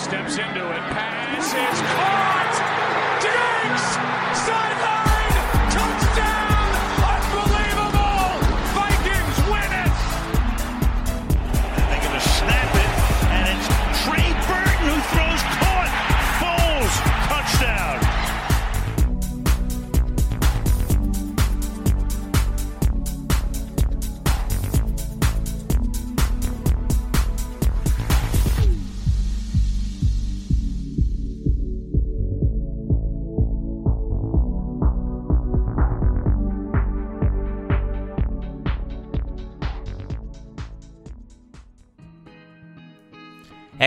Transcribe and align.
steps 0.00 0.38
into 0.38 0.70
it. 0.72 0.80
Pass 0.96 1.44
is 1.44 1.80
caught. 1.92 2.56
Diggs 3.20 4.46
sideline 4.46 4.89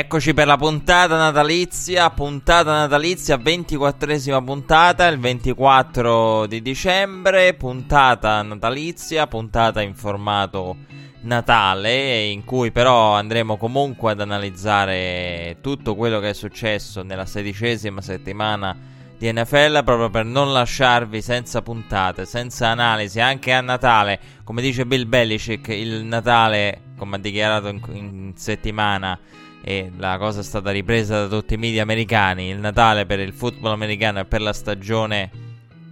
Eccoci 0.04 0.34
per 0.34 0.48
la 0.48 0.58
puntata 0.58 1.16
natalizia, 1.16 2.10
puntata 2.10 2.74
natalizia, 2.74 3.38
24esima 3.38 4.44
puntata, 4.44 5.08
il 5.08 5.18
24 5.18 6.46
di 6.46 6.62
dicembre, 6.62 7.54
puntata 7.54 8.42
natalizia, 8.42 9.28
puntata 9.28 9.82
in 9.82 9.96
formato 9.96 10.76
Natale, 11.22 12.26
in 12.26 12.44
cui 12.44 12.74
però 12.74 13.14
andremo 13.14 13.56
comunque 13.56 14.12
ad 14.12 14.20
analizzare 14.20 15.60
tutto 15.62 15.96
quello 15.96 16.20
che 16.20 16.32
è 16.32 16.34
successo 16.34 17.02
nella 17.02 17.26
sedicesima 17.26 18.02
settimana 18.02 18.78
di 19.18 19.32
NFL, 19.32 19.86
proprio 19.86 20.10
per 20.10 20.26
non 20.26 20.52
lasciarvi 20.52 21.22
senza 21.22 21.62
puntate, 21.62 22.26
senza 22.26 22.68
analisi, 22.68 23.22
anche 23.22 23.54
a 23.54 23.62
Natale, 23.62 24.20
come 24.44 24.62
dice 24.62 24.86
Bill 24.86 25.08
Belichick, 25.08 25.70
il 25.70 26.04
Natale, 26.04 26.92
come 26.98 27.16
ha 27.16 27.20
dichiarato 27.20 27.70
in, 27.70 27.82
in 27.94 28.32
settimana, 28.36 29.18
e 29.66 29.92
la 29.98 30.18
cosa 30.18 30.42
è 30.42 30.44
stata 30.44 30.72
ripresa 30.72 31.26
da 31.26 31.38
tutti 31.40 31.54
i 31.54 31.58
media 31.58 31.84
americani. 31.84 32.50
Il 32.50 32.60
Natale 32.60 33.06
per 33.06 33.20
il 33.20 33.32
football 33.32 33.72
americano 33.72 34.20
e 34.20 34.26
per 34.26 34.42
la 34.42 34.52
stagione 34.52 35.32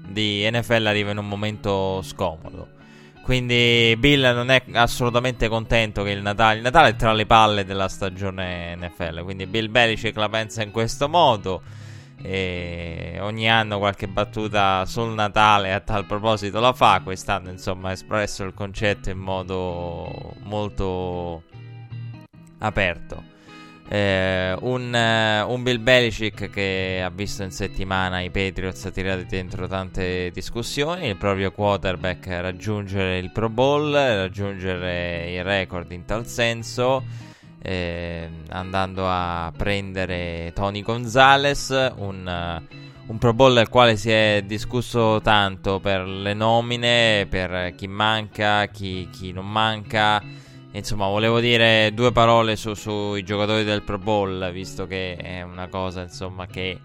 di 0.07 0.45
NFL 0.51 0.85
arriva 0.85 1.11
in 1.11 1.17
un 1.17 1.27
momento 1.27 2.01
scomodo. 2.01 2.67
Quindi 3.23 3.95
Bill 3.97 4.33
non 4.33 4.49
è 4.49 4.63
assolutamente 4.73 5.47
contento 5.47 6.03
che 6.03 6.09
il 6.09 6.21
Natale, 6.21 6.57
il 6.57 6.63
Natale 6.63 6.89
è 6.89 6.95
tra 6.97 7.13
le 7.13 7.25
palle 7.25 7.63
della 7.63 7.87
stagione 7.87 8.75
NFL. 8.75 9.23
Quindi 9.23 9.45
Bill 9.45 9.71
Belichick 9.71 10.17
la 10.17 10.27
pensa 10.27 10.63
in 10.63 10.71
questo 10.71 11.07
modo. 11.07 11.61
E 12.23 13.17
ogni 13.21 13.49
anno 13.49 13.79
qualche 13.79 14.07
battuta 14.07 14.85
sul 14.85 15.13
Natale 15.13 15.73
a 15.73 15.79
tal 15.79 16.05
proposito 16.05 16.59
la 16.59 16.73
fa. 16.73 16.99
Quest'anno, 17.01 17.49
insomma, 17.49 17.89
ha 17.89 17.93
espresso 17.93 18.43
il 18.43 18.53
concetto 18.53 19.09
in 19.09 19.17
modo 19.17 20.35
molto 20.43 21.43
aperto. 22.59 23.30
Eh, 23.93 24.55
un, 24.61 24.93
uh, 24.93 25.51
un, 25.51 25.63
Bill 25.63 25.83
Belichick 25.83 26.49
che 26.49 27.01
ha 27.03 27.09
visto 27.09 27.43
in 27.43 27.51
settimana 27.51 28.21
i 28.21 28.29
Patriots 28.29 28.89
tirati 28.93 29.25
dentro 29.25 29.67
tante 29.67 30.31
discussioni, 30.31 31.09
il 31.09 31.17
proprio 31.17 31.51
quarterback 31.51 32.25
raggiungere 32.27 33.17
il 33.17 33.31
Pro 33.31 33.49
Bowl, 33.49 33.91
raggiungere 33.91 35.33
il 35.33 35.43
record 35.43 35.91
in 35.91 36.05
tal 36.05 36.25
senso, 36.25 37.03
eh, 37.61 38.29
andando 38.51 39.03
a 39.09 39.51
prendere 39.57 40.53
Tony 40.55 40.83
Gonzalez, 40.83 41.91
un, 41.97 42.61
uh, 42.65 42.75
un 43.07 43.17
Pro 43.17 43.33
Bowl 43.33 43.57
al 43.57 43.67
quale 43.67 43.97
si 43.97 44.09
è 44.09 44.41
discusso 44.45 45.19
tanto 45.21 45.81
per 45.81 46.07
le 46.07 46.33
nomine, 46.33 47.27
per 47.29 47.73
chi 47.75 47.87
manca, 47.87 48.67
chi, 48.67 49.09
chi 49.11 49.33
non 49.33 49.51
manca. 49.51 50.23
Insomma, 50.73 51.07
volevo 51.07 51.39
dire 51.39 51.91
due 51.93 52.11
parole 52.11 52.55
su, 52.55 52.73
sui 52.73 53.23
giocatori 53.23 53.63
del 53.63 53.81
Pro 53.81 53.97
Bowl, 53.97 54.51
visto 54.51 54.87
che 54.87 55.15
è 55.15 55.41
una 55.41 55.67
cosa, 55.67 56.01
insomma, 56.01 56.45
che 56.47 56.79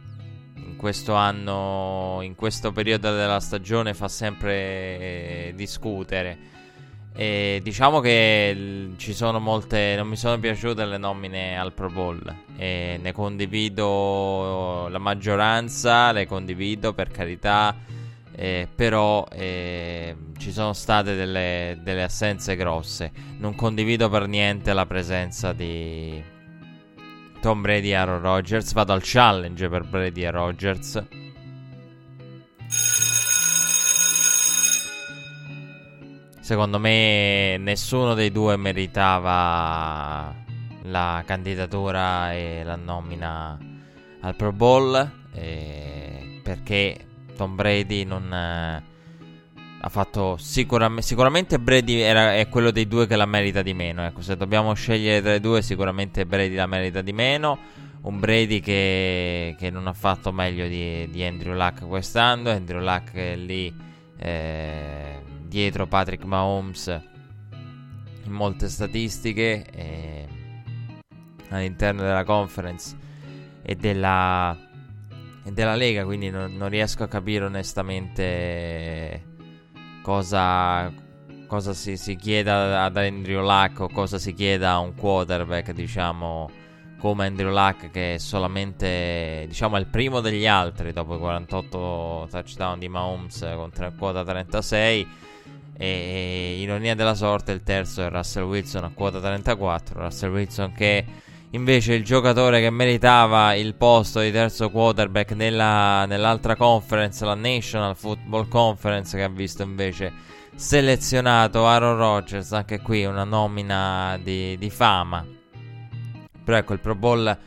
in 0.57 0.77
questo 0.77 1.15
anno, 1.15 2.19
in 2.23 2.35
questo 2.35 2.73
periodo 2.73 3.15
della 3.15 3.39
stagione 3.39 3.95
fa 3.95 4.09
sempre 4.09 5.53
discutere. 5.55 6.55
E 7.15 7.61
diciamo 7.63 8.01
che 8.01 8.91
ci 8.97 9.15
sono 9.15 9.41
molte. 9.41 9.95
Non 9.97 10.09
mi 10.09 10.17
sono 10.17 10.39
piaciute 10.39 10.85
le 10.85 10.99
nomine 10.99 11.59
al 11.59 11.73
Pro 11.73 11.89
Bowl. 11.89 12.21
E 12.59 12.99
ne 13.01 13.13
condivido 13.13 14.89
la 14.89 14.99
maggioranza, 14.99 16.13
le 16.13 16.27
condivido 16.27 16.93
per 16.93 17.09
carità. 17.11 17.75
Eh, 18.39 18.69
però 18.75 19.27
eh, 19.33 20.15
ci 20.37 20.53
sono 20.53 20.75
state 20.75 21.15
delle, 21.17 21.79
delle, 21.83 22.03
assenze 22.03 22.55
grosse. 22.55 23.11
Non 23.39 23.55
condivido 23.55 24.11
per 24.11 24.29
niente 24.29 24.75
la 24.75 24.85
presenza 24.85 25.55
di 25.55 26.23
Tom 27.41 27.63
Brady 27.63 27.89
e 27.89 27.95
Aaron 27.95 28.21
Rodgers. 28.21 28.75
Vado 28.75 28.93
al 28.93 29.01
challenge 29.03 29.67
per 29.71 29.85
Brady 29.85 30.23
e 30.23 30.31
Rodgers. 30.31 31.03
Secondo 36.41 36.79
me 36.79 37.57
nessuno 37.57 38.13
dei 38.13 38.31
due 38.31 38.57
meritava 38.59 40.35
la 40.83 41.23
candidatura 41.25 42.35
e 42.35 42.63
la 42.63 42.77
nomina 42.77 43.59
al 44.21 44.37
Pro 44.37 44.53
Bowl. 44.53 45.11
Eh, 45.33 46.41
perché 46.43 47.07
Tom 47.37 47.55
Brady 47.55 48.05
non 48.05 48.33
eh, 48.33 48.83
ha 49.81 49.89
fatto 49.89 50.37
sicuramente 50.39 51.03
sicuramente 51.03 51.59
Brady 51.59 52.01
era, 52.01 52.35
è 52.35 52.49
quello 52.49 52.71
dei 52.71 52.89
due 52.89 53.07
che 53.07 53.15
la 53.15 53.27
merita 53.27 53.63
di 53.63 53.75
meno 53.75 54.05
ecco 54.05 54.23
se 54.23 54.37
dobbiamo 54.37 54.73
scegliere 54.75 55.23
tra 55.23 55.35
i 55.35 55.41
due 55.41 55.63
sicuramente 55.63 56.27
Brady 56.27 56.55
la 56.55 56.67
merita 56.67 57.03
di 57.03 57.13
meno. 57.13 57.59
Un 58.03 58.21
Brady 58.21 58.61
che, 58.61 59.57
che 59.59 59.69
non 59.71 59.89
ha 59.89 59.93
fatto 59.93 60.31
meglio 60.31 60.69
di, 60.69 61.09
di, 61.11 61.25
Andrew 61.25 61.55
Luck 61.55 61.89
quest'anno. 61.89 62.51
Andrew 62.51 62.81
Luck 62.81 63.13
è 63.15 63.35
lì 63.35 63.75
eh, 64.19 65.21
dietro 65.43 65.89
Patrick 65.89 66.23
Mahomes 66.23 66.87
in 68.27 68.33
molte 68.33 68.69
statistiche 68.69 69.65
eh, 69.73 70.29
all'interno 71.49 72.03
della 72.03 72.25
conference 72.25 72.97
e 73.63 73.75
della 73.75 74.57
della 75.53 75.75
Lega, 75.75 76.05
quindi 76.05 76.31
non, 76.31 76.55
non 76.57 76.69
riesco 76.69 77.03
a 77.03 77.09
capire 77.09 77.45
onestamente 77.45 79.23
cosa, 80.03 80.93
cosa 81.47 81.73
si, 81.73 81.97
si 81.97 82.17
chieda 82.17 82.85
ad 82.85 82.97
Andrew 82.97 83.43
Luck 83.43 83.81
o 83.81 83.89
cosa 83.89 84.19
si 84.19 84.33
chieda 84.35 84.73
a 84.73 84.79
un 84.79 84.95
quarterback, 84.95 85.73
diciamo, 85.73 86.51
come 86.99 87.27
Andrew 87.27 87.51
Luck 87.51 87.91
che 87.91 88.15
è 88.15 88.19
solamente, 88.19 89.45
diciamo, 89.49 89.77
il 89.77 89.87
primo 89.87 90.21
degli 90.21 90.47
altri 90.47 90.93
dopo 90.93 91.17
i 91.17 91.19
48 91.19 92.29
touchdown 92.31 92.79
di 92.79 92.89
Mahomes 92.89 93.47
con 93.55 93.71
quota 93.97 94.25
36 94.25 95.09
e 95.79 96.57
ironia 96.59 96.95
della 96.95 97.15
sorte 97.15 97.53
il 97.53 97.63
terzo 97.63 98.03
è 98.03 98.09
Russell 98.09 98.45
Wilson 98.45 98.85
a 98.85 98.91
quota 98.95 99.21
34, 99.21 100.01
Russell 100.01 100.33
Wilson 100.33 100.73
che 100.73 101.05
Invece 101.57 101.95
il 101.95 102.05
giocatore 102.05 102.61
che 102.61 102.69
meritava 102.69 103.55
il 103.55 103.75
posto 103.77 104.21
di 104.21 104.31
terzo 104.31 104.71
quarterback 104.71 105.33
nella, 105.33 106.05
nell'altra 106.05 106.55
conference, 106.55 107.25
la 107.25 107.35
National 107.35 107.97
Football 107.97 108.49
Conference, 108.49 109.17
che 109.17 109.23
ha 109.23 109.29
visto 109.31 109.63
invece 109.63 110.13
selezionato 110.55 111.67
Aaron 111.67 111.97
Rodgers, 111.97 112.53
anche 112.53 112.83
qui 112.83 113.07
una 113.07 113.25
nomina 113.25 114.19
di, 114.23 114.59
di 114.59 114.69
fama. 114.69 115.27
Però 116.45 116.59
ecco, 116.59 116.75
il 116.75 116.81
Pro 116.81 116.95
Bowl 116.95 117.39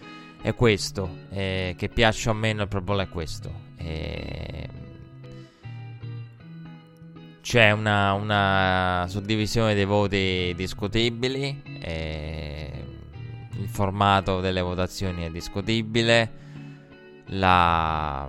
è 0.41 0.55
questo, 0.55 1.25
eh, 1.29 1.75
che 1.77 1.87
piaccia 1.89 2.31
o 2.31 2.33
meno 2.33 2.63
il 2.63 2.67
Pro 2.67 2.81
Bowl 2.81 3.01
è 3.01 3.09
questo. 3.09 3.51
Eh, 3.77 4.67
c'è 7.41 7.69
una, 7.69 8.13
una, 8.13 9.05
suddivisione 9.07 9.75
dei 9.75 9.85
voti 9.85 10.51
discutibili. 10.55 11.61
Eh, 11.79 12.78
il 13.59 13.67
formato 13.67 14.39
delle 14.39 14.61
votazioni 14.61 15.23
è 15.23 15.29
discutibile, 15.29 16.31
la, 17.27 18.27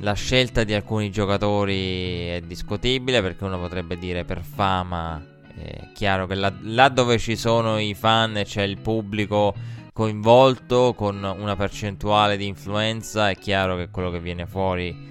la 0.00 0.12
scelta 0.14 0.64
di 0.64 0.72
alcuni 0.72 1.10
giocatori 1.10 2.28
è 2.28 2.42
discutibile 2.46 3.20
perché 3.20 3.44
uno 3.44 3.58
potrebbe 3.58 3.98
dire 3.98 4.24
per 4.24 4.42
fama, 4.42 5.22
è 5.54 5.90
chiaro 5.92 6.26
che 6.26 6.34
là, 6.34 6.52
là 6.62 6.88
dove 6.88 7.18
ci 7.18 7.36
sono 7.36 7.78
i 7.78 7.94
fan 7.94 8.36
e 8.36 8.44
c'è 8.44 8.62
il 8.62 8.78
pubblico 8.78 9.54
coinvolto 9.92 10.94
con 10.94 11.22
una 11.22 11.56
percentuale 11.56 12.36
di 12.36 12.46
influenza, 12.46 13.28
è 13.28 13.36
chiaro 13.36 13.76
che 13.76 13.90
quello 13.90 14.10
che 14.10 14.20
viene 14.20 14.46
fuori 14.46 15.10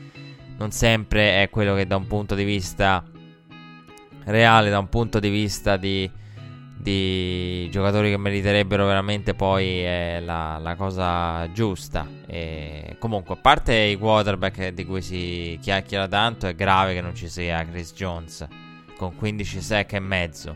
non 0.58 0.72
sempre 0.72 1.42
è 1.42 1.50
quello 1.50 1.76
che 1.76 1.88
da 1.88 1.96
un 1.96 2.08
punto 2.08 2.36
di 2.36 2.44
vista 2.44 3.04
reale, 4.26 4.70
da 4.70 4.80
un 4.80 4.90
punto 4.90 5.20
di 5.20 5.30
vista 5.30 5.76
di 5.78 6.10
di 6.82 7.70
giocatori 7.70 8.10
che 8.10 8.18
meriterebbero 8.18 8.86
veramente 8.86 9.34
poi 9.34 9.86
eh, 9.86 10.22
la, 10.22 10.58
la, 10.62 10.76
cosa 10.76 11.50
giusta. 11.52 12.08
E 12.28 12.96
comunque, 13.00 13.36
a 13.36 13.38
parte 13.38 13.76
i 13.76 13.98
quarterback 13.98 14.70
di 14.70 14.86
cui 14.86 15.02
si 15.02 15.58
chiacchiera 15.62 16.08
tanto, 16.08 16.48
è 16.48 16.56
grave 16.56 16.94
che 16.94 17.02
non 17.02 17.16
ci 17.16 17.30
sia 17.30 17.66
Chris 17.66 17.94
Jones 17.94 18.48
con 18.98 19.16
15 19.16 19.62
sec 19.62 19.94
e 19.94 20.00
mezzo. 20.00 20.56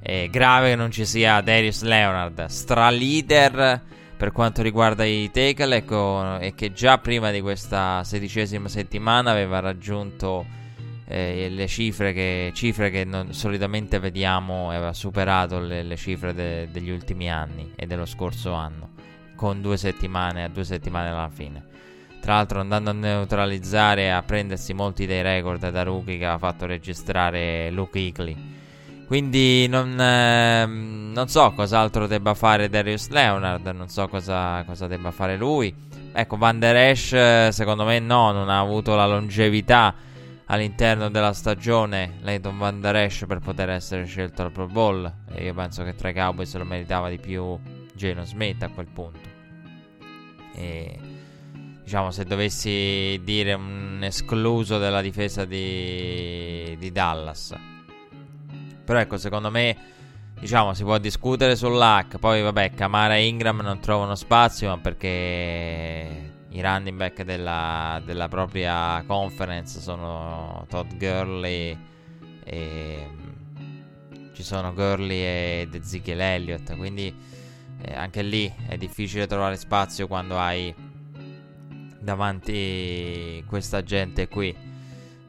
È 0.00 0.28
grave 0.30 0.70
che 0.70 0.76
non 0.76 0.90
ci 0.90 1.04
sia 1.04 1.40
Darius 1.40 1.82
Leonard, 1.82 2.46
stra 2.46 2.88
leader 2.90 3.82
per 4.16 4.32
quanto 4.32 4.62
riguarda 4.62 5.04
i 5.04 5.30
tackle 5.30 5.76
ecco, 5.76 6.38
e 6.40 6.54
che 6.56 6.72
già 6.72 6.98
prima 6.98 7.30
di 7.30 7.40
questa 7.40 8.02
sedicesima 8.02 8.68
settimana 8.68 9.30
aveva 9.30 9.60
raggiunto 9.60 10.44
eh, 11.10 11.48
le 11.50 11.66
cifre 11.66 12.12
che, 12.12 12.50
cifre 12.54 12.90
che 12.90 13.04
non, 13.04 13.32
solitamente 13.32 13.98
vediamo, 13.98 14.68
aveva 14.68 14.92
superato 14.92 15.58
le, 15.58 15.82
le 15.82 15.96
cifre 15.96 16.34
de, 16.34 16.68
degli 16.70 16.90
ultimi 16.90 17.30
anni 17.30 17.72
e 17.74 17.86
dello 17.86 18.04
scorso 18.04 18.52
anno, 18.52 18.90
con 19.34 19.62
due 19.62 19.78
settimane 19.78 20.44
a 20.44 20.48
due 20.48 20.64
settimane 20.64 21.08
alla 21.08 21.30
fine. 21.32 21.64
Tra 22.20 22.34
l'altro 22.34 22.60
andando 22.60 22.90
a 22.90 22.92
neutralizzare 22.92 24.02
e 24.02 24.08
a 24.08 24.22
prendersi 24.22 24.74
molti 24.74 25.06
dei 25.06 25.22
record 25.22 25.70
da 25.70 25.82
rookie 25.82 26.18
che 26.18 26.26
ha 26.26 26.36
fatto 26.36 26.66
registrare 26.66 27.70
Luke 27.70 27.98
Hickley. 27.98 28.56
Quindi 29.06 29.66
non, 29.66 29.98
eh, 29.98 30.66
non, 30.66 31.28
so 31.28 31.52
cos'altro 31.52 32.06
debba 32.06 32.34
fare 32.34 32.68
Darius 32.68 33.08
Leonard, 33.08 33.66
non 33.68 33.88
so 33.88 34.06
cosa, 34.08 34.62
cosa 34.66 34.86
debba 34.86 35.10
fare 35.10 35.38
lui. 35.38 35.74
Ecco, 36.12 36.36
Van 36.36 36.58
Der 36.58 36.76
Esch 36.76 37.48
secondo 37.48 37.84
me 37.86 37.98
no, 37.98 38.32
non 38.32 38.50
ha 38.50 38.58
avuto 38.58 38.94
la 38.94 39.06
longevità 39.06 39.94
all'interno 40.48 41.10
della 41.10 41.32
stagione 41.32 42.18
Leighton 42.20 42.56
Van 42.58 42.80
Der 42.80 42.96
Esch 42.96 43.26
per 43.26 43.38
poter 43.38 43.70
essere 43.70 44.04
scelto 44.04 44.42
al 44.42 44.52
Pro 44.52 44.66
Bowl. 44.66 45.10
E 45.32 45.44
io 45.44 45.54
penso 45.54 45.84
che 45.84 45.94
tra 45.94 46.08
i 46.10 46.14
Cowboys 46.14 46.54
lo 46.56 46.64
meritava 46.64 47.08
di 47.08 47.18
più 47.18 47.58
Jalen 47.94 48.26
Smith 48.26 48.62
a 48.62 48.68
quel 48.68 48.86
punto. 48.86 49.36
E 50.54 50.98
diciamo 51.82 52.10
se 52.10 52.24
dovessi 52.24 53.20
dire 53.22 53.54
un 53.54 54.00
escluso 54.02 54.78
della 54.78 55.00
difesa 55.00 55.44
di, 55.44 56.76
di 56.78 56.92
Dallas. 56.92 57.54
Però 58.84 58.98
ecco 58.98 59.18
secondo 59.18 59.50
me 59.50 59.76
diciamo 60.40 60.72
si 60.72 60.82
può 60.82 60.96
discutere 60.96 61.56
sull'hack. 61.56 62.18
Poi 62.18 62.40
vabbè 62.40 62.72
Camara 62.72 63.16
e 63.16 63.26
Ingram 63.26 63.60
non 63.60 63.80
trovano 63.80 64.14
spazio 64.14 64.68
ma 64.68 64.78
perché 64.78 66.36
i 66.58 66.60
running 66.60 66.96
back 66.96 67.22
della, 67.22 68.02
della 68.04 68.26
propria 68.26 69.02
conference 69.06 69.80
sono 69.80 70.66
Todd 70.68 70.92
Gurley 70.94 71.78
e 72.42 73.06
ci 74.32 74.42
sono 74.42 74.74
Gurley 74.74 75.60
ed 75.60 75.74
Ezekiel 75.74 76.20
Elliott 76.20 76.76
quindi 76.76 77.14
eh, 77.80 77.94
anche 77.94 78.22
lì 78.22 78.52
è 78.66 78.76
difficile 78.76 79.28
trovare 79.28 79.56
spazio 79.56 80.08
quando 80.08 80.36
hai 80.36 80.74
davanti 82.00 83.44
questa 83.46 83.82
gente 83.82 84.28
qui. 84.28 84.66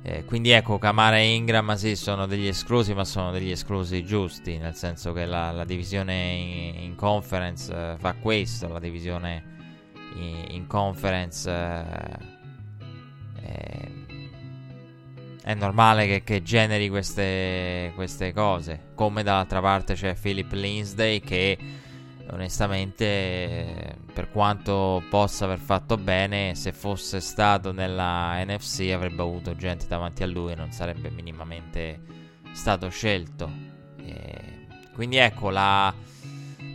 Eh, 0.02 0.24
quindi 0.24 0.52
ecco 0.52 0.78
Camara 0.78 1.18
e 1.18 1.34
Ingram 1.36 1.76
sì 1.76 1.98
sono 1.98 2.26
degli 2.26 2.48
esclusi 2.48 2.94
ma 2.94 3.04
sono 3.04 3.32
degli 3.32 3.52
esclusi 3.52 4.06
giusti 4.06 4.58
nel 4.58 4.74
senso 4.74 5.12
che 5.12 5.26
la, 5.26 5.52
la 5.52 5.66
divisione 5.66 6.32
in, 6.32 6.84
in 6.84 6.96
conference 6.96 7.70
eh, 7.70 7.96
fa 8.00 8.14
questo 8.14 8.70
la 8.70 8.80
divisione 8.80 9.59
in, 10.16 10.46
in 10.50 10.68
conference 10.68 11.50
eh, 11.50 12.38
eh, 13.44 13.92
è 15.44 15.54
normale 15.54 16.06
che, 16.06 16.24
che 16.24 16.44
generi 16.44 16.90
queste, 16.90 17.92
queste, 17.96 18.34
cose. 18.34 18.92
Come 18.96 19.24
dall'altra 19.24 19.62
parte 19.62 19.94
c'è 19.94 20.14
Philip 20.14 20.52
Lindsay 20.52 21.20
che 21.20 21.58
onestamente 22.32 23.98
per 24.14 24.30
quanto 24.30 25.02
possa 25.10 25.46
aver 25.46 25.58
fatto 25.58 25.98
bene, 25.98 26.54
se 26.54 26.72
fosse 26.72 27.20
stato 27.20 27.72
nella 27.72 28.44
NFC 28.44 28.92
avrebbe 28.94 29.22
avuto 29.22 29.56
gente 29.56 29.88
davanti 29.88 30.22
a 30.24 30.28
lui 30.28 30.52
e 30.52 30.56
non 30.56 30.72
sarebbe 30.72 31.10
minimamente 31.10 32.00
stato 32.52 32.90
scelto. 32.90 33.50
E 34.04 34.68
quindi 34.94 35.18
ecco 35.18 35.50
la 35.50 35.94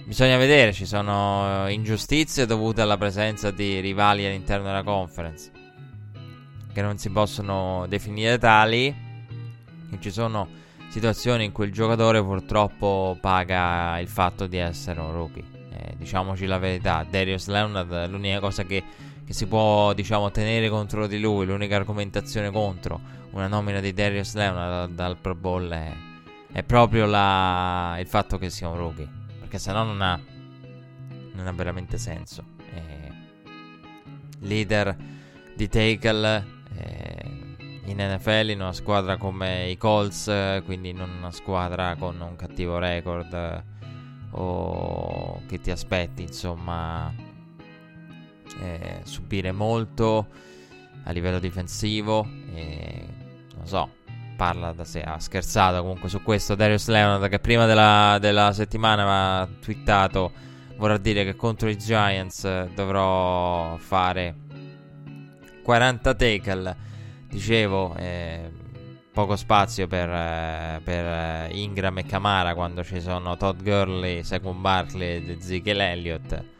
Bisogna 0.07 0.37
vedere, 0.37 0.75
ci 0.75 0.85
sono 0.85 1.67
ingiustizie 1.67 2.45
dovute 2.45 2.83
alla 2.83 2.99
presenza 2.99 3.51
di 3.51 3.81
rivali 3.81 4.27
all'interno 4.27 4.67
della 4.67 4.83
conference 4.83 5.51
che 6.75 6.83
non 6.83 6.99
si 6.99 7.09
possono 7.09 7.87
definire 7.89 8.37
tali 8.37 8.87
e 8.89 9.99
ci 10.01 10.11
sono 10.11 10.47
situazioni 10.89 11.45
in 11.45 11.53
cui 11.53 11.65
il 11.65 11.73
giocatore 11.73 12.23
purtroppo 12.23 13.17
paga 13.19 13.99
il 13.99 14.09
fatto 14.09 14.47
di 14.47 14.59
essere 14.59 15.01
un 15.01 15.11
rookie. 15.11 15.43
Eh, 15.73 15.95
diciamoci 15.97 16.45
la 16.45 16.59
verità, 16.59 17.07
Darius 17.09 17.47
Leonard 17.47 18.07
l'unica 18.11 18.41
cosa 18.41 18.65
che, 18.65 18.83
che 19.25 19.33
si 19.33 19.47
può 19.47 19.95
diciamo 19.95 20.31
tenere 20.31 20.69
contro 20.69 21.07
di 21.07 21.19
lui, 21.19 21.47
l'unica 21.47 21.77
argomentazione 21.77 22.51
contro 22.51 23.01
una 23.31 23.47
nomina 23.47 23.81
di 23.81 23.95
Darius 23.95 24.35
Leonard 24.35 24.93
dal, 24.93 25.17
Pro 25.17 25.35
Bowl 25.35 25.67
è, 25.71 25.93
è 26.53 26.63
proprio 26.63 27.07
la, 27.07 27.97
il 27.99 28.07
fatto 28.07 28.37
che 28.37 28.51
sia 28.51 28.69
un 28.69 28.77
rookie 28.77 29.23
perché 29.55 29.59
sennò 29.59 29.85
non 29.85 30.03
ha, 30.03 30.21
non 31.33 31.47
ha 31.47 31.53
veramente 31.53 31.97
senso. 31.97 32.45
Eh, 32.73 33.13
leader 34.41 34.97
di 35.55 35.69
tackle 35.69 36.45
eh, 36.77 37.31
in 37.85 37.97
NFL 37.99 38.49
in 38.51 38.61
una 38.61 38.73
squadra 38.73 39.17
come 39.17 39.69
i 39.69 39.77
Colts, 39.77 40.61
quindi 40.65 40.93
non 40.93 41.11
una 41.11 41.31
squadra 41.31 41.95
con 41.95 42.21
un 42.21 42.35
cattivo 42.35 42.79
record 42.79 43.65
o 44.31 45.43
che 45.47 45.61
ti 45.61 45.71
aspetti, 45.71 46.23
insomma, 46.23 47.15
subire 49.05 49.53
molto 49.53 50.27
a 51.05 51.13
livello 51.13 51.39
difensivo. 51.39 52.25
Non 52.25 53.67
so, 53.67 53.89
parla 54.37 54.73
da 54.73 54.85
sé, 54.85 55.01
ha 55.03 55.19
scherzato 55.19 55.81
comunque 55.81 56.09
su 56.09 56.23
questo 56.23 56.55
Darius 56.55 56.89
Leonard 56.89 57.29
che 57.29 57.39
prima 57.39 57.67
della, 57.67 58.19
della 58.21 58.53
settimana 58.53 59.03
aveva 59.03 59.49
twittato 59.61 60.33
vorrà 60.77 60.97
dire 60.99 61.25
che 61.25 61.37
contro 61.37 61.69
i 61.69 61.79
Giants 61.79 62.67
dovrò 62.75 63.77
fare 63.77 64.35
40 65.63 66.15
tackle. 66.15 66.77
Dicevo 67.29 67.95
eh, 67.97 68.51
poco 69.13 69.35
spazio 69.37 69.87
per, 69.87 70.09
eh, 70.09 70.81
per, 70.85 71.51
Ingram 71.53 71.99
e 71.99 72.05
Camara 72.05 72.55
quando 72.55 72.85
ci 72.85 73.01
sono 73.01 73.37
Todd 73.37 73.63
Gurley, 73.63 74.23
Saquon 74.23 74.61
Barkley 74.61 75.17
ed 75.17 75.31
Ezekiel 75.31 75.81
Elliott 75.81 76.53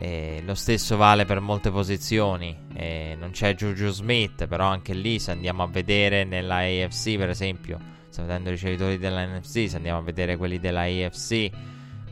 e 0.00 0.42
lo 0.44 0.54
stesso 0.54 0.96
vale 0.96 1.24
per 1.24 1.40
molte 1.40 1.72
posizioni. 1.72 2.56
E 2.72 3.16
non 3.18 3.30
c'è 3.30 3.54
Juju 3.54 3.88
Smith, 3.88 4.46
però 4.46 4.66
anche 4.66 4.94
lì, 4.94 5.18
se 5.18 5.32
andiamo 5.32 5.64
a 5.64 5.66
vedere 5.66 6.22
nella 6.22 6.58
AFC, 6.58 7.16
per 7.16 7.30
esempio, 7.30 7.80
stiamo 8.08 8.28
vedendo 8.28 8.50
i 8.50 8.52
ricevitori 8.52 8.96
della 8.96 9.26
NFC, 9.26 9.68
se 9.68 9.76
andiamo 9.76 9.98
a 9.98 10.02
vedere 10.02 10.36
quelli 10.36 10.60
della 10.60 10.82
AFC, 10.82 11.50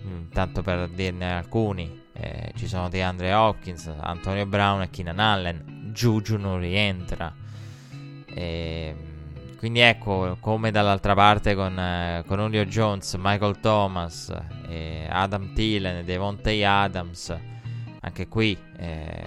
mm, 0.05 0.31
tanto 0.33 0.63
per 0.63 0.89
dirne 0.89 1.33
alcuni, 1.33 2.03
eh, 2.13 2.51
ci 2.57 2.67
sono 2.67 2.89
DeAndre 2.89 3.33
Hopkins, 3.33 3.89
Antonio 4.01 4.47
Brown 4.47 4.83
e 4.83 4.91
Keenan 4.91 5.21
Allen. 5.21 5.91
Juju 5.93 6.37
non 6.39 6.59
rientra. 6.59 7.33
E, 8.35 8.95
quindi 9.59 9.79
ecco, 9.79 10.37
come 10.41 10.73
dall'altra 10.73 11.15
parte 11.15 11.55
con, 11.55 11.79
eh, 11.79 12.25
con 12.27 12.39
Julio 12.39 12.67
Jones, 12.67 13.15
Michael 13.17 13.61
Thomas, 13.61 14.35
eh, 14.69 15.07
Adam 15.09 15.55
Thielen 15.55 16.05
Devontae 16.05 16.65
Adams 16.65 17.55
anche 18.07 18.29
qui 18.29 18.57
eh, 18.77 19.25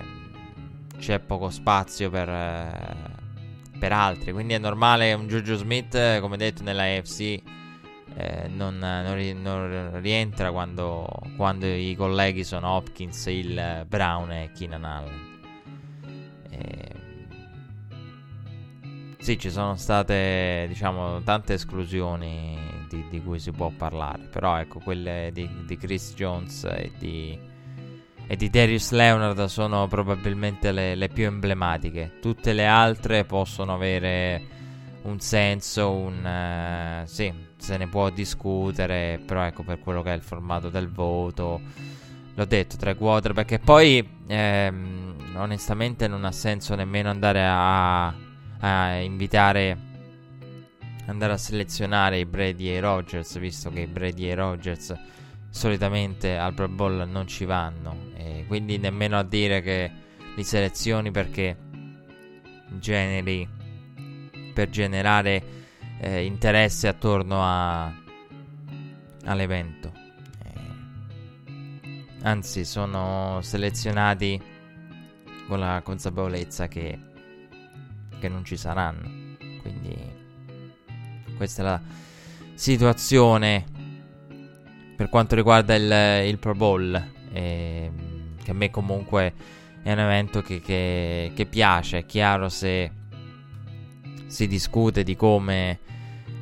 c'è 0.97 1.19
poco 1.19 1.49
spazio 1.49 2.09
per, 2.09 2.29
eh, 2.29 3.77
per, 3.77 3.91
altri. 3.91 4.31
Quindi 4.31 4.53
è 4.53 4.57
normale 4.57 5.13
un 5.13 5.27
Juju 5.27 5.55
Smith, 5.55 6.19
come 6.21 6.37
detto 6.37 6.63
nella 6.63 6.83
AFC, 6.83 7.41
eh, 8.15 8.47
non, 8.47 8.77
non, 8.77 9.41
non, 9.41 10.01
rientra 10.01 10.51
quando, 10.51 11.07
quando, 11.35 11.65
i 11.65 11.93
colleghi 11.95 12.43
sono 12.45 12.69
Hopkins, 12.69 13.25
il 13.25 13.85
Brown 13.87 14.31
e 14.31 14.51
Keenan 14.55 14.83
Allen. 14.85 15.27
Eh, 16.49 16.95
sì, 19.19 19.37
ci 19.37 19.51
sono 19.51 19.75
state, 19.75 20.65
diciamo, 20.69 21.21
tante 21.23 21.53
esclusioni 21.53 22.57
di, 22.89 23.05
di, 23.09 23.21
cui 23.21 23.39
si 23.39 23.51
può 23.51 23.71
parlare. 23.75 24.23
Però 24.31 24.57
ecco, 24.57 24.79
quelle 24.79 25.31
di, 25.33 25.49
di 25.65 25.77
Chris 25.77 26.13
Jones 26.15 26.63
e 26.63 26.91
di 26.97 27.57
e 28.31 28.35
di 28.35 28.51
Darius 28.51 28.91
Leonard 28.91 29.45
sono 29.45 29.87
probabilmente 29.87 30.71
le, 30.71 30.93
le, 30.93 31.07
più 31.07 31.25
emblematiche. 31.25 32.19
Tutte 32.21 32.53
le 32.53 32.67
altre 32.67 33.25
possono 33.25 33.73
avere 33.73 34.39
un 35.01 35.19
senso, 35.19 35.89
un... 35.89 37.01
Uh, 37.03 37.07
sì, 37.07 37.33
se 37.57 37.77
ne 37.77 37.87
può 37.87 38.11
discutere, 38.11 39.19
però 39.25 39.41
ecco 39.41 39.63
per 39.63 39.79
quello 39.79 40.03
che 40.03 40.11
è 40.11 40.15
il 40.15 40.21
formato 40.21 40.69
del 40.69 40.89
voto. 40.89 41.59
L'ho 42.35 42.45
detto, 42.45 42.77
tra 42.77 42.91
i 42.91 42.95
quarterback. 42.95 43.53
E 43.53 43.59
poi, 43.59 44.07
ehm, 44.27 45.15
onestamente, 45.33 46.07
non 46.07 46.23
ha 46.23 46.31
senso 46.31 46.75
nemmeno 46.75 47.09
andare 47.09 47.43
a, 47.43 48.13
a 48.59 48.93
invitare 48.97 49.75
andare 51.07 51.33
a 51.33 51.37
selezionare 51.37 52.19
i 52.19 52.25
Brady 52.27 52.69
e 52.69 52.75
i 52.75 52.79
Rogers, 52.79 53.39
visto 53.39 53.71
che 53.71 53.79
i 53.79 53.87
Brady 53.87 54.25
e 54.25 54.33
i 54.33 54.35
Rogers 54.35 54.95
solitamente 55.49 56.37
al 56.37 56.53
Pro 56.53 56.67
Bowl 56.67 57.07
non 57.07 57.27
ci 57.27 57.45
vanno. 57.45 58.11
E 58.15 58.45
quindi 58.47 58.77
nemmeno 58.77 59.17
a 59.17 59.23
dire 59.23 59.61
che 59.61 59.91
li 60.35 60.43
selezioni 60.43 61.11
perché 61.11 61.57
generi 62.69 63.47
per 64.53 64.69
generare 64.69 65.43
eh, 65.99 66.23
interesse 66.25 66.87
attorno 66.87 67.41
a, 67.41 67.93
all'evento. 69.25 69.91
Eh, 70.43 72.05
anzi, 72.21 72.65
sono 72.65 73.39
selezionati 73.41 74.41
con 75.47 75.59
la 75.59 75.81
consapevolezza 75.83 76.67
che, 76.67 76.99
che 78.19 78.29
non 78.29 78.45
ci 78.45 78.55
saranno. 78.55 79.37
Quindi 79.61 79.97
questa 81.35 81.61
è 81.61 81.65
la 81.65 81.81
situazione 82.53 83.65
per 84.99 85.07
quanto 85.07 85.33
riguarda 85.33 85.75
il, 85.75 86.27
il 86.27 86.37
Pro 86.39 86.53
Bowl. 86.55 87.11
Eh, 87.31 87.89
che 88.43 88.51
a 88.51 88.53
me 88.53 88.69
comunque 88.69 89.33
è 89.81 89.93
un 89.93 89.99
evento 89.99 90.41
che, 90.41 90.59
che, 90.59 91.31
che 91.33 91.45
piace. 91.45 91.99
È 91.99 92.05
chiaro 92.05 92.49
se 92.49 92.91
si 94.27 94.45
discute 94.45 95.03
di 95.03 95.15
come 95.15 95.79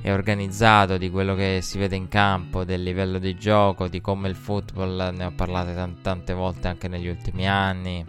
è 0.01 0.11
organizzato, 0.11 0.97
di 0.97 1.11
quello 1.11 1.35
che 1.35 1.59
si 1.61 1.77
vede 1.77 1.97
in 1.97 2.07
campo, 2.07 2.63
del 2.63 2.81
livello 2.81 3.19
di 3.19 3.37
gioco, 3.37 3.87
di 3.87 4.01
come 4.01 4.27
il 4.27 4.35
football, 4.35 5.13
ne 5.15 5.25
ho 5.25 5.31
parlato 5.35 5.71
t- 5.73 6.01
tante 6.01 6.33
volte 6.33 6.67
anche 6.67 6.87
negli 6.87 7.09
ultimi 7.09 7.47
anni, 7.47 8.03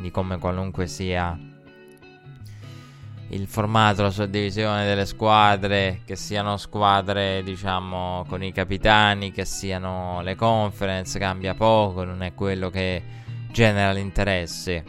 di 0.00 0.10
come 0.10 0.36
qualunque 0.38 0.86
sia 0.86 1.38
il 3.30 3.46
formato, 3.46 4.02
la 4.02 4.10
suddivisione 4.10 4.84
delle 4.84 5.06
squadre, 5.06 6.02
che 6.04 6.16
siano 6.16 6.56
squadre 6.56 7.42
diciamo 7.42 8.24
con 8.28 8.42
i 8.42 8.52
capitani, 8.52 9.32
che 9.32 9.44
siano 9.44 10.20
le 10.22 10.34
conference, 10.34 11.18
cambia 11.18 11.54
poco, 11.54 12.04
non 12.04 12.22
è 12.22 12.34
quello 12.34 12.70
che 12.70 13.02
genera 13.50 13.92
l'interesse 13.92 14.84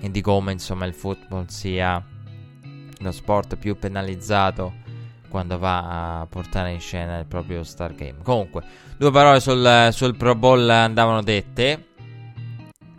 e 0.00 0.10
di 0.10 0.20
come 0.20 0.52
insomma 0.52 0.86
il 0.86 0.94
football 0.94 1.46
sia 1.46 2.02
lo 2.98 3.12
sport 3.12 3.56
più 3.56 3.78
penalizzato 3.78 4.72
quando 5.28 5.58
va 5.58 6.20
a 6.20 6.26
portare 6.26 6.72
in 6.72 6.80
scena 6.80 7.18
il 7.18 7.26
proprio 7.26 7.62
Star 7.62 7.94
Game. 7.94 8.16
Comunque, 8.22 8.64
due 8.96 9.12
parole 9.12 9.38
sul, 9.38 9.88
sul 9.92 10.16
Pro 10.16 10.34
Bowl 10.34 10.68
andavano 10.68 11.22
dette. 11.22 11.89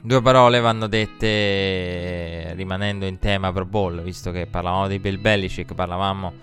Due 0.03 0.21
parole 0.23 0.59
vanno 0.59 0.87
dette 0.87 2.53
rimanendo 2.55 3.05
in 3.05 3.19
tema 3.19 3.51
Pro 3.51 3.67
Bowl, 3.67 4.01
visto 4.01 4.31
che 4.31 4.47
parlavamo 4.47 4.87
di 4.87 4.97
Bill 4.97 5.21
Belichick, 5.21 5.75
parlavamo 5.75 6.33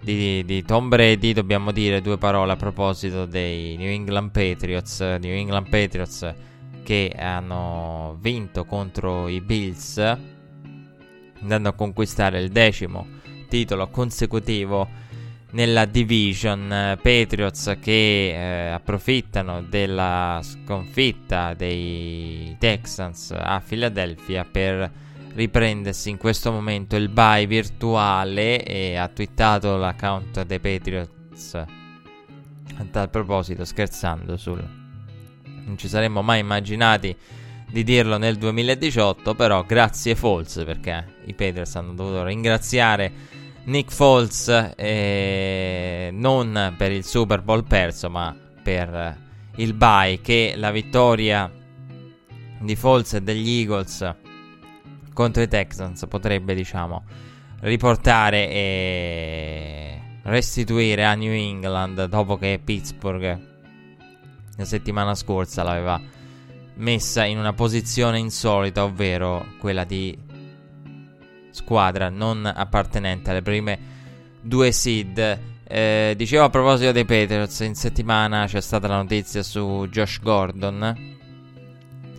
di, 0.00 0.44
di, 0.44 0.64
Tom 0.64 0.88
Brady, 0.88 1.32
dobbiamo 1.32 1.70
dire 1.70 2.00
due 2.00 2.18
parole 2.18 2.50
a 2.50 2.56
proposito 2.56 3.24
dei 3.24 3.76
New 3.76 3.88
England 3.88 4.32
Patriots. 4.32 5.00
New 5.00 5.32
England 5.32 5.68
Patriots 5.68 6.34
che 6.82 7.14
hanno 7.16 8.16
vinto 8.20 8.64
contro 8.64 9.28
i 9.28 9.40
Bills 9.40 9.98
andando 11.40 11.68
a 11.68 11.72
conquistare 11.72 12.40
il 12.40 12.50
decimo 12.50 13.06
titolo 13.48 13.88
consecutivo 13.88 14.88
nella 15.56 15.86
division 15.86 16.70
eh, 16.70 16.98
Patriots 17.00 17.78
che 17.80 18.28
eh, 18.28 18.68
approfittano 18.68 19.62
della 19.62 20.40
sconfitta 20.42 21.54
dei 21.54 22.54
Texans 22.58 23.34
a 23.34 23.62
Philadelphia 23.66 24.44
per 24.44 24.92
riprendersi 25.32 26.10
in 26.10 26.18
questo 26.18 26.52
momento 26.52 26.96
il 26.96 27.08
bye 27.08 27.46
virtuale 27.46 28.62
e 28.64 28.96
ha 28.96 29.08
twittato 29.08 29.78
l'account 29.78 30.44
dei 30.44 30.60
Patriots. 30.60 31.54
A 31.54 32.84
tal 32.90 33.08
proposito 33.08 33.64
scherzando 33.64 34.36
sul 34.36 34.62
non 35.64 35.78
ci 35.78 35.88
saremmo 35.88 36.20
mai 36.20 36.40
immaginati 36.40 37.16
di 37.68 37.82
dirlo 37.82 38.18
nel 38.18 38.36
2018, 38.36 39.34
però 39.34 39.64
grazie 39.64 40.14
Foles 40.14 40.62
perché 40.66 41.14
i 41.24 41.32
Patriots 41.32 41.74
hanno 41.76 41.94
dovuto 41.94 42.24
ringraziare 42.24 43.44
Nick 43.66 43.92
Foles 43.92 44.74
eh, 44.76 46.10
non 46.12 46.74
per 46.76 46.92
il 46.92 47.04
Super 47.04 47.42
Bowl 47.42 47.64
perso, 47.64 48.08
ma 48.08 48.34
per 48.62 49.18
il 49.56 49.74
bye 49.74 50.20
che 50.20 50.54
la 50.56 50.70
vittoria 50.70 51.50
di 52.60 52.76
Foles 52.76 53.14
e 53.14 53.22
degli 53.22 53.60
Eagles 53.60 54.14
contro 55.12 55.42
i 55.42 55.48
Texans 55.48 56.06
potrebbe, 56.08 56.54
diciamo, 56.54 57.04
riportare 57.60 58.48
e 58.48 60.00
restituire 60.22 61.04
a 61.04 61.14
New 61.14 61.32
England 61.32 62.04
dopo 62.04 62.36
che 62.36 62.60
Pittsburgh 62.62 63.54
la 64.56 64.64
settimana 64.64 65.14
scorsa 65.14 65.62
l'aveva 65.62 66.00
messa 66.74 67.24
in 67.24 67.38
una 67.38 67.52
posizione 67.52 68.18
insolita, 68.18 68.84
ovvero 68.84 69.44
quella 69.58 69.84
di 69.84 70.16
squadra 71.56 72.10
non 72.10 72.44
appartenente 72.44 73.30
alle 73.30 73.42
prime 73.42 73.78
due 74.40 74.70
seed. 74.70 75.40
Eh, 75.68 76.14
dicevo 76.16 76.44
a 76.44 76.50
proposito 76.50 76.92
dei 76.92 77.04
Patriots, 77.04 77.60
in 77.60 77.74
settimana 77.74 78.44
c'è 78.46 78.60
stata 78.60 78.86
la 78.86 78.96
notizia 78.96 79.42
su 79.42 79.88
Josh 79.90 80.20
Gordon. 80.20 81.14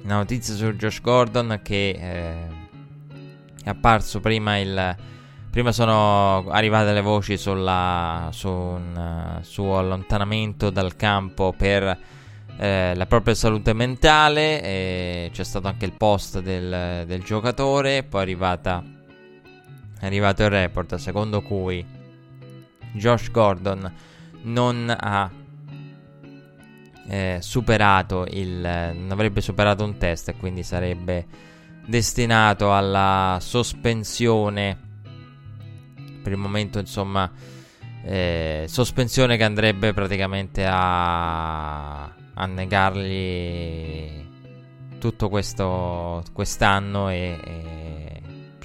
La 0.04 0.16
notizia 0.16 0.56
su 0.56 0.66
Josh 0.74 1.02
Gordon 1.02 1.60
che 1.64 1.90
eh, 1.90 2.48
è 3.64 3.70
apparso 3.70 4.20
prima 4.20 4.58
il... 4.58 4.96
Prima 5.50 5.72
sono 5.72 6.50
arrivate 6.50 6.94
le 6.94 7.02
voci 7.02 7.38
sulla, 7.38 8.30
su 8.32 8.48
un 8.48 9.40
suo 9.42 9.80
allontanamento 9.80 10.70
dal 10.70 10.96
campo 10.96 11.52
per 11.58 11.98
eh, 12.58 12.94
la 12.96 13.06
propria 13.06 13.34
salute 13.34 13.74
mentale, 13.74 15.30
c'è 15.32 15.44
stato 15.44 15.68
anche 15.68 15.86
il 15.86 15.94
post 15.94 16.42
del, 16.42 17.06
del 17.06 17.24
giocatore, 17.24 18.04
poi 18.04 18.20
è, 18.20 18.24
arrivata, 18.24 18.84
è 20.00 20.06
arrivato 20.06 20.44
il 20.44 20.50
report 20.50 20.96
secondo 20.96 21.42
cui 21.42 21.86
Josh 22.94 23.32
Gordon 23.32 23.94
non 24.44 24.96
ha 24.98 25.32
eh, 27.08 27.38
superato 27.42 28.26
il 28.30 28.60
non 28.60 29.12
avrebbe 29.12 29.42
superato 29.42 29.84
un 29.84 29.98
test 29.98 30.30
e 30.30 30.36
quindi 30.38 30.64
sarebbe 30.64 31.26
destinato 31.86 32.74
alla 32.74 33.38
sospensione 33.42 34.78
per 36.22 36.32
il 36.32 36.38
momento 36.38 36.80
insomma 36.80 37.32
eh, 38.04 38.66
sospensione 38.68 39.38
che 39.38 39.44
andrebbe 39.44 39.94
praticamente 39.94 40.66
a 40.68 42.14
a 42.40 42.46
negargli 42.46 44.26
tutto 45.00 45.30
questo 45.30 46.24
quest'anno 46.34 47.10
e, 47.10 47.40
e, 47.44 47.87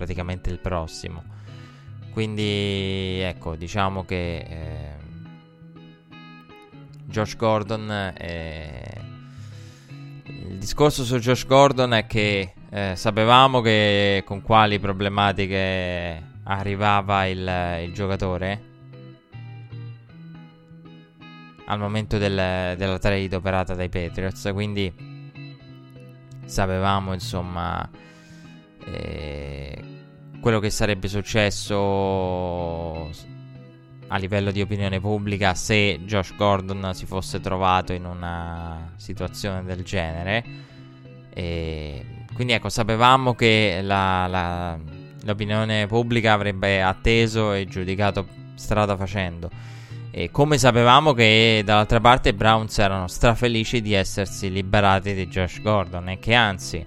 praticamente 0.03 0.51
il 0.51 0.59
prossimo. 0.59 1.23
Quindi 2.13 3.21
ecco, 3.21 3.55
diciamo 3.55 4.05
che 4.05 4.37
eh, 4.37 4.97
Josh 7.05 7.37
Gordon 7.37 8.13
eh, 8.19 9.01
il 10.25 10.59
discorso 10.59 11.05
su 11.05 11.19
Josh 11.19 11.47
Gordon 11.47 11.95
è 11.95 12.07
che 12.07 12.55
eh, 12.69 12.95
sapevamo 12.97 13.61
che 13.61 14.25
con 14.27 14.43
quali 14.43 14.81
problematiche 14.81 16.31
arrivava 16.45 17.27
il, 17.27 17.85
il 17.85 17.93
giocatore 17.93 18.71
al 21.67 21.79
momento 21.79 22.19
del, 22.19 22.75
della 22.77 22.99
trade 22.99 23.37
operata 23.37 23.75
dai 23.75 23.89
Patriots. 23.89 24.51
Quindi 24.53 24.93
sapevamo 26.45 27.13
insomma 27.13 27.89
eh, 28.85 29.92
quello 30.43 30.59
che 30.59 30.71
sarebbe 30.71 31.07
successo 31.07 33.09
a 34.09 34.17
livello 34.17 34.51
di 34.51 34.61
opinione 34.61 34.99
pubblica 34.99 35.55
se 35.55 36.01
Josh 36.05 36.35
Gordon 36.35 36.91
si 36.95 37.07
fosse 37.07 37.39
trovato 37.39 37.93
in 37.93 38.05
una 38.05 38.93
situazione 38.97 39.63
del 39.63 39.85
genere. 39.85 40.45
E 41.33 42.25
quindi 42.35 42.55
ecco, 42.55 42.71
sapevamo 42.71 43.37
che 43.37 43.79
la, 43.83 44.27
la, 44.27 44.77
l'opinione 45.23 45.87
pubblica 45.87 46.33
avrebbe 46.33 46.83
atteso 46.83 47.53
e 47.53 47.67
giudicato 47.67 48.27
strada 48.57 48.97
facendo. 48.97 49.49
E 50.11 50.33
come 50.33 50.59
sapevamo 50.59 51.13
che 51.13 51.63
dall'altra 51.65 52.01
parte 52.01 52.31
i 52.31 52.35
Browns 52.35 52.77
erano 52.81 53.07
strafelici 53.07 53.81
di 53.81 53.93
essersi 53.93 54.51
liberati 54.51 55.15
di 55.15 55.29
Josh 55.29 55.63
Gordon 55.63 56.09
e 56.09 56.19
che 56.19 56.35
anzi 56.35 56.85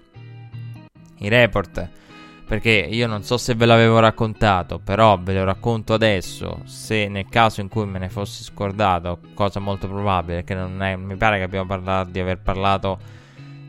i 1.20 1.30
report 1.30 2.04
perché 2.46 2.70
io 2.70 3.08
non 3.08 3.24
so 3.24 3.38
se 3.38 3.56
ve 3.56 3.66
l'avevo 3.66 4.00
raccontato, 4.00 4.80
però 4.80 5.20
ve 5.20 5.34
lo 5.34 5.44
racconto 5.44 5.94
adesso, 5.94 6.62
se 6.66 7.08
nel 7.08 7.28
caso 7.28 7.62
in 7.62 7.70
cui 7.70 7.86
me 7.86 7.98
ne 7.98 8.10
fossi 8.10 8.44
scordato, 8.44 9.20
cosa 9.34 9.60
molto 9.60 9.88
probabile, 9.88 10.44
perché 10.44 10.54
non 10.54 10.82
è, 10.84 10.96
mi 10.96 11.16
pare 11.16 11.38
che 11.38 11.44
abbiamo 11.44 11.66
parlato 11.66 12.12
di 12.12 12.20
aver 12.20 12.40
parlato 12.40 13.00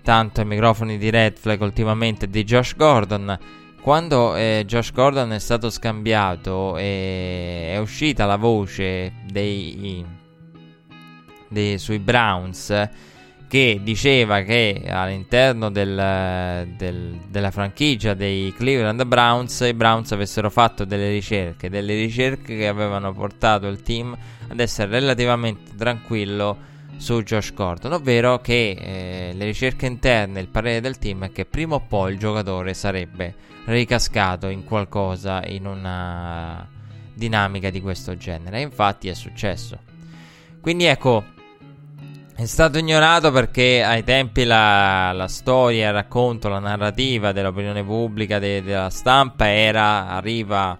tanto 0.02 0.40
ai 0.40 0.47
microfoni 0.47 0.99
di 0.99 1.11
Red 1.11 1.38
Flag 1.38 1.61
ultimamente 1.62 2.28
di 2.28 2.45
Josh 2.45 2.76
Gordon, 2.76 3.38
quando 3.80 4.37
eh, 4.37 4.64
Josh 4.66 4.92
Gordon 4.92 5.33
è 5.33 5.38
stato 5.38 5.71
scambiato 5.71 6.76
e 6.76 7.71
è 7.73 7.78
uscita 7.78 8.26
la 8.26 8.37
voce 8.37 9.12
dei, 9.30 10.04
dei, 11.49 11.78
sui 11.78 11.99
Browns 11.99 12.88
che 13.57 13.81
diceva 13.83 14.43
che 14.43 14.85
all'interno 14.87 15.71
del, 15.71 16.69
del, 16.77 17.19
della 17.27 17.51
franchigia 17.51 18.13
dei 18.13 18.53
Cleveland 18.55 19.03
Browns 19.07 19.61
i 19.61 19.73
Browns 19.73 20.13
avessero 20.13 20.51
fatto 20.51 20.85
delle 20.85 21.09
ricerche, 21.09 21.71
delle 21.71 21.95
ricerche 21.95 22.55
che 22.55 22.69
avevano 22.69 23.15
portato 23.15 23.67
il 23.67 23.81
team 23.81 24.15
ad 24.49 24.61
essere 24.61 24.91
relativamente 24.91 25.75
tranquillo 25.75 26.59
su 26.99 27.23
Josh 27.23 27.55
Gordon, 27.55 27.95
ovvero 27.95 28.43
che 28.43 28.77
eh, 28.79 29.33
le 29.33 29.45
ricerche 29.47 29.87
interne, 29.87 30.41
il 30.41 30.49
parere 30.49 30.83
del 30.83 30.99
team 30.99 31.25
è 31.25 31.33
che 31.33 31.47
prima 31.47 31.77
o 31.77 31.81
poi 31.81 32.13
il 32.13 32.19
giocatore 32.19 32.75
sarebbe 32.75 33.35
ricascato 33.65 34.49
in 34.49 34.65
qualcosa, 34.65 35.43
in 35.47 35.65
una 35.65 36.69
dinamica 37.15 37.71
di 37.71 37.81
questo 37.81 38.19
genere. 38.19 38.59
E 38.59 38.63
infatti 38.63 39.09
è 39.09 39.15
successo. 39.15 39.79
Quindi 40.61 40.85
ecco, 40.85 41.25
è 42.38 42.45
stato 42.45 42.76
ignorato 42.76 43.33
perché 43.33 43.83
ai 43.83 44.05
tempi 44.05 44.45
la, 44.45 45.11
la 45.12 45.26
storia, 45.26 45.88
il 45.88 45.95
racconto, 45.95 46.50
la 46.50 46.59
narrativa 46.59 47.33
dell'opinione 47.33 47.83
pubblica, 47.83 48.38
de, 48.38 48.62
della 48.62 48.90
stampa 48.90 49.50
era, 49.50 50.09
arriva 50.09 50.78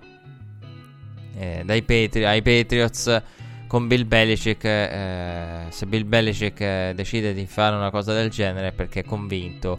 eh, 1.35 1.63
dai 1.65 1.83
Patri- 1.83 2.27
ai 2.27 2.43
Patriots 2.43 3.23
con 3.67 3.87
Bill 3.87 4.07
Belichick, 4.07 4.65
eh, 4.65 5.65
se 5.71 5.87
Bill 5.87 6.07
Belichick 6.07 6.61
eh, 6.61 6.93
decide 6.95 7.33
di 7.33 7.47
fare 7.47 7.75
una 7.75 7.91
cosa 7.91 8.13
del 8.13 8.29
genere 8.29 8.69
è 8.69 8.73
perché 8.73 9.01
è 9.01 9.05
convinto 9.05 9.79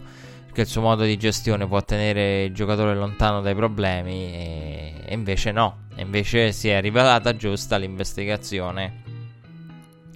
che 0.52 0.62
il 0.62 0.66
suo 0.66 0.80
modo 0.80 1.04
di 1.04 1.16
gestione 1.16 1.68
può 1.68 1.80
tenere 1.84 2.42
il 2.42 2.54
giocatore 2.54 2.96
lontano 2.96 3.40
dai 3.40 3.54
problemi 3.54 4.32
e, 4.32 4.94
e 5.06 5.14
invece 5.14 5.52
no, 5.52 5.84
e 5.94 6.02
invece 6.02 6.50
si 6.50 6.70
è 6.70 6.80
rivelata 6.80 7.36
giusta 7.36 7.76
l'investigazione, 7.76 9.02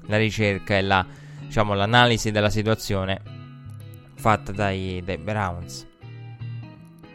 la 0.07 0.16
ricerca 0.16 0.76
e 0.76 0.83
la, 0.83 1.07
diciamo, 1.52 1.75
l'analisi 1.75 2.30
della 2.30 2.49
situazione 2.49 3.21
fatta 4.14 4.52
dai, 4.52 5.02
dai 5.04 5.18
Browns 5.18 5.87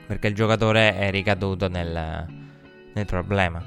perché 0.05 0.27
il 0.27 0.35
giocatore 0.35 0.95
è 0.95 1.09
ricaduto 1.09 1.67
nel, 1.67 2.27
nel 2.93 3.05
problema. 3.07 3.65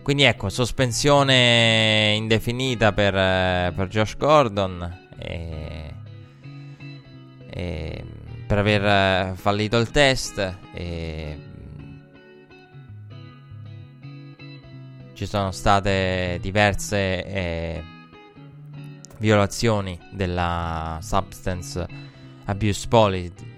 Quindi 0.00 0.22
ecco, 0.22 0.48
sospensione 0.48 2.14
indefinita 2.14 2.92
per, 2.92 3.14
per 3.74 3.88
Josh 3.88 4.16
Gordon. 4.16 5.08
E, 5.18 5.94
e, 7.50 8.04
per 8.46 8.58
aver 8.58 9.36
fallito 9.36 9.76
il 9.76 9.90
test. 9.90 10.56
E, 10.72 11.38
ci 15.14 15.26
sono 15.26 15.50
state 15.50 16.38
diverse 16.40 17.24
eh, 17.26 17.96
violazioni 19.18 19.98
della 20.10 20.98
substance 21.02 21.86
abuse 22.44 22.88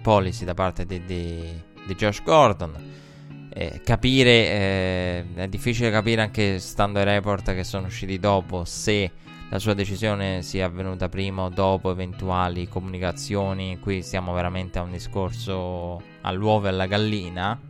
policy, 0.03 0.45
da 0.45 0.55
parte 0.55 0.85
di, 0.85 1.05
di, 1.05 1.63
di 1.87 1.95
Josh 1.95 2.23
Gordon 2.23 2.91
eh, 3.53 3.81
capire, 3.85 4.31
eh, 4.31 5.25
è 5.35 5.49
difficile 5.49 5.91
capire 5.91 6.23
anche 6.23 6.59
stando 6.61 6.99
ai 7.01 7.05
report 7.05 7.53
che 7.53 7.65
sono 7.65 7.87
usciti 7.87 8.19
dopo 8.19 8.65
se 8.65 9.11
la 9.51 9.59
sua 9.59 9.75
decisione 9.75 10.43
sia 10.43 10.67
avvenuta 10.67 11.09
prima 11.09 11.43
o 11.43 11.49
dopo 11.49 11.91
eventuali 11.91 12.69
comunicazioni. 12.69 13.81
Qui 13.81 14.03
siamo 14.03 14.33
veramente 14.33 14.79
a 14.79 14.83
un 14.83 14.93
discorso 14.93 16.01
all'uovo 16.21 16.67
e 16.67 16.69
alla 16.69 16.87
gallina. 16.87 17.61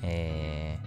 E... 0.00 0.78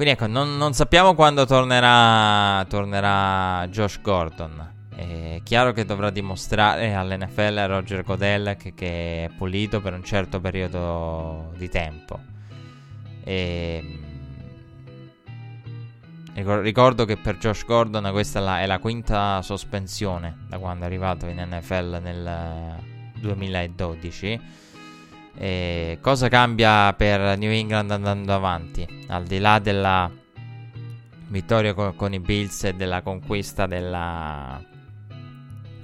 Quindi 0.00 0.16
ecco, 0.16 0.32
non, 0.32 0.56
non 0.56 0.72
sappiamo 0.72 1.14
quando 1.14 1.44
tornerà, 1.44 2.64
tornerà 2.70 3.66
Josh 3.68 4.00
Gordon. 4.00 4.86
È 4.96 5.42
chiaro 5.44 5.72
che 5.72 5.84
dovrà 5.84 6.08
dimostrare 6.08 6.94
all'NFL 6.94 7.58
a 7.58 7.66
Roger 7.66 8.02
Godel 8.02 8.56
che, 8.56 8.72
che, 8.72 9.24
è 9.26 9.30
pulito 9.36 9.82
per 9.82 9.92
un 9.92 10.02
certo 10.02 10.40
periodo 10.40 11.52
di 11.58 11.68
tempo. 11.68 12.18
E, 13.24 13.98
ricordo 16.32 17.04
che 17.04 17.18
per 17.18 17.36
Josh 17.36 17.66
Gordon 17.66 18.08
questa 18.10 18.58
è 18.58 18.64
la, 18.64 18.78
quinta 18.78 19.42
sospensione 19.42 20.46
da 20.48 20.56
quando 20.56 20.84
è 20.84 20.86
arrivato 20.86 21.26
in 21.26 21.46
NFL 21.46 21.98
nel 22.00 22.78
2012. 23.16 24.40
E 25.36 25.98
cosa 26.00 26.28
cambia 26.28 26.92
per 26.94 27.38
New 27.38 27.50
England 27.50 27.90
andando 27.90 28.34
avanti? 28.34 28.86
Al 29.08 29.24
di 29.24 29.38
là 29.38 29.58
della 29.58 30.10
vittoria 31.28 31.74
con, 31.74 31.94
con 31.94 32.12
i 32.12 32.20
Bills 32.20 32.64
e 32.64 32.74
della 32.74 33.02
conquista 33.02 33.66
della 33.66 34.68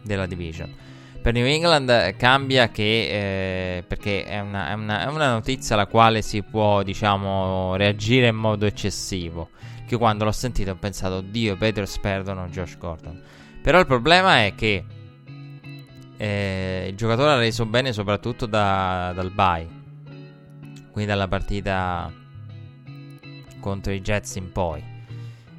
della 0.06 0.26
division. 0.26 0.72
Per 1.20 1.34
New 1.34 1.44
England 1.44 2.14
cambia 2.16 2.68
che, 2.68 3.78
eh, 3.78 3.82
perché 3.82 4.24
è 4.24 4.38
una, 4.38 4.70
è, 4.70 4.74
una, 4.74 5.02
è 5.02 5.06
una, 5.06 5.32
notizia 5.32 5.74
alla 5.74 5.86
quale 5.86 6.22
si 6.22 6.42
può, 6.42 6.84
diciamo, 6.84 7.74
reagire 7.74 8.28
in 8.28 8.36
modo 8.36 8.64
eccessivo. 8.64 9.50
Che 9.86 9.96
quando 9.96 10.24
l'ho 10.24 10.32
sentito 10.32 10.70
ho 10.70 10.76
pensato, 10.76 11.20
Dio, 11.20 11.54
i 11.54 11.56
Patriots 11.56 11.98
perdono 11.98 12.46
Josh 12.46 12.78
Gordon. 12.78 13.20
Però 13.60 13.80
il 13.80 13.86
problema 13.86 14.44
è 14.44 14.54
che 14.54 14.84
eh, 16.16 16.86
il 16.88 16.96
giocatore 16.96 17.30
ha 17.30 17.36
reso 17.36 17.66
bene 17.66 17.92
soprattutto 17.92 18.46
da, 18.46 19.12
dal 19.14 19.30
bye. 19.30 19.68
Quindi 20.90 21.10
dalla 21.10 21.28
partita 21.28 22.10
contro 23.60 23.92
i 23.92 24.00
Jets 24.00 24.36
in 24.36 24.52
poi. 24.52 24.82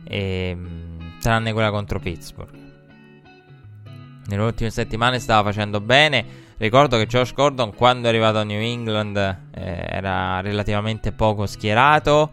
E, 0.03 0.49
ehm, 0.49 1.19
tranne 1.19 1.53
quella 1.53 1.69
contro 1.69 1.99
Pittsburgh 1.99 2.65
nelle 4.27 4.43
ultime 4.43 4.69
settimane 4.69 5.19
stava 5.19 5.49
facendo 5.49 5.79
bene. 5.81 6.45
Ricordo 6.57 6.97
che 6.97 7.05
Josh 7.05 7.33
Gordon 7.33 7.73
quando 7.73 8.07
è 8.07 8.09
arrivato 8.09 8.39
a 8.39 8.43
New 8.43 8.59
England 8.59 9.15
eh, 9.15 9.85
era 9.89 10.41
relativamente 10.41 11.11
poco 11.11 11.45
schierato. 11.45 12.31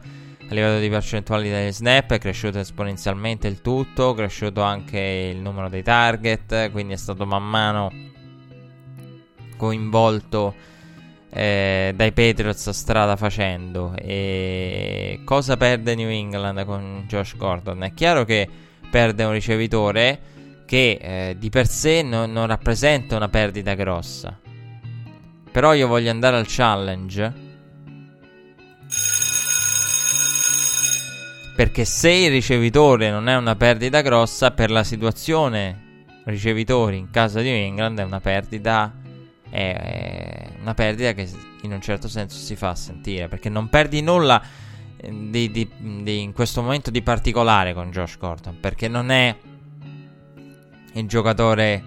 A 0.48 0.54
livello 0.54 0.78
di 0.78 0.88
percentuali 0.88 1.48
degli 1.50 1.72
snap 1.72 2.12
è 2.12 2.18
cresciuto 2.18 2.58
esponenzialmente 2.58 3.48
il 3.48 3.60
tutto, 3.60 4.12
è 4.12 4.14
cresciuto 4.14 4.62
anche 4.62 4.98
il 5.34 5.38
numero 5.38 5.68
dei 5.68 5.82
target, 5.82 6.70
quindi 6.70 6.92
è 6.92 6.96
stato 6.96 7.24
man 7.24 7.42
mano 7.48 7.90
coinvolto 9.64 10.54
eh, 11.30 11.92
dai 11.96 12.12
Patriots 12.12 12.70
strada 12.70 13.16
facendo. 13.16 13.94
E 13.96 15.20
cosa 15.24 15.56
perde 15.56 15.94
New 15.94 16.08
England 16.08 16.64
con 16.64 17.04
Josh 17.08 17.36
Gordon? 17.36 17.82
È 17.82 17.94
chiaro 17.94 18.24
che 18.24 18.48
perde 18.90 19.24
un 19.24 19.32
ricevitore 19.32 20.32
che 20.66 20.98
eh, 21.00 21.36
di 21.38 21.50
per 21.50 21.66
sé 21.66 22.02
no, 22.02 22.26
non 22.26 22.46
rappresenta 22.46 23.16
una 23.16 23.28
perdita 23.28 23.74
grossa. 23.74 24.38
Però 25.50 25.72
io 25.72 25.86
voglio 25.86 26.10
andare 26.10 26.36
al 26.36 26.46
challenge. 26.46 27.42
Perché 31.56 31.84
se 31.84 32.10
il 32.10 32.30
ricevitore 32.30 33.10
non 33.10 33.28
è 33.28 33.36
una 33.36 33.54
perdita 33.54 34.00
grossa, 34.00 34.50
per 34.50 34.70
la 34.70 34.82
situazione 34.82 35.82
ricevitori 36.24 36.96
in 36.96 37.10
casa 37.10 37.40
di 37.40 37.50
New 37.50 37.64
England 37.64 37.98
è 38.00 38.02
una 38.02 38.20
perdita. 38.20 39.02
È 39.54 40.48
una 40.62 40.74
perdita 40.74 41.12
che 41.12 41.28
in 41.62 41.72
un 41.72 41.80
certo 41.80 42.08
senso 42.08 42.36
si 42.38 42.56
fa 42.56 42.74
sentire. 42.74 43.28
Perché 43.28 43.48
non 43.48 43.68
perdi 43.68 44.00
nulla 44.00 44.42
eh, 44.96 45.28
di, 45.30 45.48
di, 45.52 45.70
di, 46.02 46.22
in 46.22 46.32
questo 46.32 46.60
momento 46.60 46.90
di 46.90 47.02
particolare 47.02 47.72
con 47.72 47.92
Josh 47.92 48.18
Gordon. 48.18 48.58
Perché 48.58 48.88
non 48.88 49.12
è 49.12 49.36
il 50.94 51.06
giocatore 51.06 51.84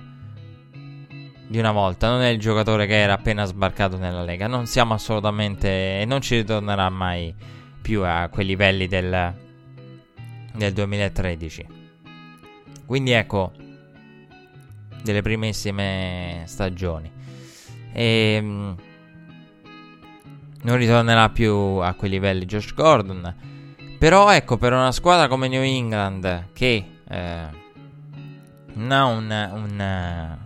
di 1.49 1.60
una 1.60 1.73
volta, 1.73 2.10
non 2.10 2.21
è 2.21 2.27
il 2.27 2.39
giocatore 2.39 2.88
che 2.88 2.95
era 2.95 3.13
appena 3.13 3.43
sbarcato 3.43 3.97
nella 3.97 4.23
Lega. 4.23 4.47
Non 4.47 4.65
siamo 4.65 4.93
assolutamente 4.93 5.99
e 5.99 6.06
non 6.06 6.21
ci 6.21 6.38
ritornerà 6.38 6.89
mai 6.89 7.36
più 7.82 8.06
a 8.06 8.30
quei 8.32 8.45
livelli 8.45 8.88
del, 8.88 9.34
del 10.53 10.71
2013. 10.71 11.67
Quindi 12.86 13.12
ecco 13.12 13.51
delle 15.03 15.21
primissime 15.21 16.43
stagioni. 16.45 17.16
E 17.93 18.34
ehm, 18.38 18.76
non 20.62 20.78
ritornerà 20.78 21.30
più 21.30 21.54
a 21.54 21.93
quei 21.93 22.10
livelli 22.10 22.45
Josh 22.45 22.73
Gordon. 22.73 23.36
Però 23.97 24.32
ecco, 24.32 24.58
per 24.58 24.73
una 24.73 24.91
squadra 24.91 25.28
come 25.28 25.47
New 25.47 25.62
England 25.62 26.50
che 26.54 26.86
eh, 27.08 27.47
non 28.73 28.91
ha 28.91 29.06
un, 29.06 29.50
un, 29.54 30.38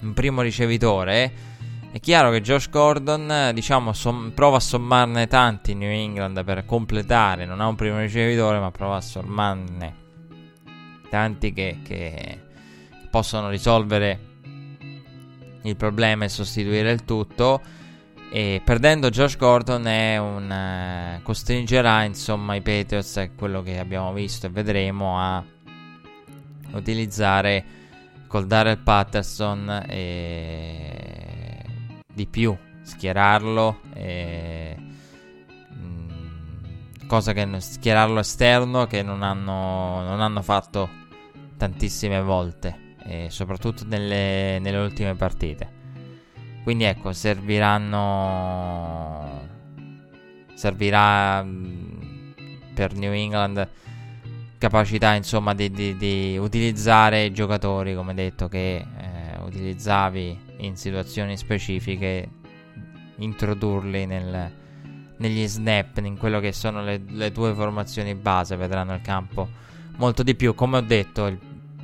un 0.00 0.12
primo 0.12 0.40
ricevitore, 0.40 1.50
è 1.92 2.00
chiaro 2.00 2.30
che 2.30 2.40
Josh 2.40 2.70
Gordon, 2.70 3.50
diciamo, 3.52 3.92
som- 3.92 4.32
prova 4.34 4.56
a 4.56 4.60
sommarne 4.60 5.26
tanti 5.26 5.72
in 5.72 5.78
New 5.78 5.90
England 5.90 6.42
per 6.42 6.64
completare. 6.64 7.44
Non 7.44 7.60
ha 7.60 7.66
un 7.66 7.76
primo 7.76 7.98
ricevitore, 7.98 8.58
ma 8.58 8.70
prova 8.70 8.96
a 8.96 9.00
sommarne 9.02 10.00
tanti 11.10 11.52
che, 11.52 11.80
che 11.84 12.40
possono 13.10 13.50
risolvere 13.50 14.30
il 15.62 15.76
problema 15.76 16.24
è 16.24 16.28
sostituire 16.28 16.90
il 16.90 17.04
tutto 17.04 17.60
e 18.30 18.62
perdendo 18.64 19.10
Josh 19.10 19.36
Gordon 19.36 19.86
un, 20.16 20.50
eh, 20.50 21.20
costringerà 21.22 22.04
insomma 22.04 22.54
i 22.54 22.62
Patriots, 22.62 23.18
è 23.18 23.34
quello 23.34 23.62
che 23.62 23.78
abbiamo 23.78 24.12
visto 24.14 24.46
e 24.46 24.48
vedremo, 24.48 25.20
a 25.20 25.44
utilizzare 26.72 27.64
col 28.26 28.46
Darrell 28.46 28.82
Patterson 28.82 29.84
e 29.86 31.62
di 32.10 32.26
più, 32.26 32.56
schierarlo 32.80 33.80
e, 33.92 34.76
mh, 35.68 37.06
cosa 37.06 37.34
che 37.34 37.46
schierarlo 37.60 38.20
esterno 38.20 38.86
che 38.86 39.02
non 39.02 39.22
hanno, 39.22 40.02
non 40.04 40.22
hanno 40.22 40.40
fatto 40.40 40.88
tantissime 41.58 42.22
volte 42.22 42.81
e 43.04 43.28
soprattutto 43.30 43.84
nelle, 43.86 44.58
nelle 44.60 44.78
ultime 44.78 45.14
partite. 45.14 45.80
Quindi 46.62 46.84
ecco, 46.84 47.12
serviranno. 47.12 48.00
Servirà 50.54 51.44
per 52.74 52.94
New 52.94 53.12
England 53.12 53.68
capacità 54.58 55.14
insomma 55.14 55.54
di, 55.54 55.70
di, 55.72 55.96
di 55.96 56.36
utilizzare 56.38 57.32
giocatori 57.32 57.96
come 57.96 58.14
detto 58.14 58.46
che 58.46 58.76
eh, 58.76 58.86
utilizzavi 59.44 60.38
in 60.58 60.76
situazioni 60.76 61.36
specifiche 61.36 62.28
introdurli 63.16 64.06
nel, 64.06 64.52
negli 65.16 65.48
snap 65.48 65.98
in 66.04 66.16
quello 66.16 66.38
che 66.38 66.52
sono 66.52 66.80
le, 66.84 67.02
le 67.08 67.32
tue 67.32 67.54
formazioni 67.54 68.14
base 68.14 68.54
vedranno 68.54 68.94
il 68.94 69.00
campo 69.00 69.48
molto 69.96 70.22
di 70.22 70.36
più 70.36 70.54
come 70.54 70.76
ho 70.76 70.80
detto 70.80 71.26
il 71.26 71.38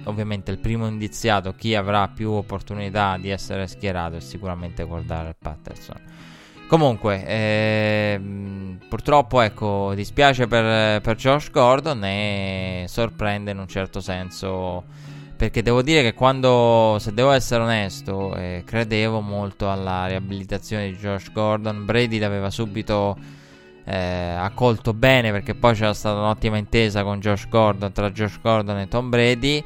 ovviamente 0.08 0.50
il 0.50 0.58
primo 0.58 0.86
indiziato, 0.86 1.54
chi 1.54 1.74
avrà 1.74 2.08
più 2.08 2.30
opportunità 2.32 3.16
di 3.18 3.28
essere 3.30 3.66
schierato 3.66 4.16
è 4.16 4.20
sicuramente 4.20 4.82
guardare 4.84 5.36
Patterson. 5.38 6.00
Comunque, 6.66 7.24
ehm, 7.24 8.78
purtroppo, 8.88 9.40
ecco, 9.40 9.92
dispiace 9.94 10.46
per, 10.46 11.00
per 11.00 11.16
Josh 11.16 11.50
Gordon 11.50 12.04
e 12.04 12.84
sorprende 12.88 13.52
in 13.52 13.58
un 13.58 13.68
certo 13.68 14.00
senso. 14.00 14.84
Perché 15.34 15.62
devo 15.62 15.82
dire 15.82 16.02
che 16.02 16.14
quando, 16.14 16.96
se 16.98 17.14
devo 17.14 17.30
essere 17.30 17.62
onesto, 17.62 18.34
eh, 18.34 18.64
credevo 18.66 19.20
molto 19.20 19.70
alla 19.70 20.06
riabilitazione 20.08 20.90
di 20.90 20.96
Josh 20.96 21.30
Gordon. 21.32 21.84
Brady 21.84 22.18
l'aveva 22.18 22.50
subito 22.50 23.16
eh, 23.84 23.96
accolto 23.96 24.92
bene 24.92 25.30
perché 25.30 25.54
poi 25.54 25.74
c'era 25.74 25.94
stata 25.94 26.18
un'ottima 26.18 26.58
intesa 26.58 27.02
con 27.04 27.20
Josh 27.20 27.48
Gordon 27.48 27.90
tra 27.90 28.10
Josh 28.10 28.38
Gordon 28.42 28.78
e 28.80 28.88
Tom 28.88 29.08
Brady. 29.08 29.64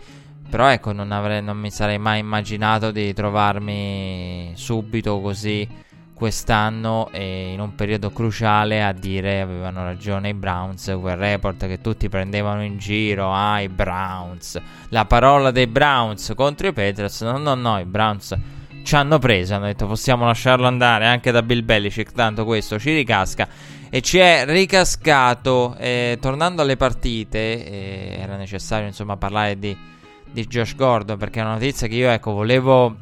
Però 0.53 0.69
ecco, 0.69 0.93
non, 0.93 1.13
avrei, 1.13 1.43
non 1.43 1.57
mi 1.57 1.71
sarei 1.71 1.97
mai 1.97 2.19
immaginato 2.19 2.91
di 2.91 3.15
trovarmi 3.15 4.53
subito 4.55 5.19
così 5.23 5.67
quest'anno 6.13 7.09
e 7.11 7.53
in 7.55 7.59
un 7.59 7.75
periodo 7.75 8.11
cruciale 8.11 8.85
a 8.85 8.93
dire 8.93 9.41
avevano 9.41 9.83
ragione 9.83 10.29
i 10.29 10.35
Browns, 10.35 10.95
quel 11.01 11.17
report 11.17 11.67
che 11.67 11.81
tutti 11.81 12.11
prendevano 12.11 12.63
in 12.65 12.77
giro, 12.77 13.33
ah 13.33 13.63
i 13.63 13.71
Browns, 13.71 14.61
la 14.91 15.07
parola 15.07 15.51
dei 15.53 15.67
Browns 15.69 16.35
contro 16.37 16.67
i 16.67 16.75
Patriots, 16.75 17.23
no 17.23 17.39
no 17.39 17.55
no, 17.55 17.79
i 17.79 17.87
Browns 17.87 18.37
ci 18.83 18.95
hanno 18.95 19.19
preso, 19.19 19.55
hanno 19.55 19.65
detto 19.65 19.87
possiamo 19.87 20.27
lasciarlo 20.27 20.67
andare 20.67 21.07
anche 21.07 21.31
da 21.31 21.43
Bill 21.43 21.65
Belichick, 21.65 22.13
tanto 22.13 22.45
questo 22.45 22.79
ci 22.79 22.93
ricasca. 22.93 23.49
E 23.89 24.03
ci 24.03 24.19
è 24.19 24.45
ricascato, 24.47 25.77
eh, 25.79 26.19
tornando 26.21 26.61
alle 26.61 26.77
partite, 26.77 27.39
eh, 27.39 28.19
era 28.21 28.37
necessario 28.37 28.87
insomma 28.87 29.17
parlare 29.17 29.59
di 29.59 29.91
di 30.33 30.47
Josh 30.47 30.75
Gordon 30.75 31.17
perché 31.19 31.41
è 31.41 31.43
una 31.43 31.55
notizia 31.55 31.87
che 31.87 31.95
io 31.95 32.09
ecco 32.11 32.33
volevo 32.33 32.97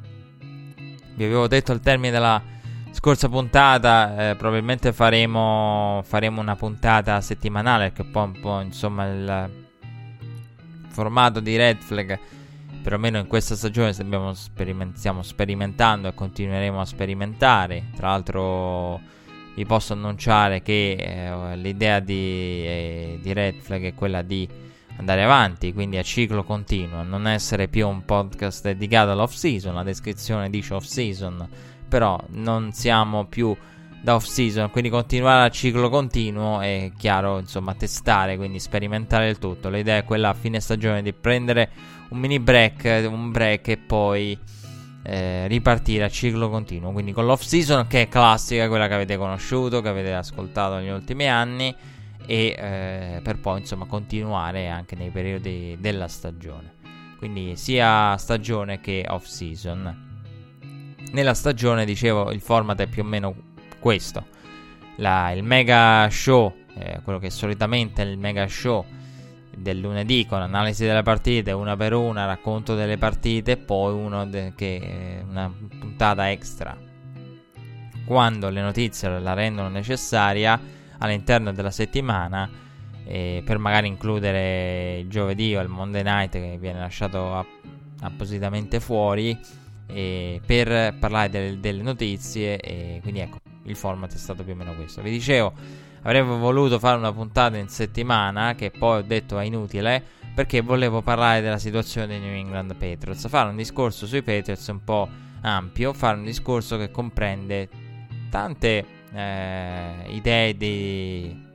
vi 1.14 1.24
avevo 1.24 1.46
detto 1.46 1.72
al 1.72 1.80
termine 1.80 2.12
della 2.12 2.42
scorsa 2.92 3.28
puntata 3.28 4.30
eh, 4.30 4.36
probabilmente 4.36 4.92
faremo, 4.92 6.02
faremo 6.04 6.40
una 6.40 6.56
puntata 6.56 7.20
settimanale 7.20 7.90
perché 7.90 8.10
poi 8.10 8.24
un 8.24 8.40
po' 8.40 8.60
insomma 8.60 9.06
il 9.06 9.50
formato 10.88 11.40
di 11.40 11.56
Red 11.56 11.78
Flag 11.78 12.18
perlomeno 12.82 13.18
in 13.18 13.26
questa 13.26 13.54
stagione 13.54 13.92
speriment- 13.92 14.96
stiamo 14.96 15.22
sperimentando 15.22 16.08
e 16.08 16.14
continueremo 16.14 16.80
a 16.80 16.84
sperimentare. 16.84 17.84
Tra 17.94 18.08
l'altro 18.08 19.00
vi 19.54 19.64
posso 19.66 19.92
annunciare 19.92 20.62
che 20.62 20.92
eh, 20.92 21.56
l'idea 21.56 22.00
di, 22.00 22.14
eh, 22.14 23.18
di 23.20 23.32
Red 23.32 23.60
Flag 23.60 23.84
è 23.84 23.94
quella 23.94 24.22
di 24.22 24.48
andare 25.00 25.24
avanti, 25.24 25.72
quindi 25.72 25.96
a 25.96 26.02
ciclo 26.02 26.44
continuo, 26.44 27.02
non 27.02 27.26
essere 27.26 27.68
più 27.68 27.88
un 27.88 28.04
podcast 28.04 28.62
dedicato 28.62 29.10
all'off 29.10 29.32
season, 29.32 29.74
la 29.74 29.82
descrizione 29.82 30.50
dice 30.50 30.74
off 30.74 30.84
season, 30.84 31.48
però 31.88 32.22
non 32.32 32.72
siamo 32.72 33.24
più 33.24 33.56
da 34.02 34.14
off 34.14 34.24
season, 34.24 34.70
quindi 34.70 34.90
continuare 34.90 35.46
a 35.46 35.50
ciclo 35.50 35.88
continuo 35.88 36.60
è 36.60 36.92
chiaro, 36.96 37.38
insomma, 37.38 37.74
testare, 37.74 38.36
quindi 38.36 38.60
sperimentare 38.60 39.28
il 39.28 39.38
tutto. 39.38 39.68
L'idea 39.68 39.98
è 39.98 40.04
quella 40.04 40.30
a 40.30 40.34
fine 40.34 40.60
stagione 40.60 41.02
di 41.02 41.12
prendere 41.12 41.70
un 42.10 42.18
mini 42.18 42.38
break, 42.38 43.06
un 43.10 43.30
break 43.30 43.68
e 43.68 43.76
poi 43.78 44.38
eh, 45.02 45.46
ripartire 45.48 46.04
a 46.04 46.10
ciclo 46.10 46.50
continuo, 46.50 46.92
quindi 46.92 47.12
con 47.12 47.24
l'off 47.24 47.42
season 47.42 47.86
che 47.86 48.02
è 48.02 48.08
classica, 48.08 48.68
quella 48.68 48.86
che 48.86 48.94
avete 48.94 49.16
conosciuto, 49.16 49.80
che 49.80 49.88
avete 49.88 50.12
ascoltato 50.12 50.76
negli 50.76 50.90
ultimi 50.90 51.28
anni 51.28 51.74
e 52.30 52.54
eh, 52.56 53.20
per 53.24 53.40
poi 53.40 53.58
insomma 53.58 53.86
continuare 53.86 54.68
anche 54.68 54.94
nei 54.94 55.10
periodi 55.10 55.76
della 55.80 56.06
stagione. 56.06 56.74
Quindi 57.18 57.56
sia 57.56 58.16
stagione 58.18 58.80
che 58.80 59.04
off 59.08 59.24
season. 59.24 60.08
Nella 61.10 61.34
stagione, 61.34 61.84
dicevo, 61.84 62.30
il 62.30 62.40
format 62.40 62.78
è 62.78 62.86
più 62.86 63.02
o 63.02 63.04
meno 63.04 63.34
questo. 63.80 64.24
La, 64.98 65.32
il 65.32 65.42
mega 65.42 66.08
show, 66.08 66.54
eh, 66.74 67.00
quello 67.02 67.18
che 67.18 67.30
solitamente 67.30 68.02
è 68.02 68.06
il 68.06 68.16
mega 68.16 68.46
show 68.46 68.84
del 69.56 69.80
lunedì 69.80 70.24
con 70.24 70.40
analisi 70.40 70.86
delle 70.86 71.02
partite 71.02 71.50
una 71.50 71.76
per 71.76 71.94
una, 71.94 72.26
racconto 72.26 72.76
delle 72.76 72.96
partite 72.96 73.52
e 73.52 73.56
poi 73.56 74.30
de- 74.30 74.52
che, 74.54 75.24
una 75.28 75.52
puntata 75.80 76.30
extra 76.30 76.78
quando 78.06 78.48
le 78.48 78.62
notizie 78.62 79.18
la 79.18 79.34
rendono 79.34 79.68
necessaria 79.68 80.78
all'interno 81.00 81.52
della 81.52 81.70
settimana 81.70 82.48
eh, 83.04 83.42
per 83.44 83.58
magari 83.58 83.88
includere 83.88 84.98
il 85.00 85.08
giovedì 85.08 85.54
o 85.56 85.60
il 85.60 85.68
Monday 85.68 86.02
night 86.02 86.32
che 86.32 86.56
viene 86.58 86.78
lasciato 86.78 87.34
app- 87.34 87.64
appositamente 88.02 88.80
fuori 88.80 89.38
eh, 89.86 90.40
per 90.44 90.96
parlare 90.98 91.28
del, 91.28 91.58
delle 91.58 91.82
notizie 91.82 92.58
e 92.60 93.00
quindi 93.02 93.20
ecco 93.20 93.38
il 93.64 93.76
format 93.76 94.14
è 94.14 94.16
stato 94.16 94.44
più 94.44 94.52
o 94.52 94.56
meno 94.56 94.74
questo. 94.74 95.02
Vi 95.02 95.10
dicevo 95.10 95.52
avrei 96.02 96.22
voluto 96.22 96.78
fare 96.78 96.96
una 96.96 97.12
puntata 97.12 97.56
in 97.56 97.68
settimana 97.68 98.54
che 98.54 98.70
poi 98.70 99.00
ho 99.00 99.02
detto 99.02 99.38
è 99.38 99.44
inutile 99.44 100.02
perché 100.34 100.60
volevo 100.60 101.02
parlare 101.02 101.40
della 101.40 101.58
situazione 101.58 102.06
dei 102.06 102.20
New 102.20 102.32
England 102.32 102.74
Patriots. 102.76 103.28
Fare 103.28 103.50
un 103.50 103.56
discorso 103.56 104.06
sui 104.06 104.22
Patriots 104.22 104.66
un 104.68 104.84
po' 104.84 105.08
ampio 105.42 105.92
fare 105.92 106.18
un 106.18 106.24
discorso 106.24 106.76
che 106.76 106.90
comprende 106.90 107.68
tante 108.30 108.98
eh, 109.12 110.04
idee 110.08 110.56
di, 110.56 111.48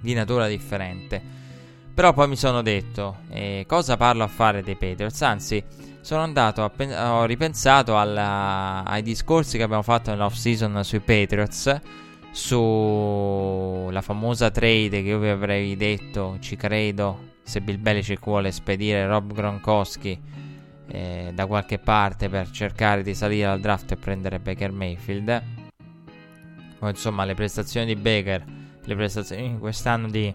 di 0.00 0.14
natura 0.14 0.46
differente. 0.48 1.34
Però 1.94 2.12
poi 2.12 2.28
mi 2.28 2.36
sono 2.36 2.60
detto, 2.60 3.20
eh, 3.30 3.64
cosa 3.66 3.96
parlo 3.96 4.22
a 4.22 4.28
fare 4.28 4.62
dei 4.62 4.76
Patriots? 4.76 5.22
Anzi, 5.22 5.64
sono 6.02 6.20
andato 6.22 6.62
a 6.62 6.68
pen- 6.68 6.92
ho 6.92 7.24
ripensato 7.24 7.98
alla, 7.98 8.84
ai 8.84 9.02
discorsi 9.02 9.56
che 9.56 9.62
abbiamo 9.62 9.82
fatto 9.82 10.10
nell'off 10.10 10.34
season 10.34 10.84
sui 10.84 11.00
Patriots, 11.00 11.80
sulla 12.30 14.02
famosa 14.02 14.50
trade 14.50 15.02
che 15.02 15.08
io 15.08 15.18
vi 15.18 15.28
avrei 15.28 15.74
detto, 15.74 16.36
ci 16.38 16.54
credo, 16.54 17.32
se 17.42 17.62
Bill 17.62 17.80
Belichick 17.80 18.22
vuole 18.24 18.52
spedire 18.52 19.06
Rob 19.06 19.32
Gronkowski 19.32 20.20
eh, 20.88 21.30
da 21.32 21.46
qualche 21.46 21.78
parte 21.78 22.28
per 22.28 22.50
cercare 22.50 23.02
di 23.02 23.14
salire 23.14 23.46
al 23.46 23.60
draft 23.60 23.92
e 23.92 23.96
prendere 23.96 24.38
Baker 24.38 24.70
Mayfield 24.70 25.55
o 26.78 26.88
insomma 26.88 27.24
le 27.24 27.34
prestazioni 27.34 27.86
di 27.86 27.96
Baker, 27.96 28.44
le 28.84 28.94
prestazioni 28.94 29.58
quest'anno 29.58 30.08
di, 30.08 30.32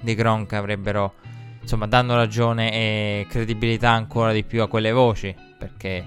di 0.00 0.14
Gronk 0.14 0.52
avrebbero, 0.52 1.14
insomma, 1.60 1.86
danno 1.86 2.16
ragione 2.16 2.72
e 2.72 3.26
credibilità 3.28 3.90
ancora 3.90 4.32
di 4.32 4.44
più 4.44 4.62
a 4.62 4.68
quelle 4.68 4.92
voci, 4.92 5.34
perché 5.58 6.04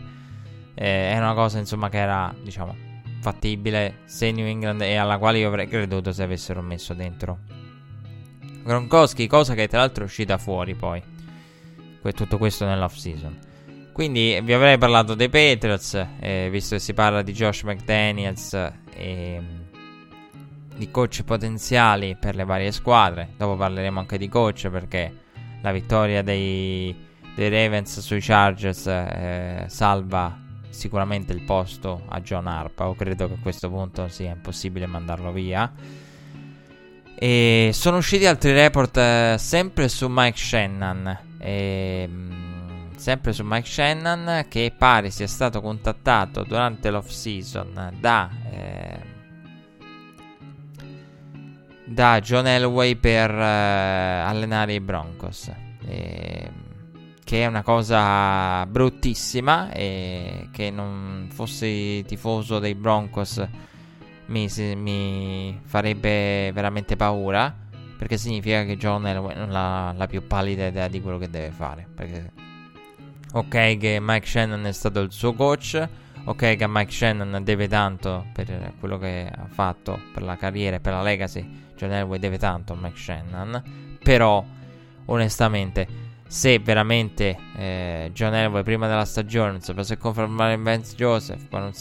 eh, 0.74 1.12
è 1.12 1.18
una 1.18 1.34
cosa, 1.34 1.60
insomma, 1.60 1.90
che 1.90 1.98
era, 1.98 2.34
diciamo, 2.42 2.76
fattibile 3.22 4.00
se 4.06 4.32
New 4.32 4.46
England 4.46 4.82
e 4.82 4.96
alla 4.96 5.18
quale 5.18 5.40
io 5.40 5.48
avrei 5.48 5.68
creduto 5.68 6.12
se 6.12 6.24
avessero 6.24 6.62
messo 6.62 6.94
dentro 6.94 7.40
Gronkowski, 8.68 9.28
cosa 9.28 9.54
che 9.54 9.70
tra 9.70 9.80
l'altro 9.80 10.04
è 10.04 10.08
uscita 10.08 10.38
fuori 10.38 10.76
poi. 10.76 11.02
Tutto 12.08 12.38
questo 12.38 12.66
nell'off 12.66 12.96
season. 12.96 13.38
Quindi 13.98 14.40
vi 14.44 14.54
avrei 14.54 14.78
parlato 14.78 15.16
dei 15.16 15.28
Patriots, 15.28 16.06
eh, 16.20 16.50
visto 16.52 16.76
che 16.76 16.82
si 16.82 16.94
parla 16.94 17.24
di 17.24 17.34
Josh 17.34 17.64
McDaniels 17.64 18.54
e 18.94 19.42
di 20.76 20.92
coach 20.92 21.24
potenziali 21.24 22.16
per 22.16 22.36
le 22.36 22.46
varie 22.46 22.72
squadre. 22.72 23.30
Dopo 23.36 23.56
parleremo 23.56 23.98
anche 23.98 24.20
di 24.20 24.30
coach 24.30 24.70
perché 24.70 25.12
la 25.64 25.72
vittoria 25.72 26.22
dei, 26.22 26.96
dei 27.34 27.50
Ravens 27.50 28.00
sui 28.00 28.20
Chargers 28.22 28.86
eh, 28.86 29.66
salva 29.66 30.44
sicuramente 30.70 31.34
il 31.34 31.42
posto 31.42 32.04
a 32.08 32.22
John 32.22 32.46
Harpa, 32.46 32.90
o 32.90 32.94
credo 32.94 33.28
che 33.28 33.34
a 33.34 33.42
questo 33.42 33.68
punto 33.68 34.10
sia 34.10 34.30
impossibile 34.30 34.86
mandarlo 34.86 35.32
via. 35.32 35.74
E 37.18 37.72
sono 37.74 37.98
usciti 37.98 38.28
altri 38.28 38.52
report 38.52 38.96
eh, 38.98 39.36
sempre 39.40 39.90
su 39.90 40.06
Mike 40.08 40.38
Shannon. 40.38 41.18
E, 41.40 42.08
mh, 42.08 42.47
sempre 42.98 43.32
su 43.32 43.44
Mike 43.46 43.68
Shannon 43.68 44.46
che 44.50 44.74
pare 44.76 45.10
sia 45.12 45.28
stato 45.28 45.62
contattato 45.62 46.44
durante 46.44 46.90
l'off 46.90 47.10
season 47.10 47.94
da, 48.00 48.30
eh, 48.52 49.00
da 51.86 52.20
John 52.20 52.48
Elway 52.48 52.96
per 52.96 53.32
eh, 53.32 54.22
allenare 54.26 54.74
i 54.74 54.80
Broncos. 54.80 55.52
E, 55.86 56.52
che 57.24 57.44
è 57.44 57.46
una 57.46 57.62
cosa 57.62 58.66
bruttissima 58.66 59.72
e 59.72 60.48
che 60.54 60.72
non 60.72 61.28
fossi 61.30 62.02
tifoso 62.08 62.58
dei 62.60 62.74
Broncos 62.74 63.46
mi, 64.28 64.48
mi 64.76 65.60
farebbe 65.66 66.52
veramente 66.54 66.96
paura 66.96 67.54
perché 67.98 68.18
significa 68.18 68.64
che 68.64 68.78
John 68.78 69.06
Elway 69.06 69.36
non 69.36 69.54
ha 69.54 69.92
la 69.92 70.08
più 70.08 70.26
pallida 70.26 70.68
idea 70.68 70.88
di 70.88 71.02
quello 71.02 71.18
che 71.18 71.30
deve 71.30 71.52
fare 71.52 71.86
perché 71.94 72.32
ok 73.38 73.78
che 73.78 74.00
Mike 74.02 74.26
Shannon 74.26 74.66
è 74.66 74.72
stato 74.72 75.00
il 75.00 75.12
suo 75.12 75.34
coach. 75.34 75.88
Ok 76.26 76.56
che 76.56 76.66
Mike 76.68 76.92
Shannon 76.92 77.42
deve 77.44 77.68
tanto 77.68 78.26
per 78.34 78.74
quello 78.80 78.98
che 78.98 79.32
ha 79.34 79.48
fatto 79.48 80.00
per 80.12 80.24
la 80.24 80.36
carriera 80.36 80.78
e 80.78 80.80
per 80.80 80.94
la 80.94 81.02
legacy. 81.02 81.66
John 81.76 81.92
Elway 81.92 82.20
deve 82.20 82.38
tanto 82.38 82.74
a 82.74 82.76
Mike 82.76 82.98
Shannon. 82.98 83.98
Però 84.04 84.44
onestamente 85.06 86.06
se 86.28 86.60
veramente 86.60 87.38
eh, 87.56 88.12
John 88.14 88.34
Elway 88.34 88.64
prima 88.64 88.88
della 88.88 89.06
stagione 89.06 89.52
non 89.52 89.62
sapesse 89.62 89.98
confermare 89.98 90.58
Vance 90.58 90.96
Joseph, 90.96 91.48
con 91.50 91.72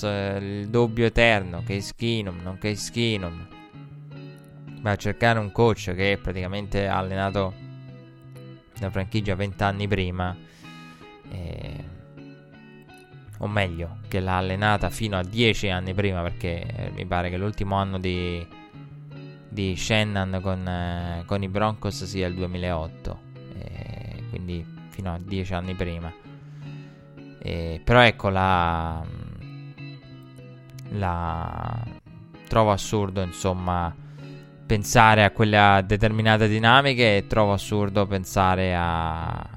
il 0.41 0.69
dubbio 0.69 1.07
eterno 1.07 1.63
che 1.67 1.81
Skinum, 1.81 2.41
non 2.43 2.59
che 2.59 2.77
Skinum, 2.77 3.49
va 4.81 4.93
a 4.93 4.97
cercare 4.97 5.41
un 5.41 5.51
coach 5.51 5.93
che 5.95 6.19
praticamente 6.23 6.87
ha 6.87 6.99
allenato 6.99 7.53
la 8.79 8.91
franchigia 8.91 9.35
20 9.35 9.63
anni 9.65 9.89
prima, 9.89 10.37
eh, 11.31 11.85
o 13.39 13.47
meglio, 13.47 13.99
che 14.09 14.21
l'ha 14.21 14.39
allenata 14.39 14.91
fino 14.91 15.19
a 15.19 15.23
10 15.23 15.69
anni 15.71 15.95
prima, 15.95 16.23
perché 16.23 16.63
eh, 16.63 16.91
mi 16.95 17.07
pare 17.07 17.31
che 17.31 17.37
l'ultimo 17.37 17.77
anno 17.77 17.99
di, 17.99 18.47
di 19.49 19.77
Shannon 19.77 20.41
con, 20.43 20.67
eh, 20.67 21.23
con 21.27 21.43
i 21.43 21.49
Broncos 21.49 22.05
sia 22.05 22.27
il 22.27 22.35
2008 22.35 23.27
quindi 24.37 24.65
fino 24.91 25.13
a 25.13 25.19
dieci 25.19 25.55
anni 25.55 25.75
prima. 25.75 26.13
E, 27.39 27.81
però 27.83 28.01
ecco, 28.01 28.29
la, 28.29 29.03
la 30.91 31.85
trovo 32.47 32.71
assurdo, 32.71 33.23
insomma, 33.23 33.95
pensare 34.67 35.25
a 35.25 35.31
quelle 35.31 35.83
determinate 35.87 36.49
dinamiche 36.49 37.19
e 37.19 37.27
trovo 37.27 37.53
assurdo 37.53 38.07
pensare 38.07 38.75
a 38.77 39.49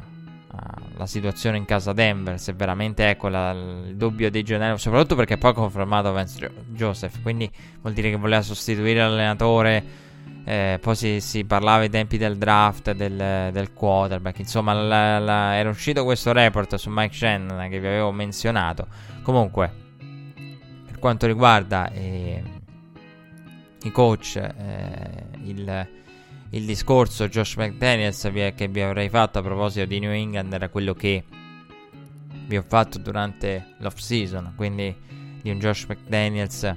la 1.00 1.08
situazione 1.08 1.58
in 1.58 1.64
casa 1.64 1.94
Denver, 1.94 2.38
se 2.40 2.52
veramente 2.52 3.10
ecco 3.10 3.30
la, 3.30 3.52
il 3.52 3.96
dubbio 3.96 4.30
dei 4.30 4.44
generali, 4.44 4.78
soprattutto 4.78 5.16
perché 5.16 5.38
poi 5.38 5.52
ha 5.52 5.54
confermato 5.54 6.12
Vance 6.12 6.52
Joseph, 6.68 7.22
quindi 7.22 7.50
vuol 7.82 7.94
dire 7.94 8.10
che 8.10 8.18
voleva 8.18 8.42
sostituire 8.42 9.00
l'allenatore 9.00 10.08
eh, 10.44 10.80
poi 10.82 10.96
si, 10.96 11.22
si, 11.22 11.46
parlava 11.46 11.84
ai 11.84 11.90
tempi 11.90 12.18
del 12.18 12.38
draft 12.38 12.92
del, 12.94 13.50
del 13.52 13.72
quarterback. 13.72 14.40
Insomma, 14.40 14.74
la, 14.74 15.20
la, 15.20 15.56
era 15.56 15.70
uscito 15.70 16.04
questo 16.04 16.32
report 16.32 16.76
su 16.76 16.90
Mike 16.90 17.14
Shannon 17.14 17.70
che 17.70 17.80
vi 17.80 17.86
avevo 17.86 18.12
menzionato. 18.12 18.88
Comunque, 19.22 19.72
per 20.88 20.98
quanto 20.98 21.28
riguarda 21.28 21.92
eh, 21.92 22.42
i 23.84 23.92
coach, 23.92 24.38
eh, 24.38 25.26
il, 25.44 25.88
il, 26.52 26.66
discorso 26.66 27.28
Josh 27.28 27.56
McDaniels 27.56 28.30
che 28.56 28.68
vi 28.68 28.82
avrei 28.82 29.10
fatto 29.10 29.40
a 29.40 29.42
proposito 29.42 29.86
di 29.86 30.00
New 30.00 30.12
England 30.12 30.52
era 30.54 30.70
quello 30.70 30.94
che 30.94 31.24
vi 32.48 32.58
ho 32.58 32.64
fatto 32.68 32.98
durante 32.98 33.76
l'off 33.80 33.98
season. 33.98 34.54
Quindi 34.56 34.96
di 35.42 35.50
un 35.50 35.60
Josh 35.60 35.86
McDaniels 35.86 36.76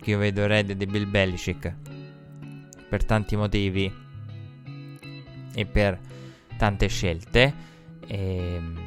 che 0.00 0.10
io 0.10 0.18
vedo 0.18 0.42
erede 0.42 0.76
di 0.76 0.86
Bill 0.86 1.10
Belichick 1.10 1.74
per 2.88 3.04
tanti 3.04 3.36
motivi 3.36 3.92
e 5.54 5.66
per 5.66 5.98
tante 6.56 6.86
scelte. 6.86 7.54
E... 8.06 8.54
Ehm, 8.54 8.84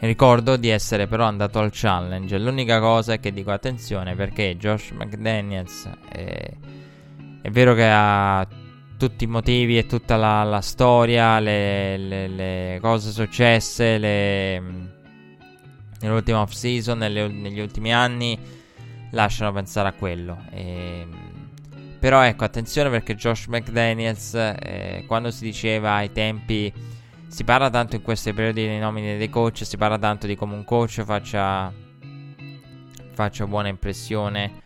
ricordo 0.00 0.56
di 0.56 0.68
essere 0.68 1.06
però 1.06 1.24
andato 1.24 1.58
al 1.58 1.70
challenge. 1.72 2.38
L'unica 2.38 2.80
cosa 2.80 3.14
è 3.14 3.20
che 3.20 3.32
dico 3.32 3.50
attenzione 3.50 4.14
perché 4.14 4.56
Josh 4.56 4.90
McDaniels 4.90 5.90
è, 6.08 6.50
è 7.46 7.50
vero 7.50 7.74
che 7.74 7.88
ha 7.88 8.44
tutti 8.98 9.22
i 9.22 9.28
motivi 9.28 9.78
e 9.78 9.86
tutta 9.86 10.16
la, 10.16 10.42
la 10.42 10.60
storia, 10.60 11.38
le, 11.38 11.96
le, 11.96 12.26
le, 12.26 12.78
cose 12.80 13.12
successe 13.12 13.98
le, 13.98 14.60
nell'ultima 16.00 16.40
off 16.40 16.50
season, 16.50 16.98
negli 16.98 17.60
ultimi 17.60 17.94
anni, 17.94 18.36
lasciano 19.12 19.52
pensare 19.52 19.86
a 19.86 19.92
quello. 19.92 20.42
E, 20.50 21.00
ehm, 21.00 21.50
però 22.00 22.22
ecco, 22.22 22.42
attenzione 22.42 22.90
perché 22.90 23.14
Josh 23.14 23.46
McDaniels, 23.46 24.34
eh, 24.34 25.04
quando 25.06 25.30
si 25.30 25.44
diceva 25.44 25.92
ai 25.92 26.10
tempi, 26.10 26.72
si 27.28 27.44
parla 27.44 27.70
tanto 27.70 27.94
in 27.94 28.02
questi 28.02 28.32
periodi 28.32 28.66
dei 28.66 28.80
nomine 28.80 29.16
dei 29.16 29.30
coach, 29.30 29.64
si 29.64 29.76
parla 29.76 29.98
tanto 29.98 30.26
di 30.26 30.34
come 30.34 30.54
un 30.54 30.64
coach 30.64 31.04
faccia, 31.04 31.72
faccia 33.12 33.46
buona 33.46 33.68
impressione 33.68 34.64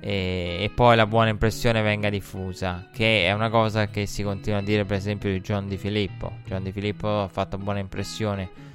e, 0.00 0.58
e, 0.60 0.70
poi 0.74 0.96
la 0.96 1.06
buona 1.06 1.28
impressione 1.28 1.82
venga 1.82 2.08
diffusa, 2.10 2.88
che 2.92 3.26
è 3.26 3.32
una 3.32 3.50
cosa 3.50 3.88
che 3.88 4.06
si 4.06 4.22
continua 4.22 4.58
a 4.58 4.62
dire 4.62 4.84
per 4.84 4.96
esempio 4.96 5.30
di 5.30 5.40
John 5.40 5.68
Di 5.68 5.76
Filippo. 5.76 6.38
John 6.44 6.62
Di 6.62 6.72
Filippo 6.72 7.22
ha 7.22 7.28
fatto 7.28 7.58
buona 7.58 7.78
impressione 7.78 8.66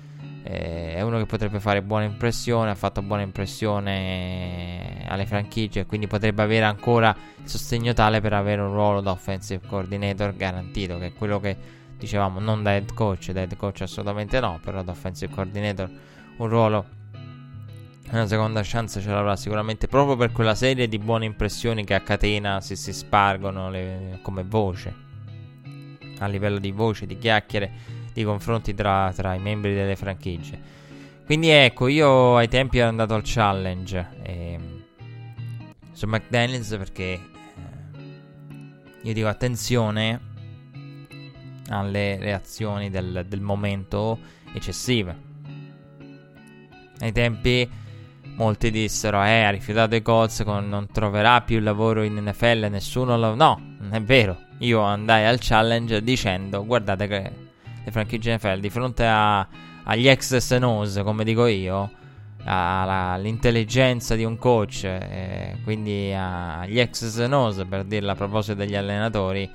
eh, 0.45 0.95
è 0.95 1.01
uno 1.01 1.19
che 1.19 1.25
potrebbe 1.25 1.59
fare 1.61 1.81
buona 1.81 2.03
impressione, 2.03 2.69
ha 2.69 2.75
fatto 2.75 3.01
buona 3.01 3.21
impressione 3.21 5.05
alle 5.07 5.25
franchigie, 5.25 5.85
quindi 5.85 6.07
potrebbe 6.07 6.41
avere 6.41 6.65
ancora 6.65 7.15
il 7.41 7.47
sostegno 7.49 7.93
tale 7.93 8.19
per 8.19 8.33
avere 8.33 8.61
un 8.61 8.73
ruolo 8.73 8.99
da 8.99 9.11
offensive 9.11 9.65
coordinator 9.65 10.35
garantito, 10.35 10.97
che 10.97 11.07
è 11.07 11.13
quello 11.13 11.39
che 11.39 11.55
dicevamo 11.97 12.39
non 12.39 12.61
da 12.61 12.73
head 12.73 12.93
coach, 12.93 13.31
da 13.31 13.41
head 13.41 13.55
coach 13.55 13.81
assolutamente 13.81 14.39
no, 14.41 14.59
però 14.61 14.83
da 14.83 14.91
offensive 14.91 15.33
coordinator 15.33 15.89
un 16.37 16.47
ruolo 16.49 16.85
una 18.17 18.27
seconda 18.27 18.61
chance 18.63 19.01
ce 19.01 19.09
l'avrà 19.09 19.35
sicuramente 19.35 19.87
proprio 19.87 20.15
per 20.15 20.31
quella 20.31 20.53
serie 20.53 20.87
di 20.87 20.99
buone 20.99 21.25
impressioni 21.25 21.83
che 21.83 21.95
a 21.95 22.01
catena 22.01 22.61
si, 22.61 22.75
si 22.75 22.93
spargono 22.93 23.71
le, 23.71 24.19
come 24.21 24.43
voce 24.43 24.93
a 26.19 26.27
livello 26.27 26.59
di 26.59 26.71
voce, 26.71 27.07
di 27.07 27.17
chiacchiere 27.17 27.71
di 28.13 28.23
confronti 28.23 28.75
tra, 28.75 29.11
tra, 29.15 29.33
i 29.33 29.39
membri 29.39 29.73
delle 29.73 29.95
franchigie. 29.95 30.61
Quindi 31.25 31.49
ecco, 31.49 31.87
io 31.87 32.37
ai 32.37 32.47
tempi 32.47 32.77
ero 32.77 32.89
andato 32.89 33.15
al 33.15 33.23
challenge 33.23 34.07
eh, 34.21 34.59
su 35.91 36.05
McDaniels 36.05 36.69
perché 36.77 37.03
eh, 37.03 37.19
io 39.01 39.13
dico 39.13 39.27
attenzione 39.27 40.31
alle 41.69 42.17
reazioni 42.19 42.91
del, 42.91 43.25
del 43.27 43.41
momento 43.41 44.19
eccessive. 44.53 45.31
Ai 46.99 47.11
tempi 47.11 47.81
molti 48.35 48.71
dissero, 48.71 49.23
eh, 49.23 49.43
ha 49.43 49.49
rifiutato 49.49 49.95
i 49.95 50.01
Colts, 50.01 50.41
non 50.41 50.87
troverà 50.91 51.41
più 51.41 51.59
lavoro 51.59 52.03
in 52.03 52.15
NFL, 52.15 52.67
nessuno 52.69 53.17
lo... 53.17 53.35
No, 53.35 53.75
non 53.79 53.93
è 53.93 54.01
vero. 54.01 54.37
Io 54.59 54.81
andai 54.81 55.25
al 55.25 55.39
challenge 55.39 56.03
dicendo, 56.03 56.65
guardate 56.65 57.07
che 57.07 57.31
le 57.83 57.91
franchigie 57.91 58.35
NFL 58.35 58.59
di 58.59 58.69
fronte 58.69 59.05
a, 59.05 59.45
agli 59.83 60.07
ex 60.07 60.37
SNOS, 60.37 61.01
come 61.03 61.23
dico 61.23 61.45
io, 61.45 61.91
all'intelligenza 62.45 64.15
di 64.15 64.23
un 64.23 64.37
coach, 64.37 64.83
eh, 64.83 65.57
quindi 65.63 66.13
agli 66.13 66.79
ex 66.79 67.05
SNOS 67.05 67.65
per 67.67 67.83
dirla 67.83 68.13
a 68.13 68.15
proposito 68.15 68.55
degli 68.55 68.75
allenatori, 68.75 69.49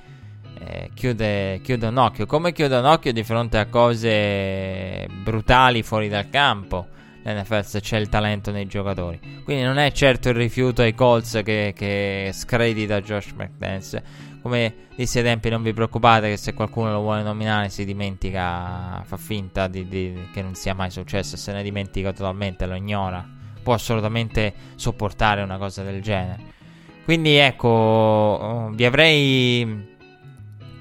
eh, 0.59 0.91
chiude, 0.93 1.61
chiude 1.63 1.87
un 1.87 1.97
occhio. 1.97 2.25
Come 2.25 2.51
chiude 2.51 2.75
un 2.75 2.85
occhio 2.85 3.13
di 3.13 3.23
fronte 3.23 3.57
a 3.57 3.65
cose 3.65 5.07
brutali 5.23 5.81
fuori 5.83 6.09
dal 6.09 6.29
campo? 6.29 6.97
L'NFL 7.23 7.63
se 7.63 7.81
c'è 7.81 7.97
il 7.97 8.09
talento 8.09 8.51
nei 8.51 8.65
giocatori. 8.65 9.19
Quindi 9.43 9.63
non 9.63 9.77
è 9.77 9.91
certo 9.91 10.29
il 10.29 10.35
rifiuto 10.35 10.81
ai 10.81 10.93
Colts 10.93 11.41
che, 11.43 11.73
che 11.75 12.31
scredita 12.33 13.01
Josh 13.01 13.31
McDaniels 13.35 14.01
come 14.41 14.87
dissi 14.95 15.17
ai 15.17 15.23
tempi, 15.23 15.49
non 15.49 15.61
vi 15.61 15.73
preoccupate 15.73 16.29
che 16.29 16.37
se 16.37 16.53
qualcuno 16.53 16.91
lo 16.91 17.01
vuole 17.01 17.23
nominare 17.23 17.69
si 17.69 17.83
dimentica, 17.83 19.01
fa 19.03 19.17
finta 19.17 19.67
di, 19.67 19.87
di, 19.87 20.27
che 20.31 20.41
non 20.41 20.55
sia 20.55 20.73
mai 20.73 20.91
successo, 20.91 21.35
se 21.35 21.51
ne 21.51 21.61
dimentica 21.61 22.13
totalmente, 22.13 22.65
lo 22.65 22.75
ignora. 22.75 23.27
Può 23.61 23.73
assolutamente 23.73 24.53
sopportare 24.75 25.41
una 25.41 25.57
cosa 25.57 25.83
del 25.83 26.01
genere. 26.01 26.57
Quindi 27.03 27.35
ecco, 27.35 28.69
vi 28.73 28.85
avrei 28.85 29.97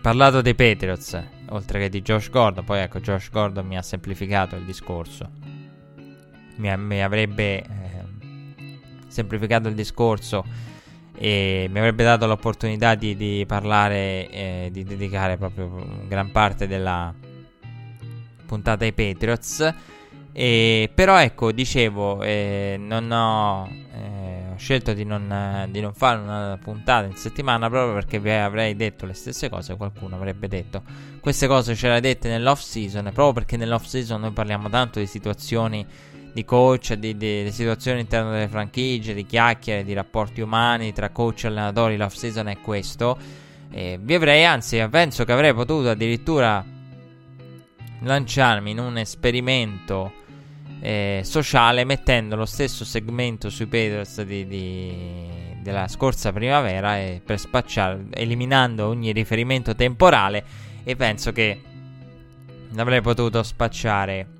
parlato 0.00 0.40
dei 0.40 0.54
Patriots, 0.54 1.20
oltre 1.48 1.80
che 1.80 1.88
di 1.88 2.02
Josh 2.02 2.30
Gordon. 2.30 2.64
Poi 2.64 2.80
ecco, 2.80 3.00
Josh 3.00 3.30
Gordon 3.30 3.66
mi 3.66 3.76
ha 3.76 3.82
semplificato 3.82 4.54
il 4.54 4.64
discorso. 4.64 5.57
Mi, 6.58 6.76
mi 6.76 7.02
avrebbe 7.02 7.62
eh, 7.62 7.66
semplificato 9.08 9.68
il 9.68 9.74
discorso 9.74 10.44
e 11.20 11.66
mi 11.68 11.78
avrebbe 11.78 12.04
dato 12.04 12.26
l'opportunità 12.26 12.94
di, 12.94 13.16
di 13.16 13.44
parlare, 13.46 14.30
eh, 14.30 14.68
di 14.70 14.84
dedicare 14.84 15.36
proprio 15.36 16.04
gran 16.06 16.30
parte 16.30 16.68
della 16.68 17.12
puntata 18.46 18.84
ai 18.84 18.92
Patriots. 18.92 19.74
E, 20.32 20.88
però 20.94 21.18
ecco, 21.18 21.50
dicevo, 21.50 22.22
eh, 22.22 22.76
non 22.78 23.10
ho, 23.10 23.68
eh, 23.92 24.52
ho, 24.52 24.56
scelto 24.56 24.92
di 24.92 25.04
non, 25.04 25.66
di 25.70 25.80
non, 25.80 25.92
fare 25.92 26.20
una 26.20 26.56
puntata 26.62 27.06
in 27.06 27.16
settimana 27.16 27.68
proprio 27.68 27.94
perché 27.94 28.20
vi 28.20 28.30
avrei 28.30 28.76
detto 28.76 29.04
le 29.04 29.14
stesse 29.14 29.48
cose. 29.48 29.76
Qualcuno 29.76 30.14
avrebbe 30.14 30.46
detto 30.46 30.82
queste 31.20 31.48
cose 31.48 31.74
ce 31.74 31.88
le 31.88 32.00
dette 32.00 32.28
nell'off 32.28 32.60
season. 32.60 33.10
Proprio 33.12 33.32
perché 33.32 33.56
nell'off 33.56 33.86
season 33.86 34.20
noi 34.20 34.30
parliamo 34.30 34.68
tanto 34.68 35.00
di 35.00 35.06
situazioni 35.06 35.84
di 36.38 36.44
coach, 36.44 36.94
di, 36.94 37.16
di, 37.16 37.42
di 37.42 37.50
situazioni 37.50 37.98
all'interno 37.98 38.30
delle 38.30 38.48
franchigie, 38.48 39.12
di 39.12 39.26
chiacchiere, 39.26 39.84
di 39.84 39.92
rapporti 39.92 40.40
umani 40.40 40.92
tra 40.92 41.10
coach 41.10 41.44
e 41.44 41.48
allenatori. 41.48 41.96
L'off 41.96 42.14
season 42.14 42.46
è 42.48 42.58
questo. 42.60 43.18
Eh, 43.70 43.98
vi 44.00 44.14
avrei, 44.14 44.44
anzi, 44.44 44.84
penso 44.88 45.24
che 45.24 45.32
avrei 45.32 45.52
potuto 45.52 45.90
addirittura 45.90 46.64
lanciarmi 48.00 48.70
in 48.70 48.78
un 48.78 48.98
esperimento 48.98 50.12
eh, 50.80 51.22
sociale 51.24 51.84
mettendo 51.84 52.36
lo 52.36 52.46
stesso 52.46 52.84
segmento 52.84 53.50
sui 53.50 53.66
Patriots 53.66 54.22
di, 54.22 54.46
di, 54.46 54.94
della 55.60 55.88
scorsa 55.88 56.32
primavera 56.32 56.98
e 56.98 57.20
per 57.24 57.40
spacciare, 57.40 58.04
eliminando 58.10 58.86
ogni 58.86 59.10
riferimento 59.10 59.74
temporale 59.74 60.44
e 60.84 60.94
penso 60.94 61.32
che 61.32 61.60
l'avrei 62.70 63.00
potuto 63.00 63.42
spacciare 63.42 64.36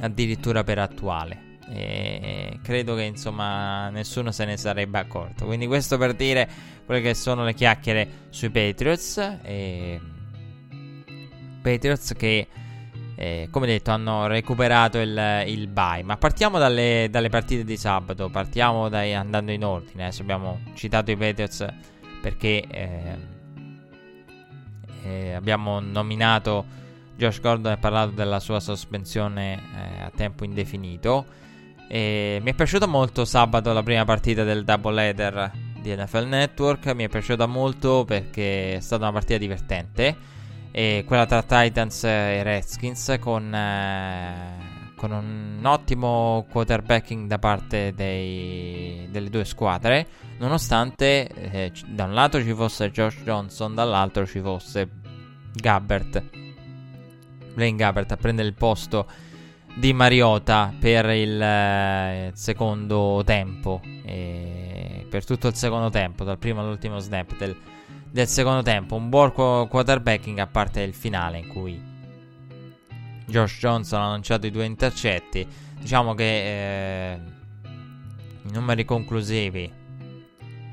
addirittura 0.00 0.64
per 0.64 0.78
attuale. 0.78 1.46
E 1.70 2.60
credo 2.62 2.94
che 2.94 3.02
insomma 3.02 3.90
nessuno 3.90 4.32
se 4.32 4.44
ne 4.44 4.56
sarebbe 4.56 4.98
accorto. 4.98 5.44
Quindi, 5.44 5.66
questo 5.66 5.98
per 5.98 6.14
dire 6.14 6.48
quelle 6.86 7.00
che 7.00 7.14
sono 7.14 7.44
le 7.44 7.54
chiacchiere 7.54 8.08
sui 8.30 8.50
Patriots. 8.50 9.38
E... 9.42 10.00
Patriots 11.60 12.14
che, 12.16 12.46
eh, 13.14 13.48
come 13.50 13.66
detto, 13.66 13.90
hanno 13.90 14.26
recuperato 14.26 14.98
il, 14.98 15.44
il 15.46 15.68
bye. 15.68 16.02
Ma 16.02 16.16
partiamo 16.16 16.58
dalle, 16.58 17.08
dalle, 17.10 17.28
partite 17.28 17.64
di 17.64 17.76
sabato. 17.76 18.30
Partiamo 18.30 18.88
dai, 18.88 19.14
andando 19.14 19.52
in 19.52 19.64
ordine. 19.64 20.04
Adesso 20.04 20.22
abbiamo 20.22 20.60
citato 20.74 21.10
i 21.10 21.16
Patriots 21.16 21.66
perché 22.22 22.64
eh, 22.68 23.16
eh, 25.04 25.32
abbiamo 25.32 25.80
nominato 25.80 26.64
Josh 27.18 27.40
Gordon 27.40 27.72
ha 27.72 27.76
parlato 27.76 28.12
della 28.12 28.38
sua 28.38 28.60
sospensione 28.60 29.54
eh, 29.56 30.02
a 30.02 30.12
tempo 30.14 30.44
indefinito. 30.44 31.26
E 31.88 32.38
mi 32.40 32.52
è 32.52 32.54
piaciuta 32.54 32.86
molto 32.86 33.24
sabato 33.24 33.72
la 33.72 33.82
prima 33.82 34.04
partita 34.04 34.44
del 34.44 34.62
double 34.62 35.02
header 35.02 35.50
di 35.82 35.92
NFL 35.92 36.26
Network. 36.28 36.86
Mi 36.94 37.04
è 37.04 37.08
piaciuta 37.08 37.46
molto 37.46 38.04
perché 38.04 38.76
è 38.76 38.80
stata 38.80 39.02
una 39.02 39.12
partita 39.12 39.36
divertente. 39.36 40.16
E 40.70 41.02
quella 41.08 41.26
tra 41.26 41.42
Titans 41.42 42.04
e 42.04 42.42
Redskins 42.44 43.16
con, 43.18 43.52
eh, 43.52 44.92
con 44.94 45.10
un 45.10 45.60
ottimo 45.64 46.46
quarterbacking 46.48 47.26
da 47.26 47.40
parte 47.40 47.94
dei, 47.94 49.08
delle 49.10 49.28
due 49.28 49.44
squadre. 49.44 50.06
Nonostante 50.38 51.26
eh, 51.26 51.72
da 51.84 52.04
un 52.04 52.14
lato 52.14 52.40
ci 52.40 52.54
fosse 52.54 52.92
Josh 52.92 53.22
Johnson, 53.24 53.74
dall'altro 53.74 54.24
ci 54.24 54.38
fosse 54.38 54.88
Gabbert 55.52 56.46
Blaine 57.58 57.76
Gabbert 57.76 58.12
a 58.12 58.16
prendere 58.16 58.46
il 58.46 58.54
posto 58.54 59.06
di 59.74 59.92
Mariota 59.92 60.72
per 60.78 61.06
il 61.06 61.42
eh, 61.42 62.30
secondo 62.34 63.22
tempo. 63.26 63.80
E 64.04 65.04
per 65.10 65.24
tutto 65.24 65.48
il 65.48 65.56
secondo 65.56 65.90
tempo, 65.90 66.22
dal 66.22 66.38
primo 66.38 66.60
all'ultimo 66.60 67.00
snap 67.00 67.36
del, 67.36 67.56
del 68.08 68.28
secondo 68.28 68.62
tempo. 68.62 68.94
Un 68.94 69.08
buon 69.08 69.32
quarterbacking 69.32 70.38
a 70.38 70.46
parte 70.46 70.82
il 70.82 70.94
finale 70.94 71.38
in 71.38 71.48
cui 71.48 71.82
Josh 73.26 73.58
Johnson 73.58 74.02
ha 74.02 74.08
lanciato 74.10 74.46
i 74.46 74.52
due 74.52 74.64
intercetti. 74.64 75.44
Diciamo 75.80 76.14
che 76.14 77.12
eh, 77.12 77.18
i 78.44 78.52
numeri 78.52 78.84
conclusivi 78.84 79.68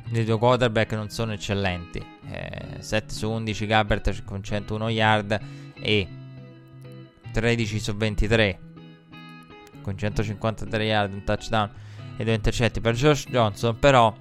dei 0.07 0.23
due 0.23 0.37
quarterback 0.37 0.93
non 0.93 1.09
sono 1.09 1.33
eccellenti. 1.33 2.05
Eh, 2.29 2.77
7 2.77 3.11
su 3.11 3.27
11 3.27 3.65
Gabbert 3.65 4.23
con 4.23 4.43
101 4.43 4.89
yard 4.89 5.39
e 5.79 6.07
13 7.35 7.79
su 7.81 7.93
23 7.93 8.59
con 9.81 9.97
153 9.97 10.85
yard, 10.85 11.13
un 11.13 11.23
touchdown 11.25 11.69
e 12.15 12.23
due 12.23 12.33
intercetti 12.33 12.79
per 12.79 12.95
Josh 12.95 13.25
Johnson, 13.27 13.77
però 13.77 14.15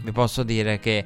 vi 0.00 0.12
posso 0.12 0.44
dire 0.44 0.78
che 0.78 1.04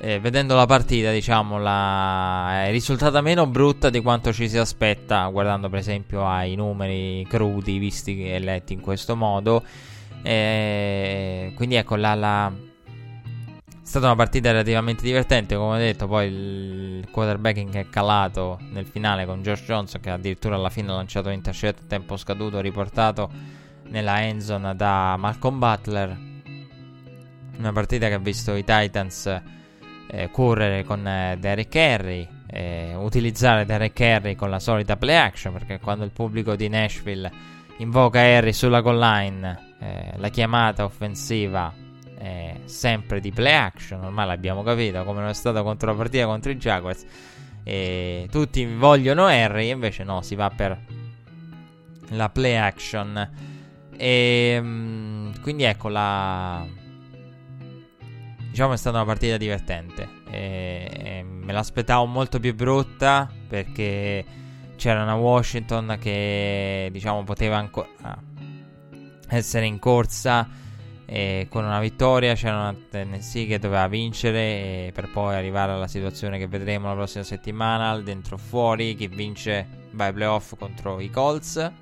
eh, 0.00 0.20
vedendo 0.20 0.54
la 0.54 0.64
partita, 0.64 1.10
diciamo, 1.10 1.58
la... 1.58 2.66
è 2.66 2.70
risultata 2.70 3.20
meno 3.20 3.48
brutta 3.48 3.90
di 3.90 4.00
quanto 4.00 4.32
ci 4.32 4.48
si 4.48 4.56
aspetta, 4.58 5.26
guardando 5.26 5.68
per 5.68 5.80
esempio 5.80 6.24
ai 6.24 6.54
numeri 6.54 7.26
crudi 7.28 7.78
visti 7.78 8.30
e 8.30 8.38
letti 8.38 8.74
in 8.74 8.80
questo 8.80 9.16
modo. 9.16 9.64
Eh, 10.22 11.52
quindi 11.56 11.74
ecco, 11.74 11.96
la, 11.96 12.14
la 12.14 12.52
è 13.88 13.90
stata 13.90 14.04
una 14.04 14.16
partita 14.16 14.50
relativamente 14.50 15.02
divertente, 15.02 15.56
come 15.56 15.76
ho 15.76 15.78
detto, 15.78 16.06
poi 16.06 16.26
il 16.26 17.08
quarterbacking 17.10 17.74
è 17.74 17.88
calato 17.88 18.58
nel 18.70 18.84
finale 18.84 19.24
con 19.24 19.40
Josh 19.40 19.64
Johnson 19.64 19.98
che 20.02 20.10
addirittura 20.10 20.56
alla 20.56 20.68
fine 20.68 20.92
ha 20.92 20.96
lanciato 20.96 21.28
un 21.28 21.34
intercetto 21.34 21.84
a 21.84 21.86
tempo 21.88 22.18
scaduto 22.18 22.60
riportato 22.60 23.30
nella 23.84 24.20
endzone 24.20 24.76
da 24.76 25.16
Malcolm 25.16 25.58
Butler. 25.58 26.18
Una 27.56 27.72
partita 27.72 28.08
che 28.08 28.12
ha 28.12 28.18
visto 28.18 28.54
i 28.56 28.62
Titans 28.62 29.40
eh, 30.10 30.28
correre 30.30 30.84
con 30.84 31.06
eh, 31.06 31.38
Derek 31.40 31.74
Henry, 31.74 32.28
eh, 32.46 32.94
utilizzare 32.94 33.64
Derek 33.64 33.98
Henry 33.98 34.34
con 34.34 34.50
la 34.50 34.60
solita 34.60 34.98
play 34.98 35.16
action, 35.16 35.54
perché 35.54 35.80
quando 35.80 36.04
il 36.04 36.10
pubblico 36.10 36.56
di 36.56 36.68
Nashville 36.68 37.32
invoca 37.78 38.22
Henry 38.22 38.52
sulla 38.52 38.82
goal 38.82 38.98
line, 38.98 39.76
eh, 39.80 40.12
la 40.16 40.28
chiamata 40.28 40.84
offensiva 40.84 41.86
eh, 42.18 42.60
sempre 42.64 43.20
di 43.20 43.30
play 43.30 43.54
action, 43.54 44.02
ormai 44.04 44.26
l'abbiamo 44.26 44.62
capito 44.62 45.04
come 45.04 45.20
non 45.20 45.28
è 45.28 45.34
stato 45.34 45.62
contro 45.62 45.90
la 45.90 45.96
partita 45.96 46.26
contro 46.26 46.50
i 46.50 46.56
Jaguars. 46.56 47.04
E 47.62 48.28
tutti 48.30 48.64
vogliono 48.66 49.26
Harry, 49.26 49.70
invece 49.70 50.02
no, 50.02 50.22
si 50.22 50.34
va 50.34 50.50
per 50.50 50.78
la 52.10 52.28
play 52.28 52.56
action. 52.56 53.30
E 53.96 54.58
mm, 54.60 55.32
quindi 55.42 55.62
ecco 55.64 55.88
la. 55.88 56.66
Diciamo 58.50 58.72
è 58.72 58.76
stata 58.76 58.96
una 58.96 59.06
partita 59.06 59.36
divertente. 59.36 60.08
E, 60.30 60.90
e 60.92 61.22
me 61.22 61.52
l'aspettavo 61.52 62.04
molto 62.06 62.40
più 62.40 62.54
brutta 62.54 63.30
perché 63.48 64.24
c'era 64.76 65.02
una 65.02 65.14
Washington 65.14 65.96
che 66.00 66.88
diciamo 66.92 67.24
poteva 67.24 67.56
ancora 67.56 67.88
essere 69.28 69.66
in 69.66 69.78
corsa 69.78 70.48
e 71.10 71.46
con 71.48 71.64
una 71.64 71.80
vittoria 71.80 72.34
c'era 72.34 72.56
una 72.56 72.76
Tennessee 72.90 73.46
che 73.46 73.58
doveva 73.58 73.88
vincere 73.88 74.90
per 74.92 75.08
poi 75.10 75.36
arrivare 75.36 75.72
alla 75.72 75.86
situazione 75.86 76.36
che 76.36 76.46
vedremo 76.46 76.88
la 76.88 76.94
prossima 76.94 77.24
settimana, 77.24 77.98
dentro 77.98 78.34
o 78.34 78.38
fuori, 78.38 78.94
chi 78.94 79.08
vince 79.08 79.66
va 79.92 80.12
playoff 80.12 80.54
contro 80.58 81.00
i 81.00 81.08
Colts. 81.08 81.72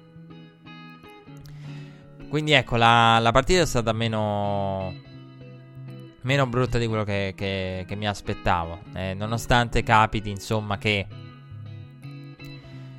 Quindi 2.28 2.52
ecco, 2.52 2.76
la, 2.76 3.18
la 3.18 3.32
partita 3.32 3.62
è 3.62 3.66
stata 3.66 3.92
meno, 3.92 4.94
meno 6.20 6.46
brutta 6.46 6.78
di 6.78 6.86
quello 6.86 7.02
che, 7.02 7.32
che, 7.34 7.84
che 7.84 7.96
mi 7.96 8.06
aspettavo, 8.06 8.78
eh, 8.94 9.14
nonostante 9.14 9.82
capiti 9.82 10.30
insomma 10.30 10.78
che 10.78 11.04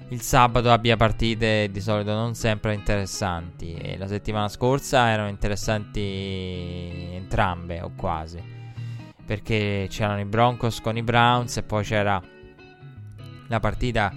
il 0.10 0.22
sabato 0.22 0.72
abbia 0.72 0.96
partite 0.96 1.70
di 1.70 1.82
solito 1.82 2.14
non 2.14 2.34
sempre 2.34 2.74
interessanti. 2.74 3.74
E 3.74 3.98
la 3.98 4.08
settimana 4.08 4.48
scorsa 4.48 5.10
erano 5.10 5.30
interessanti 5.30 7.10
entrambe, 7.12 7.82
o 7.82 7.92
quasi. 7.96 8.42
Perché 9.26 9.88
c'erano 9.90 10.22
i 10.22 10.26
Broncos 10.26 10.80
con 10.80 10.96
i 10.96 11.04
Browns 11.04 11.58
e 11.58 11.64
poi 11.64 11.84
c'era 11.84 12.22
la 13.48 13.60
partita 13.60 14.14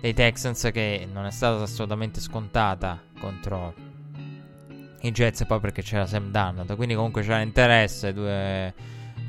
dei 0.00 0.12
Texans 0.12 0.68
che 0.72 1.08
non 1.10 1.24
è 1.24 1.30
stata 1.30 1.62
assolutamente 1.62 2.20
scontata 2.20 3.00
contro 3.18 3.74
i 5.00 5.10
Jets. 5.10 5.46
Poi 5.46 5.60
perché 5.60 5.80
c'era 5.80 6.04
Sam 6.04 6.30
Darnold. 6.30 6.76
Quindi 6.76 6.94
comunque 6.94 7.22
c'era 7.22 7.40
interesse. 7.40 8.12
Due 8.12 8.74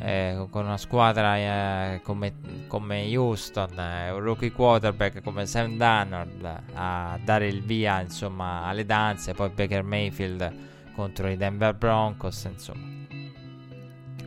eh, 0.04 0.48
con 0.50 0.66
una 0.66 0.78
squadra 0.78 1.38
eh, 1.38 2.02
come, 2.04 2.34
come, 2.68 3.16
Houston, 3.16 3.80
eh, 3.80 4.12
un 4.12 4.20
rookie 4.20 4.52
quarterback 4.52 5.22
come 5.22 5.46
Sam 5.46 5.78
Darnold 5.78 6.64
a 6.74 7.20
dare 7.24 7.48
il 7.48 7.62
via 7.62 8.02
insomma 8.02 8.64
alle 8.64 8.86
danze, 8.86 9.34
poi 9.34 9.50
Baker 9.50 9.84
Mayfield 9.84 10.54
contro 10.96 11.30
i 11.30 11.38
Denver 11.38 11.76
Broncos, 11.76 12.44
insomma. 12.46 12.90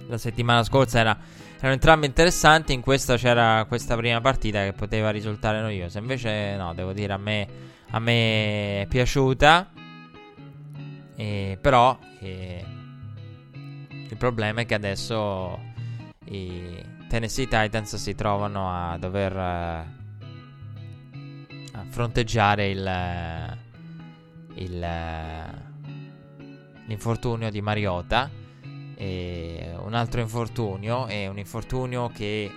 La 0.07 0.19
settimana 0.19 0.63
scorsa 0.63 0.99
era, 1.01 1.17
erano 1.57 1.73
entrambi 1.73 2.07
interessanti, 2.07 2.73
in 2.73 2.81
questa 2.81 3.17
c'era 3.17 3.65
questa 3.67 3.97
prima 3.97 4.21
partita 4.21 4.63
che 4.63 4.73
poteva 4.73 5.11
risultare 5.11 5.61
noiosa, 5.61 5.99
invece 5.99 6.57
no, 6.57 6.75
devo 6.75 6.93
dire 6.93 7.13
a 7.13 7.19
me, 7.19 7.49
a 7.91 7.99
me 7.99 8.83
è 8.83 8.87
piaciuta 8.89 9.71
però 11.65 11.99
eh, 12.21 12.63
il 14.09 14.17
problema 14.17 14.61
è 14.63 14.67
che 14.67 14.75
adesso 14.75 15.59
i 16.27 16.93
Tennessee 17.09 17.47
Titans 17.47 17.97
si 17.97 18.15
trovano 18.15 18.71
a 18.71 18.99
dover 18.99 19.37
uh, 19.37 20.03
a 21.77 21.85
fronteggiare 21.89 22.71
il, 22.71 23.59
il, 24.55 24.87
l'infortunio 26.87 27.51
di 27.51 27.61
Mariota. 27.61 28.31
E 28.97 29.75
un 29.79 29.95
altro 29.95 30.21
infortunio 30.21 31.07
è 31.07 31.27
un 31.27 31.39
infortunio 31.39 32.09
che 32.09 32.51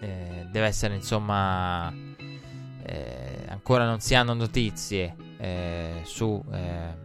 eh, 0.00 0.46
deve 0.48 0.66
essere 0.66 0.94
insomma 0.94 1.92
eh, 2.82 3.44
ancora 3.48 3.84
non 3.84 3.98
si 4.00 4.14
hanno 4.14 4.32
notizie 4.34 5.16
eh, 5.38 6.00
su 6.04 6.42
eh, 6.52 7.02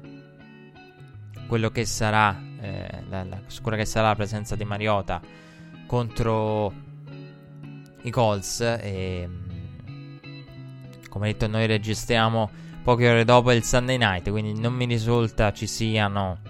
quello 1.48 1.72
che 1.72 1.86
sarà 1.86 2.49
eh, 2.62 3.04
la, 3.10 3.24
la, 3.24 3.40
su 3.48 3.62
che 3.62 3.86
sarà 3.86 4.08
la 4.10 4.16
presenza 4.16 4.56
di 4.56 4.64
Mariota 4.66 5.22
contro 5.88 6.74
i 8.02 8.10
Colts 8.12 8.62
e 8.62 9.30
come 11.10 11.32
detto 11.32 11.48
noi 11.48 11.66
registriamo 11.66 12.50
poche 12.84 13.10
ore 13.10 13.26
dopo 13.26 13.52
il 13.52 13.64
Sunday 13.64 13.98
night 13.98 14.30
quindi 14.30 14.60
non 14.60 14.74
mi 14.74 14.86
risulta 14.86 15.52
ci 15.52 15.68
siano 15.68 16.50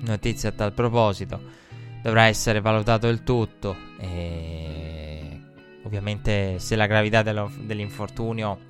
notizie 0.00 0.50
a 0.50 0.52
tal 0.52 0.72
proposito. 0.72 1.56
Dovrà 2.02 2.24
essere 2.24 2.60
valutato 2.60 3.08
il 3.08 3.22
tutto 3.22 3.76
e 3.98 5.40
ovviamente 5.82 6.58
se 6.58 6.76
la 6.76 6.86
gravità 6.86 7.22
dell'infortunio 7.22 8.66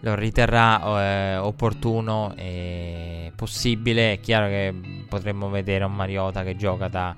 lo 0.00 0.14
riterrà 0.14 0.82
eh, 0.82 1.36
opportuno 1.36 2.32
e 2.36 3.32
possibile, 3.36 4.14
è 4.14 4.20
chiaro 4.20 4.46
che 4.48 4.74
potremmo 5.08 5.48
vedere 5.50 5.84
un 5.84 5.94
Mariota 5.94 6.42
che 6.42 6.56
gioca 6.56 6.88
da, 6.88 7.14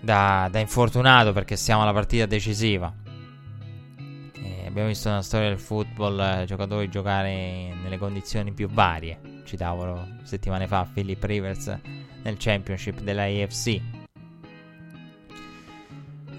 da, 0.00 0.48
da 0.50 0.58
infortunato 0.58 1.32
perché 1.32 1.56
siamo 1.56 1.82
alla 1.82 1.92
partita 1.92 2.26
decisiva. 2.26 2.92
E 3.96 4.66
abbiamo 4.66 4.88
visto 4.88 5.08
nella 5.08 5.22
storia 5.22 5.48
del 5.48 5.58
football 5.58 6.20
eh, 6.20 6.44
giocatori 6.46 6.88
giocare 6.88 7.74
nelle 7.82 7.98
condizioni 7.98 8.52
più 8.52 8.68
varie. 8.68 9.20
Citavo 9.44 10.06
settimane 10.22 10.66
fa 10.66 10.88
Philip 10.92 11.22
Rivers 11.22 11.78
nel 12.22 12.36
championship 12.38 13.00
della 13.00 13.24
AFC 13.24 14.03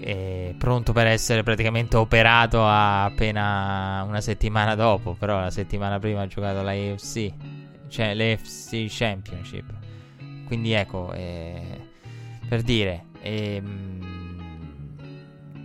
è 0.00 0.54
pronto 0.58 0.92
per 0.92 1.06
essere 1.06 1.42
praticamente 1.42 1.96
operato 1.96 2.66
appena 2.66 4.04
una 4.06 4.20
settimana 4.20 4.74
dopo, 4.74 5.14
però 5.14 5.40
la 5.40 5.50
settimana 5.50 5.98
prima 5.98 6.22
ha 6.22 6.26
giocato 6.26 6.62
la 6.62 6.72
AFC, 6.72 7.32
cioè 7.88 8.14
l'AFC 8.14 8.86
Championship. 8.88 9.72
Quindi 10.46 10.72
ecco, 10.72 11.12
eh, 11.12 11.88
per 12.48 12.62
dire, 12.62 13.06
eh, 13.20 13.62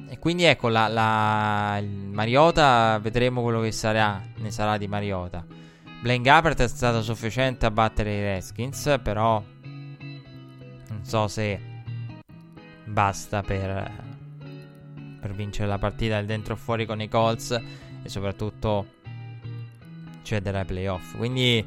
e 0.09 0.19
quindi 0.19 0.43
ecco, 0.43 0.67
la, 0.69 0.87
la, 0.87 1.81
Mariota, 1.81 2.99
vedremo 2.99 3.41
quello 3.41 3.61
che 3.61 3.71
sarà, 3.71 4.21
ne 4.37 4.51
sarà 4.51 4.77
di 4.77 4.87
Mariota. 4.87 5.45
Blaine 6.01 6.23
Gabbert 6.23 6.61
è 6.61 6.67
stato 6.67 7.03
sufficiente 7.03 7.67
a 7.67 7.71
battere 7.71 8.13
i 8.13 8.21
Redskins, 8.21 8.99
però 9.03 9.41
non 10.89 10.99
so 11.03 11.27
se 11.27 11.59
basta 12.85 13.41
per 13.43 14.09
per 15.21 15.33
vincere 15.33 15.69
la 15.69 15.77
partita 15.77 16.17
del 16.17 16.25
dentro 16.25 16.55
o 16.55 16.57
fuori 16.57 16.85
con 16.85 16.99
i 16.99 17.07
Colts 17.07 17.51
e 18.03 18.09
soprattutto 18.09 18.87
cedere 20.23 20.59
ai 20.59 20.65
playoff. 20.65 21.15
Quindi 21.15 21.65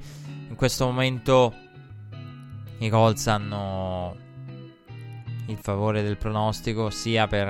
in 0.48 0.54
questo 0.56 0.84
momento 0.84 1.54
i 2.78 2.88
Colts 2.90 3.26
hanno 3.28 4.16
il 5.46 5.56
favore 5.56 6.02
del 6.02 6.18
pronostico 6.18 6.90
sia 6.90 7.26
per, 7.26 7.46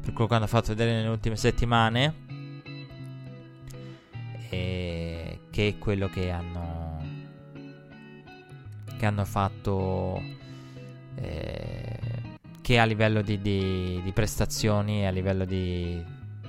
per 0.00 0.12
quello 0.12 0.26
che 0.26 0.34
hanno 0.34 0.46
fatto 0.48 0.68
vedere 0.68 0.92
nelle 0.92 1.08
ultime 1.08 1.36
settimane 1.36 2.30
che 5.60 5.76
quello 5.78 6.08
che 6.08 6.30
hanno 6.30 6.88
che 8.96 9.06
hanno 9.06 9.24
fatto 9.24 10.22
eh, 11.16 11.99
che 12.70 12.78
a 12.78 12.84
livello 12.84 13.20
di, 13.20 13.40
di, 13.40 14.00
di 14.00 14.12
prestazioni, 14.12 15.04
a 15.04 15.10
livello 15.10 15.44
di, 15.44 16.00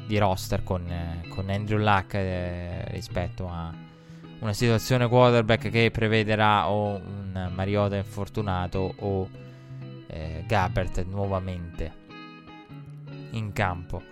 di 0.06 0.18
roster 0.20 0.62
con, 0.62 0.88
eh, 0.88 1.28
con, 1.30 1.50
Andrew 1.50 1.80
Luck 1.80 2.14
eh, 2.14 2.86
rispetto 2.90 3.48
a 3.48 3.74
una 4.38 4.54
situazione 4.54 5.08
quarterback 5.08 5.72
che 5.72 5.90
prevederà 5.90 6.70
o 6.70 6.98
un 6.98 7.50
Mariota 7.56 7.96
infortunato 7.96 8.94
o 9.00 9.30
eh, 10.06 10.44
Gabbert 10.46 11.04
nuovamente 11.06 11.92
in 13.32 13.52
campo. 13.52 14.04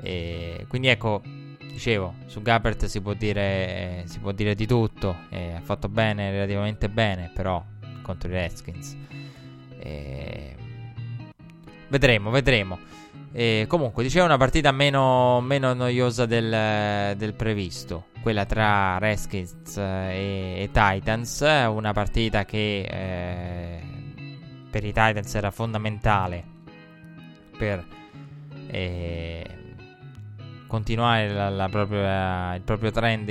E 0.00 0.64
quindi 0.68 0.86
ecco, 0.86 1.22
dicevo, 1.58 2.14
su 2.26 2.40
Gabbert 2.40 2.84
si 2.84 3.00
può 3.00 3.14
dire, 3.14 4.04
si 4.06 4.20
può 4.20 4.30
dire 4.30 4.54
di 4.54 4.64
tutto, 4.64 5.22
eh, 5.30 5.54
ha 5.54 5.60
fatto 5.60 5.88
bene, 5.88 6.30
relativamente 6.30 6.88
bene, 6.88 7.32
però 7.34 7.60
contro 8.02 8.28
i 8.28 8.32
Redskins. 8.34 8.96
Eh, 9.80 10.66
Vedremo, 11.88 12.30
vedremo. 12.30 12.78
E 13.32 13.66
comunque, 13.68 14.02
dicevo 14.02 14.26
una 14.26 14.36
partita 14.36 14.72
meno, 14.72 15.40
meno 15.40 15.72
noiosa 15.72 16.26
del, 16.26 17.16
del, 17.16 17.34
previsto. 17.34 18.06
Quella 18.20 18.44
tra 18.44 18.98
Redskins 18.98 19.76
e, 19.76 20.56
e, 20.58 20.70
Titans. 20.72 21.40
Una 21.40 21.92
partita 21.92 22.44
che 22.44 22.80
eh, 22.80 23.80
per 24.70 24.84
i 24.84 24.92
Titans 24.92 25.34
era 25.34 25.50
fondamentale 25.50 26.44
per 27.56 27.84
eh, 28.68 29.46
continuare 30.66 31.32
la, 31.32 31.48
la 31.48 31.68
propria, 31.68 32.54
il 32.54 32.62
proprio 32.62 32.90
trend 32.90 33.28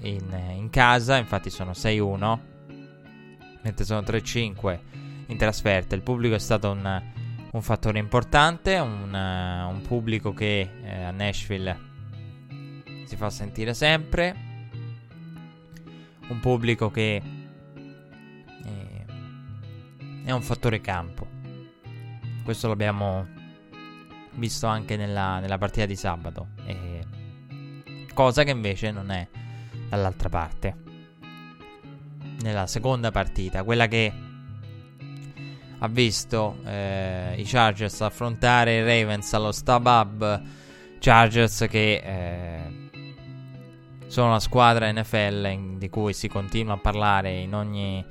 in, 0.00 0.52
in 0.54 0.70
casa. 0.70 1.16
Infatti, 1.16 1.50
sono 1.50 1.72
6-1, 1.72 2.38
mentre 3.62 3.84
sono 3.84 4.00
3-5 4.00 4.78
in 5.26 5.36
trasferta. 5.36 5.94
Il 5.94 6.02
pubblico 6.02 6.34
è 6.34 6.38
stato 6.38 6.70
un 6.70 7.18
un 7.52 7.62
fattore 7.62 7.98
importante, 7.98 8.78
un, 8.78 9.12
uh, 9.12 9.70
un 9.70 9.82
pubblico 9.82 10.32
che 10.32 10.70
eh, 10.82 11.02
a 11.02 11.10
Nashville 11.10 11.88
si 13.04 13.16
fa 13.16 13.28
sentire 13.28 13.74
sempre, 13.74 14.36
un 16.28 16.38
pubblico 16.38 16.90
che 16.90 17.22
eh, 18.64 19.04
è 20.24 20.30
un 20.30 20.42
fattore 20.42 20.80
campo. 20.80 21.26
Questo 22.44 22.68
l'abbiamo 22.68 23.26
visto 24.34 24.68
anche 24.68 24.96
nella, 24.96 25.40
nella 25.40 25.58
partita 25.58 25.86
di 25.86 25.96
sabato, 25.96 26.50
eh, 26.64 27.04
cosa 28.14 28.44
che 28.44 28.50
invece 28.50 28.92
non 28.92 29.10
è 29.10 29.26
dall'altra 29.88 30.28
parte. 30.28 30.76
Nella 32.42 32.66
seconda 32.68 33.10
partita, 33.10 33.64
quella 33.64 33.88
che 33.88 34.29
ha 35.82 35.88
visto 35.88 36.56
eh, 36.64 37.34
i 37.36 37.44
Chargers 37.44 38.00
affrontare 38.02 38.76
i 38.76 38.80
Ravens 38.80 39.32
allo 39.32 39.52
Stab 39.52 39.86
Hub. 39.86 40.42
Chargers 40.98 41.66
che 41.70 42.02
eh, 42.04 42.88
sono 44.06 44.32
la 44.32 44.40
squadra 44.40 44.92
NFL 44.92 45.78
di 45.78 45.88
cui 45.88 46.12
si 46.12 46.28
continua 46.28 46.74
a 46.74 46.76
parlare 46.76 47.38
in 47.38 47.54
ogni, 47.54 48.04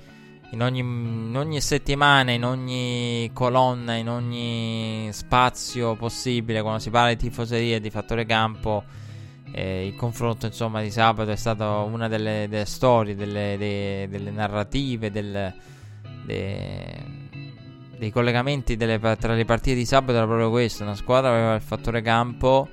in, 0.49 0.63
ogni, 0.63 0.79
in 0.79 1.33
ogni 1.35 1.61
settimana, 1.61 2.31
in 2.31 2.43
ogni 2.43 3.29
colonna, 3.33 3.93
in 3.93 4.09
ogni 4.09 5.09
spazio 5.11 5.95
possibile. 5.95 6.61
Quando 6.61 6.79
si 6.79 6.89
parla 6.89 7.09
di 7.09 7.17
tifoseria 7.17 7.75
e 7.75 7.79
di 7.79 7.91
fattore 7.91 8.25
campo, 8.25 8.83
eh, 9.51 9.85
il 9.85 9.95
confronto 9.95 10.47
insomma 10.47 10.81
di 10.81 10.89
sabato 10.89 11.29
è 11.29 11.35
stata 11.35 11.77
una 11.81 12.07
delle, 12.07 12.47
delle 12.49 12.65
storie, 12.65 13.13
delle, 13.13 13.57
delle, 13.59 14.07
delle 14.09 14.31
narrative, 14.31 15.11
del, 15.11 15.53
de, 16.25 17.18
dei 17.99 18.11
collegamenti 18.11 18.77
delle, 18.77 18.97
tra 18.97 19.33
le 19.33 19.45
partite 19.45 19.75
di 19.75 19.85
sabato 19.85 20.17
era 20.17 20.25
proprio 20.25 20.49
questo. 20.49 20.83
Una 20.83 20.95
squadra 20.95 21.29
aveva 21.29 21.53
il 21.53 21.61
fattore 21.61 22.01
campo, 22.01 22.67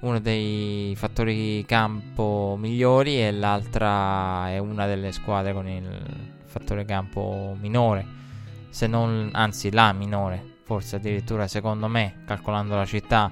uno 0.00 0.18
dei 0.18 0.94
fattori 0.96 1.64
campo 1.66 2.56
migliori, 2.58 3.22
e 3.22 3.30
l'altra 3.30 4.48
è 4.48 4.58
una 4.58 4.86
delle 4.86 5.12
squadre 5.12 5.52
con 5.52 5.68
il 5.68 6.02
fattore 6.46 6.84
campo 6.86 7.54
minore. 7.60 8.18
Se 8.70 8.86
non, 8.86 9.28
anzi, 9.32 9.70
la 9.70 9.92
minore, 9.92 10.42
forse 10.64 10.96
addirittura 10.96 11.46
secondo 11.46 11.86
me, 11.86 12.22
calcolando 12.24 12.74
la 12.74 12.86
città 12.86 13.30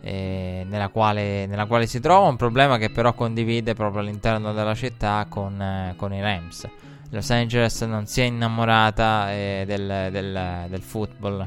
eh, 0.00 0.64
nella, 0.68 0.88
quale, 0.88 1.46
nella, 1.46 1.66
quale, 1.66 1.86
si 1.86 1.98
trova. 1.98 2.28
Un 2.28 2.36
problema 2.36 2.78
che 2.78 2.90
però 2.90 3.12
condivide 3.12 3.74
proprio 3.74 4.02
all'interno 4.02 4.52
della 4.52 4.74
città 4.74 5.26
con, 5.28 5.60
eh, 5.60 5.94
con 5.96 6.14
i 6.14 6.20
Rams. 6.20 6.68
Los 7.10 7.30
Angeles 7.30 7.80
non 7.82 8.06
si 8.06 8.20
è 8.20 8.24
innamorata 8.24 9.32
eh, 9.32 9.64
del, 9.66 10.08
del, 10.10 10.66
del, 10.68 10.82
football 10.82 11.46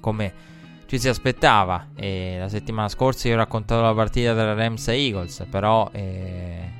come 0.00 0.32
ci 0.86 0.98
si 0.98 1.08
aspettava. 1.08 1.88
E 1.94 2.36
la 2.38 2.48
settimana 2.48 2.88
scorsa 2.88 3.28
io 3.28 3.34
ho 3.34 3.38
raccontato 3.38 3.82
la 3.82 3.94
partita 3.94 4.32
tra 4.32 4.54
Rams 4.54 4.88
e 4.88 4.94
Eagles, 4.94 5.46
però, 5.50 5.88
eh, 5.92 6.70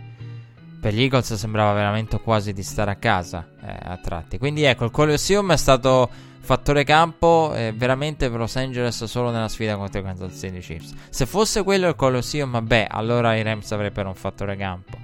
per 0.80 0.94
gli 0.94 1.02
Eagles 1.02 1.34
sembrava 1.34 1.72
veramente 1.72 2.18
quasi 2.20 2.52
di 2.52 2.62
stare 2.62 2.90
a 2.90 2.96
casa 2.96 3.46
eh, 3.62 3.76
a 3.82 3.98
tratti. 3.98 4.38
Quindi 4.38 4.62
ecco, 4.62 4.84
il 4.84 4.90
Colosseum 4.90 5.52
è 5.52 5.56
stato 5.56 6.08
fattore 6.44 6.84
campo 6.84 7.52
eh, 7.54 7.72
veramente 7.74 8.28
per 8.28 8.38
Los 8.38 8.56
Angeles 8.56 9.02
solo 9.04 9.30
nella 9.30 9.48
sfida 9.48 9.76
contro 9.76 10.00
i 10.00 10.02
Kansas 10.02 10.38
City 10.38 10.60
Chiefs. 10.60 10.92
Se 11.08 11.26
fosse 11.26 11.62
quello 11.62 11.88
il 11.88 11.96
Colosseum, 11.96 12.50
vabbè, 12.50 12.88
allora 12.90 13.34
i 13.34 13.42
Rams 13.42 13.72
avrebbero 13.72 14.08
un 14.08 14.14
fattore 14.14 14.56
campo. 14.56 15.03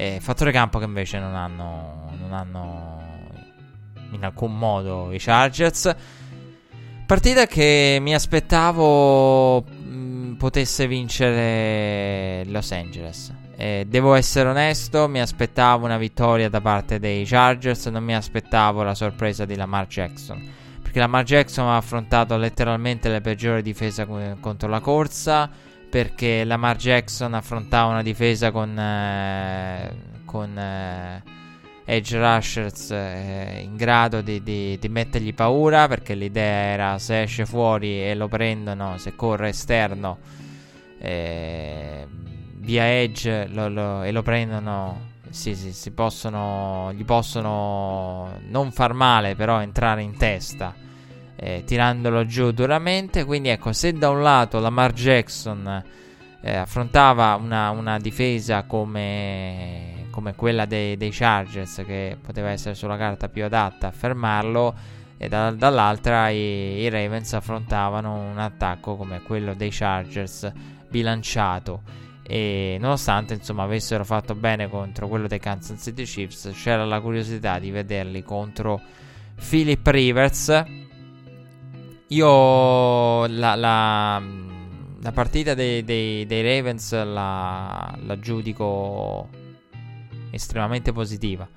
Eh, 0.00 0.18
fattore 0.20 0.52
campo 0.52 0.78
che 0.78 0.84
invece 0.84 1.18
non 1.18 1.34
hanno, 1.34 2.08
non 2.20 2.32
hanno 2.32 3.02
in 4.12 4.24
alcun 4.24 4.56
modo 4.56 5.10
i 5.10 5.18
Chargers. 5.18 5.92
Partita 7.04 7.46
che 7.46 7.98
mi 8.00 8.14
aspettavo 8.14 9.60
mh, 9.62 10.36
potesse 10.38 10.86
vincere 10.86 12.44
Los 12.46 12.70
Angeles. 12.70 13.34
Eh, 13.56 13.86
devo 13.88 14.14
essere 14.14 14.48
onesto, 14.48 15.08
mi 15.08 15.20
aspettavo 15.20 15.86
una 15.86 15.98
vittoria 15.98 16.48
da 16.48 16.60
parte 16.60 17.00
dei 17.00 17.24
Chargers, 17.24 17.86
non 17.86 18.04
mi 18.04 18.14
aspettavo 18.14 18.84
la 18.84 18.94
sorpresa 18.94 19.44
di 19.46 19.56
Lamar 19.56 19.88
Jackson. 19.88 20.48
Perché 20.80 21.00
Lamar 21.00 21.24
Jackson 21.24 21.66
ha 21.66 21.76
affrontato 21.76 22.36
letteralmente 22.36 23.08
le 23.08 23.20
peggiori 23.20 23.62
difese 23.62 24.06
contro 24.38 24.68
la 24.68 24.78
corsa. 24.78 25.50
Perché 25.90 26.44
Lamar 26.44 26.76
Jackson 26.76 27.34
affrontava 27.34 27.90
una 27.90 28.02
difesa 28.02 28.50
con, 28.50 28.78
eh, 28.78 30.20
con 30.24 30.58
eh, 30.58 31.22
edge 31.84 32.18
rushers 32.18 32.90
eh, 32.90 33.60
in 33.62 33.76
grado 33.76 34.20
di, 34.20 34.42
di, 34.42 34.78
di, 34.78 34.88
mettergli 34.88 35.34
paura. 35.34 35.88
Perché 35.88 36.14
l'idea 36.14 36.72
era 36.72 36.98
se 36.98 37.22
esce 37.22 37.46
fuori 37.46 38.02
e 38.02 38.14
lo 38.14 38.28
prendono, 38.28 38.98
se 38.98 39.14
corre 39.14 39.48
esterno. 39.48 40.18
Eh, 40.98 42.06
via 42.68 42.86
Edge 43.00 43.46
lo, 43.48 43.68
lo, 43.68 44.02
e 44.02 44.12
lo 44.12 44.22
prendono, 44.22 45.12
sì, 45.30 45.54
sì, 45.54 45.72
si 45.72 45.90
possono, 45.92 46.92
gli 46.92 47.04
possono 47.04 48.38
non 48.48 48.72
far 48.72 48.92
male, 48.92 49.34
però 49.34 49.62
entrare 49.62 50.02
in 50.02 50.16
testa, 50.18 50.74
eh, 51.40 51.62
tirandolo 51.64 52.26
giù 52.26 52.50
duramente. 52.50 53.24
Quindi 53.24 53.48
ecco, 53.48 53.72
se 53.72 53.92
da 53.92 54.10
un 54.10 54.22
lato 54.22 54.58
Lamar 54.58 54.92
Jackson 54.92 55.82
eh, 56.40 56.54
affrontava 56.56 57.34
una, 57.40 57.70
una 57.70 57.98
difesa 57.98 58.64
come, 58.64 60.06
come 60.10 60.34
quella 60.34 60.66
dei, 60.66 60.96
dei, 60.96 61.10
Chargers, 61.10 61.82
che 61.86 62.16
poteva 62.20 62.50
essere 62.50 62.74
sulla 62.74 62.96
carta 62.96 63.28
più 63.28 63.44
adatta 63.44 63.88
a 63.88 63.92
fermarlo, 63.92 64.74
e 65.16 65.28
da, 65.28 65.50
dall'altra 65.50 66.28
i, 66.28 66.80
i 66.80 66.88
Ravens 66.88 67.32
affrontavano 67.32 68.14
un 68.14 68.38
attacco 68.38 68.96
come 68.96 69.20
quello 69.22 69.54
dei 69.54 69.70
Chargers 69.70 70.50
bilanciato 70.88 71.82
e 72.22 72.76
nonostante 72.78 73.34
insomma 73.34 73.64
avessero 73.64 74.04
fatto 74.04 74.34
bene 74.34 74.68
contro 74.68 75.08
quello 75.08 75.26
dei 75.26 75.40
Kansas 75.40 75.82
City 75.82 76.04
Chiefs 76.04 76.50
c'era 76.52 76.84
la 76.84 77.00
curiosità 77.00 77.58
di 77.58 77.70
vederli 77.70 78.22
contro 78.22 78.80
Philip 79.48 79.86
Rivers 79.86 80.64
io 82.08 83.26
la, 83.26 83.54
la, 83.54 84.22
la 85.00 85.12
partita 85.12 85.54
dei, 85.54 85.84
dei, 85.84 86.26
dei 86.26 86.42
Ravens 86.42 86.92
la, 86.92 87.94
la, 88.02 88.18
giudico 88.18 89.28
estremamente 90.30 90.92
positiva 90.92 91.48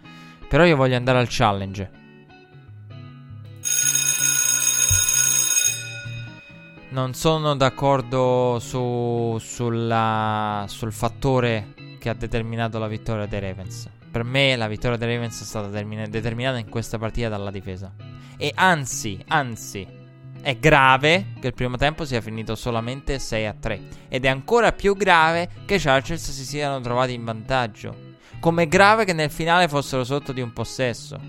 però 0.48 0.66
io 0.66 0.76
voglio 0.76 0.96
andare 0.96 1.20
al 1.20 1.28
challenge 1.30 2.00
Non 6.92 7.14
sono 7.14 7.56
d'accordo 7.56 8.58
su, 8.60 9.38
sulla, 9.40 10.66
sul 10.68 10.92
fattore 10.92 11.74
che 12.00 12.10
ha 12.10 12.14
determinato 12.14 12.80
la 12.80 12.88
vittoria 12.88 13.28
dei 13.28 13.40
Ravens. 13.40 13.90
Per 14.12 14.26
me 14.26 14.58
la 14.58 14.68
vittoria 14.68 14.98
dei 14.98 15.14
Ravens 15.14 15.42
è 15.42 15.46
stata 15.46 15.70
termina- 15.70 16.06
determinata 16.08 16.58
in 16.58 16.68
questa 16.68 16.98
partita 16.98 17.30
dalla 17.30 17.50
difesa. 17.50 17.94
E 18.36 18.52
anzi, 18.54 19.24
anzi, 19.30 19.88
è 20.42 20.58
grave 20.58 21.34
che 21.40 21.48
il 21.48 21.54
primo 21.54 21.78
tempo 21.78 22.04
sia 22.04 22.20
finito 22.20 22.56
solamente 22.56 23.20
6 23.20 23.46
a 23.46 23.54
3. 23.54 23.82
Ed 24.10 24.26
è 24.26 24.28
ancora 24.28 24.72
più 24.72 24.96
grave 24.96 25.50
che 25.66 25.76
i 25.76 25.80
Chargers 25.80 26.32
si 26.32 26.46
siano 26.46 26.80
trovati 26.82 27.14
in 27.14 27.24
vantaggio. 27.24 28.10
Come 28.40 28.64
è 28.64 28.68
grave 28.68 29.06
che 29.06 29.14
nel 29.14 29.30
finale 29.30 29.68
fossero 29.68 30.04
sotto 30.04 30.32
di 30.32 30.42
un 30.42 30.52
possesso. 30.52 31.20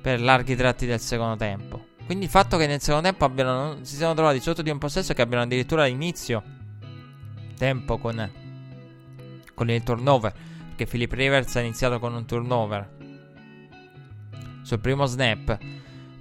Per 0.00 0.20
larghi 0.20 0.56
tratti 0.56 0.86
del 0.86 1.00
secondo 1.00 1.36
tempo. 1.36 1.86
Quindi 2.06 2.24
il 2.24 2.30
fatto 2.30 2.56
che 2.56 2.66
nel 2.66 2.80
secondo 2.80 3.08
tempo 3.08 3.24
abbiano, 3.24 3.78
si 3.82 3.94
siano 3.96 4.14
trovati 4.14 4.40
sotto 4.40 4.62
di 4.62 4.70
un 4.70 4.78
possesso 4.78 5.12
che 5.14 5.22
abbiano 5.22 5.44
addirittura 5.44 5.84
all'inizio 5.84 6.42
tempo 7.56 7.98
con, 7.98 8.30
con 9.54 9.70
il 9.70 9.82
turnover. 9.82 10.32
Perché 10.68 10.86
Philip 10.86 11.12
Rivers 11.12 11.54
ha 11.56 11.60
iniziato 11.60 11.98
con 11.98 12.14
un 12.14 12.24
turnover 12.24 12.96
sul 14.62 14.80
primo 14.80 15.06
snap. 15.06 15.58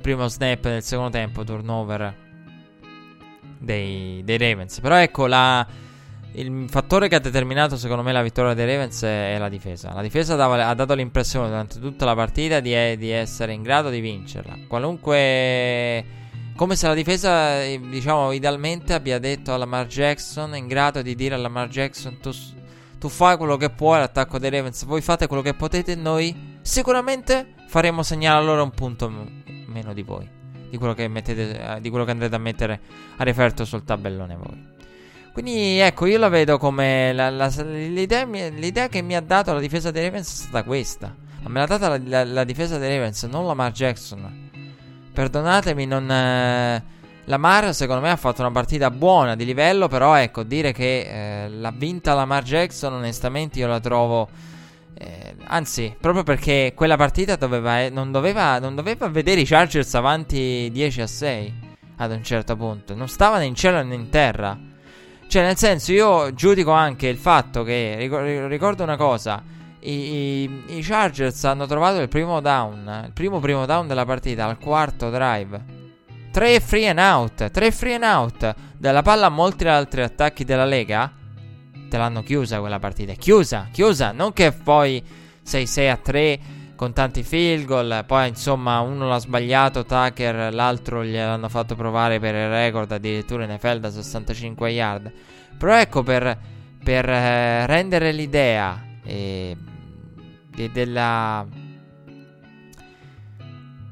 Primo 0.01 0.27
snap 0.27 0.61
del 0.61 0.83
secondo 0.83 1.11
tempo, 1.11 1.43
turnover 1.43 2.15
dei, 3.57 4.21
dei 4.23 4.37
Ravens. 4.37 4.79
Però 4.79 4.95
ecco 4.95 5.27
la 5.27 5.85
il 6.37 6.67
fattore 6.69 7.07
che 7.07 7.15
ha 7.15 7.19
determinato 7.19 7.77
secondo 7.77 8.03
me 8.03 8.11
la 8.11 8.21
vittoria 8.21 8.53
dei 8.53 8.65
Ravens 8.67 9.01
è 9.01 9.37
la 9.39 9.49
difesa. 9.49 9.93
La 9.93 10.01
difesa 10.01 10.35
dava, 10.35 10.67
ha 10.67 10.73
dato 10.75 10.93
l'impressione 10.93 11.47
durante 11.47 11.79
tutta 11.79 12.05
la 12.05 12.13
partita 12.13 12.59
di, 12.59 12.97
di, 12.97 13.09
essere 13.09 13.53
in 13.53 13.63
grado 13.63 13.89
di 13.89 13.99
vincerla. 13.99 14.57
Qualunque... 14.67 16.15
Come 16.55 16.75
se 16.75 16.87
la 16.87 16.95
difesa, 16.95 17.61
eh, 17.61 17.79
diciamo, 17.79 18.31
idealmente 18.31 18.93
abbia 18.93 19.19
detto 19.19 19.53
a 19.53 19.57
Lamar 19.57 19.85
Jackson, 19.85 20.55
in 20.55 20.65
grado 20.65 21.03
di 21.03 21.13
dire 21.13 21.35
a 21.35 21.37
Lamar 21.37 21.67
Jackson, 21.67 22.17
tu, 22.19 22.31
tu 22.97 23.09
fai 23.09 23.37
quello 23.37 23.57
che 23.57 23.69
puoi 23.69 23.97
all'attacco 23.97 24.39
dei 24.39 24.49
Ravens, 24.49 24.83
voi 24.85 25.01
fate 25.01 25.27
quello 25.27 25.43
che 25.43 25.53
potete, 25.53 25.93
noi 25.93 26.57
sicuramente 26.61 27.53
faremo 27.67 28.01
segnare 28.01 28.39
a 28.39 28.41
loro 28.41 28.63
un 28.63 28.71
punto 28.71 29.45
meno 29.77 29.93
di 29.93 30.01
voi. 30.01 30.27
Di 30.69 30.77
quello 30.77 30.93
che, 30.93 31.07
mettete, 31.07 31.75
eh, 31.75 31.81
di 31.81 31.89
quello 31.89 32.03
che 32.03 32.11
andrete 32.11 32.35
a 32.35 32.39
mettere 32.39 32.79
a 33.17 33.23
referto 33.23 33.63
sul 33.63 33.83
tabellone 33.83 34.35
voi. 34.35 34.75
Quindi 35.31 35.77
ecco, 35.77 36.07
io 36.07 36.17
la 36.17 36.29
vedo 36.29 36.57
come 36.57 37.13
la, 37.13 37.29
la, 37.29 37.47
l'idea, 37.47 38.25
l'idea, 38.25 38.89
che 38.89 39.01
mi 39.01 39.15
ha 39.15 39.21
dato 39.21 39.53
la 39.53 39.59
difesa 39.59 39.91
dei 39.91 40.03
Ravens 40.03 40.27
è 40.27 40.35
stata 40.35 40.63
questa. 40.63 41.15
Me 41.45 41.59
l'ha 41.59 41.67
data 41.67 41.89
la, 41.89 41.99
la, 42.03 42.23
la 42.25 42.43
difesa 42.43 42.79
dei 42.79 42.97
Ravens, 42.97 43.23
non 43.23 43.45
Lamar 43.45 43.71
Jackson. 43.71 44.49
Perdonatemi, 45.13 45.85
non... 45.85 46.09
Eh, 46.09 46.83
Lamar 47.25 47.73
secondo 47.75 48.01
me 48.01 48.09
ha 48.09 48.15
fatto 48.15 48.41
una 48.41 48.51
partita 48.51 48.89
buona 48.89 49.35
di 49.35 49.45
livello, 49.45 49.87
però 49.87 50.15
ecco, 50.15 50.43
dire 50.43 50.71
che 50.71 51.43
eh, 51.45 51.49
l'ha 51.49 51.73
vinta 51.75 52.13
Lamar 52.13 52.43
Jackson 52.43 52.93
onestamente 52.93 53.59
io 53.59 53.67
la 53.67 53.79
trovo... 53.79 54.27
Eh, 54.99 55.35
anzi, 55.45 55.95
proprio 55.99 56.23
perché 56.23 56.73
quella 56.75 56.95
partita 56.95 57.35
doveva, 57.35 57.81
eh, 57.81 57.89
non, 57.89 58.11
doveva, 58.11 58.57
non 58.57 58.73
doveva 58.73 59.07
vedere 59.07 59.41
i 59.41 59.45
Chargers 59.45 59.93
avanti 59.93 60.69
10 60.71 61.01
a 61.01 61.07
6 61.07 61.53
ad 61.97 62.11
un 62.11 62.23
certo 62.23 62.55
punto. 62.55 62.95
Non 62.95 63.07
stava 63.07 63.37
né 63.37 63.45
in 63.45 63.53
cielo 63.55 63.81
né 63.83 63.93
in 63.93 64.09
terra. 64.09 64.57
Cioè, 65.27 65.43
nel 65.43 65.57
senso, 65.57 65.91
io 65.91 66.33
giudico 66.33 66.71
anche 66.71 67.07
il 67.07 67.17
fatto 67.17 67.63
che. 67.63 67.95
Ricordo 68.47 68.83
una 68.83 68.97
cosa. 68.97 69.43
I, 69.79 69.91
i, 69.91 70.63
I, 70.77 70.81
Chargers 70.81 71.43
hanno 71.43 71.67
trovato 71.67 71.99
il 71.99 72.07
primo 72.07 72.39
down. 72.41 73.03
Il 73.05 73.13
primo 73.13 73.39
primo 73.39 73.65
down 73.65 73.87
della 73.87 74.05
partita 74.05 74.45
al 74.45 74.57
quarto 74.57 75.09
drive. 75.09 75.75
Tre 76.31 76.59
free 76.59 76.87
and 76.87 76.99
out. 76.99 77.51
Tre 77.51 77.71
free 77.71 77.95
and 77.95 78.03
out. 78.03 78.55
Dalla 78.77 79.01
palla 79.03 79.27
a 79.27 79.29
molti 79.29 79.67
altri 79.67 80.01
attacchi 80.01 80.43
della 80.43 80.65
Lega. 80.65 81.11
Te 81.89 81.97
l'hanno 81.97 82.23
chiusa 82.23 82.59
quella 82.59 82.79
partita. 82.79 83.13
Chiusa, 83.13 83.69
chiusa. 83.71 84.11
Non 84.11 84.33
che 84.33 84.51
poi 84.51 85.03
6-6 85.45 85.89
a 85.89 85.97
3 85.97 86.39
con 86.75 86.93
tanti 86.93 87.23
field 87.23 87.65
goal. 87.65 88.03
Poi, 88.05 88.27
insomma, 88.29 88.79
uno 88.79 89.07
l'ha 89.07 89.19
sbagliato. 89.19 89.85
Tucker, 89.85 90.53
l'altro 90.53 91.03
gliel'hanno 91.03 91.49
fatto 91.49 91.75
provare 91.75 92.19
per 92.19 92.35
il 92.35 92.49
record 92.49 92.91
addirittura 92.91 93.43
in 93.43 93.53
NFL 93.53 93.79
da 93.79 93.91
65 93.91 94.69
yard. 94.69 95.11
Però, 95.57 95.75
ecco, 95.75 96.03
per, 96.03 96.37
per 96.83 97.09
eh, 97.09 97.65
rendere 97.65 98.11
l'idea 98.11 98.81
eh, 99.03 99.55
de, 100.55 100.71
della, 100.71 101.45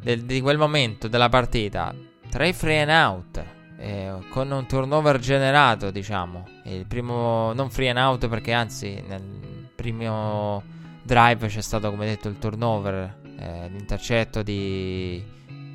de, 0.02 0.26
di 0.26 0.42
quel 0.42 0.58
momento 0.58 1.08
della 1.08 1.30
partita, 1.30 1.94
tre 2.30 2.54
free 2.54 2.82
and 2.82 2.90
out. 2.90 3.55
Eh, 3.86 4.12
con 4.30 4.50
un 4.50 4.66
turnover 4.66 5.20
generato, 5.20 5.92
diciamo. 5.92 6.48
Il 6.64 6.88
primo, 6.88 7.54
non 7.54 7.70
free 7.70 7.90
and 7.90 8.00
out 8.00 8.28
perché 8.28 8.52
anzi, 8.52 9.00
nel 9.08 9.70
primo 9.76 10.64
drive 11.04 11.48
c'è 11.48 11.62
stato 11.62 11.92
come 11.92 12.08
detto 12.08 12.28
il 12.28 12.40
turnover, 12.40 13.16
eh, 13.38 13.70
l'intercetto 13.70 14.42
di... 14.42 15.24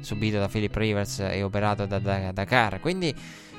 subito 0.00 0.40
da 0.40 0.48
Philip 0.48 0.74
Rivers 0.74 1.20
e 1.20 1.44
operato 1.44 1.86
da, 1.86 2.00
da, 2.00 2.32
da 2.32 2.44
Carr. 2.44 2.80
Quindi 2.80 3.14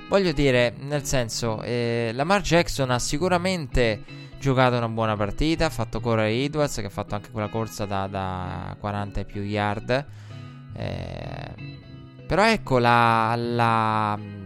voglio 0.09 0.33
dire, 0.33 0.73
nel 0.79 1.05
senso, 1.05 1.61
eh, 1.61 2.11
Lamar 2.13 2.41
Jackson 2.41 2.91
ha 2.91 2.99
sicuramente 2.99 4.03
giocato 4.37 4.75
una 4.75 4.89
buona 4.89 5.15
partita, 5.15 5.67
ha 5.67 5.69
fatto 5.69 6.01
correre 6.01 6.33
Edwards 6.33 6.75
che 6.75 6.87
ha 6.87 6.89
fatto 6.89 7.15
anche 7.15 7.31
quella 7.31 7.47
corsa 7.47 7.85
da, 7.85 8.05
da 8.07 8.75
40 8.77 9.21
e 9.21 9.23
più 9.23 9.43
yard. 9.43 10.05
Eh, 10.73 11.79
però 12.27 12.45
ecco 12.45 12.79
la, 12.79 13.33
la 13.35 14.40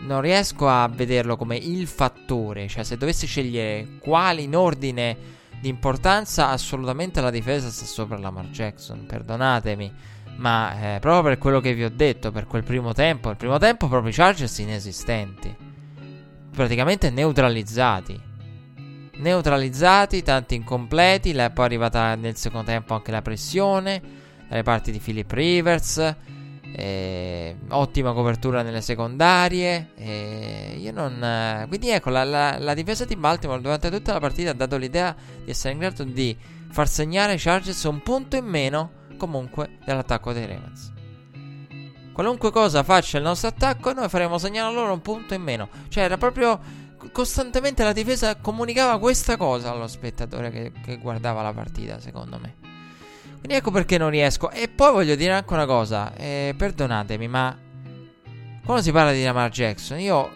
non 0.00 0.20
riesco 0.20 0.68
a 0.68 0.88
vederlo 0.88 1.36
come 1.36 1.56
il 1.56 1.86
fattore. 1.86 2.68
Cioè, 2.68 2.84
se 2.84 2.96
dovessi 2.96 3.26
scegliere 3.26 3.98
quali 4.00 4.44
in 4.44 4.56
ordine 4.56 5.16
di 5.60 5.68
importanza, 5.68 6.48
assolutamente 6.50 7.20
la 7.20 7.30
difesa 7.30 7.70
sta 7.70 7.84
sopra 7.84 8.18
Lamar 8.18 8.46
Jackson. 8.46 9.06
Perdonatemi, 9.06 9.92
ma 10.36 10.94
eh, 10.94 10.98
proprio 11.00 11.22
per 11.22 11.38
quello 11.38 11.60
che 11.60 11.74
vi 11.74 11.84
ho 11.84 11.90
detto, 11.90 12.30
per 12.30 12.46
quel 12.46 12.62
primo 12.62 12.92
tempo, 12.92 13.30
il 13.30 13.36
primo 13.36 13.58
tempo 13.58 13.88
proprio 13.88 14.10
i 14.10 14.14
Chargers 14.14 14.58
inesistenti, 14.58 15.54
praticamente 16.52 17.10
neutralizzati. 17.10 18.26
Neutralizzati, 19.16 20.22
tanti 20.22 20.54
incompleti, 20.54 21.32
poi 21.32 21.42
è 21.44 21.52
arrivata 21.60 22.14
nel 22.14 22.36
secondo 22.36 22.66
tempo 22.66 22.94
anche 22.94 23.10
la 23.10 23.20
pressione 23.20 24.00
dalle 24.48 24.62
parti 24.62 24.92
di 24.92 25.00
Philip 25.00 25.30
Rivers. 25.32 26.16
Eh, 26.72 27.56
ottima 27.68 28.12
copertura 28.12 28.62
nelle 28.62 28.80
secondarie. 28.80 29.90
Eh, 29.96 30.90
non. 30.92 31.66
quindi 31.68 31.90
ecco, 31.90 32.10
la, 32.10 32.24
la, 32.24 32.58
la, 32.58 32.74
difesa 32.74 33.04
di 33.04 33.16
Baltimore 33.16 33.60
durante 33.60 33.90
tutta 33.90 34.12
la 34.12 34.20
partita 34.20 34.50
ha 34.50 34.54
dato 34.54 34.76
l'idea 34.76 35.14
di 35.44 35.50
essere 35.50 35.72
in 35.72 35.80
grado 35.80 36.04
di 36.04 36.36
far 36.70 36.88
segnare 36.88 37.32
ai 37.32 37.38
Chargers 37.38 37.82
un 37.84 38.02
punto 38.02 38.36
in 38.36 38.44
meno 38.44 38.90
comunque 39.16 39.78
dell'attacco 39.84 40.32
dei 40.32 40.46
Ravens. 40.46 40.92
Qualunque 42.12 42.50
cosa 42.50 42.82
faccia 42.82 43.18
il 43.18 43.22
nostro 43.22 43.48
attacco, 43.48 43.92
noi 43.92 44.08
faremo 44.08 44.38
segnare 44.38 44.68
a 44.68 44.72
loro 44.72 44.92
un 44.92 45.02
punto 45.02 45.34
in 45.34 45.42
meno. 45.42 45.68
Cioè, 45.88 46.04
era 46.04 46.16
proprio. 46.16 46.86
Costantemente 47.12 47.84
la 47.84 47.92
difesa 47.92 48.34
comunicava 48.34 48.98
questa 48.98 49.36
cosa 49.36 49.70
allo 49.70 49.86
spettatore 49.86 50.50
che, 50.50 50.72
che 50.84 50.96
guardava 50.98 51.42
la 51.42 51.52
partita, 51.52 52.00
secondo 52.00 52.40
me. 52.40 52.67
Quindi 53.38 53.54
ecco 53.54 53.70
perché 53.70 53.98
non 53.98 54.10
riesco. 54.10 54.50
E 54.50 54.68
poi 54.68 54.92
voglio 54.92 55.14
dire 55.14 55.32
anche 55.32 55.52
una 55.52 55.66
cosa. 55.66 56.14
Eh, 56.14 56.54
perdonatemi, 56.56 57.28
ma 57.28 57.56
quando 58.64 58.82
si 58.82 58.92
parla 58.92 59.12
di 59.12 59.22
Lamar 59.22 59.50
Jackson, 59.50 59.98
io 59.98 60.30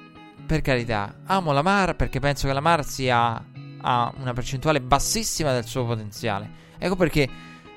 per 0.46 0.61
carità 0.61 1.16
amo 1.26 1.53
Lamar 1.53 1.96
perché 1.96 2.18
penso 2.18 2.46
che 2.46 2.53
Lamar 2.53 2.84
sia 2.84 3.44
ha 3.84 4.14
una 4.18 4.32
percentuale 4.32 4.80
bassissima 4.80 5.53
del 5.53 5.64
suo 5.64 5.84
potenziale. 5.84 6.61
Ecco 6.78 6.96
perché 6.96 7.28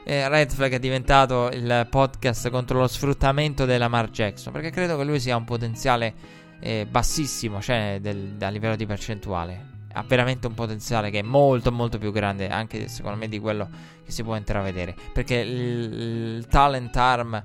eh, 0.03 0.29
Red 0.29 0.51
Flag 0.51 0.73
è 0.73 0.79
diventato 0.79 1.49
il 1.51 1.87
podcast 1.89 2.49
contro 2.49 2.79
lo 2.79 2.87
sfruttamento 2.87 3.65
della 3.65 3.85
Lamar 3.85 4.09
Jackson. 4.09 4.53
Perché 4.53 4.69
credo 4.69 4.97
che 4.97 5.03
lui 5.03 5.19
sia 5.19 5.35
un 5.35 5.43
potenziale 5.43 6.13
eh, 6.59 6.87
bassissimo, 6.89 7.61
cioè 7.61 7.97
del, 7.99 8.35
a 8.39 8.49
livello 8.49 8.75
di 8.75 8.85
percentuale 8.85 9.73
ha 9.95 10.03
veramente 10.03 10.45
un 10.47 10.53
potenziale 10.53 11.09
che 11.09 11.19
è 11.19 11.23
molto 11.23 11.71
molto 11.71 11.97
più 11.97 12.11
grande 12.11 12.49
anche 12.49 12.89
secondo 12.89 13.17
me 13.17 13.29
di 13.29 13.39
quello 13.39 13.69
che 14.03 14.11
si 14.11 14.23
può 14.23 14.35
intravedere. 14.35 14.95
Perché 15.13 15.35
il, 15.35 15.93
il 16.37 16.47
talent 16.47 16.95
arm 16.95 17.43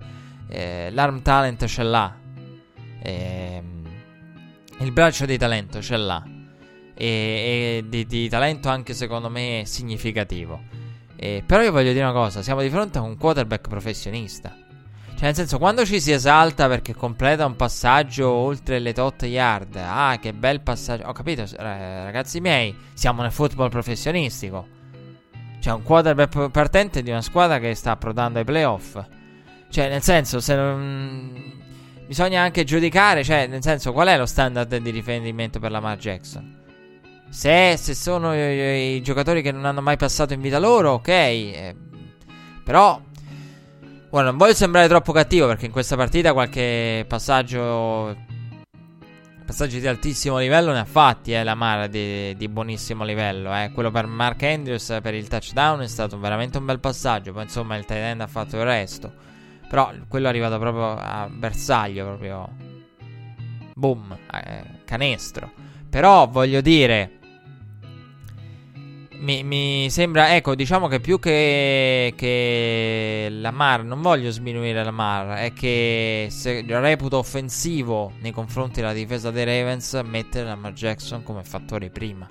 eh, 0.51 0.91
l'arm 0.91 1.23
talent 1.23 1.65
ce 1.65 1.83
l'ha. 1.83 2.19
Eh, 3.03 3.63
il 4.79 4.93
braccio 4.93 5.25
di 5.25 5.39
talento 5.39 5.81
ce 5.81 5.97
l'ha. 5.97 6.23
E, 6.95 7.07
e 7.07 7.85
di, 7.87 8.05
di, 8.05 8.29
talento 8.29 8.69
anche 8.69 8.93
secondo 8.93 9.31
me 9.31 9.63
significativo. 9.65 10.61
Eh, 11.17 11.43
però 11.47 11.63
io 11.63 11.71
voglio 11.71 11.93
dire 11.93 12.05
una 12.05 12.13
cosa 12.13 12.43
siamo 12.43 12.63
di 12.63 12.71
fronte 12.71 12.99
a 12.99 13.03
un 13.03 13.17
quarterback 13.17 13.69
professionista 13.69 14.57
cioè, 15.21 15.29
nel 15.29 15.37
senso, 15.37 15.59
quando 15.59 15.85
ci 15.85 16.01
si 16.01 16.13
esalta 16.13 16.67
perché 16.67 16.95
completa 16.95 17.45
un 17.45 17.55
passaggio 17.55 18.31
oltre 18.31 18.79
le 18.79 18.95
tot 18.95 19.25
yard, 19.25 19.77
ah, 19.77 20.17
che 20.19 20.33
bel 20.33 20.63
passaggio. 20.63 21.07
Ho 21.07 21.13
capito, 21.13 21.45
ragazzi 21.59 22.41
miei, 22.41 22.75
siamo 22.95 23.21
nel 23.21 23.31
football 23.31 23.69
professionistico. 23.69 24.67
C'è 25.61 25.73
un 25.73 25.83
quarterback 25.83 26.49
partente 26.49 27.03
di 27.03 27.11
una 27.11 27.21
squadra 27.21 27.59
che 27.59 27.75
sta 27.75 27.91
approdando 27.91 28.39
ai 28.39 28.47
playoff. 28.47 28.99
Cioè, 29.69 29.91
nel 29.91 30.01
senso, 30.01 30.41
se 30.41 30.55
non. 30.55 31.59
Bisogna 32.07 32.41
anche 32.41 32.65
giudicare, 32.65 33.23
cioè, 33.23 33.47
nel 33.47 33.63
senso, 33.63 33.93
qual 33.93 34.09
è 34.09 34.17
lo 34.17 34.25
standard 34.25 34.75
di 34.75 34.89
riferimento 34.89 35.59
per 35.59 35.71
Lamar 35.71 35.99
Jackson? 35.99 36.63
Se, 37.29 37.77
se 37.77 37.95
sono 37.95 38.35
i, 38.35 38.95
i, 38.95 39.03
giocatori 39.03 39.43
che 39.43 39.53
non 39.53 39.67
hanno 39.67 39.83
mai 39.83 39.99
passato 39.99 40.33
in 40.33 40.41
vita 40.41 40.59
loro, 40.59 40.93
ok. 40.93 41.09
Eh, 41.09 41.77
però 42.65 43.03
Ora, 44.13 44.25
non 44.25 44.39
voglio 44.39 44.55
sembrare 44.55 44.89
troppo 44.89 45.13
cattivo 45.13 45.47
perché 45.47 45.67
in 45.67 45.73
questa 45.73 45.95
partita 45.95 46.33
qualche 46.33 47.05
passaggio. 47.07 48.17
Passaggi 49.47 49.79
di 49.79 49.87
altissimo 49.87 50.39
livello 50.39 50.73
ne 50.73 50.81
ha 50.81 50.85
fatti, 50.85 51.33
eh, 51.33 51.45
la 51.45 51.55
Mara 51.55 51.87
di, 51.87 52.35
di 52.37 52.49
buonissimo 52.49 53.05
livello. 53.05 53.55
Eh. 53.55 53.71
Quello 53.73 53.93
per 53.93 54.07
Mark 54.07 54.43
Andrews 54.43 54.99
per 55.01 55.15
il 55.15 55.29
touchdown 55.29 55.83
è 55.83 55.87
stato 55.87 56.19
veramente 56.19 56.59
un 56.59 56.65
bel 56.65 56.81
passaggio. 56.81 57.33
Poi 57.33 57.45
insomma 57.45 57.77
il 57.77 57.85
tight 57.85 58.01
end 58.01 58.21
ha 58.23 58.27
fatto 58.27 58.57
il 58.57 58.65
resto. 58.65 59.13
Però 59.69 59.93
quello 60.09 60.27
è 60.27 60.29
arrivato 60.29 60.59
proprio 60.59 60.97
a 60.97 61.29
bersaglio, 61.31 62.05
proprio. 62.05 62.49
Boom, 63.75 64.19
eh, 64.33 64.65
canestro. 64.85 65.53
Però 65.89 66.27
voglio 66.27 66.61
dire 66.61 67.20
mi, 69.21 69.43
mi, 69.43 69.91
sembra, 69.91 70.35
ecco, 70.35 70.55
diciamo 70.55 70.89
che 70.89 70.99
più 70.99 71.19
che, 71.19 72.15
che 72.17 73.29
la 73.31 73.51
Mar, 73.51 73.85
non 73.85 74.01
voglio 74.01 74.31
sminuire 74.31 74.83
la 74.83 74.91
Mar, 74.91 75.37
è 75.37 75.53
che 75.53 76.29
se 76.31 76.65
reputo 76.67 77.19
offensivo 77.19 78.13
nei 78.21 78.33
confronti 78.33 78.81
della 78.81 78.95
difesa 78.95 79.31
dei 79.31 79.45
Ravens 79.45 80.01
mettere 80.05 80.47
la 80.47 80.55
Mar 80.55 80.73
Jackson 80.73 81.23
come 81.23 81.45
fattore 81.45 81.91
prima. 81.91 82.27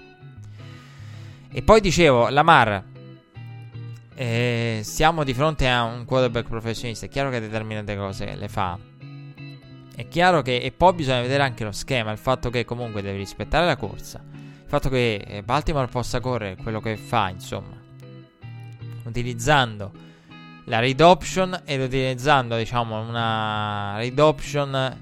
E 1.52 1.62
poi 1.62 1.80
dicevo, 1.80 2.30
la 2.30 2.44
Mar, 2.44 2.84
eh, 4.16 4.80
siamo 4.84 5.24
di 5.24 5.34
fronte 5.36 5.68
a 5.70 5.84
un 5.84 6.06
quarterback 6.06 6.48
professionista, 6.48 7.06
è 7.06 7.10
chiaro 7.10 7.30
che 7.30 7.40
determinate 7.40 7.96
cose 7.96 8.36
le 8.36 8.48
fa. 8.48 8.78
È 9.96 10.08
chiaro 10.08 10.42
che, 10.42 10.58
e 10.58 10.72
poi 10.72 10.94
bisogna 10.94 11.22
vedere 11.22 11.44
anche 11.44 11.64
lo 11.64 11.72
schema, 11.72 12.12
il 12.12 12.18
fatto 12.18 12.50
che 12.50 12.66
comunque 12.66 13.04
devi 13.04 13.18
rispettare 13.18 13.68
la 13.68 13.76
corsa 13.76 14.38
il 14.70 14.76
fatto 14.76 14.90
che 14.90 15.16
eh, 15.16 15.42
Baltimore 15.42 15.88
possa 15.88 16.20
correre 16.20 16.56
quello 16.56 16.80
che 16.80 16.96
fa, 16.96 17.30
insomma, 17.30 17.76
utilizzando 19.04 19.92
la 20.66 20.78
read 20.78 21.02
option 21.02 21.60
ed 21.66 21.82
utilizzando, 21.82 22.56
diciamo, 22.56 23.02
una 23.02 23.98
read 23.98 24.20
option 24.20 24.98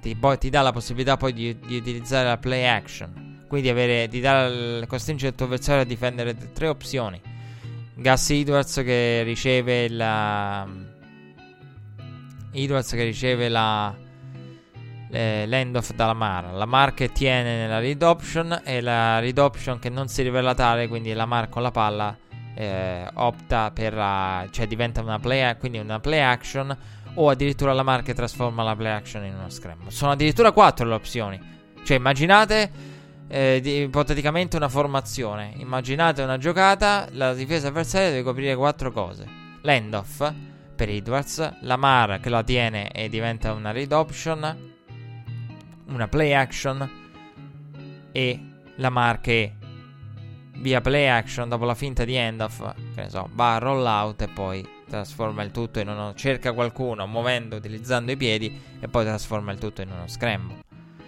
ti, 0.00 0.16
poi, 0.16 0.38
ti 0.38 0.50
dà 0.50 0.60
la 0.60 0.72
possibilità 0.72 1.16
poi 1.16 1.32
di, 1.32 1.56
di, 1.56 1.76
utilizzare 1.76 2.26
la 2.26 2.36
play 2.36 2.64
action. 2.64 3.44
Quindi 3.46 3.68
avere, 3.68 4.08
di 4.08 4.18
dare, 4.18 4.88
costringere 4.88 5.30
il 5.30 5.36
tuo 5.36 5.46
avversario 5.46 5.82
a 5.82 5.84
difendere 5.84 6.36
tre 6.52 6.66
opzioni. 6.66 7.20
Gus 7.94 8.30
Edwards 8.30 8.74
che 8.82 9.22
riceve 9.22 9.88
la 9.88 10.66
Edwards 12.50 12.90
che 12.90 13.04
riceve 13.04 13.48
la 13.48 13.94
eh, 15.12 15.44
l'end-off 15.46 15.92
dalla 15.92 16.14
Mar. 16.14 16.52
La 16.54 16.64
Mar 16.64 16.94
che 16.94 17.12
tiene 17.12 17.58
nella 17.58 17.78
read 17.78 18.02
option 18.02 18.62
e 18.64 18.80
la 18.80 19.18
read 19.18 19.38
option 19.38 19.78
che 19.78 19.90
non 19.90 20.08
si 20.08 20.22
rivela 20.22 20.54
tale, 20.54 20.88
quindi 20.88 21.12
la 21.12 21.26
Mar 21.26 21.48
con 21.50 21.62
la 21.62 21.70
palla 21.70 22.16
eh, 22.54 23.06
opta 23.14 23.70
per 23.70 23.92
la, 23.92 24.46
cioè 24.50 24.66
diventa 24.66 25.02
una 25.02 25.18
play, 25.18 25.56
quindi 25.58 25.78
una 25.78 26.00
play 26.00 26.20
action 26.20 26.76
o 27.14 27.28
addirittura 27.28 27.74
la 27.74 27.82
Mar 27.82 28.02
che 28.02 28.14
trasforma 28.14 28.62
la 28.62 28.74
play 28.74 28.92
action 28.92 29.24
in 29.24 29.34
uno 29.34 29.50
scramble. 29.50 29.90
Sono 29.90 30.12
addirittura 30.12 30.50
quattro 30.52 30.86
le 30.86 30.94
opzioni. 30.94 31.40
Cioè 31.84 31.96
immaginate 31.96 32.70
eh, 33.28 33.60
di, 33.60 33.82
ipoteticamente 33.82 34.56
una 34.56 34.70
formazione. 34.70 35.52
Immaginate 35.56 36.22
una 36.22 36.38
giocata, 36.38 37.06
la 37.10 37.34
difesa 37.34 37.68
avversaria 37.68 38.08
deve 38.08 38.22
coprire 38.22 38.56
quattro 38.56 38.90
cose. 38.92 39.26
L'end-off 39.60 40.32
per 40.74 40.88
Edwards, 40.88 41.58
la 41.60 41.76
Mar 41.76 42.18
che 42.18 42.30
la 42.30 42.42
tiene 42.42 42.90
e 42.90 43.10
diventa 43.10 43.52
una 43.52 43.72
read 43.72 43.92
option, 43.92 44.71
una 45.86 46.08
play 46.08 46.32
action 46.32 46.90
e 48.12 48.40
la 48.76 48.90
Mar 48.90 49.20
che 49.20 49.54
via 50.56 50.80
play 50.80 51.06
action 51.06 51.48
dopo 51.48 51.64
la 51.64 51.74
finta 51.74 52.04
di 52.04 52.14
end 52.14 52.40
off, 52.40 52.58
che 52.94 53.02
ne 53.02 53.10
so, 53.10 53.28
va 53.32 53.56
a 53.56 53.58
roll 53.58 53.84
out 53.84 54.22
e 54.22 54.28
poi 54.28 54.66
trasforma 54.88 55.42
il 55.42 55.50
tutto 55.50 55.80
in 55.80 55.88
uno 55.88 56.12
cerca 56.14 56.52
qualcuno 56.52 57.06
muovendo 57.06 57.56
utilizzando 57.56 58.12
i 58.12 58.16
piedi 58.16 58.60
e 58.78 58.88
poi 58.88 59.04
trasforma 59.04 59.50
il 59.52 59.58
tutto 59.58 59.82
in 59.82 59.90
uno 59.90 60.06
scramble. 60.06 60.60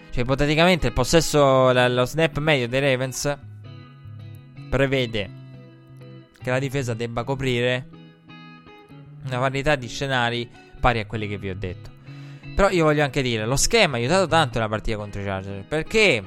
Cioè 0.09 0.23
ipoteticamente 0.23 0.87
il 0.87 0.93
possesso 0.93 1.71
lo 1.71 2.05
snap 2.05 2.37
medio 2.39 2.67
dei 2.67 2.79
Ravens 2.79 3.37
prevede 4.69 5.29
che 6.41 6.49
la 6.49 6.59
difesa 6.59 6.93
debba 6.93 7.23
coprire 7.23 7.89
una 9.25 9.39
varietà 9.39 9.75
di 9.75 9.87
scenari 9.87 10.49
pari 10.79 10.99
a 10.99 11.05
quelli 11.05 11.27
che 11.27 11.37
vi 11.37 11.49
ho 11.49 11.55
detto. 11.55 11.94
Però 12.55 12.69
io 12.69 12.85
voglio 12.85 13.03
anche 13.03 13.21
dire, 13.21 13.45
lo 13.45 13.57
schema 13.57 13.97
ha 13.97 13.99
aiutato 13.99 14.27
tanto 14.27 14.59
la 14.59 14.69
partita 14.69 14.95
contro 14.95 15.19
i 15.19 15.25
Chargers. 15.25 15.65
Perché 15.67 16.23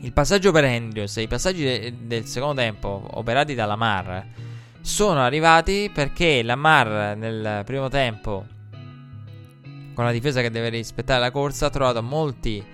il 0.00 0.12
passaggio 0.12 0.50
per 0.50 0.64
Andrews 0.64 1.16
e 1.16 1.22
i 1.22 1.28
passaggi 1.28 1.62
de- 1.62 1.94
del 2.02 2.26
secondo 2.26 2.60
tempo 2.60 3.08
operati 3.12 3.54
da 3.54 3.66
Lamar 3.66 4.26
sono 4.80 5.20
arrivati 5.20 5.90
perché 5.92 6.42
Lamar 6.42 7.16
nel 7.16 7.62
primo 7.64 7.88
tempo, 7.88 8.46
con 9.94 10.04
la 10.04 10.12
difesa 10.12 10.40
che 10.40 10.50
deve 10.50 10.70
rispettare 10.70 11.20
la 11.20 11.30
corsa, 11.30 11.66
ha 11.66 11.70
trovato 11.70 12.02
molti 12.02 12.64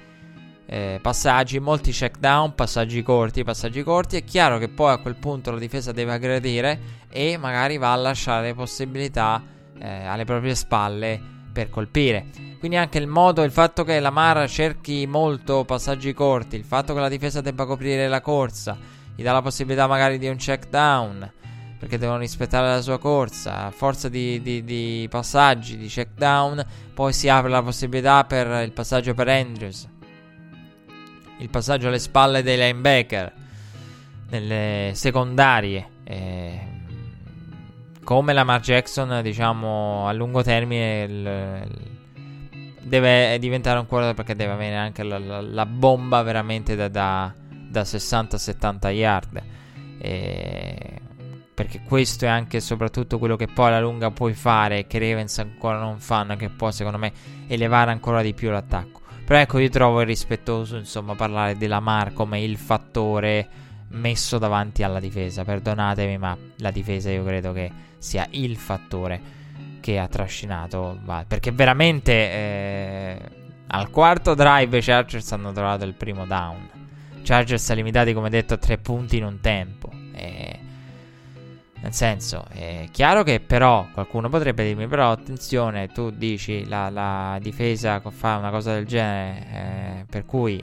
eh, 0.67 0.99
passaggi, 1.03 1.59
molti 1.59 1.93
check 1.93 2.19
down, 2.19 2.55
passaggi 2.55 3.03
corti, 3.03 3.45
passaggi 3.45 3.83
corti. 3.83 4.17
È 4.17 4.25
chiaro 4.25 4.57
che 4.57 4.69
poi 4.69 4.93
a 4.93 4.99
quel 4.99 5.17
punto 5.17 5.51
la 5.51 5.59
difesa 5.59 5.93
deve 5.93 6.13
aggredire 6.13 6.81
e 7.11 7.37
magari 7.37 7.77
va 7.77 7.93
a 7.93 7.97
lasciare 7.97 8.55
possibilità 8.55 9.43
eh, 9.79 10.07
alle 10.07 10.25
proprie 10.25 10.55
spalle 10.55 11.32
per 11.53 11.71
colpire. 11.71 12.27
Quindi 12.59 12.77
anche 12.77 12.99
il 12.99 13.07
modo, 13.07 13.43
il 13.43 13.51
fatto 13.51 13.85
che 13.85 14.01
la 14.01 14.11
Mara 14.11 14.47
cerchi 14.47 15.07
molto 15.07 15.65
passaggi 15.65 16.13
corti, 16.13 16.57
il 16.57 16.65
fatto 16.65 16.95
che 16.95 17.01
la 17.01 17.09
difesa 17.09 17.41
debba 17.41 17.67
coprire 17.67 18.09
la 18.09 18.21
corsa, 18.21 18.79
gli 19.15 19.23
dà 19.23 19.33
la 19.33 19.43
possibilità 19.43 19.87
magari 19.87 20.19
di 20.19 20.29
un 20.29 20.37
check 20.37 20.69
down, 20.69 21.31
perché 21.79 21.99
devono 21.99 22.19
rispettare 22.19 22.69
la 22.69 22.81
sua 22.81 22.99
corsa, 22.99 23.67
a 23.67 23.71
forza 23.71 24.09
di, 24.09 24.41
di, 24.41 24.65
di 24.65 25.07
passaggi, 25.11 25.77
di 25.77 25.89
check 25.89 26.13
down, 26.17 26.65
poi 26.95 27.13
si 27.13 27.29
apre 27.29 27.51
la 27.51 27.63
possibilità 27.63 28.25
per 28.25 28.63
il 28.63 28.73
passaggio 28.73 29.13
per 29.15 29.29
Andrews, 29.29 29.89
il 31.39 31.51
passaggio 31.51 31.89
alle 31.89 31.99
spalle 31.99 32.43
dei 32.43 32.57
linebacker, 32.57 33.33
nelle 34.31 34.93
secondarie. 34.95 35.89
Eh, 36.05 36.72
come 38.05 38.33
la 38.33 38.45
Mar 38.45 38.61
Jackson, 38.61 39.23
diciamo, 39.23 40.07
a 40.07 40.13
lungo 40.13 40.43
termine 40.43 41.03
il, 41.03 41.67
il 41.67 41.93
deve 42.83 43.39
diventare 43.39 43.79
un 43.79 43.87
quarterback 43.87 44.17
perché 44.17 44.37
deve 44.37 44.53
avere 44.53 44.77
anche 44.77 45.03
la, 45.03 45.19
la, 45.19 45.41
la 45.41 45.67
bomba 45.67 46.23
veramente 46.23 46.77
da, 46.77 46.89
da, 46.89 47.33
da 47.49 47.83
60-70 47.83 48.89
yard. 48.89 49.43
E 49.99 51.01
perché 51.55 51.83
questo 51.87 52.25
è 52.25 52.29
anche 52.29 52.57
e 52.57 52.61
soprattutto 52.61 53.19
quello 53.19 53.37
che 53.37 53.47
poi 53.47 53.69
alla 53.69 53.81
lunga 53.81 54.11
puoi 54.11 54.35
fare 54.35 54.87
che 54.87 54.99
Ravens 54.99 55.39
ancora 55.39 55.79
non 55.79 56.01
fanno, 56.01 56.37
che 56.37 56.49
può 56.49 56.71
secondo 56.71 56.99
me 56.99 57.13
elevare 57.47 57.91
ancora 57.91 58.21
di 58.23 58.35
più 58.35 58.51
l'attacco. 58.51 59.01
Però 59.25 59.39
ecco, 59.39 59.59
io 59.59 59.69
trovo 59.69 60.01
irrispettoso 60.01 60.77
insomma 60.77 61.15
parlare 61.15 61.57
di 61.57 61.67
Lamar 61.67 62.13
come 62.13 62.43
il 62.43 62.57
fattore 62.57 63.49
messo 63.91 64.39
davanti 64.39 64.83
alla 64.83 64.99
difesa. 64.99 65.45
Perdonatemi, 65.45 66.19
ma 66.19 66.37
la 66.57 66.71
difesa 66.71 67.11
io 67.11 67.23
credo 67.25 67.53
che 67.53 67.71
sia 68.03 68.27
il 68.31 68.57
fattore 68.57 69.21
che 69.81 69.99
ha 69.99 70.09
trascinato. 70.09 70.99
Perché 71.27 71.53
veramente 71.53 72.13
eh, 72.13 73.19
al 73.69 73.91
quarto 73.91 74.35
drive 74.35 74.77
i 74.77 74.83
Chargers 74.83 75.31
hanno 75.33 75.53
trovato 75.53 75.85
il 75.85 75.95
primo 75.95 76.27
down. 76.27 76.69
Chargers 77.23 77.73
limitati, 77.73 78.13
come 78.13 78.29
detto, 78.29 78.55
a 78.55 78.57
tre 78.57 78.79
punti 78.79 79.19
in 79.19 79.25
un 79.25 79.41
tempo. 79.41 79.91
E, 80.13 80.59
nel 81.81 81.93
senso, 81.93 82.45
è 82.49 82.89
chiaro 82.91 83.23
che 83.23 83.39
però 83.41 83.87
qualcuno 83.93 84.29
potrebbe 84.29 84.65
dirmi: 84.65 84.89
però 84.89 85.13
attenzione, 85.13 85.89
tu 85.89 86.11
dici 86.11 86.67
la, 86.67 86.91
la 86.91 87.39
difesa 87.41 88.01
fa 88.01 88.37
una 88.37 88.51
cosa 88.51 88.75
del 88.75 88.87
genere, 88.87 89.47
eh, 89.53 90.05
per 90.09 90.27
cui 90.27 90.63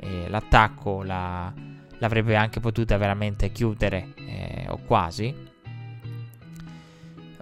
eh, 0.00 0.28
l'attacco 0.28 1.04
la, 1.04 1.52
l'avrebbe 1.98 2.34
anche 2.34 2.58
potuta 2.58 2.96
veramente 2.96 3.52
chiudere, 3.52 4.08
eh, 4.16 4.66
o 4.68 4.78
quasi 4.84 5.50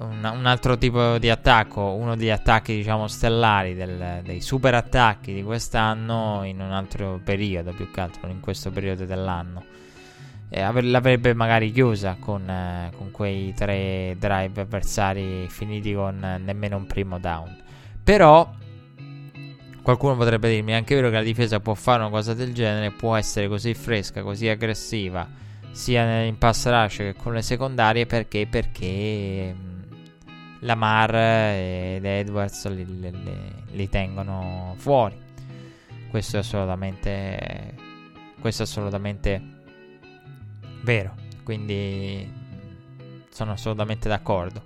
un, 0.01 0.31
un, 0.35 0.47
altro 0.47 0.79
tipo 0.79 1.19
di 1.19 1.29
attacco, 1.29 1.93
uno 1.95 2.17
degli 2.17 2.31
attacchi 2.31 2.75
diciamo 2.75 3.07
stellari, 3.07 3.75
del, 3.75 4.21
dei 4.23 4.41
super 4.41 4.75
attacchi 4.75 5.35
di 5.35 5.43
quest'anno 5.43 6.43
in 6.45 6.61
un 6.61 6.73
altro 6.73 7.21
periodo, 7.23 7.73
più 7.73 7.91
che 7.91 8.01
altro 8.01 8.29
in 8.31 8.41
questo 8.41 8.71
periodo 8.71 9.05
dell'anno. 9.05 9.65
Eh, 10.49 10.83
l'avrebbe 10.83 11.33
magari 11.35 11.71
chiusa 11.71 12.17
con, 12.19 12.49
eh, 12.49 12.91
con, 12.97 13.11
quei 13.13 13.55
tre 13.55 14.17
drive 14.19 14.63
avversari 14.63 15.47
finiti 15.49 15.95
con 15.95 16.25
eh, 16.25 16.39
nemmeno 16.39 16.77
un 16.77 16.87
primo 16.87 17.19
down. 17.19 17.57
Però 18.03 18.51
qualcuno 19.83 20.17
potrebbe 20.17 20.49
dirmi: 20.51 20.73
è 20.73 20.77
anche 20.77 20.95
vero 20.95 21.09
che 21.09 21.17
la 21.17 21.23
difesa 21.23 21.61
può 21.61 21.75
fare 21.75 22.01
una 22.01 22.11
cosa 22.11 22.35
del 22.35 22.53
genere, 22.53 22.91
può 22.91 23.15
essere 23.17 23.49
così 23.49 23.75
fresca, 23.75 24.23
così 24.23 24.49
aggressiva, 24.49 25.29
sia 25.71 26.23
in 26.23 26.39
pass 26.39 26.67
rush 26.67 26.97
che 26.97 27.15
con 27.15 27.35
le 27.35 27.43
secondarie, 27.43 28.07
perché? 28.07 28.47
Perché 28.49 29.55
Lamar 30.61 31.15
ed 31.15 32.05
Edwards 32.05 32.69
li, 32.69 32.85
li, 32.85 33.13
li, 33.71 33.89
tengono 33.89 34.75
fuori. 34.77 35.17
Questo 36.11 36.37
è 36.37 36.41
assolutamente, 36.41 37.75
questo 38.41 38.63
è 38.63 38.67
assolutamente 38.67 39.41
vero. 40.83 41.15
Quindi 41.45 42.31
sono 43.31 43.53
assolutamente 43.53 44.09
d'accordo. 44.09 44.63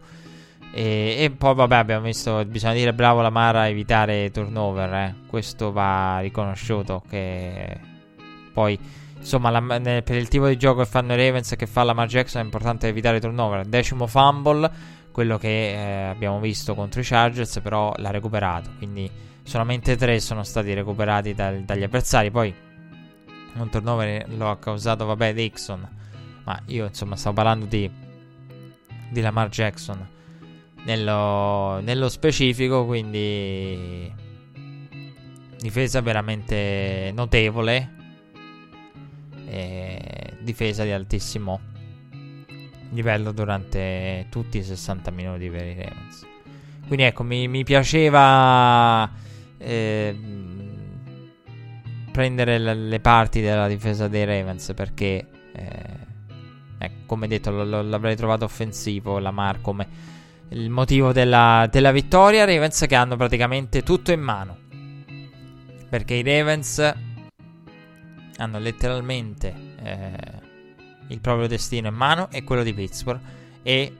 E, 0.72 1.16
e, 1.18 1.30
poi, 1.30 1.54
vabbè, 1.54 1.76
abbiamo 1.76 2.06
visto. 2.06 2.44
Bisogna 2.44 2.74
dire 2.74 2.92
bravo 2.92 3.20
Lamar 3.20 3.56
a 3.56 3.68
evitare 3.68 4.30
turnover. 4.32 4.92
Eh. 4.92 5.14
Questo 5.28 5.70
va 5.70 6.18
riconosciuto. 6.18 7.04
Che 7.08 7.78
poi, 8.52 8.76
insomma, 9.16 9.50
la, 9.50 9.62
per 9.62 10.16
il 10.16 10.26
tipo 10.26 10.48
di 10.48 10.56
gioco 10.56 10.80
che 10.80 10.86
fanno 10.86 11.12
i 11.12 11.16
Ravens 11.16 11.52
e 11.52 11.56
che 11.56 11.68
fa 11.68 11.84
Lamar 11.84 12.08
Jackson 12.08 12.42
è 12.42 12.44
importante 12.44 12.88
evitare 12.88 13.20
turnover. 13.20 13.64
Decimo 13.64 14.08
fumble 14.08 15.02
quello 15.14 15.38
che 15.38 15.70
eh, 15.70 16.08
abbiamo 16.08 16.40
visto 16.40 16.74
contro 16.74 17.00
i 17.00 17.04
Chargers, 17.04 17.60
però 17.60 17.94
l'ha 17.98 18.10
recuperato. 18.10 18.70
Quindi 18.78 19.08
solamente 19.44 19.94
tre 19.94 20.18
sono 20.18 20.42
stati 20.42 20.74
recuperati 20.74 21.34
dal, 21.34 21.62
dagli 21.62 21.84
avversari. 21.84 22.32
Poi 22.32 22.52
un 23.54 23.70
turnover 23.70 24.26
lo 24.30 24.50
ha 24.50 24.58
causato, 24.58 25.04
vabbè, 25.04 25.32
Dixon. 25.32 25.88
Ma 26.42 26.60
io 26.66 26.86
insomma 26.86 27.14
stavo 27.14 27.36
parlando 27.36 27.66
di, 27.66 27.88
di 29.08 29.20
Lamar 29.20 29.50
Jackson 29.50 30.04
nello, 30.82 31.78
nello 31.78 32.08
specifico. 32.08 32.84
Quindi 32.84 34.12
difesa 35.60 36.00
veramente 36.00 37.12
notevole. 37.14 37.92
Difesa 40.40 40.82
di 40.82 40.90
altissimo 40.90 41.72
livello 42.94 43.32
durante 43.32 44.26
tutti 44.30 44.58
i 44.58 44.62
60 44.62 45.10
minuti 45.10 45.50
per 45.50 45.66
i 45.66 45.74
Ravens. 45.74 46.26
Quindi 46.86 47.04
ecco, 47.04 47.22
mi, 47.22 47.48
mi 47.48 47.64
piaceva 47.64 49.10
eh, 49.58 50.16
prendere 52.12 52.58
le, 52.58 52.74
le, 52.74 53.00
parti 53.00 53.40
della 53.40 53.66
difesa 53.66 54.06
dei 54.06 54.24
Ravens 54.24 54.72
perché, 54.74 55.26
eh, 55.52 55.98
ecco, 56.78 57.00
come 57.06 57.26
detto, 57.26 57.50
lo, 57.50 57.64
lo, 57.64 57.82
l'avrei 57.82 58.16
trovato 58.16 58.44
offensivo 58.44 59.18
Lamar 59.18 59.60
come 59.60 59.88
il 60.50 60.70
motivo 60.70 61.12
della, 61.12 61.66
della 61.70 61.90
vittoria. 61.90 62.44
Ravens 62.44 62.84
che 62.86 62.94
hanno 62.94 63.16
praticamente 63.16 63.82
tutto 63.82 64.12
in 64.12 64.20
mano. 64.20 64.58
Perché 65.88 66.14
i 66.14 66.22
Ravens 66.22 66.94
hanno 68.36 68.58
letteralmente... 68.58 69.54
Eh, 69.82 70.43
il 71.08 71.20
proprio 71.20 71.46
destino 71.46 71.88
in 71.88 71.94
mano 71.94 72.28
è 72.30 72.44
quello 72.44 72.62
di 72.62 72.72
Pittsburgh 72.72 73.20
e 73.62 73.92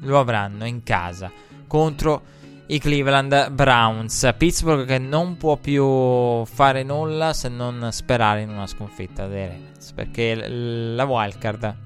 lo 0.00 0.18
avranno 0.18 0.66
in 0.66 0.82
casa 0.82 1.30
contro 1.66 2.38
i 2.66 2.78
Cleveland 2.78 3.50
Browns. 3.50 4.32
Pittsburgh 4.36 4.86
che 4.86 4.98
non 4.98 5.36
può 5.36 5.56
più 5.56 6.44
fare 6.44 6.82
nulla 6.82 7.32
se 7.32 7.48
non 7.48 7.88
sperare 7.90 8.42
in 8.42 8.48
una 8.50 8.66
sconfitta 8.66 9.26
dei 9.26 9.46
Ravens 9.46 9.92
perché 9.92 10.48
la 10.48 11.04
wildcard, 11.04 11.76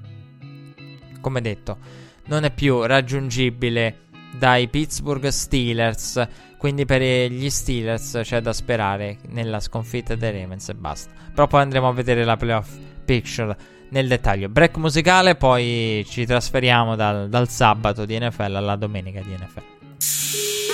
come 1.21 1.41
detto, 1.41 1.77
non 2.25 2.43
è 2.43 2.51
più 2.51 2.83
raggiungibile 2.83 4.03
dai 4.37 4.67
Pittsburgh 4.67 5.27
Steelers. 5.27 6.27
Quindi 6.57 6.85
per 6.85 7.01
gli 7.01 7.49
Steelers 7.49 8.19
c'è 8.23 8.41
da 8.41 8.53
sperare 8.53 9.17
nella 9.29 9.59
sconfitta 9.59 10.15
dei 10.15 10.39
Ravens 10.39 10.69
e 10.69 10.73
basta. 10.75 11.11
Però 11.33 11.47
poi 11.47 11.61
andremo 11.61 11.87
a 11.87 11.93
vedere 11.93 12.23
la 12.23 12.37
playoff 12.37 12.75
picture 13.03 13.55
nel 13.89 14.07
dettaglio. 14.07 14.49
Break 14.49 14.77
musicale, 14.77 15.35
poi 15.35 16.05
ci 16.07 16.25
trasferiamo 16.25 16.95
dal, 16.95 17.29
dal 17.29 17.49
sabato 17.49 18.05
di 18.05 18.17
NFL 18.19 18.55
alla 18.55 18.75
domenica 18.75 19.21
di 19.21 19.33
NFL. 19.33 20.64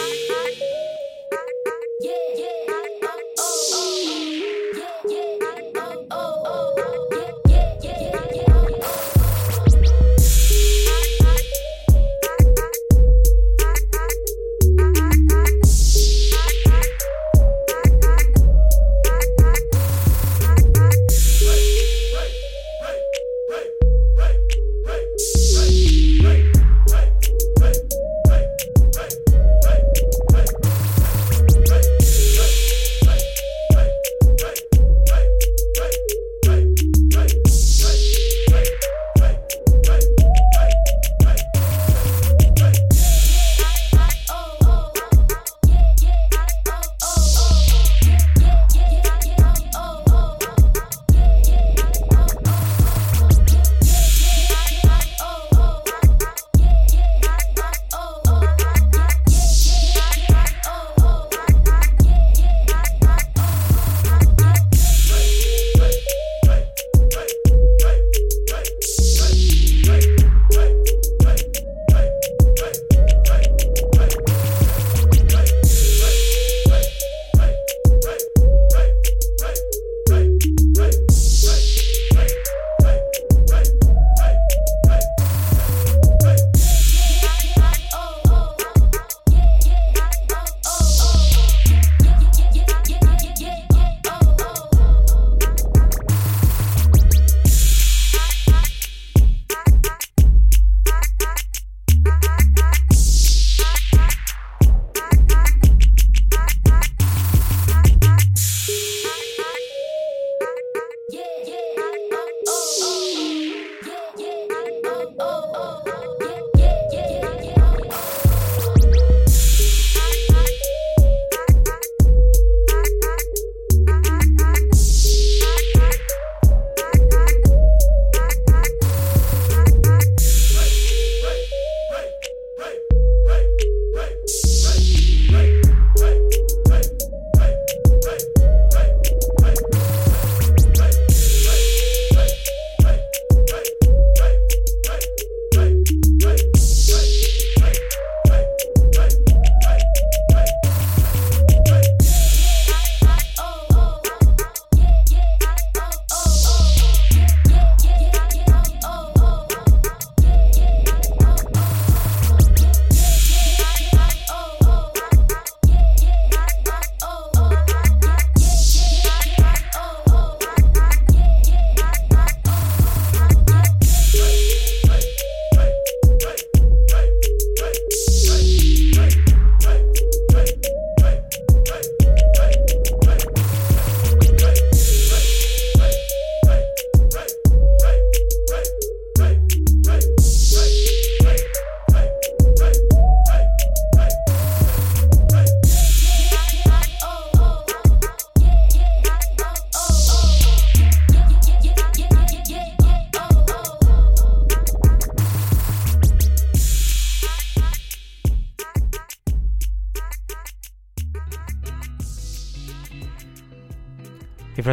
oh, 115.20 115.51
oh. 115.55 115.84
oh. 115.86 115.90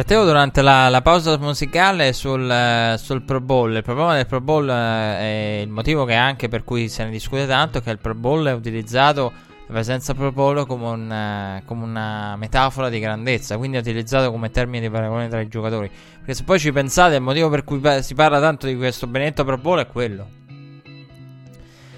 Riflettevo 0.09 0.33
durante 0.33 0.63
la, 0.63 0.89
la 0.89 1.03
pausa 1.03 1.37
musicale 1.37 2.13
sul, 2.13 2.95
sul, 2.97 3.21
Pro 3.21 3.41
Bowl. 3.41 3.75
Il 3.75 3.83
problema 3.83 4.15
del 4.15 4.25
Pro 4.25 4.41
Bowl 4.41 4.67
è 4.67 5.61
il 5.61 5.69
motivo 5.69 6.03
che 6.05 6.15
anche 6.15 6.47
per 6.47 6.63
cui 6.63 6.89
se 6.89 7.03
ne 7.03 7.11
discute 7.11 7.45
tanto, 7.45 7.79
che 7.79 7.91
il 7.91 7.99
Pro 7.99 8.15
Bowl 8.15 8.43
è 8.47 8.51
utilizzato 8.51 9.31
la 9.67 9.73
presenza 9.73 10.15
Pro 10.15 10.31
Bowl 10.31 10.65
come, 10.65 10.87
un, 10.87 11.61
come 11.63 11.83
una 11.83 12.35
metafora 12.37 12.89
di 12.89 12.99
grandezza, 12.99 13.55
quindi 13.57 13.77
è 13.77 13.81
utilizzato 13.81 14.31
come 14.31 14.49
termine 14.49 14.87
di 14.87 14.89
paragone 14.91 15.27
tra 15.27 15.41
i 15.41 15.47
giocatori. 15.47 15.91
Perché 16.17 16.33
se 16.33 16.43
poi 16.43 16.57
ci 16.57 16.71
pensate, 16.71 17.13
il 17.13 17.21
motivo 17.21 17.49
per 17.49 17.63
cui 17.63 17.79
si 18.01 18.15
parla 18.15 18.39
tanto 18.39 18.65
di 18.65 18.75
questo 18.75 19.05
benedetto 19.05 19.43
Pro 19.43 19.59
Bowl 19.59 19.77
è 19.77 19.85
quello. 19.85 20.27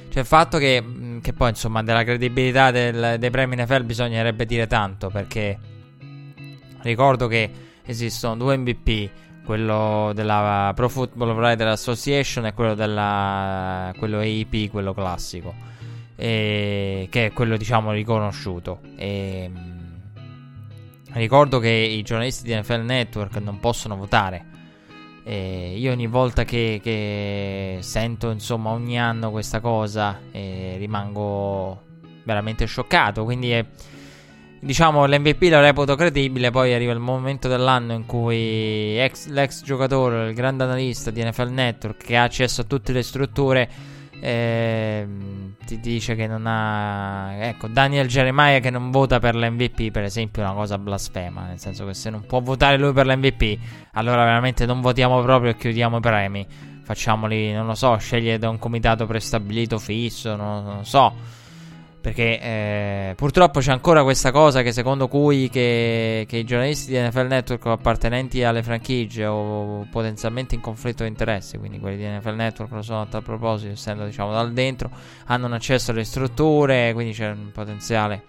Cioè 0.09 0.19
il 0.19 0.25
fatto 0.25 0.57
che, 0.57 0.83
che 1.21 1.31
poi 1.31 1.47
insomma 1.47 1.81
della 1.81 2.03
credibilità 2.03 2.71
del, 2.71 3.15
dei 3.19 3.29
premi 3.29 3.55
NFL 3.55 3.85
bisognerebbe 3.85 4.45
dire 4.45 4.67
tanto 4.67 5.09
perché 5.09 5.57
ricordo 6.81 7.27
che 7.27 7.69
esistono 7.85 8.35
due 8.35 8.57
MVP, 8.57 9.09
quello 9.43 10.11
della 10.13 10.71
Pro 10.75 10.89
Football 10.89 11.35
Writer 11.35 11.67
Association 11.67 12.45
e 12.45 12.53
quello 12.53 12.75
della 12.75 13.93
quello 13.97 14.19
AIP, 14.19 14.69
quello 14.69 14.93
classico, 14.93 15.53
e, 16.15 17.07
che 17.09 17.27
è 17.27 17.33
quello 17.33 17.57
diciamo 17.57 17.91
riconosciuto. 17.91 18.79
E, 18.95 19.51
ricordo 21.13 21.59
che 21.59 21.69
i 21.69 22.01
giornalisti 22.03 22.43
di 22.43 22.57
NFL 22.57 22.81
Network 22.81 23.37
non 23.37 23.59
possono 23.59 23.95
votare. 23.95 24.45
E 25.23 25.75
io 25.77 25.91
ogni 25.91 26.07
volta 26.07 26.43
che, 26.45 26.79
che, 26.81 27.77
sento, 27.81 28.31
insomma, 28.31 28.71
ogni 28.71 28.99
anno 28.99 29.29
questa 29.29 29.59
cosa, 29.59 30.19
eh, 30.31 30.75
rimango 30.77 31.83
veramente 32.23 32.65
scioccato. 32.65 33.23
Quindi 33.23 33.51
è 33.51 33.65
diciamo 34.61 35.05
l'MVP 35.05 35.41
lo 35.49 35.59
reputo 35.59 35.95
credibile, 35.95 36.51
poi 36.51 36.73
arriva 36.73 36.93
il 36.93 36.99
momento 36.99 37.47
dell'anno 37.47 37.93
in 37.93 38.05
cui 38.05 38.97
ex, 38.99 39.27
l'ex 39.27 39.63
giocatore, 39.63 40.29
il 40.29 40.35
grande 40.35 40.63
analista 40.63 41.09
di 41.09 41.23
NFL 41.23 41.49
Network 41.49 42.03
che 42.05 42.15
ha 42.15 42.23
accesso 42.23 42.61
a 42.61 42.63
tutte 42.65 42.93
le 42.93 43.01
strutture 43.01 43.69
eh, 44.23 45.07
ti 45.65 45.79
dice 45.79 46.13
che 46.13 46.27
non 46.27 46.45
ha 46.45 47.33
ecco 47.47 47.67
Daniel 47.67 48.07
Jeremiah 48.07 48.59
che 48.59 48.69
non 48.69 48.91
vota 48.91 49.17
per 49.17 49.35
l'MVP 49.35 49.89
per 49.89 50.03
esempio 50.03 50.43
è 50.43 50.45
una 50.45 50.53
cosa 50.53 50.77
blasfema 50.77 51.47
nel 51.47 51.57
senso 51.57 51.87
che 51.87 51.95
se 51.95 52.11
non 52.11 52.23
può 52.27 52.39
votare 52.39 52.77
lui 52.77 52.93
per 52.93 53.07
l'MVP 53.07 53.57
allora 53.93 54.23
veramente 54.23 54.67
non 54.67 54.79
votiamo 54.79 55.19
proprio 55.23 55.51
e 55.51 55.57
chiudiamo 55.57 55.97
i 55.97 56.01
premi. 56.01 56.45
Facciamoli 56.83 57.51
non 57.51 57.65
lo 57.65 57.73
so 57.73 57.95
scegliere 57.97 58.37
da 58.37 58.49
un 58.49 58.59
comitato 58.59 59.07
prestabilito 59.07 59.79
fisso 59.79 60.35
non, 60.35 60.63
non 60.65 60.85
so 60.85 61.39
perché 62.01 62.39
eh, 62.41 63.13
purtroppo 63.15 63.59
c'è 63.59 63.71
ancora 63.71 64.01
questa 64.01 64.31
cosa 64.31 64.63
che 64.63 64.71
secondo 64.71 65.07
cui 65.07 65.49
che, 65.49 66.25
che, 66.27 66.37
i 66.37 66.43
giornalisti 66.43 66.91
di 66.91 66.99
NFL 66.99 67.27
Network 67.27 67.65
appartenenti 67.67 68.43
alle 68.43 68.63
franchigie 68.63 69.27
o 69.27 69.87
potenzialmente 69.91 70.55
in 70.55 70.61
conflitto 70.61 71.03
di 71.03 71.09
interessi, 71.09 71.59
quindi 71.59 71.79
quelli 71.79 71.97
di 71.97 72.05
NFL 72.05 72.33
Network 72.33 72.71
lo 72.71 72.81
sono 72.81 73.01
a 73.01 73.05
tal 73.05 73.21
proposito, 73.21 73.71
essendo 73.71 74.03
diciamo 74.03 74.31
dal 74.31 74.51
dentro, 74.51 74.89
hanno 75.27 75.45
un 75.45 75.53
accesso 75.53 75.91
alle 75.91 76.03
strutture, 76.03 76.91
quindi 76.93 77.13
c'è 77.13 77.29
un 77.29 77.51
potenziale 77.53 78.23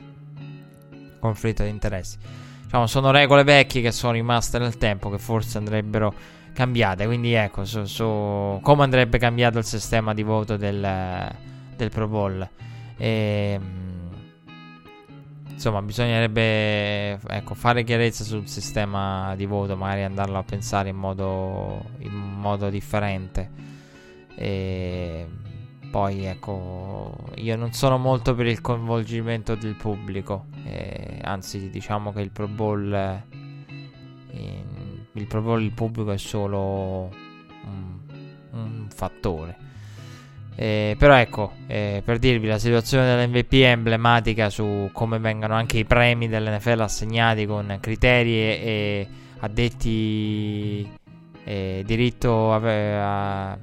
conflitto 1.18 1.62
di 1.62 1.70
interessi. 1.70 2.18
Diciamo, 2.64 2.86
sono 2.86 3.10
regole 3.10 3.42
vecchie 3.42 3.80
che 3.80 3.92
sono 3.92 4.12
rimaste 4.12 4.58
nel 4.58 4.76
tempo, 4.76 5.08
che 5.08 5.18
forse 5.18 5.56
andrebbero 5.56 6.12
cambiate. 6.52 7.06
Quindi 7.06 7.32
ecco, 7.32 7.64
su, 7.64 7.84
su 7.84 8.58
come 8.62 8.82
andrebbe 8.82 9.18
cambiato 9.18 9.58
il 9.58 9.64
sistema 9.64 10.12
di 10.12 10.22
voto 10.22 10.56
del, 10.56 11.30
del 11.76 11.90
Pro 11.90 12.08
Bowl. 12.08 12.48
E, 13.02 13.58
ehm, 13.58 14.10
insomma, 15.50 15.82
bisognerebbe 15.82 17.18
ecco, 17.26 17.54
fare 17.54 17.82
chiarezza 17.82 18.22
sul 18.22 18.46
sistema 18.46 19.34
di 19.34 19.44
voto, 19.44 19.76
magari 19.76 20.04
andarlo 20.04 20.38
a 20.38 20.44
pensare 20.44 20.90
in 20.90 20.96
modo, 20.96 21.84
in 21.98 22.12
modo 22.12 22.70
differente. 22.70 23.50
E 24.36 25.26
poi, 25.90 26.26
ecco, 26.26 27.16
io 27.34 27.56
non 27.56 27.72
sono 27.72 27.98
molto 27.98 28.36
per 28.36 28.46
il 28.46 28.60
coinvolgimento 28.60 29.56
del 29.56 29.74
pubblico, 29.74 30.46
eh, 30.64 31.18
anzi, 31.22 31.70
diciamo 31.70 32.12
che 32.12 32.20
il 32.20 32.30
Pro 32.30 32.46
Bowl, 32.46 33.22
in, 34.30 34.64
il 35.14 35.26
il 35.58 35.72
pubblico 35.72 36.12
è 36.12 36.18
solo 36.18 37.10
un, 37.64 37.98
un 38.52 38.86
fattore. 38.90 39.61
Eh, 40.54 40.96
però 40.98 41.14
ecco, 41.14 41.52
eh, 41.66 42.02
per 42.04 42.18
dirvi, 42.18 42.46
la 42.46 42.58
situazione 42.58 43.06
dell'MVP 43.06 43.52
è 43.54 43.70
emblematica 43.70 44.50
su 44.50 44.90
come 44.92 45.18
vengono 45.18 45.54
anche 45.54 45.78
i 45.78 45.84
premi 45.84 46.28
dell'NFL 46.28 46.80
assegnati 46.80 47.46
con 47.46 47.78
criteri 47.80 48.34
e, 48.34 48.60
e 48.62 49.08
addetti 49.40 50.88
eh, 51.44 51.82
diritto 51.84 52.52
a, 52.52 53.50
a, 53.50 53.58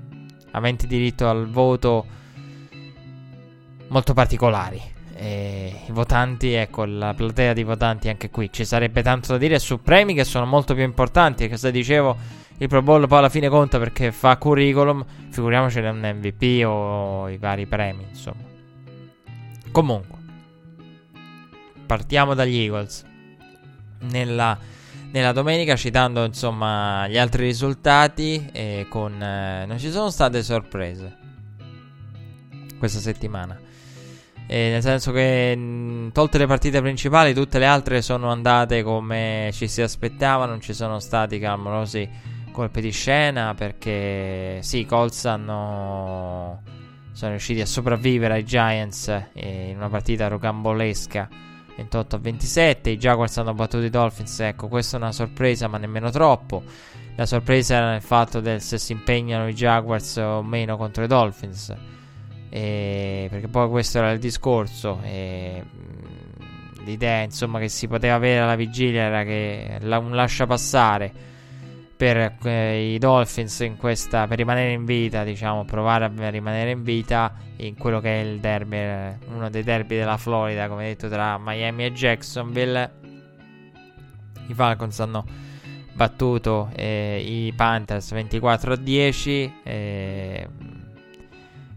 aventi 0.52 0.88
diritto 0.88 1.30
al 1.30 1.48
voto 1.48 2.06
molto 3.88 4.14
particolari. 4.14 4.98
I 5.22 5.92
votanti, 5.92 6.54
ecco, 6.54 6.86
la 6.86 7.14
platea 7.14 7.52
di 7.52 7.64
votanti 7.64 8.08
anche 8.08 8.30
qui. 8.30 8.50
Ci 8.54 8.64
sarebbe 8.64 9.04
tanto 9.04 9.34
da 9.34 9.38
dire 9.38 9.60
su 9.60 9.82
premi 9.82 10.14
che 10.14 10.24
sono 10.24 10.46
molto 10.46 10.74
più 10.74 10.84
importanti. 10.84 11.50
Che 11.50 11.58
se 11.58 11.72
dicevo 11.72 12.16
il 12.60 12.68
Pro 12.68 12.82
Bowl 12.82 13.08
poi 13.08 13.18
alla 13.18 13.30
fine 13.30 13.48
conta 13.48 13.80
perché 13.80 14.12
fa 14.12 14.38
curriculum, 14.38 15.06
figuriamoci 15.30 15.80
un 15.80 16.14
MVP 16.16 16.66
o 16.66 17.30
i 17.30 17.38
vari 17.38 17.66
premi, 17.66 18.06
insomma. 18.10 18.44
Comunque, 19.72 20.18
partiamo 21.86 22.34
dagli 22.34 22.58
Eagles. 22.58 23.06
Nella, 24.02 24.58
nella 25.12 25.32
domenica, 25.32 25.78
citando 25.78 26.26
insomma 26.26 27.08
gli 27.08 27.18
altri 27.18 27.46
risultati, 27.46 28.50
e 28.52 28.88
con, 28.90 29.22
eh, 29.22 29.66
non 29.66 29.80
ci 29.80 29.90
sono 29.90 30.10
state 30.10 30.44
sorprese 30.44 31.18
questa 32.78 33.00
settimana. 33.00 33.58
E 34.48 34.70
nel 34.72 34.82
senso 34.82 35.14
che, 35.14 35.56
mh, 35.56 36.12
tolte 36.12 36.40
le 36.40 36.48
partite 36.48 36.82
principali, 36.82 37.34
tutte 37.34 37.58
le 37.58 37.68
altre 37.68 38.02
sono 38.02 38.32
andate 38.32 38.84
come 38.84 39.50
ci 39.54 39.68
si 39.68 39.82
aspettava. 39.82 40.46
Non 40.46 40.60
ci 40.60 40.74
sono 40.74 41.00
stati 41.00 41.40
clamorosi 41.40 42.10
colpi 42.60 42.82
di 42.82 42.92
scena 42.92 43.54
perché 43.54 44.60
sì, 44.62 44.80
i 44.80 44.86
Colts 44.86 45.24
hanno 45.24 46.62
sono 47.14 47.32
riusciti 47.32 47.62
a 47.62 47.66
sopravvivere 47.66 48.34
ai 48.34 48.44
Giants 48.44 49.08
eh, 49.32 49.70
in 49.70 49.78
una 49.78 49.88
partita 49.88 50.28
rocambolesca 50.28 51.30
28 51.78 52.16
a 52.18 52.20
27. 52.20 52.90
I 52.90 52.98
Jaguars 52.98 53.38
hanno 53.38 53.54
battuto 53.54 53.86
i 53.86 53.90
Dolphins. 53.90 54.42
Ecco, 54.42 54.68
questa 54.68 54.98
è 54.98 55.00
una 55.00 55.14
sorpresa, 55.14 55.70
ma 55.70 55.78
nemmeno 55.78 56.10
troppo. 56.10 56.64
La 57.16 57.26
sorpresa 57.26 57.76
era 57.76 57.92
nel 57.92 58.02
fatto 58.02 58.42
del 58.42 58.62
se 58.62 58.78
si 58.78 58.92
impegnano 58.92 59.48
i 59.48 59.54
Jaguars 59.54 60.18
o 60.18 60.44
meno 60.44 60.76
contro 60.76 61.06
i 61.06 61.08
Dolphins. 61.08 61.74
E 62.50 63.28
perché 63.30 63.48
poi 63.48 63.70
questo 63.70 64.00
era 64.00 64.12
il 64.12 64.20
discorso. 64.20 65.00
E 65.04 65.64
mm, 65.64 66.84
l'idea, 66.84 67.22
insomma, 67.22 67.60
che 67.60 67.70
si 67.70 67.88
poteva 67.88 68.16
avere 68.16 68.40
alla 68.40 68.56
vigilia 68.56 69.04
era 69.04 69.24
che 69.24 69.80
un 69.82 70.14
lascia 70.14 70.46
passare 70.46 71.29
per 72.00 72.38
eh, 72.44 72.94
i 72.94 72.98
Dolphins 72.98 73.74
questa, 73.78 74.26
per 74.26 74.38
rimanere 74.38 74.72
in 74.72 74.86
vita, 74.86 75.26
diciamo, 75.26 75.66
provare 75.66 76.06
a 76.06 76.30
rimanere 76.30 76.72
in 76.72 76.82
vita 76.82 77.34
in 77.58 77.76
quello 77.76 78.00
che 78.00 78.22
è 78.22 78.24
il 78.24 78.40
derby, 78.40 78.78
eh, 78.78 79.18
uno 79.28 79.50
dei 79.50 79.64
derby 79.64 79.98
della 79.98 80.16
Florida, 80.16 80.70
come 80.70 80.86
detto, 80.86 81.10
tra 81.10 81.38
Miami 81.38 81.84
e 81.84 81.92
Jacksonville. 81.92 82.92
I 84.48 84.54
Falcons 84.54 84.98
hanno 85.02 85.26
battuto 85.92 86.70
eh, 86.74 87.22
i 87.22 87.52
Panthers 87.54 88.14
24 88.14 88.72
a 88.72 88.78
10 88.78 89.54
eh, 89.64 90.48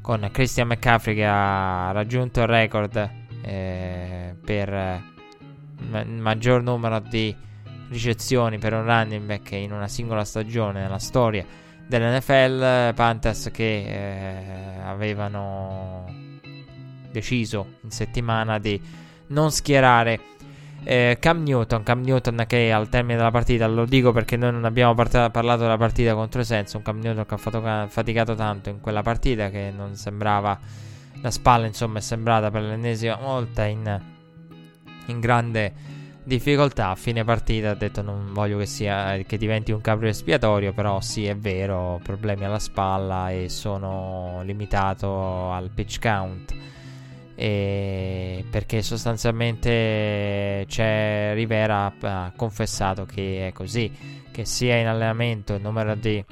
con 0.00 0.28
Christian 0.30 0.68
McCaffrey 0.68 1.16
che 1.16 1.26
ha 1.26 1.90
raggiunto 1.90 2.42
il 2.42 2.46
record 2.46 3.10
eh, 3.42 4.36
per 4.44 4.70
ma- 4.70 6.04
maggior 6.04 6.62
numero 6.62 7.00
di 7.00 7.50
ricezioni 7.92 8.58
per 8.58 8.72
un 8.72 8.84
running 8.84 9.24
back 9.24 9.52
in 9.52 9.72
una 9.72 9.88
singola 9.88 10.24
stagione 10.24 10.80
nella 10.80 10.98
storia 10.98 11.44
dell'NFL. 11.86 12.94
Panthers 12.94 13.50
che 13.52 13.84
eh, 13.84 14.80
avevano 14.82 16.04
deciso 17.10 17.74
in 17.82 17.90
settimana 17.90 18.58
di 18.58 18.80
non 19.28 19.50
schierare 19.50 20.20
eh, 20.84 21.16
Cam 21.20 21.42
Newton. 21.42 21.82
Cam 21.82 22.00
Newton 22.02 22.44
che 22.46 22.72
al 22.72 22.88
termine 22.88 23.16
della 23.16 23.30
partita, 23.30 23.66
lo 23.66 23.84
dico 23.84 24.12
perché 24.12 24.36
noi 24.36 24.52
non 24.52 24.64
abbiamo 24.64 24.94
part- 24.94 25.30
parlato 25.30 25.62
della 25.62 25.76
partita 25.76 26.14
contro 26.14 26.42
Senso. 26.42 26.78
Un 26.78 26.82
Cam 26.82 26.98
Newton 26.98 27.26
che 27.26 27.34
ha 27.34 27.36
fatto, 27.36 27.88
faticato 27.88 28.34
tanto 28.34 28.68
in 28.68 28.80
quella 28.80 29.02
partita 29.02 29.50
che 29.50 29.72
non 29.74 29.94
sembrava. 29.94 30.58
La 31.20 31.30
spalla, 31.30 31.66
insomma, 31.66 31.98
è 31.98 32.00
sembrata 32.02 32.50
per 32.50 32.62
l'ennesima 32.62 33.14
volta 33.16 33.64
in, 33.64 34.00
in 35.06 35.20
grande 35.20 35.72
difficoltà 36.24 36.90
a 36.90 36.94
fine 36.94 37.24
partita 37.24 37.70
ha 37.70 37.74
detto 37.74 38.02
non 38.02 38.32
voglio 38.32 38.58
che, 38.58 38.66
sia, 38.66 39.16
che 39.26 39.36
diventi 39.36 39.72
un 39.72 39.80
capro 39.80 40.06
espiatorio 40.06 40.72
però 40.72 41.00
sì 41.00 41.26
è 41.26 41.36
vero 41.36 42.00
problemi 42.02 42.44
alla 42.44 42.58
spalla 42.58 43.30
e 43.30 43.48
sono 43.48 44.40
limitato 44.44 45.50
al 45.50 45.70
pitch 45.70 45.98
count. 46.00 46.54
E 47.34 48.44
perché 48.50 48.82
sostanzialmente 48.82 50.64
c'è 50.68 51.32
Rivera 51.34 51.92
ha 52.00 52.32
confessato 52.36 53.04
che 53.04 53.48
è 53.48 53.52
così, 53.52 53.90
che 54.30 54.44
sia 54.44 54.76
in 54.76 54.86
allenamento 54.86 55.54
il 55.54 55.62
numero 55.62 55.94
di, 55.94 56.24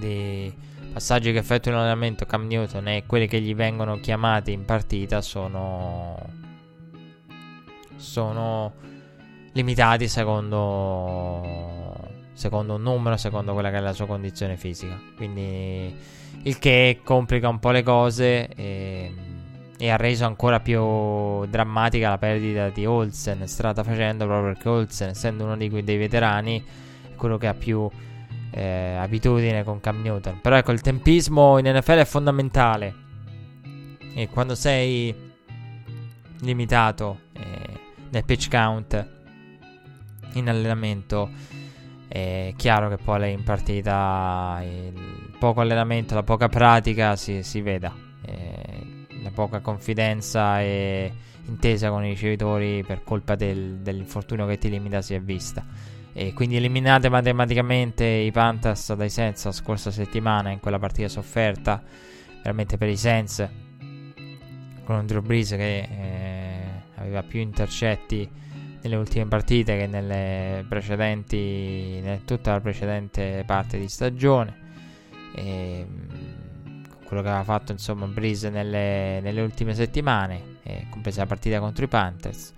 di 0.00 0.52
passaggi 0.92 1.32
che 1.32 1.38
effettua 1.38 1.70
in 1.70 1.76
allenamento 1.76 2.24
Cam 2.24 2.46
Newton 2.46 2.88
e 2.88 3.04
quelli 3.06 3.28
che 3.28 3.40
gli 3.40 3.54
vengono 3.54 4.00
chiamati 4.00 4.52
in 4.52 4.64
partita 4.64 5.20
sono 5.20 6.37
sono 7.98 8.72
limitati 9.52 10.08
secondo 10.08 12.06
secondo 12.38 12.74
un 12.76 12.82
numero, 12.82 13.16
secondo 13.16 13.52
quella 13.52 13.68
che 13.70 13.78
è 13.78 13.80
la 13.80 13.92
sua 13.92 14.06
condizione 14.06 14.56
fisica. 14.56 14.96
Quindi 15.16 15.92
il 16.42 16.58
che 16.60 17.00
complica 17.02 17.48
un 17.48 17.58
po' 17.58 17.72
le 17.72 17.82
cose 17.82 18.46
e, 18.48 19.12
e 19.76 19.90
ha 19.90 19.96
reso 19.96 20.24
ancora 20.24 20.60
più 20.60 21.44
drammatica 21.46 22.10
la 22.10 22.18
perdita 22.18 22.68
di 22.68 22.86
Olsen, 22.86 23.46
strada 23.48 23.82
facendo 23.82 24.24
proprio 24.24 24.52
perché 24.52 24.68
Olsen, 24.68 25.08
essendo 25.08 25.44
uno 25.44 25.56
di 25.56 25.68
quei 25.68 25.82
dei 25.82 25.96
veterani, 25.96 26.64
è 27.10 27.16
quello 27.16 27.38
che 27.38 27.48
ha 27.48 27.54
più 27.54 27.90
eh, 28.52 28.94
abitudine 28.94 29.64
con 29.64 29.80
Cam 29.80 30.00
Newton. 30.00 30.40
Però 30.40 30.54
ecco, 30.54 30.70
il 30.70 30.80
tempismo 30.80 31.58
in 31.58 31.66
NFL 31.66 31.98
è 31.98 32.04
fondamentale. 32.04 32.94
E 34.14 34.28
quando 34.28 34.54
sei 34.54 35.12
limitato 36.40 37.18
eh, 37.32 37.77
nel 38.10 38.24
pitch 38.24 38.48
count 38.48 39.06
in 40.32 40.48
allenamento 40.48 41.30
è 42.08 42.54
chiaro 42.56 42.88
che 42.88 42.96
poi 42.96 43.32
in 43.32 43.44
partita 43.44 44.60
il 44.62 45.36
poco 45.38 45.60
allenamento, 45.60 46.14
la 46.14 46.22
poca 46.22 46.48
pratica 46.48 47.16
si, 47.16 47.42
si 47.42 47.60
veda, 47.60 47.94
eh, 48.22 49.06
la 49.22 49.30
poca 49.30 49.60
confidenza 49.60 50.60
e 50.60 51.12
intesa 51.46 51.90
con 51.90 52.04
i 52.04 52.10
ricevitori 52.10 52.82
per 52.84 53.04
colpa 53.04 53.34
del, 53.34 53.78
dell'infortunio 53.80 54.46
che 54.46 54.58
ti 54.58 54.70
limita 54.70 55.02
si 55.02 55.14
è 55.14 55.20
vista. 55.20 55.64
E 56.14 56.32
quindi 56.32 56.56
eliminate 56.56 57.08
matematicamente 57.08 58.04
i 58.04 58.32
Panthers 58.32 58.94
dai 58.94 59.10
Sens 59.10 59.44
la 59.44 59.52
scorsa 59.52 59.90
settimana 59.90 60.50
in 60.50 60.58
quella 60.58 60.78
partita 60.78 61.08
sofferta 61.08 61.82
veramente 62.38 62.76
per 62.76 62.88
i 62.88 62.96
Sens 62.96 63.46
con 64.84 64.96
un 64.96 65.06
Drew 65.06 65.20
Brees 65.20 65.50
che 65.50 65.78
eh, 65.80 66.37
aveva 66.98 67.22
più 67.22 67.40
intercetti 67.40 68.28
nelle 68.80 68.96
ultime 68.96 69.26
partite 69.26 69.76
che 69.76 69.86
nelle 69.86 70.64
precedenti, 70.68 72.00
in 72.02 72.20
tutta 72.24 72.52
la 72.52 72.60
precedente 72.60 73.42
parte 73.46 73.78
di 73.78 73.88
stagione. 73.88 74.66
E, 75.34 75.86
mm, 75.88 76.84
quello 77.04 77.22
che 77.22 77.28
aveva 77.28 77.44
fatto 77.44 77.72
insomma 77.72 78.06
Breeze 78.06 78.50
nelle, 78.50 79.20
nelle 79.20 79.40
ultime 79.40 79.74
settimane, 79.74 80.58
eh, 80.62 80.86
compresa 80.90 81.20
la 81.20 81.26
partita 81.26 81.58
contro 81.58 81.84
i 81.84 81.88
Panthers. 81.88 82.52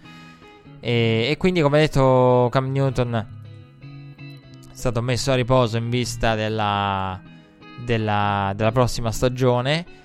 E, 0.81 1.29
e, 1.31 1.37
quindi, 1.37 1.61
come 1.61 1.79
detto, 1.79 2.49
Cam 2.51 2.71
Newton 2.71 3.15
è 3.15 4.75
stato 4.75 5.03
messo 5.03 5.31
a 5.31 5.35
riposo 5.35 5.77
in 5.77 5.91
vista 5.91 6.35
della, 6.35 7.21
della, 7.85 8.53
della 8.57 8.73
prossima 8.73 9.13
stagione. 9.13 9.99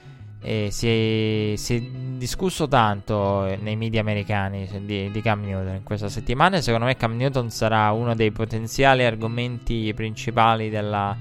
E 0.48 0.68
si 0.70 0.88
è, 0.88 1.56
si 1.56 1.76
è 1.76 1.82
discusso 2.18 2.68
tanto 2.68 3.46
nei 3.62 3.76
media 3.76 4.02
americani 4.02 4.70
di, 4.86 5.10
di, 5.10 5.22
Cam 5.24 5.42
Newton 5.42 5.78
in 5.78 5.84
questa 5.84 6.08
settimana. 6.08 6.62
Secondo 6.62 6.86
me, 6.86 6.96
Cam 6.96 7.16
Newton 7.16 7.50
sarà 7.50 7.90
uno 7.92 8.14
dei 8.14 8.32
potenziali 8.32 9.04
argomenti 9.04 9.92
principali 9.96 10.70
della, 10.70 11.18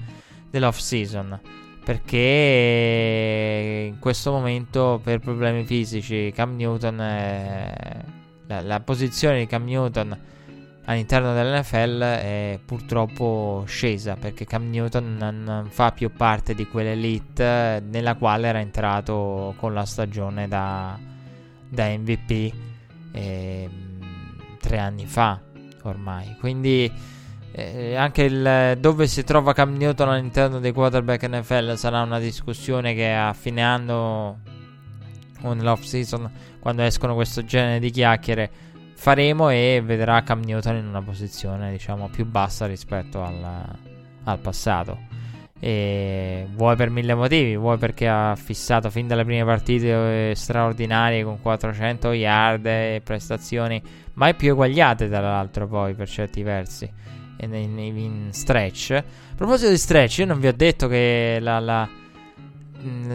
dell'off 0.51 0.77
season. 0.77 1.41
Perché 1.83 2.19
in 3.89 3.99
questo 3.99 4.31
momento, 4.31 5.01
per 5.03 5.21
problemi 5.21 5.65
fisici, 5.65 6.31
Cam 6.35 6.55
Newton, 6.55 7.01
è, 7.01 8.05
la, 8.49 8.61
la 8.61 8.81
posizione 8.81 9.39
di 9.39 9.47
Cam 9.47 9.65
Newton 9.65 10.19
all'interno 10.87 11.33
dell'NFL 11.33 12.01
è 12.01 12.59
purtroppo 12.65 13.65
scesa 13.67 14.17
perché 14.17 14.45
Cam 14.45 14.69
Newton 14.69 15.17
non 15.17 15.67
fa 15.71 15.93
più 15.93 16.11
parte 16.13 16.55
di 16.55 16.67
quell'elite 16.67 17.83
nella 17.89 18.15
quale 18.15 18.49
era 18.49 18.61
entrato 18.61 19.55
con 19.59 19.73
la 19.73 19.85
stagione 19.85 20.47
da, 20.49 20.99
da 21.69 21.87
MVP 21.87 22.53
eh, 23.13 23.69
tre 24.61 24.79
anni 24.79 25.07
fa 25.07 25.41
ormai. 25.83 26.37
Quindi 26.39 26.91
eh, 27.53 27.95
anche 27.95 28.23
il, 28.25 28.77
dove 28.81 29.07
si 29.07 29.23
trova 29.25 29.53
Cam 29.53 29.77
Newton 29.77 30.09
all'interno 30.09 30.59
dei 30.59 30.73
quarterback 30.73 31.29
NFL 31.29 31.75
sarà 31.77 32.03
una 32.03 32.19
discussione 32.19 32.95
che 32.95 33.13
a 33.13 33.33
fine 33.33 33.63
anno 33.63 34.41
o 35.43 35.53
nell'off 35.53 35.83
season 35.83 36.31
quando 36.59 36.83
escono 36.83 37.15
questo 37.15 37.45
genere 37.45 37.79
di 37.79 37.91
chiacchiere 37.91 38.51
faremo 39.05 39.51
e 39.51 39.83
vedrà 39.85 40.23
Cam 40.23 40.41
Newton 40.41 40.77
in 40.77 40.87
una 40.87 41.03
posizione 41.03 41.71
diciamo 41.71 42.09
più 42.09 42.25
bassa 42.25 42.65
rispetto 42.65 43.23
al, 43.23 43.77
al 44.25 44.39
passato. 44.39 44.99
E 45.61 46.47
vuoi 46.55 46.75
per 46.75 46.89
mille 46.89 47.15
motivi, 47.15 47.55
vuoi 47.55 47.77
perché 47.77 48.09
ha 48.09 48.35
fissato 48.35 48.89
fin 48.89 49.07
dalle 49.07 49.27
prime 49.27 49.45
partite 49.45 50.31
eh, 50.31 50.35
straordinarie 50.35 51.23
con 51.23 51.39
400 51.39 52.13
yard 52.13 52.65
e 52.65 53.03
prestazioni 53.05 53.83
mai 54.15 54.33
più 54.33 54.53
eguagliate 54.53 55.07
dall'altro 55.07 55.69
poi 55.69 55.93
per 55.93 56.09
certi 56.09 56.43
versi 56.43 56.91
in, 57.41 57.53
in, 57.53 57.79
in 57.79 58.29
stretch. 58.33 58.93
A 58.93 59.35
proposito 59.37 59.69
di 59.69 59.77
stretch, 59.77 60.17
io 60.21 60.27
non 60.27 60.41
vi 60.41 60.47
ho 60.47 60.55
detto 60.55 60.89
che 60.89 61.37
la, 61.43 61.61
la 61.61 61.87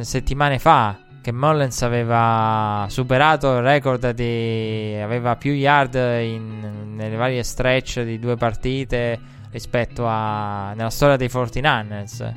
settimane 0.02 0.60
fa 0.60 1.09
che 1.22 1.32
Mullens 1.32 1.82
aveva 1.82 2.86
superato 2.90 3.58
il 3.58 3.62
record 3.62 4.12
di 4.12 4.98
aveva 5.02 5.36
più 5.36 5.52
yard 5.52 5.96
in, 5.96 6.96
nelle 6.96 7.16
varie 7.16 7.44
stretch 7.44 8.02
di 8.02 8.20
due 8.20 8.36
partite 8.36 9.20
rispetto 9.52 10.06
a 10.06 10.74
nella 10.76 10.90
storia 10.90 11.18
dei 11.18 11.28
49ers 11.28 12.34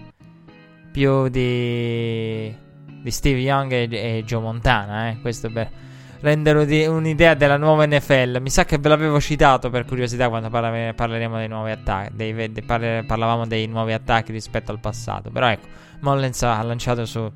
più 0.91 1.28
di 1.28 2.55
di 3.03 3.11
Steve 3.11 3.41
Young 3.41 3.72
e, 3.72 3.89
e 3.91 4.24
Joe 4.24 4.41
Montana 4.41 5.11
eh? 5.11 5.20
questo 5.20 5.51
per 5.51 5.68
rendere 6.20 6.87
un'idea 6.87 7.35
della 7.35 7.57
nuova 7.57 7.87
NFL 7.87 8.39
mi 8.41 8.51
sa 8.51 8.64
che 8.64 8.78
ve 8.78 8.89
l'avevo 8.89 9.20
citato 9.20 9.70
per 9.70 9.85
curiosità 9.85 10.28
quando 10.28 10.51
parla, 10.51 10.93
parleremo 10.95 11.37
dei 11.37 11.49
nuovi 11.49 11.72
attacchi 11.72 12.14
dei, 12.14 12.53
de, 12.53 12.62
parle, 12.62 13.05
parlavamo 13.05 13.47
dei 13.47 13.66
nuovi 13.66 13.93
attacchi 13.93 14.33
rispetto 14.33 14.70
al 14.70 14.78
passato 14.78 15.30
però 15.30 15.49
ecco 15.51 15.66
Mullens 16.01 16.43
ha 16.43 16.62
lanciato 16.62 17.05
su 17.05 17.30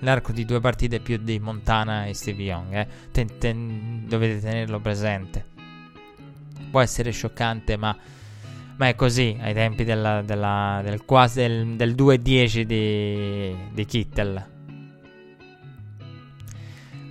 l'arco 0.00 0.32
di 0.32 0.44
due 0.44 0.60
partite 0.60 1.00
più 1.00 1.18
di 1.18 1.38
Montana 1.38 2.06
e 2.06 2.14
Steve 2.14 2.42
Young. 2.42 2.74
Eh. 2.74 2.86
Ten, 3.12 3.38
ten, 3.38 4.04
dovete 4.06 4.40
tenerlo 4.40 4.80
presente. 4.80 5.44
Può 6.70 6.80
essere 6.80 7.10
scioccante, 7.10 7.76
ma, 7.76 7.96
ma 8.76 8.88
è 8.88 8.94
così 8.94 9.36
ai 9.40 9.54
tempi 9.54 9.84
della, 9.84 10.22
della, 10.22 10.80
del, 10.82 11.04
quasi, 11.04 11.40
del, 11.40 11.76
del 11.76 11.94
2-10 11.94 12.62
di, 12.62 13.56
di 13.72 13.84
Kittel. 13.84 14.54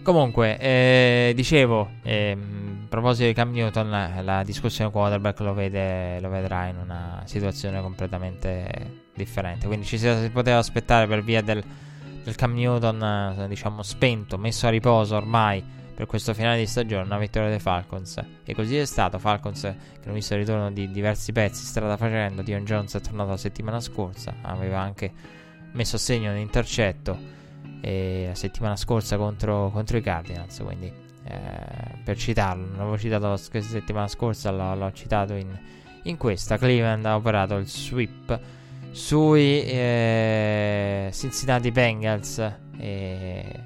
Comunque, 0.03 0.59
eh, 0.59 1.33
dicevo, 1.36 1.89
eh, 2.03 2.38
a 2.86 2.88
proposito 2.88 3.25
di 3.25 3.33
Cam 3.33 3.51
Newton, 3.51 4.21
la 4.23 4.43
discussione 4.43 4.91
quarterback 4.91 5.39
lo, 5.39 5.55
vede, 5.55 6.19
lo 6.19 6.29
vedrà 6.29 6.67
in 6.67 6.77
una 6.77 7.23
situazione 7.25 7.81
completamente 7.81 9.03
differente. 9.15 9.65
Quindi 9.65 9.88
ci 9.88 9.97
si 9.97 10.29
poteva 10.31 10.59
aspettare 10.59 11.07
per 11.07 11.23
via 11.23 11.41
del 11.41 11.63
del 12.26 12.36
Cam 12.36 12.53
Newton, 12.53 13.38
eh, 13.39 13.47
diciamo, 13.47 13.84
spento, 13.84 14.39
messo 14.39 14.65
a 14.65 14.71
riposo 14.71 15.15
ormai 15.15 15.63
per 15.93 16.07
questo 16.07 16.34
finale 16.34 16.57
di 16.57 16.65
stagione, 16.65 17.03
una 17.03 17.19
vittoria 17.19 17.49
dei 17.49 17.59
Falcons. 17.59 18.19
E 18.43 18.55
così 18.55 18.78
è 18.78 18.86
stato. 18.86 19.19
Falcons 19.19 19.61
che 19.61 20.03
hanno 20.03 20.13
visto 20.13 20.34
il 20.34 20.39
ritorno 20.39 20.71
di 20.71 20.89
diversi 20.91 21.32
pezzi 21.32 21.63
strada 21.63 21.95
facendo. 21.97 22.41
Dion 22.41 22.65
Jones 22.65 22.95
è 22.95 22.99
tornato 22.99 23.30
la 23.30 23.38
settimana 23.38 23.80
scorsa, 23.80 24.34
aveva 24.41 24.80
anche 24.80 25.13
messo 25.73 25.97
a 25.97 25.99
segno 25.99 26.32
un 26.32 26.38
intercetto 26.38 27.34
la 27.82 28.34
settimana 28.34 28.76
scorsa 28.76 29.15
contro, 29.15 29.69
contro 29.69 29.97
i 29.97 30.01
Cardinals. 30.01 30.59
Quindi, 30.63 30.91
eh, 31.23 31.99
per 32.03 32.17
citarlo, 32.17 32.65
non 32.65 32.78
l'avevo 32.78 32.97
citato 32.97 33.28
la 33.28 33.38
settimana 33.38 34.07
scorsa, 34.07 34.49
l'ho, 34.49 34.73
l'ho 34.73 34.91
citato 34.91 35.34
in, 35.36 35.55
in 36.03 36.17
questa. 36.17 36.57
Cleveland 36.57 37.05
ha 37.05 37.15
operato 37.15 37.57
il 37.57 37.67
sweep 37.67 38.39
sui 38.95 39.61
eh, 39.61 41.09
Cincinnati 41.11 41.69
Bengals 41.69 42.37
eh, 42.77 43.59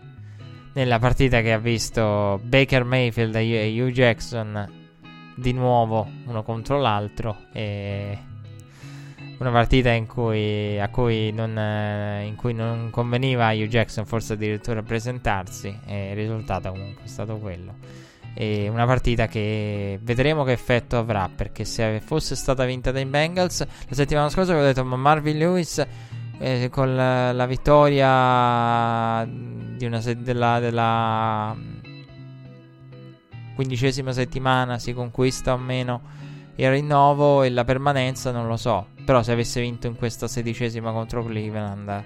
nella 0.73 0.97
partita 0.97 1.41
che 1.41 1.53
ha 1.53 1.59
visto 1.59 2.39
Baker 2.43 2.83
Mayfield 2.83 3.35
e 3.35 3.79
Hugh 3.79 3.91
Jackson 3.91 4.67
di 5.35 5.53
nuovo 5.53 6.09
uno 6.25 6.41
contro 6.41 6.79
l'altro 6.79 7.43
e 7.53 8.17
una 9.37 9.51
partita 9.51 9.91
in 9.91 10.07
cui, 10.07 10.79
a 10.79 10.89
cui 10.89 11.31
non, 11.31 11.55
eh, 11.55 12.25
in 12.25 12.35
cui 12.35 12.55
non 12.55 12.89
conveniva 12.89 13.49
a 13.49 13.53
Hugh 13.53 13.67
Jackson 13.67 14.07
forse 14.07 14.33
addirittura 14.33 14.81
presentarsi 14.81 15.79
e 15.85 16.09
il 16.09 16.15
risultato 16.15 16.71
comunque 16.71 17.03
è 17.03 17.07
stato 17.07 17.37
quello 17.37 17.75
e 18.33 18.69
una 18.69 18.85
partita 18.85 19.27
che 19.27 19.99
vedremo 20.01 20.43
che 20.43 20.51
effetto 20.51 20.97
avrà. 20.97 21.29
Perché 21.33 21.65
se 21.65 22.01
fosse 22.03 22.35
stata 22.35 22.65
vinta 22.65 22.91
dai 22.91 23.05
Bengals, 23.05 23.59
la 23.59 23.95
settimana 23.95 24.29
scorsa 24.29 24.51
avevo 24.51 24.65
detto: 24.65 24.83
Ma 24.83 24.95
Marvin 24.95 25.37
Lewis 25.37 25.85
eh, 26.39 26.69
con 26.71 26.95
la, 26.95 27.31
la 27.33 27.45
vittoria 27.45 29.27
se- 29.99 30.21
della, 30.21 30.59
della 30.59 31.55
quindicesima 33.55 34.13
settimana 34.13 34.79
si 34.79 34.93
conquista 34.93 35.53
o 35.53 35.57
meno 35.57 36.01
il 36.55 36.69
rinnovo 36.69 37.43
e 37.43 37.49
la 37.49 37.65
permanenza 37.65 38.31
non 38.31 38.47
lo 38.47 38.55
so 38.55 38.87
però 39.03 39.21
se 39.21 39.33
avesse 39.33 39.59
vinto 39.59 39.87
in 39.87 39.95
questa 39.95 40.27
sedicesima 40.27 40.91
contro 40.91 41.25
Cleveland 41.25 42.03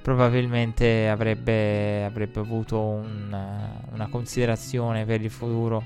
probabilmente 0.00 1.08
avrebbe, 1.08 2.04
avrebbe 2.04 2.40
avuto 2.40 2.80
un, 2.80 3.36
una 3.92 4.08
considerazione 4.08 5.04
per 5.04 5.20
il 5.20 5.30
futuro 5.30 5.82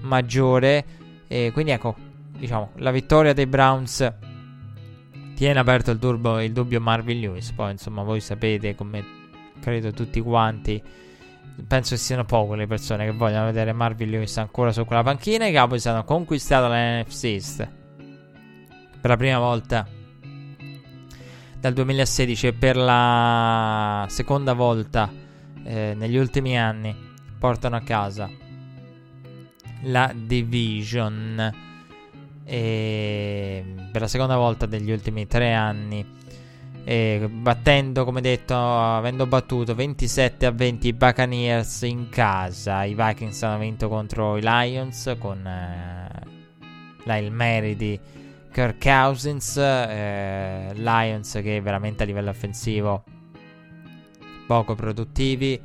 maggiore. 0.00 0.84
E 1.26 1.50
quindi 1.52 1.72
ecco 1.72 1.94
diciamo 2.38 2.70
la 2.76 2.90
vittoria 2.90 3.32
dei 3.32 3.46
Browns 3.46 4.12
tiene 5.34 5.58
aperto 5.58 5.90
il, 5.90 5.98
turbo, 5.98 6.40
il 6.40 6.52
dubbio 6.52 6.80
Marvin 6.80 7.20
Lewis. 7.20 7.52
Poi 7.52 7.72
insomma 7.72 8.02
voi 8.02 8.20
sapete 8.20 8.74
come 8.74 9.04
credo 9.60 9.92
tutti 9.92 10.20
quanti. 10.20 10.82
Penso 11.66 11.94
che 11.94 12.00
siano 12.00 12.24
poche 12.24 12.56
le 12.56 12.66
persone 12.66 13.04
che 13.04 13.12
vogliono 13.12 13.46
vedere 13.46 13.72
Marvin 13.72 14.10
Lewis 14.10 14.36
ancora 14.38 14.72
su 14.72 14.84
quella 14.84 15.02
panchina. 15.02 15.46
I 15.46 15.52
Cowboys 15.52 15.86
hanno 15.86 16.04
conquistato 16.04 16.68
la 16.68 17.00
NFC 17.00 17.24
East 17.24 17.68
per 19.00 19.10
la 19.10 19.16
prima 19.16 19.38
volta 19.38 19.97
dal 21.60 21.72
2016 21.72 22.46
e 22.46 22.52
per 22.52 22.76
la 22.76 24.06
seconda 24.08 24.52
volta 24.52 25.10
eh, 25.64 25.94
negli 25.96 26.16
ultimi 26.16 26.58
anni 26.58 26.94
portano 27.38 27.76
a 27.76 27.80
casa 27.80 28.30
la 29.82 30.12
division 30.14 31.66
e 32.44 33.64
per 33.92 34.00
la 34.00 34.08
seconda 34.08 34.36
volta 34.36 34.66
degli 34.66 34.90
ultimi 34.90 35.26
tre 35.26 35.52
anni 35.52 36.16
e 36.84 37.28
battendo, 37.30 38.06
come 38.06 38.22
detto, 38.22 38.54
avendo 38.56 39.26
battuto 39.26 39.74
27 39.74 40.46
a 40.46 40.50
20 40.50 40.88
i 40.88 40.92
Buccaneers 40.94 41.82
in 41.82 42.08
casa. 42.08 42.84
I 42.84 42.94
Vikings 42.94 43.42
hanno 43.42 43.58
vinto 43.58 43.90
contro 43.90 44.38
i 44.38 44.40
Lions 44.40 45.14
con 45.18 45.46
eh, 45.46 46.08
là 47.04 47.16
il 47.18 47.30
Mary 47.30 47.76
di 47.76 48.00
Kirk 48.50 48.82
Cousins. 48.82 49.56
Eh, 49.56 50.72
Lions 50.74 51.32
che 51.42 51.60
veramente 51.60 52.02
a 52.02 52.06
livello 52.06 52.30
offensivo 52.30 53.04
poco 54.46 54.74
produttivi, 54.74 55.60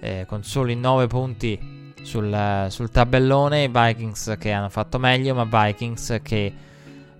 eh, 0.00 0.24
con 0.26 0.42
soli 0.42 0.74
9 0.74 1.06
punti 1.06 1.92
sul, 2.02 2.66
sul 2.68 2.90
tabellone. 2.90 3.68
Vikings 3.68 4.36
che 4.38 4.50
hanno 4.52 4.68
fatto 4.68 4.98
meglio, 4.98 5.34
ma 5.34 5.44
Vikings 5.44 6.20
che 6.22 6.52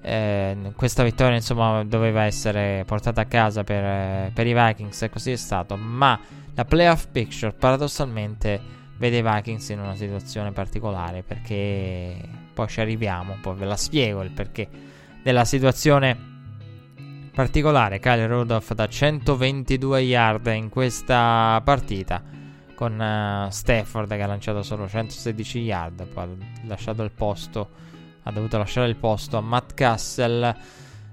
eh, 0.02 0.72
questa 0.74 1.02
vittoria 1.02 1.36
insomma 1.36 1.84
doveva 1.84 2.22
essere 2.22 2.84
portata 2.86 3.20
a 3.20 3.26
casa 3.26 3.64
per, 3.64 3.84
eh, 3.84 4.30
per, 4.32 4.46
i 4.46 4.54
Vikings 4.54 5.02
e 5.02 5.10
così 5.10 5.32
è 5.32 5.36
stato 5.36 5.76
ma 5.76 6.18
la 6.54 6.64
playoff 6.64 7.06
picture 7.12 7.52
paradossalmente 7.52 8.58
vede 8.96 9.18
i 9.18 9.22
Vikings 9.22 9.68
in 9.68 9.80
una 9.80 9.94
situazione 9.94 10.52
particolare 10.52 11.22
perché 11.22 12.16
poi 12.60 12.68
ci 12.68 12.80
arriviamo 12.80 13.38
poi 13.40 13.56
ve 13.56 13.64
la 13.64 13.76
spiego 13.76 14.22
il 14.22 14.30
perché 14.30 14.68
della 15.22 15.46
situazione 15.46 16.28
particolare 17.32 17.98
Kyle 18.00 18.26
Rudolph 18.26 18.74
da 18.74 18.86
122 18.86 20.00
yard 20.00 20.46
in 20.48 20.68
questa 20.68 21.60
partita 21.64 22.22
con 22.74 22.98
uh, 22.98 23.50
Stafford 23.50 24.14
che 24.14 24.22
ha 24.22 24.26
lanciato 24.26 24.62
solo 24.62 24.86
116 24.86 25.58
yard 25.58 26.06
poi 26.06 26.24
ha 26.24 26.28
lasciato 26.66 27.02
il 27.02 27.12
posto 27.12 27.88
ha 28.24 28.30
dovuto 28.30 28.58
lasciare 28.58 28.88
il 28.88 28.96
posto 28.96 29.38
a 29.38 29.40
Matt 29.40 29.72
Castle. 29.74 30.54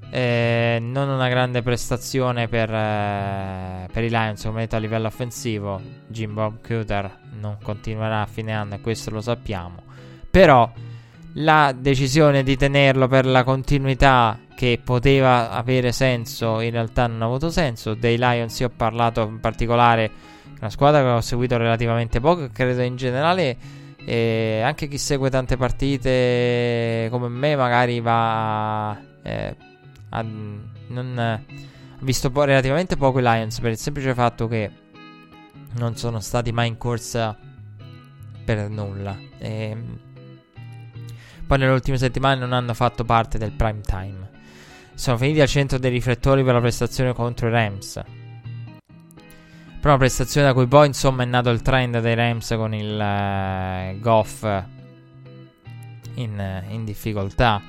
Eh, 0.09 0.77
non 0.81 1.09
una 1.09 1.27
grande 1.27 1.61
prestazione 1.61 2.47
per, 2.47 2.73
eh, 2.73 3.87
per, 3.91 4.03
i 4.03 4.09
Lions 4.09 4.41
come 4.43 4.61
detto 4.61 4.75
a 4.75 4.79
livello 4.79 5.07
offensivo. 5.07 5.81
Jim 6.07 6.33
Bob 6.33 6.65
Cooter 6.65 7.19
non 7.39 7.57
continuerà 7.61 8.21
a 8.21 8.25
fine 8.25 8.53
anno 8.53 8.75
e 8.75 8.81
questo 8.81 9.09
lo 9.09 9.21
sappiamo. 9.21 9.83
Però 10.29 10.71
la 11.39 11.73
decisione 11.77 12.43
di 12.43 12.55
tenerlo 12.55 13.07
per 13.07 13.25
la 13.25 13.43
continuità 13.43 14.39
che 14.55 14.79
poteva 14.83 15.51
avere 15.51 15.91
senso 15.91 16.61
in 16.61 16.71
realtà 16.71 17.05
non 17.07 17.21
ha 17.21 17.25
avuto 17.25 17.49
senso. 17.49 17.93
Dei 17.93 18.17
Lions 18.17 18.59
io 18.59 18.67
ho 18.67 18.71
parlato 18.75 19.21
in 19.21 19.39
particolare 19.39 20.09
una 20.59 20.69
squadra 20.69 21.01
che 21.01 21.07
ho 21.09 21.21
seguito 21.21 21.57
relativamente 21.57 22.19
poco 22.19 22.49
credo 22.51 22.81
in 22.81 22.95
generale 22.95 23.57
e 24.03 24.61
anche 24.63 24.87
chi 24.87 24.97
segue 24.97 25.29
tante 25.29 25.57
partite 25.57 27.07
come 27.11 27.27
me, 27.27 27.55
magari 27.55 27.99
va 27.99 28.97
eh, 29.21 29.55
a, 30.09 30.25
non, 30.87 31.17
ha 31.19 31.39
visto 31.99 32.31
po- 32.31 32.45
relativamente 32.45 32.95
poco 32.95 33.19
i 33.19 33.23
Lions 33.23 33.59
per 33.59 33.71
il 33.71 33.77
semplice 33.77 34.13
fatto 34.15 34.47
che 34.47 34.71
non 35.73 35.95
sono 35.97 36.19
stati 36.19 36.51
mai 36.51 36.69
in 36.69 36.77
corsa 36.77 37.37
per 38.43 38.69
nulla. 38.69 39.15
E, 39.37 40.05
poi 41.47 41.57
nelle 41.57 41.71
ultime 41.71 41.97
settimane 41.97 42.39
non 42.39 42.51
hanno 42.51 42.73
fatto 42.73 43.05
parte 43.05 43.37
del 43.37 43.51
prime 43.51 43.81
time. 43.81 44.29
Sono 44.93 45.17
finiti 45.17 45.39
al 45.39 45.47
centro 45.47 45.77
dei 45.77 45.89
riflettori 45.89 46.43
per 46.43 46.53
la 46.53 46.59
prestazione 46.59 47.13
contro 47.13 47.47
i 47.47 47.51
Rams. 47.51 48.03
Prima 49.79 49.97
prestazione 49.97 50.47
da 50.47 50.53
cui 50.53 50.67
poi 50.67 50.87
insomma 50.87 51.23
è 51.23 51.25
nato 51.25 51.49
il 51.49 51.61
trend 51.61 51.99
dei 51.99 52.15
Rams 52.15 52.49
con 52.57 52.73
il 52.73 52.93
uh, 52.99 53.99
Goff 53.99 54.43
in, 56.15 56.63
in, 56.69 56.83
difficoltà. 56.83 57.61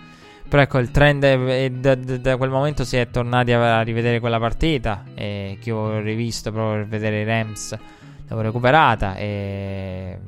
Però 0.48 0.62
ecco 0.62 0.78
il 0.78 0.90
trend 0.90 1.22
è, 1.24 1.70
da, 1.70 1.94
da, 1.94 2.36
quel 2.36 2.50
momento 2.50 2.84
si 2.84 2.96
è 2.96 3.08
tornati 3.10 3.52
a, 3.52 3.78
a 3.78 3.82
rivedere 3.82 4.18
quella 4.18 4.38
partita 4.38 5.04
e 5.14 5.58
che 5.60 5.70
ho 5.70 6.00
rivisto 6.00 6.50
proprio 6.50 6.78
per 6.78 6.88
vedere 6.88 7.20
i 7.20 7.24
Rams 7.24 7.78
l'avevo 8.28 8.42
recuperata 8.42 9.16
e 9.16 10.18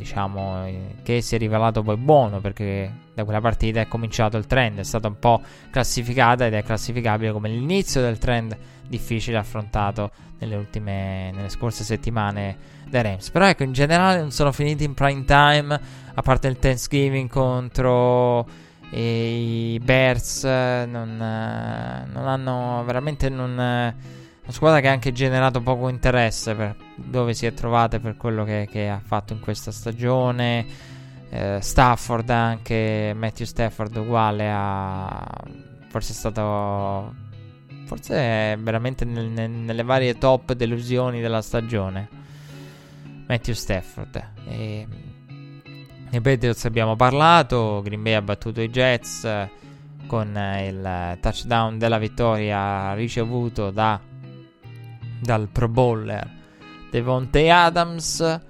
diciamo 0.00 0.66
che 1.02 1.20
si 1.20 1.34
è 1.34 1.38
rivelato 1.38 1.82
poi 1.82 1.98
buono 1.98 2.40
perché 2.40 2.90
da 3.12 3.24
quella 3.24 3.42
partita 3.42 3.80
è 3.80 3.86
cominciato 3.86 4.38
il 4.38 4.46
trend, 4.46 4.78
è 4.78 4.82
stata 4.82 5.08
un 5.08 5.18
po' 5.18 5.42
classificata 5.70 6.46
ed 6.46 6.54
è 6.54 6.62
classificabile 6.62 7.32
come 7.32 7.50
l'inizio 7.50 8.00
del 8.00 8.16
trend 8.16 8.56
difficile 8.88 9.36
affrontato 9.36 10.10
nelle 10.38 10.56
ultime, 10.56 11.30
nelle 11.32 11.50
scorse 11.50 11.84
settimane 11.84 12.56
dai 12.88 13.02
Rams. 13.02 13.30
Però 13.30 13.46
ecco, 13.46 13.62
in 13.62 13.72
generale 13.72 14.20
non 14.20 14.30
sono 14.30 14.52
finiti 14.52 14.84
in 14.84 14.94
prime 14.94 15.24
time, 15.26 15.78
a 16.14 16.22
parte 16.22 16.48
il 16.48 16.58
Thanksgiving 16.58 17.28
contro 17.28 18.48
i 18.92 19.78
Bears, 19.84 20.44
non, 20.44 21.16
non 21.16 22.26
hanno 22.26 22.82
veramente 22.86 23.28
non, 23.28 23.94
una 24.50 24.52
squadra 24.52 24.80
che 24.80 24.88
ha 24.88 24.92
anche 24.92 25.12
generato 25.12 25.60
poco 25.60 25.88
interesse 25.88 26.54
per 26.56 26.74
dove 26.96 27.34
si 27.34 27.46
è 27.46 27.54
trovata 27.54 28.00
per 28.00 28.16
quello 28.16 28.44
che, 28.44 28.68
che 28.68 28.88
ha 28.88 29.00
fatto 29.02 29.32
in 29.32 29.40
questa 29.40 29.70
stagione. 29.70 30.66
Eh, 31.30 31.58
Stafford 31.60 32.28
anche, 32.30 33.14
Matthew 33.14 33.46
Stafford 33.46 33.96
uguale 33.96 34.50
a... 34.52 35.24
forse 35.88 36.12
è 36.12 36.14
stato 36.16 37.28
Forse 37.86 38.14
è 38.14 38.56
veramente 38.58 39.04
nel, 39.04 39.26
nel, 39.26 39.50
nelle 39.50 39.82
varie 39.82 40.16
top 40.18 40.52
delusioni 40.52 41.20
della 41.20 41.42
stagione. 41.42 42.08
Matthew 43.26 43.54
Stafford. 43.54 44.32
E, 44.48 44.86
I 46.10 46.20
Patriots 46.20 46.64
abbiamo 46.66 46.94
parlato. 46.96 47.80
Green 47.82 48.02
Bay 48.02 48.12
ha 48.14 48.22
battuto 48.22 48.60
i 48.60 48.70
Jets 48.70 49.28
con 50.06 50.28
il 50.64 51.18
touchdown 51.20 51.78
della 51.78 51.98
vittoria 51.98 52.94
ricevuto 52.94 53.70
da, 53.70 54.00
dal 55.20 55.48
Pro 55.48 55.68
Bowler 55.68 56.28
Devontae 56.90 57.50
Adams 57.50 58.40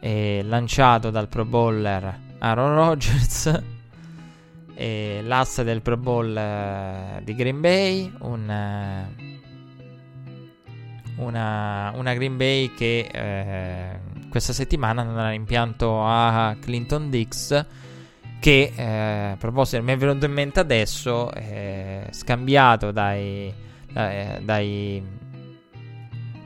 e 0.00 0.42
lanciato 0.44 1.10
dal 1.10 1.28
Pro 1.28 1.44
Bowler 1.44 2.20
Aaron 2.38 2.74
Rodgers 2.74 3.62
e 4.74 5.20
l'asse 5.22 5.64
del 5.64 5.82
Pro 5.82 5.96
Bowl 5.96 6.36
eh, 6.36 7.20
di 7.22 7.34
Green 7.34 7.60
Bay, 7.60 8.12
un, 8.20 8.50
eh, 8.50 9.14
una, 11.16 11.92
una, 11.94 12.14
Green 12.14 12.36
Bay 12.36 12.74
che 12.74 13.08
eh, 13.10 14.00
questa 14.28 14.52
settimana 14.52 15.02
andrà 15.02 15.32
in 15.32 15.40
impianto 15.40 16.04
a 16.04 16.56
Clinton 16.60 17.08
Dix 17.08 17.64
che 18.40 18.72
eh, 18.74 19.30
a 19.32 19.36
proposito 19.38 19.82
mi 19.82 19.92
è 19.92 19.96
venuto 19.96 20.26
in 20.26 20.32
mente 20.32 20.60
adesso 20.60 21.32
eh, 21.32 22.08
scambiato 22.10 22.90
dai, 22.90 23.54
dai, 23.90 24.44
dai, 24.44 25.02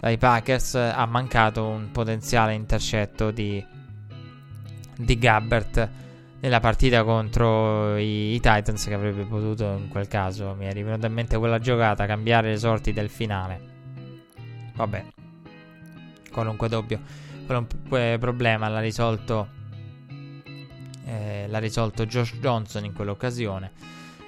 Packers 0.01 0.75
ha 0.75 1.07
mancato 1.07 1.67
un 1.67 1.91
potenziale 1.91 2.55
intercetto 2.55 3.31
di, 3.31 3.65
di 4.97 5.19
Gabbert 5.19 5.91
nella 6.41 6.61
partita 6.61 7.03
contro 7.03 7.97
i, 7.97 8.35
i, 8.35 8.41
Titans 8.41 8.85
che 8.85 8.95
avrebbe 8.95 9.25
potuto 9.25 9.65
in 9.65 9.89
quel 9.89 10.07
caso 10.07 10.55
mi 10.57 10.67
è 10.67 10.73
venuta 10.73 11.09
in 11.09 11.13
mente 11.13 11.37
quella 11.37 11.59
giocata 11.59 12.07
cambiare 12.07 12.51
le 12.51 12.59
sorti 12.59 12.93
del 12.93 13.09
finale. 13.09 13.61
Vabbè 14.75 15.05
qualunque 16.31 16.69
dubbio 16.69 17.01
qualunque 17.47 18.17
problema 18.21 18.69
l'ha 18.69 18.81
risolto 18.81 19.49
eh, 21.09 21.47
l'ha 21.49 21.59
risolto 21.59 22.05
Josh 22.07 22.37
Johnson 22.39 22.85
in 22.85 22.93
quell'occasione. 22.93 23.73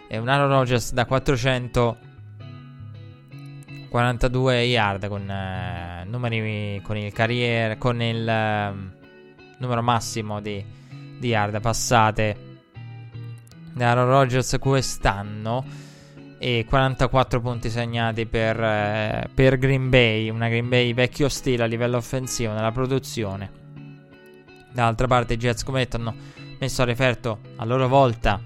E 0.09 0.19
un 0.19 0.29
Aaron 0.29 0.49
Rodgers 0.49 0.93
da 0.93 1.05
400 1.05 1.99
42 3.91 4.62
yard 4.62 5.09
con 5.09 5.29
eh, 5.29 6.05
numeri 6.07 6.81
con 6.83 6.97
il 6.97 7.12
carriere 7.12 7.77
con 7.77 8.01
il 8.01 8.27
eh, 8.27 8.73
numero 9.59 9.83
massimo 9.83 10.41
di, 10.41 10.65
di 11.19 11.29
yard 11.29 11.61
passate 11.61 12.49
da 13.75 13.91
Aaron 13.91 14.07
Rodgers 14.07 14.57
quest'anno 14.61 15.65
e 16.39 16.65
44 16.67 17.41
punti 17.41 17.69
segnati 17.69 18.27
per, 18.27 18.59
eh, 18.59 19.29
per, 19.35 19.59
Green 19.59 19.91
Bay, 19.91 20.31
una 20.31 20.49
Green 20.49 20.69
Bay 20.69 20.95
vecchio 20.95 21.29
stile 21.29 21.65
a 21.65 21.67
livello 21.67 21.99
offensivo 21.99 22.53
nella 22.53 22.73
produzione. 22.73 23.59
Dall'altra 24.73 25.07
parte 25.07 25.35
i 25.35 25.37
Jets 25.37 25.65
come 25.65 25.81
detto 25.81 25.97
hanno 25.97 26.15
messo 26.59 26.81
a 26.81 26.87
referto 26.87 27.41
a 27.57 27.65
loro 27.65 27.89
volta 27.89 28.41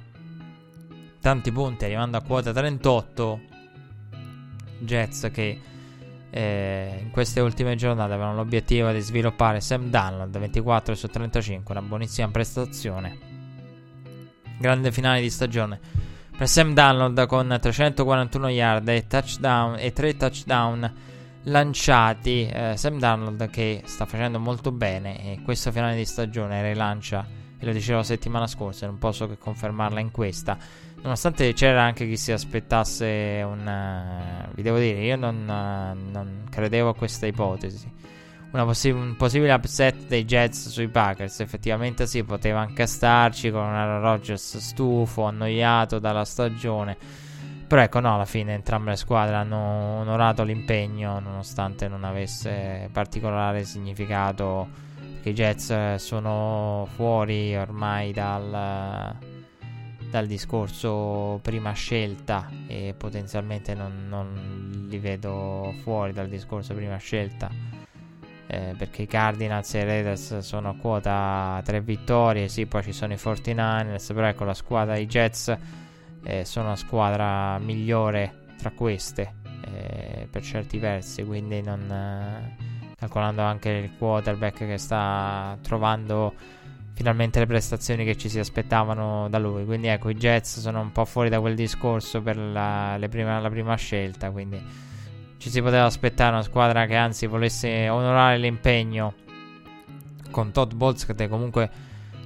tanti 1.21 1.53
punti 1.53 1.85
arrivando 1.85 2.17
a 2.17 2.23
quota 2.23 2.53
38. 2.53 3.41
Jets 4.85 5.31
che 5.33 5.61
eh, 6.31 6.99
in 7.01 7.11
queste 7.11 7.41
ultime 7.41 7.77
giornate 7.77 8.13
avevano 8.13 8.37
l'obiettivo 8.37 8.91
di 8.91 9.01
sviluppare 9.01 9.61
Sam 9.61 9.91
Donald 9.91 10.37
24 10.37 10.95
su 10.95 11.07
35, 11.09 11.75
una 11.75 11.87
buonissima 11.87 12.29
prestazione. 12.29 13.19
Grande 14.59 14.93
finale 14.93 15.21
di 15.21 15.31
stagione 15.31 15.81
per 16.37 16.49
Sam 16.49 16.75
Donald 16.75 17.27
con 17.27 17.57
341 17.61 18.49
yard 18.49 18.89
e, 18.89 19.07
touchdown, 19.07 19.77
e 19.79 19.93
3 19.93 20.17
touchdown 20.17 20.95
lanciati. 21.45 22.49
Eh, 22.49 22.75
Sam 22.77 22.99
Donald 22.99 23.49
che 23.51 23.83
sta 23.85 24.05
facendo 24.05 24.41
molto 24.41 24.73
bene 24.73 25.33
e 25.33 25.43
questo 25.43 25.71
finale 25.71 25.95
di 25.95 26.05
stagione 26.05 26.63
rilancia, 26.63 27.25
e 27.57 27.65
lo 27.65 27.73
dicevo 27.73 27.99
la 27.99 28.05
settimana 28.05 28.47
scorsa, 28.49 28.87
non 28.87 28.99
posso 28.99 29.29
che 29.29 29.39
confermarla 29.39 30.01
in 30.01 30.11
questa. 30.11 30.59
Nonostante 31.05 31.53
c'era 31.53 31.83
anche 31.83 32.09
chi 32.09 32.17
si 32.17 32.33
aspettasse 32.33 33.45
un... 33.47 33.61
Uh, 33.67 34.55
vi 34.55 34.63
devo 34.63 34.79
dire, 34.79 35.01
io 35.01 35.17
non, 35.17 35.37
uh, 35.43 36.11
non 36.11 36.47
credevo 36.51 36.89
a 36.89 36.95
questa 36.95 37.27
ipotesi 37.27 37.93
possi- 38.63 38.91
un 38.91 39.17
possibile 39.17 39.53
upset 39.53 40.07
dei 40.07 40.25
Jets 40.25 40.69
sui 40.69 40.89
Packers. 40.89 41.41
Effettivamente 41.41 42.07
sì, 42.07 42.23
poteva 42.23 42.61
anche 42.61 42.87
starci 42.87 43.51
con 43.51 43.63
un 43.63 44.01
Rodgers 44.01 44.59
stufo, 44.59 45.25
annoiato 45.25 45.99
dalla 45.99 46.25
stagione. 46.25 46.97
Però 47.67 47.83
ecco, 47.83 47.99
no, 47.99 48.15
alla 48.15 48.27
fine 48.27 48.55
entrambe 48.55 48.91
le 48.91 48.97
squadre 48.97 49.35
hanno 49.35 50.01
onorato 50.01 50.45
l'impegno 50.45 51.19
nonostante 51.19 51.89
non 51.89 52.05
avesse 52.05 52.89
particolare 52.93 53.65
significato. 53.65 54.69
Perché 55.15 55.31
i 55.31 55.35
Jets 55.35 55.95
sono 55.97 56.87
fuori 56.95 57.57
ormai 57.57 58.13
dal, 58.13 59.17
dal 60.15 60.27
discorso 60.29 61.41
prima 61.43 61.73
scelta 61.73 62.49
e 62.69 62.95
potenzialmente 62.97 63.75
non, 63.75 64.07
non 64.07 64.87
li 64.89 64.99
vedo 65.01 65.75
fuori 65.83 66.13
dal 66.13 66.29
discorso 66.29 66.73
prima 66.73 66.99
scelta 66.99 67.51
eh, 68.47 68.77
perché 68.79 69.03
i 69.03 69.07
Cardinals 69.09 69.75
e 69.75 69.81
i 69.81 69.85
Raiders 69.85 70.39
sono 70.39 70.69
a 70.69 70.77
quota 70.77 71.61
3 71.65 71.81
vittorie, 71.81 72.47
sì, 72.47 72.67
poi 72.67 72.85
ci 72.85 72.93
sono 72.93 73.13
i 73.13 73.17
49ers, 73.17 74.15
però 74.15 74.29
ecco 74.29 74.45
la 74.45 74.55
squadra 74.55 74.97
i 74.97 75.07
Jets 75.07 75.53
eh, 76.23 76.45
sono 76.45 76.69
la 76.69 76.77
squadra 76.77 77.59
migliore 77.59 78.45
tra 78.57 78.71
queste 78.71 79.35
eh, 79.65 80.29
per 80.31 80.43
certi 80.45 80.79
versi, 80.79 81.25
quindi 81.25 81.61
non 81.61 81.91
eh, 81.91 82.95
calcolando 82.95 83.43
anche 83.43 83.69
il 83.71 83.91
quarterback 83.99 84.59
che 84.59 84.79
sta 84.79 85.59
trovando 85.61 86.35
finalmente 86.95 87.41
le 87.41 87.47
prestazioni 87.47 88.05
che 88.05 88.17
ci 88.17 88.29
si 88.29 88.39
aspettavano 88.39 89.29
da 89.29 89.39
lui. 89.39 89.65
Quindi 89.65 89.89
ecco, 89.89 90.09
i 90.09 90.15
Jets 90.15 90.61
sono 90.61 90.81
un 90.81 90.93
po' 90.93 91.05
fuori 91.05 91.29
da 91.29 91.41
quel 91.41 91.55
discorso 91.55 92.23
per 92.23 92.37
la, 92.37 92.97
prima, 93.11 93.39
la 93.41 93.51
prima 93.51 93.75
scelta, 93.75 94.31
quindi 94.31 94.63
ci 95.37 95.51
si 95.51 95.61
poteva 95.61 95.85
aspettare 95.85 96.33
una 96.33 96.43
squadra 96.43 96.87
che 96.87 96.95
anzi 96.95 97.27
volesse 97.27 97.89
onorare 97.89 98.39
l'impegno 98.39 99.15
con 100.31 100.53
Todd 100.53 100.73
Bowles 100.73 101.05
che 101.05 101.29
comunque 101.29 101.71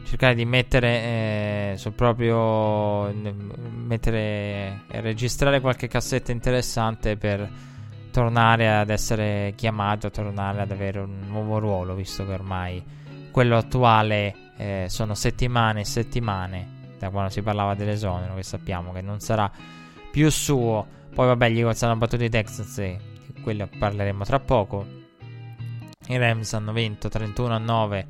cercare 0.04 0.34
di 0.34 0.46
mettere 0.46 0.88
eh, 0.88 1.74
sul 1.76 1.92
proprio 1.92 3.12
mettere 3.12 4.82
registrare 4.88 5.60
qualche 5.60 5.88
cassetta 5.88 6.32
interessante 6.32 7.16
per 7.16 7.46
tornare 8.10 8.74
ad 8.74 8.88
essere 8.88 9.52
chiamato, 9.54 10.10
tornare 10.10 10.62
ad 10.62 10.70
avere 10.70 11.00
un 11.00 11.26
nuovo 11.26 11.58
ruolo, 11.58 11.94
visto 11.94 12.24
che 12.24 12.32
ormai 12.32 12.82
quello 13.30 13.56
attuale 13.56 14.47
eh, 14.58 14.86
sono 14.88 15.14
settimane 15.14 15.80
e 15.80 15.84
settimane 15.84 16.76
da 16.98 17.10
quando 17.10 17.30
si 17.30 17.42
parlava 17.42 17.74
dell'esonero, 17.74 18.34
che 18.34 18.42
sappiamo 18.42 18.92
che 18.92 19.00
non 19.00 19.20
sarà 19.20 19.50
più 20.10 20.28
suo. 20.30 20.86
Poi 21.14 21.26
vabbè, 21.26 21.48
gli 21.48 21.58
Eagles 21.58 21.82
hanno 21.84 21.96
battuto 21.96 22.24
i 22.24 22.28
Texans 22.28 22.78
e 22.78 22.98
di 23.26 23.40
quello 23.40 23.68
parleremo 23.78 24.24
tra 24.24 24.40
poco. 24.40 24.84
I 26.08 26.16
Rams 26.16 26.52
hanno 26.54 26.72
vinto 26.72 27.08
31 27.08 27.54
a 27.54 27.58
9 27.58 28.06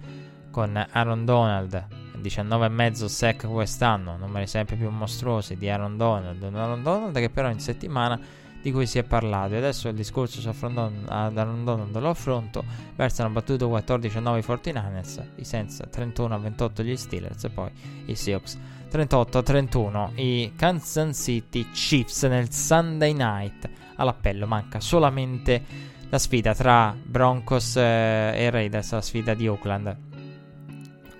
con 0.50 0.86
Aaron 0.90 1.24
Donald, 1.24 1.86
19,5 2.22 3.04
sack 3.06 3.46
quest'anno, 3.46 4.16
numeri 4.16 4.46
sempre 4.46 4.76
più 4.76 4.88
mostruosi 4.88 5.56
di 5.56 5.68
Aaron 5.68 5.96
Donald. 5.96 6.42
Aaron 6.42 6.82
Donald 6.82 7.14
che 7.18 7.28
però 7.28 7.50
in 7.50 7.60
settimana 7.60 8.18
di 8.62 8.72
cui 8.72 8.86
si 8.86 8.98
è 8.98 9.02
parlato. 9.02 9.54
E 9.54 9.58
adesso 9.58 9.88
il 9.88 9.94
discorso 9.94 10.40
su 10.40 10.48
Aaron 10.48 11.64
Donald 11.64 11.96
lo 11.98 12.10
affronto. 12.10 12.64
Verso 12.96 13.22
hanno 13.22 13.32
battuto 13.32 13.68
14 13.68 14.16
a 14.16 14.20
9 14.20 14.38
i 14.38 14.42
49ers, 14.42 15.22
i 15.36 15.44
Saints 15.44 15.82
31 15.90 16.34
a 16.34 16.38
28 16.38 16.82
gli 16.82 16.96
Steelers 16.96 17.44
e 17.44 17.50
poi 17.50 17.70
i 18.06 18.14
Seahawks 18.14 18.58
38 18.88 19.38
a 19.38 19.42
31 19.42 20.12
i 20.16 20.52
Kansas 20.56 21.22
City 21.22 21.70
Chiefs 21.70 22.22
nel 22.24 22.50
Sunday 22.52 23.12
Night 23.12 23.68
all'appello. 23.96 24.46
Manca 24.46 24.80
solamente 24.80 25.62
la 26.08 26.18
sfida 26.18 26.54
tra 26.54 26.96
Broncos 27.00 27.76
eh, 27.76 28.32
e 28.34 28.50
Raiders, 28.50 28.92
la 28.92 29.02
sfida 29.02 29.34
di 29.34 29.46
Oakland. 29.46 29.96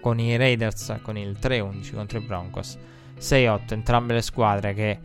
Con 0.01 0.19
i 0.19 0.37
Raiders 0.37 0.99
con 1.03 1.19
il 1.19 1.37
3-11 1.41 1.95
contro 1.95 2.19
i 2.19 2.23
Broncos. 2.23 2.79
6-8 3.19 3.73
entrambe 3.73 4.15
le 4.15 4.23
squadre 4.23 4.73
che 4.73 4.99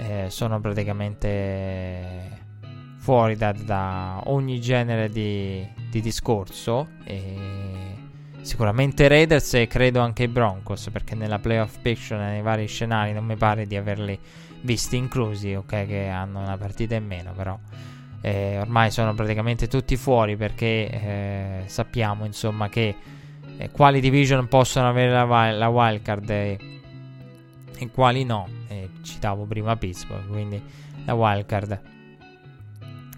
eh, 0.00 0.26
sono 0.30 0.60
praticamente 0.60 2.38
fuori 2.98 3.36
da, 3.36 3.52
da 3.52 4.22
ogni 4.26 4.60
genere 4.60 5.08
di, 5.08 5.66
di 5.90 6.00
discorso. 6.00 6.88
Sicuramente 8.40 9.06
Raiders 9.06 9.54
e 9.54 9.66
credo 9.66 10.00
anche 10.00 10.22
i 10.24 10.28
Broncos 10.28 10.88
perché 10.90 11.14
nella 11.14 11.38
playoff 11.38 11.78
picture 11.80 12.18
nei 12.18 12.42
vari 12.42 12.66
scenari 12.66 13.12
non 13.12 13.24
mi 13.24 13.36
pare 13.36 13.66
di 13.66 13.76
averli 13.76 14.18
visti 14.62 14.96
inclusi, 14.96 15.54
ok, 15.54 15.86
che 15.86 16.08
hanno 16.08 16.40
una 16.40 16.56
partita 16.56 16.94
in 16.94 17.06
meno, 17.06 17.32
però 17.32 17.58
eh, 18.22 18.58
ormai 18.58 18.90
sono 18.90 19.14
praticamente 19.14 19.68
tutti 19.68 19.96
fuori 19.96 20.36
perché 20.36 20.90
eh, 20.90 21.62
sappiamo 21.66 22.24
insomma 22.24 22.68
che 22.68 22.94
eh, 23.56 23.70
quali 23.70 24.00
division 24.00 24.48
possono 24.48 24.88
avere 24.88 25.10
la, 25.10 25.50
la 25.50 25.68
wildcard 25.68 26.30
e, 26.30 26.58
e, 27.78 27.90
quali 27.90 28.24
no. 28.24 28.59
Citavo 29.02 29.44
prima 29.44 29.76
Pittsburgh, 29.76 30.28
quindi 30.28 30.62
la 31.04 31.14
wildcard. 31.14 31.80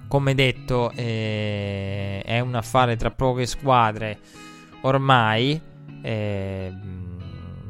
Come 0.08 0.34
detto, 0.34 0.90
eh, 0.94 2.22
è 2.24 2.40
un 2.40 2.54
affare 2.54 2.96
tra 2.96 3.10
poche 3.10 3.46
squadre 3.46 4.18
ormai. 4.82 5.60
Eh, 6.02 6.72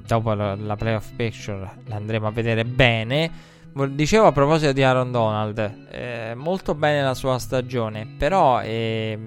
dopo 0.06 0.34
la, 0.34 0.56
la 0.56 0.76
playoff 0.76 1.12
picture 1.14 1.70
l'andremo 1.86 2.26
a 2.26 2.30
vedere 2.30 2.64
bene 2.64 3.50
Dicevo 3.74 4.26
a 4.26 4.32
proposito 4.32 4.72
di 4.72 4.82
Aaron 4.82 5.10
Donald, 5.10 5.86
eh, 5.90 6.34
molto 6.36 6.74
bene 6.74 7.02
la 7.02 7.14
sua 7.14 7.38
stagione, 7.38 8.06
però 8.18 8.60
eh, 8.60 9.18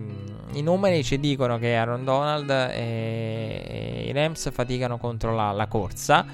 i 0.51 0.61
numeri 0.61 1.03
ci 1.03 1.19
dicono 1.19 1.57
che 1.57 1.75
Aaron 1.75 2.03
Donald 2.03 2.47
e 2.51 4.05
i 4.07 4.11
Rams 4.11 4.51
faticano 4.51 4.99
contro 4.99 5.33
la, 5.33 5.51
la 5.51 5.65
corsa. 5.65 6.27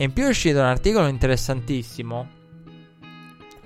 E 0.00 0.04
in 0.04 0.14
più 0.14 0.24
è 0.24 0.28
uscito 0.28 0.60
un 0.60 0.64
articolo 0.64 1.08
interessantissimo 1.08 2.26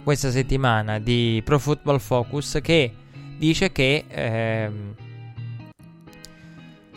questa 0.02 0.32
settimana 0.32 0.98
di 0.98 1.40
Pro 1.44 1.61
Football 1.61 1.98
Focus 1.98 2.59
che 2.61 2.93
dice 3.39 3.70
che 3.70 4.05
eh, 4.09 4.70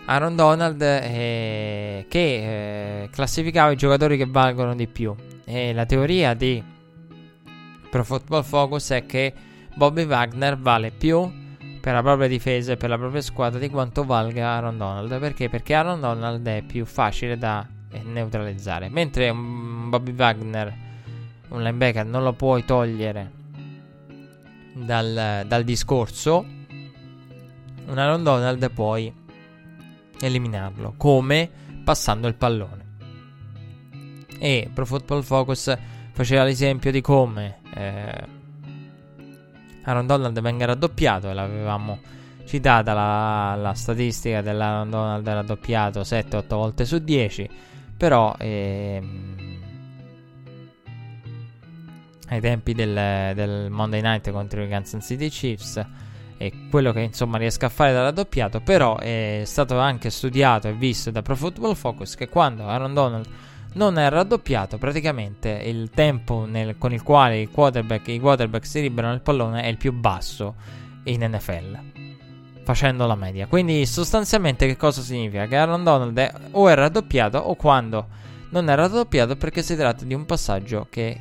Aaron 0.06 0.36
Donald 0.36 0.82
eh, 0.82 2.08
che 2.10 3.04
eh, 3.04 3.10
classificava 3.12 3.70
i 3.70 3.76
giocatori 3.76 4.18
che 4.18 4.26
valgono 4.26 4.74
di 4.74 4.88
più. 4.88 5.14
E 5.46 5.72
la 5.72 5.86
teoria 5.86 6.34
di 6.34 6.64
Pro 7.92 8.04
Football 8.04 8.42
Focus 8.42 8.90
è 8.90 9.06
che 9.06 9.32
Bobby 9.76 10.06
Wagner 10.06 10.58
vale 10.58 10.90
più 10.90 11.32
per 11.80 11.94
la 11.94 12.02
propria 12.02 12.28
difesa 12.28 12.72
e 12.72 12.78
per 12.78 12.90
la 12.90 12.98
propria 12.98 13.22
squadra 13.22 13.60
di 13.60 13.70
quanto 13.70 14.04
valga 14.04 14.48
Aaron 14.48 14.80
Donald. 14.80 15.20
Perché? 15.20 15.48
Perché 15.48 15.76
Aaron 15.76 16.00
Donald 16.00 16.48
è 16.48 16.64
più 16.64 16.86
facile 16.86 17.38
da 17.38 17.76
eh, 17.90 18.02
neutralizzare. 18.04 18.90
Mentre 18.90 19.30
un 19.30 19.90
Bobby 19.90 20.14
Wagner, 20.14 20.76
un 21.50 21.62
linebacker, 21.62 22.06
non 22.06 22.24
lo 22.24 22.34
puoi 22.34 22.66
togliere 22.66 23.32
dal, 24.74 25.44
dal 25.48 25.64
discorso. 25.64 26.46
Un 27.86 27.98
Aaron 27.98 28.24
Donald 28.24 28.70
puoi 28.72 29.14
eliminarlo. 30.20 30.94
Come? 30.98 31.50
Passando 31.84 32.28
il 32.28 32.36
pallone. 32.36 32.86
E 34.40 34.70
Pro 34.74 34.86
Football 34.86 35.22
Focus 35.22 35.76
faceva 36.12 36.44
l'esempio 36.44 36.92
di 36.92 37.00
come 37.00 37.60
eh, 37.74 38.28
Aaron 39.84 40.06
Donald 40.06 40.40
venga 40.42 40.66
raddoppiato 40.66 41.30
e 41.30 41.34
l'avevamo 41.34 42.00
citata 42.46 42.94
la, 42.94 43.56
la 43.56 43.74
statistica 43.74 44.42
dell'Aaron 44.42 44.90
Donald 44.90 45.28
raddoppiato 45.28 46.02
7-8 46.02 46.46
volte 46.50 46.86
su 46.86 46.98
10 46.98 47.50
però 47.98 48.36
ehm, 48.38 49.36
ai 52.30 52.40
tempi 52.40 52.74
del, 52.74 53.34
del, 53.34 53.70
Monday 53.72 54.02
Night 54.02 54.30
contro 54.32 54.64
i 54.64 54.68
Kansas 54.68 55.04
City 55.04 55.30
Chiefs 55.30 55.86
e 56.38 56.68
quello 56.70 56.92
che 56.94 57.02
insomma 57.02 57.38
riesca 57.38 57.66
a 57.66 57.70
fare 57.70 57.94
da 57.94 58.04
raddoppiato 58.04 58.62
però 58.62 58.98
è 58.98 59.42
stato 59.46 59.80
anche 59.80 60.12
studiato 60.12 60.68
e 60.68 60.74
visto 60.74 61.10
da 61.10 61.22
Pro 61.24 61.36
Football 61.36 61.74
Focus 61.74 62.16
che 62.16 62.30
quando 62.30 62.68
Aaron 62.68 62.94
Donald 62.94 63.28
non 63.74 63.98
è 63.98 64.08
raddoppiato 64.10 64.78
praticamente 64.78 65.50
il 65.50 65.90
tempo 65.90 66.46
nel, 66.46 66.78
con 66.78 66.94
il 66.94 67.02
quale 67.02 67.40
i 67.40 67.48
quarterback, 67.48 68.08
i 68.10 68.20
quarterback 68.20 68.66
si 68.66 68.82
liberano 68.82 69.14
il 69.14 69.22
pallone 69.22 69.64
è 69.64 69.68
il 69.68 69.78
più 69.78 69.92
basso 69.94 70.56
in 71.06 71.24
NFL 71.24 71.97
facendo 72.68 73.08
la 73.08 73.16
media 73.16 73.48
quindi 73.48 73.86
sostanzialmente 73.86 74.68
che 74.68 74.76
cosa 74.76 75.02
significa? 75.02 75.48
che 75.48 75.56
Aaron 75.56 75.86
Donald 75.86 76.18
è, 76.18 76.34
o 76.52 76.68
è 76.68 76.76
raddoppiato 76.76 77.38
o 77.38 77.56
quando 77.56 78.08
non 78.50 78.70
è 78.70 78.76
raddoppiato 78.76 79.38
perché 79.38 79.62
si 79.62 79.78
tratta 79.78 80.04
di 80.04 80.14
un 80.14 80.26
passaggio 80.26 80.88
che 80.90 81.18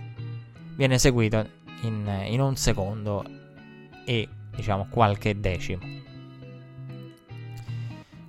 viene 0.74 0.94
eseguito 0.94 1.46
in, 1.82 2.24
in 2.26 2.40
un 2.40 2.56
secondo 2.56 3.24
e 4.04 4.28
diciamo 4.54 4.88
qualche 4.90 5.38
decimo. 5.38 5.94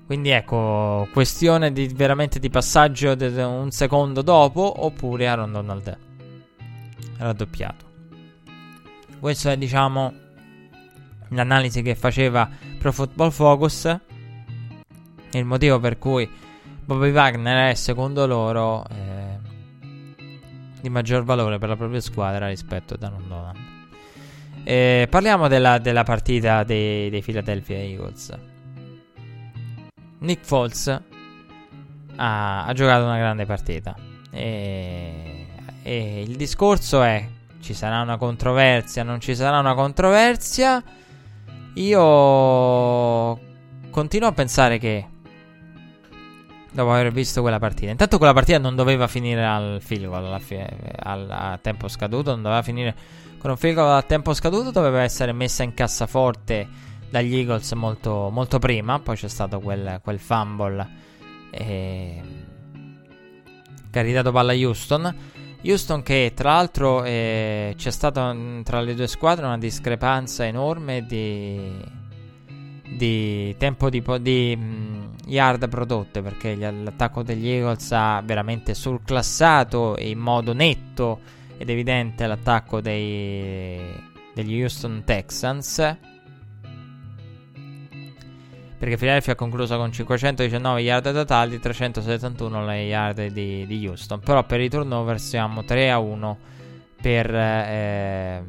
Quindi 0.05 0.29
ecco, 0.29 1.07
questione 1.11 1.73
di, 1.73 1.87
veramente 1.87 2.37
di 2.39 2.49
passaggio 2.49 3.15
di 3.15 3.25
un 3.25 3.71
secondo 3.71 4.21
dopo 4.21 4.85
oppure 4.85 5.27
Aaron 5.27 5.51
Donald 5.51 5.97
raddoppiato. 7.17 7.85
Questo 9.19 9.49
è 9.49 9.57
diciamo 9.57 10.13
l'analisi 11.29 11.81
che 11.81 11.95
faceva 11.95 12.49
Pro 12.77 12.91
Football 12.91 13.29
Focus. 13.31 13.99
Il 15.31 15.45
motivo 15.45 15.79
per 15.79 15.97
cui 15.97 16.29
Bobby 16.85 17.11
Wagner 17.11 17.71
è 17.71 17.73
secondo 17.73 18.25
loro 18.25 18.85
eh, 18.89 19.37
di 20.79 20.89
maggior 20.89 21.23
valore 21.23 21.57
per 21.57 21.69
la 21.69 21.75
propria 21.75 21.99
squadra 21.99 22.47
rispetto 22.47 22.93
a 22.93 23.05
Aaron 23.05 23.27
Donald. 23.27 23.57
Eh, 24.63 25.07
parliamo 25.09 25.47
della, 25.47 25.77
della 25.77 26.03
partita 26.03 26.63
dei, 26.63 27.09
dei, 27.09 27.21
Philadelphia 27.21 27.77
Eagles. 27.77 28.37
Nick 30.19 30.45
Foles 30.45 30.87
ha, 32.15 32.65
ha 32.65 32.73
giocato 32.73 33.03
una 33.03 33.17
grande 33.17 33.45
partita. 33.45 33.95
E, 34.29 35.47
e 35.83 36.21
il 36.21 36.35
discorso 36.35 37.01
è: 37.01 37.27
ci 37.59 37.73
sarà 37.73 38.01
una 38.01 38.17
controversia? 38.17 39.03
Non 39.03 39.19
ci 39.19 39.35
sarà 39.35 39.59
una 39.59 39.73
controversia? 39.73 40.83
Io 41.77 43.39
continuo 43.91 44.27
a 44.27 44.31
pensare 44.31 44.79
che 44.79 45.05
dopo 46.71 46.91
aver 46.91 47.11
visto 47.11 47.41
quella 47.41 47.59
partita. 47.59 47.91
Intanto 47.91 48.17
quella 48.17 48.33
partita 48.33 48.57
non 48.57 48.75
doveva 48.75 49.07
finire 49.07 49.45
al 49.45 49.77
field 49.79 50.07
goal 50.07 51.27
a 51.29 51.59
tempo 51.61 51.87
scaduto, 51.87 52.31
non 52.31 52.41
doveva 52.41 52.63
finire 52.63 52.95
con 53.37 53.51
un 53.51 53.57
field 53.57 53.75
goal 53.75 53.95
a 53.95 54.01
tempo 54.01 54.33
scaduto, 54.33 54.71
doveva 54.71 55.03
essere 55.03 55.33
messa 55.33 55.61
in 55.61 55.75
cassaforte 55.75 56.67
dagli 57.11 57.35
Eagles 57.35 57.71
molto, 57.73 58.29
molto 58.31 58.57
prima, 58.57 58.99
poi 58.99 59.15
c'è 59.15 59.29
stato 59.29 59.59
quel, 59.59 59.99
quel 60.03 60.19
fumble 60.19 60.89
eh, 61.51 62.21
che 63.91 63.99
ha 63.99 64.01
ridato 64.01 64.31
palla 64.31 64.51
a 64.51 64.55
Houston. 64.55 65.15
Houston 65.63 66.03
che 66.03 66.31
tra 66.35 66.53
l'altro 66.53 67.03
eh, 67.03 67.73
c'è 67.75 67.91
stata 67.91 68.35
tra 68.63 68.81
le 68.81 68.93
due 68.95 69.07
squadre 69.07 69.45
una 69.45 69.57
discrepanza 69.57 70.45
enorme 70.45 71.05
di 71.05 71.95
di 72.89 73.55
tempo 73.57 73.89
di, 73.89 74.01
di 74.21 74.55
mh, 74.55 74.63
mm, 74.63 75.03
yard 75.27 75.67
prodotte 75.67 76.21
perché 76.21 76.55
l'attacco 76.55 77.21
degli 77.21 77.49
Eagles 77.49 77.91
ha 77.91 78.21
veramente 78.23 78.73
surclassato 78.73 79.95
in 79.99 80.19
modo 80.19 80.53
netto 80.53 81.19
ed 81.57 81.69
evidente 81.69 82.25
l'attacco 82.27 82.81
dei, 82.81 83.79
degli 84.33 84.61
Houston 84.61 85.03
Texans 85.05 85.97
perché 88.77 88.97
Philadelphia 88.97 89.33
ha 89.33 89.35
concluso 89.35 89.75
con 89.77 89.91
519 89.91 90.81
yard 90.81 91.13
totali 91.13 91.59
371 91.59 92.65
le 92.65 92.81
yard 92.83 93.25
di, 93.27 93.65
di 93.65 93.87
Houston 93.87 94.19
però 94.19 94.43
per 94.43 94.61
i 94.61 94.69
turnover 94.69 95.19
siamo 95.19 95.63
3 95.63 95.91
a 95.91 95.99
1 95.99 96.37
per 97.01 97.33
eh, 97.33 98.43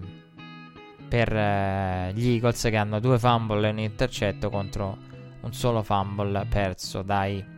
per 1.09 1.33
eh, 1.35 2.13
gli 2.15 2.35
Eagles 2.35 2.63
che 2.63 2.77
hanno 2.77 3.01
due 3.01 3.19
fumble 3.19 3.69
e 3.69 3.71
un 3.71 3.79
intercetto 3.79 4.51
contro 4.51 4.97
un 5.41 5.53
solo 5.53 5.83
fumble 5.83 6.47
perso 6.49 7.03
dai 7.03 7.57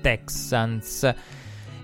Texans. 0.00 1.14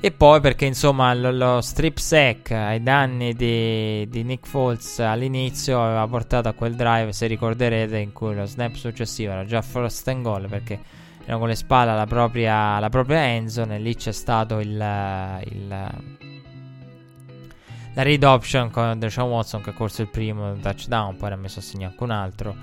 E 0.01 0.13
poi 0.13 0.41
perché 0.41 0.65
insomma 0.65 1.13
lo, 1.13 1.33
lo 1.33 1.61
strip 1.61 1.97
sack 1.99 2.53
ai 2.53 2.81
danni 2.81 3.35
di, 3.35 4.07
di, 4.09 4.23
Nick 4.23 4.47
Foles 4.47 5.01
all'inizio 5.01 5.83
aveva 5.83 6.07
portato 6.07 6.47
a 6.47 6.53
quel 6.53 6.77
drive, 6.77 7.13
se 7.13 7.27
ricorderete, 7.27 7.99
in 7.99 8.13
cui 8.13 8.33
lo 8.33 8.45
snap 8.45 8.75
successivo 8.75 9.33
era 9.33 9.45
già 9.45 9.61
first 9.61 10.07
and 10.07 10.23
goal 10.23 10.49
perché 10.49 10.81
era 11.25 11.37
con 11.37 11.49
le 11.49 11.57
spalle 11.57 11.91
alla 11.91 12.07
propria, 12.07 12.79
la 12.79 12.89
propria 12.91 13.25
endzone 13.25 13.75
e 13.75 13.79
lì 13.81 13.97
c'è 13.97 14.13
stato 14.13 14.61
il, 14.61 14.71
il 14.71 15.67
la 17.95 18.05
read 18.05 18.23
option 18.23 18.71
con 18.71 18.97
Deshaun 19.01 19.29
Watson 19.29 19.61
che 19.61 19.71
ha 19.71 19.73
corso 19.73 20.03
il 20.03 20.09
primo 20.09 20.55
touchdown, 20.55 21.17
poi 21.17 21.31
ne 21.31 21.35
ha 21.35 21.39
messo 21.39 21.59
a 21.59 21.63
segno 21.63 21.89
anche 21.89 22.03
un 22.05 22.11
altro. 22.11 22.55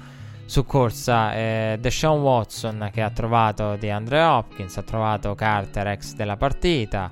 Su 0.46 0.66
corsa 0.66 1.36
eh, 1.36 1.78
Deshaun 1.80 2.22
Watson 2.22 2.90
che 2.94 3.02
ha 3.02 3.10
trovato 3.10 3.76
DeAndre 3.78 4.22
Hopkins, 4.22 4.78
ha 4.78 4.84
trovato 4.84 5.34
Carter 5.34 5.88
ex 5.88 6.14
della 6.14 6.38
partita, 6.38 7.12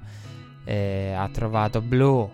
eh, 0.63 1.13
ha 1.17 1.27
trovato 1.29 1.81
Blue, 1.81 2.29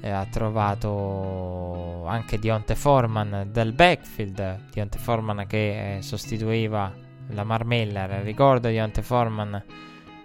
eh, 0.00 0.10
ha 0.10 0.26
trovato 0.26 2.06
anche 2.06 2.38
Dionte 2.38 2.74
Foreman 2.76 3.48
del 3.50 3.72
backfield, 3.72 4.70
Dionte 4.70 4.98
Foreman 4.98 5.46
che 5.46 5.96
eh, 5.96 6.02
sostituiva 6.02 6.92
la 7.28 7.60
Miller, 7.64 8.22
ricordo 8.22 8.68
Dionte 8.68 9.02
Foreman 9.02 9.62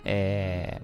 eh, 0.03 0.79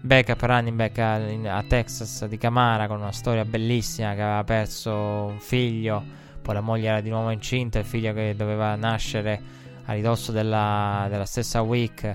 backup 0.00 0.40
running 0.42 0.76
back 0.76 0.98
a, 0.98 1.14
a, 1.56 1.62
Texas 1.64 2.24
di 2.26 2.38
Camara 2.38 2.86
con 2.86 3.00
una 3.00 3.12
storia 3.12 3.44
bellissima 3.44 4.14
che 4.14 4.22
aveva 4.22 4.44
perso 4.44 4.92
un 4.92 5.38
figlio, 5.38 6.02
poi 6.46 6.54
la 6.54 6.60
moglie 6.60 6.86
era 6.86 7.00
di 7.00 7.10
nuovo 7.10 7.30
incinta, 7.30 7.80
il 7.80 7.84
figlio 7.84 8.12
che 8.12 8.36
doveva 8.36 8.76
nascere 8.76 9.42
a 9.86 9.92
ridosso 9.94 10.30
della, 10.30 11.08
della 11.10 11.24
stessa 11.24 11.60
week. 11.62 12.14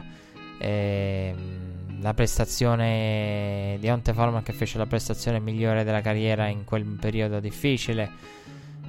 E, 0.57 1.35
mm, 1.35 2.01
la 2.01 2.13
prestazione 2.13 3.75
di 3.81 3.89
Onte 3.89 4.13
Forman 4.13 4.41
che 4.41 4.53
fece 4.53 4.77
la 4.77 4.85
prestazione 4.85 5.41
migliore 5.41 5.83
della 5.83 5.99
carriera 5.99 6.47
in 6.47 6.63
quel 6.63 6.85
periodo 6.85 7.41
difficile. 7.41 8.09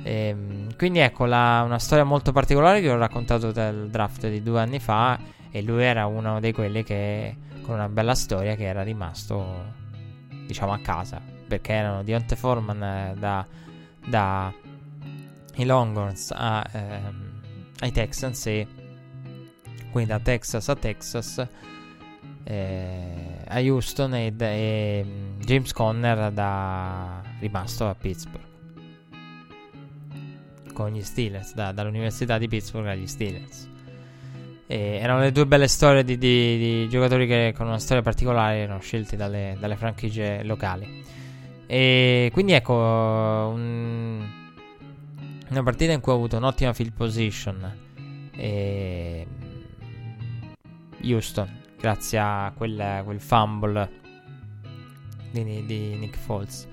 E, 0.04 0.32
mm, 0.32 0.68
quindi 0.76 1.00
ecco 1.00 1.24
la, 1.24 1.62
una 1.64 1.80
storia 1.80 2.04
molto 2.04 2.30
particolare 2.30 2.80
che 2.80 2.88
ho 2.88 2.96
raccontato 2.96 3.50
del 3.50 3.88
draft 3.90 4.28
di 4.28 4.44
due 4.44 4.60
anni 4.60 4.78
fa 4.78 5.18
e 5.50 5.60
lui 5.60 5.82
era 5.82 6.06
uno 6.06 6.38
di 6.38 6.52
quelli 6.52 6.84
che 6.84 7.34
con 7.62 7.74
una 7.74 7.88
bella 7.88 8.14
storia 8.14 8.54
che 8.54 8.64
era 8.64 8.82
rimasto 8.82 9.80
diciamo 10.46 10.72
a 10.72 10.78
casa 10.78 11.20
perché 11.46 11.72
erano 11.72 12.02
Dionte 12.02 12.34
Foreman 12.36 12.82
eh, 12.82 13.14
da, 13.18 13.46
da 14.06 14.52
i 15.56 15.64
Longhorns 15.64 16.32
a, 16.34 16.66
ehm, 16.72 17.40
ai 17.80 17.92
Texans 17.92 18.46
e 18.46 18.66
quindi 19.90 20.10
da 20.10 20.18
Texas 20.20 20.68
a 20.68 20.76
Texas 20.76 21.46
eh, 22.44 23.44
a 23.46 23.60
Houston 23.60 24.14
e, 24.14 24.34
e, 24.38 25.06
James 25.38 25.72
Conner 25.72 26.32
da 26.32 27.22
rimasto 27.40 27.88
a 27.88 27.94
Pittsburgh 27.94 28.50
con 30.72 30.90
gli 30.90 31.02
Steelers 31.02 31.54
da, 31.54 31.72
dall'università 31.72 32.38
di 32.38 32.48
Pittsburgh 32.48 32.86
agli 32.86 33.06
Steelers 33.06 33.70
e 34.66 34.98
erano 35.02 35.20
le 35.20 35.32
due 35.32 35.44
belle 35.44 35.68
storie 35.68 36.02
di, 36.02 36.16
di, 36.16 36.56
di, 36.56 36.88
giocatori 36.88 37.26
che 37.26 37.52
con 37.54 37.66
una 37.66 37.78
storia 37.78 38.02
particolare 38.02 38.56
erano 38.56 38.80
scelti 38.80 39.16
dalle, 39.16 39.54
dalle 39.60 39.76
franchigie 39.76 40.42
locali. 40.44 41.04
E 41.66 42.30
quindi 42.32 42.52
ecco, 42.52 42.72
un, 42.72 44.26
una 45.52 45.62
partita 45.62 45.92
in 45.92 46.00
cui 46.00 46.12
ho 46.12 46.16
avuto 46.16 46.36
un'ottima 46.38 46.72
field 46.72 46.92
position. 46.92 48.30
E 48.34 49.26
Houston, 51.02 51.60
grazie 51.78 52.18
a 52.18 52.52
quel, 52.56 53.02
quel 53.04 53.20
fumble 53.20 53.90
di, 55.30 55.64
di, 55.66 55.96
Nick 55.96 56.16
Foles. 56.16 56.66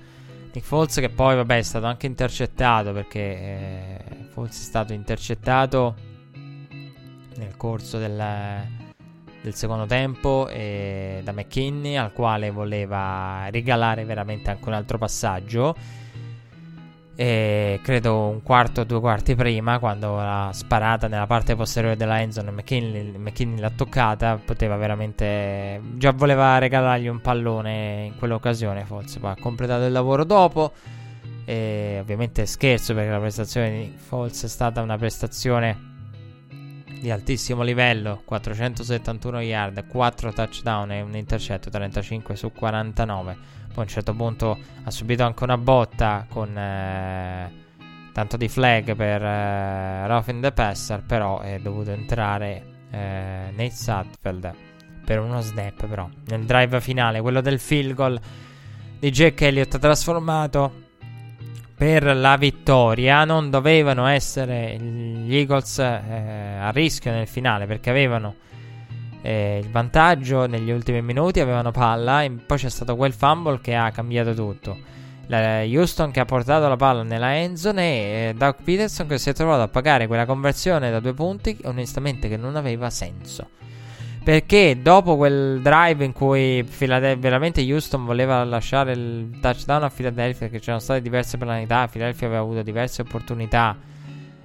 Nick 0.52 0.66
Foles 0.66 0.94
che 0.94 1.10
poi 1.10 1.36
vabbè 1.36 1.58
è 1.58 1.62
stato 1.62 1.86
anche 1.86 2.06
intercettato 2.06 2.92
perché 2.92 3.20
eh, 3.20 4.04
Foles 4.30 4.58
è 4.58 4.64
stato 4.64 4.92
intercettato 4.94 5.94
nel 7.36 7.56
corso 7.56 7.98
del, 7.98 8.66
del 9.42 9.54
secondo 9.54 9.86
tempo 9.86 10.48
eh, 10.48 11.20
da 11.22 11.32
McKinney 11.32 11.96
al 11.96 12.12
quale 12.12 12.50
voleva 12.50 13.46
regalare 13.50 14.04
veramente 14.04 14.50
anche 14.50 14.66
un 14.68 14.74
altro 14.74 14.98
passaggio 14.98 15.76
E 17.20 17.80
credo 17.82 18.28
un 18.28 18.42
quarto 18.42 18.80
o 18.80 18.84
due 18.84 18.98
quarti 18.98 19.34
prima, 19.34 19.78
quando 19.78 20.16
la 20.16 20.48
sparata 20.54 21.06
nella 21.06 21.26
parte 21.26 21.54
posteriore 21.54 21.94
della 21.94 22.18
endzone, 22.22 22.50
McKinney, 22.50 23.18
McKinney 23.18 23.58
l'ha 23.60 23.68
toccata, 23.68 24.40
poteva 24.42 24.76
veramente. 24.76 25.82
Già 25.96 26.12
voleva 26.12 26.56
regalargli 26.56 27.08
un 27.08 27.20
pallone 27.20 28.04
in 28.06 28.16
quell'occasione, 28.16 28.86
forse. 28.86 29.18
Poi 29.18 29.32
ha 29.32 29.36
completato 29.38 29.84
il 29.84 29.92
lavoro 29.92 30.24
dopo. 30.24 30.72
E 31.44 31.98
ovviamente 32.00 32.46
scherzo 32.46 32.94
perché 32.94 33.10
la 33.10 33.18
prestazione 33.18 33.70
di 33.70 33.94
Falls 33.98 34.42
è 34.42 34.48
stata 34.48 34.80
una 34.80 34.96
prestazione 34.96 35.88
di 37.02 37.10
altissimo 37.10 37.62
livello, 37.62 38.22
471 38.24 39.40
yard, 39.40 39.86
4 39.86 40.32
touchdown 40.32 40.92
e 40.92 41.02
un 41.02 41.14
intercetto, 41.14 41.68
35 41.68 42.34
su 42.34 42.50
49 42.50 43.58
poi 43.59 43.59
a 43.80 43.84
un 43.84 43.90
certo 43.90 44.14
punto 44.14 44.58
ha 44.84 44.90
subito 44.90 45.24
anche 45.24 45.44
una 45.44 45.58
botta 45.58 46.26
con 46.28 46.56
eh, 46.56 47.52
tanto 48.12 48.36
di 48.36 48.48
flag 48.48 48.94
per 48.94 49.22
eh, 49.22 50.06
Ruffin 50.06 50.40
the 50.40 50.52
Passer, 50.52 51.02
però 51.02 51.40
è 51.40 51.58
dovuto 51.60 51.90
entrare 51.90 52.64
eh, 52.90 53.50
Nate 53.50 53.70
Sutfeld 53.70 54.54
per 55.04 55.18
uno 55.18 55.40
snap 55.40 55.86
però 55.86 56.08
nel 56.26 56.44
drive 56.44 56.80
finale, 56.80 57.20
quello 57.20 57.40
del 57.40 57.58
field 57.58 57.94
goal 57.94 58.20
di 58.98 59.10
Jack 59.10 59.40
Elliott 59.40 59.78
trasformato 59.78 60.88
per 61.74 62.14
la 62.14 62.36
vittoria. 62.36 63.24
Non 63.24 63.48
dovevano 63.48 64.06
essere 64.06 64.76
gli 64.76 65.34
Eagles 65.34 65.78
eh, 65.78 66.58
a 66.60 66.70
rischio 66.70 67.10
nel 67.10 67.26
finale 67.26 67.66
perché 67.66 67.90
avevano 67.90 68.34
eh, 69.22 69.60
il 69.62 69.70
vantaggio 69.70 70.46
negli 70.46 70.70
ultimi 70.70 71.02
minuti, 71.02 71.40
avevano 71.40 71.70
palla 71.70 72.22
e 72.22 72.30
poi 72.30 72.58
c'è 72.58 72.70
stato 72.70 72.96
quel 72.96 73.12
fumble 73.12 73.60
che 73.60 73.74
ha 73.74 73.90
cambiato 73.90 74.34
tutto. 74.34 74.88
La 75.26 75.62
Houston 75.62 76.10
che 76.10 76.18
ha 76.18 76.24
portato 76.24 76.66
la 76.68 76.76
palla 76.76 77.02
nella 77.02 77.36
endzone 77.36 77.82
e 77.82 78.28
eh, 78.28 78.34
Doug 78.34 78.56
Peterson 78.64 79.06
che 79.06 79.18
si 79.18 79.30
è 79.30 79.32
trovato 79.32 79.62
a 79.62 79.68
pagare 79.68 80.08
quella 80.08 80.26
conversione 80.26 80.90
da 80.90 80.98
due 80.98 81.14
punti 81.14 81.56
onestamente 81.64 82.28
che 82.28 82.36
non 82.36 82.56
aveva 82.56 82.90
senso. 82.90 83.48
Perché 84.22 84.78
dopo 84.82 85.16
quel 85.16 85.60
drive 85.62 86.04
in 86.04 86.12
cui 86.12 86.62
Philadelphia, 86.64 87.20
veramente 87.20 87.62
Houston 87.62 88.04
voleva 88.04 88.44
lasciare 88.44 88.92
il 88.92 89.38
touchdown 89.40 89.84
a 89.84 89.90
Philadelphia, 89.90 90.46
perché 90.46 90.58
c'erano 90.58 90.80
state 90.80 91.00
diverse 91.00 91.38
penalità, 91.38 91.88
Philadelphia 91.88 92.26
aveva 92.26 92.42
avuto 92.42 92.62
diverse 92.62 93.00
opportunità 93.00 93.78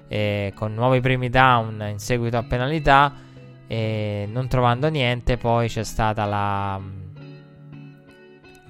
eh, 0.08 0.52
con 0.54 0.72
nuovi 0.72 1.00
primi 1.00 1.28
down 1.28 1.84
in 1.90 1.98
seguito 1.98 2.38
a 2.38 2.42
penalità 2.42 3.12
e 3.66 4.28
non 4.30 4.48
trovando 4.48 4.88
niente, 4.88 5.36
poi 5.36 5.68
c'è 5.68 5.84
stata 5.84 6.24
la. 6.24 6.80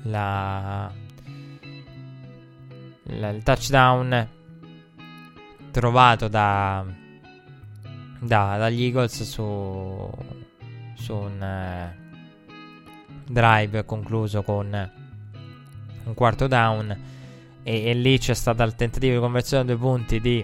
la, 0.03 0.93
la 3.03 3.29
il 3.29 3.43
touchdown 3.43 4.29
trovato 5.71 6.29
da, 6.29 6.83
da, 8.19 8.57
dagli 8.57 8.85
Eagles 8.85 9.23
su, 9.25 10.11
su 10.95 11.15
un 11.15 11.43
eh, 11.43 11.97
drive 13.27 13.85
concluso 13.85 14.43
con 14.43 14.91
un 16.05 16.15
quarto 16.15 16.47
down. 16.47 17.15
E, 17.63 17.85
e 17.85 17.95
lì 17.95 18.17
c'è 18.17 18.33
stato 18.33 18.63
il 18.63 18.75
tentativo 18.75 19.15
di 19.15 19.21
conversione 19.21 19.65
a 19.65 19.67
due 19.67 19.77
punti 19.77 20.19
di 20.19 20.43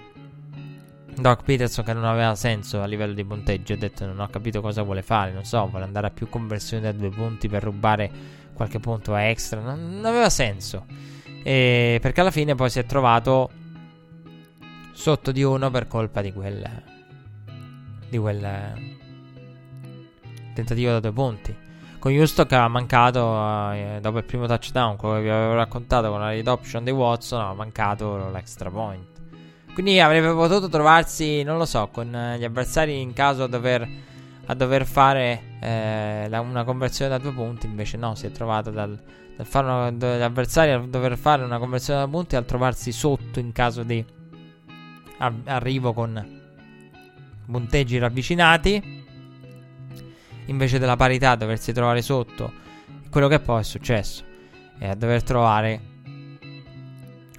Doc 1.15 1.43
Peterson 1.45 1.85
che 1.85 1.93
non 1.93 2.05
aveva 2.05 2.35
senso 2.35 2.81
a 2.81 2.87
livello 2.87 3.13
di 3.13 3.25
punteggio. 3.25 3.75
Ha 3.75 3.77
detto 3.77 4.07
non 4.07 4.21
ho 4.21 4.29
capito 4.29 4.61
cosa 4.61 4.83
vuole 4.83 5.03
fare. 5.03 5.33
Non 5.33 5.45
so, 5.45 5.67
vuole 5.67 5.85
andare 5.85 6.07
a 6.07 6.11
più 6.11 6.29
conversioni 6.29 6.83
da 6.83 6.93
due 6.93 7.11
punti 7.11 7.49
per 7.49 7.63
rubare 7.63 8.11
qualche 8.55 8.81
punto 8.81 9.15
extra. 9.17 9.61
Non, 9.61 9.95
non 9.95 10.05
aveva 10.05 10.31
senso. 10.31 10.87
E 11.43 11.99
perché 12.01 12.21
alla 12.21 12.31
fine 12.31 12.55
poi 12.55 12.71
si 12.71 12.79
è 12.79 12.87
trovato 12.87 13.51
sotto 14.93 15.33
di 15.33 15.43
uno 15.43 15.71
per 15.71 15.87
colpa 15.87 16.23
di 16.23 16.33
quel. 16.33 16.83
di 18.09 18.19
quel 18.19 19.01
tentativo 20.55 20.93
da 20.93 21.01
due 21.01 21.13
punti. 21.13 21.57
Con 21.99 22.13
Houston 22.13 22.47
che 22.47 22.55
aveva 22.55 22.69
mancato 22.69 23.73
eh, 23.73 23.99
dopo 24.01 24.19
il 24.19 24.25
primo 24.25 24.47
touchdown, 24.47 24.97
che 24.97 25.21
vi 25.21 25.29
avevo 25.29 25.55
raccontato 25.55 26.11
con 26.11 26.19
la 26.19 26.31
read 26.31 26.49
option 26.49 26.83
di 26.83 26.91
Watson, 26.91 27.41
aveva 27.41 27.55
mancato 27.55 28.29
l'extra 28.31 28.71
point. 28.71 29.12
Quindi 29.75 30.01
avrebbe 30.01 30.33
potuto 30.35 30.69
trovarsi, 30.69 31.43
non 31.43 31.57
lo 31.57 31.65
so, 31.65 31.89
con 31.91 32.15
eh, 32.15 32.39
gli 32.39 32.45
avversari 32.45 33.01
in 33.01 33.15
caso 33.15 33.45
a 33.45 33.47
dover, 33.47 33.89
a 34.47 34.55
dover 34.55 34.85
fare 34.85 35.57
eh, 35.61 36.27
la, 36.29 36.41
una 36.41 36.65
conversione 36.65 37.11
da 37.11 37.19
due 37.19 37.33
punti. 37.33 37.67
Invece 37.67 37.97
no, 37.97 38.15
si 38.15 38.27
è 38.27 38.31
trovato 38.31 38.71
dal, 38.71 38.99
dal 39.35 39.47
fare 39.47 39.67
una, 39.67 39.91
gli 39.91 40.21
avversari 40.21 40.73
a 40.73 40.79
dover 40.79 41.17
fare 41.17 41.43
una 41.43 41.59
conversione 41.59 42.01
da 42.01 42.05
due 42.05 42.15
punti 42.15 42.37
al 42.37 42.45
trovarsi 42.45 42.93
sotto 42.93 43.39
in 43.39 43.53
caso 43.53 43.83
di 43.83 44.05
a, 45.19 45.33
arrivo 45.45 45.95
con 45.95 46.41
punteggi 47.47 47.97
ravvicinati. 47.97 49.01
Invece 50.47 50.79
della 50.79 50.97
parità, 50.97 51.35
doversi 51.35 51.73
trovare 51.73 52.03
sotto. 52.03 52.53
Quello 53.09 53.29
che 53.29 53.41
poi 53.41 53.61
è 53.61 53.65
successo. 53.65 54.23
è 54.79 54.89
a 54.89 54.95
dover 54.95 55.23
trovare 55.23 55.92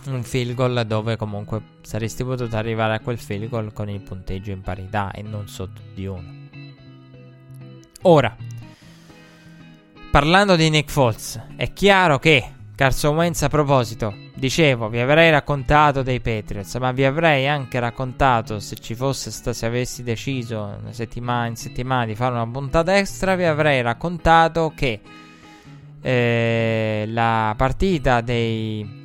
un 0.05 0.23
field 0.23 0.53
goal 0.55 0.83
dove 0.85 1.15
comunque 1.15 1.61
saresti 1.81 2.23
potuto 2.23 2.55
arrivare 2.55 2.95
a 2.95 2.99
quel 2.99 3.17
field 3.17 3.49
goal 3.49 3.73
con 3.73 3.89
il 3.89 4.01
punteggio 4.01 4.51
in 4.51 4.61
parità 4.61 5.11
e 5.11 5.21
non 5.21 5.47
sotto 5.47 5.81
di 5.93 6.05
uno. 6.05 6.41
Ora, 8.03 8.35
parlando 10.11 10.55
di 10.55 10.69
Nick 10.69 10.91
Foles, 10.91 11.41
è 11.55 11.71
chiaro 11.71 12.19
che 12.19 12.51
Carson 12.75 13.15
Wentz 13.15 13.43
a 13.43 13.49
proposito, 13.49 14.13
dicevo, 14.33 14.89
vi 14.89 14.99
avrei 14.99 15.29
raccontato 15.29 16.01
dei 16.01 16.19
Patriots, 16.19 16.75
ma 16.75 16.91
vi 16.91 17.05
avrei 17.05 17.47
anche 17.47 17.79
raccontato 17.79 18.59
se 18.59 18.75
ci 18.75 18.95
fosse 18.95 19.31
sta, 19.31 19.53
se 19.53 19.65
avessi 19.65 20.03
deciso 20.03 20.79
settimana 20.89 21.45
in 21.45 21.55
settimana 21.55 22.05
di 22.05 22.15
fare 22.15 22.33
una 22.33 22.47
puntata 22.47 22.97
extra, 22.97 23.35
vi 23.35 23.45
avrei 23.45 23.81
raccontato 23.81 24.73
che 24.75 24.99
eh, 26.01 27.05
la 27.07 27.53
partita 27.55 28.19
dei 28.21 29.02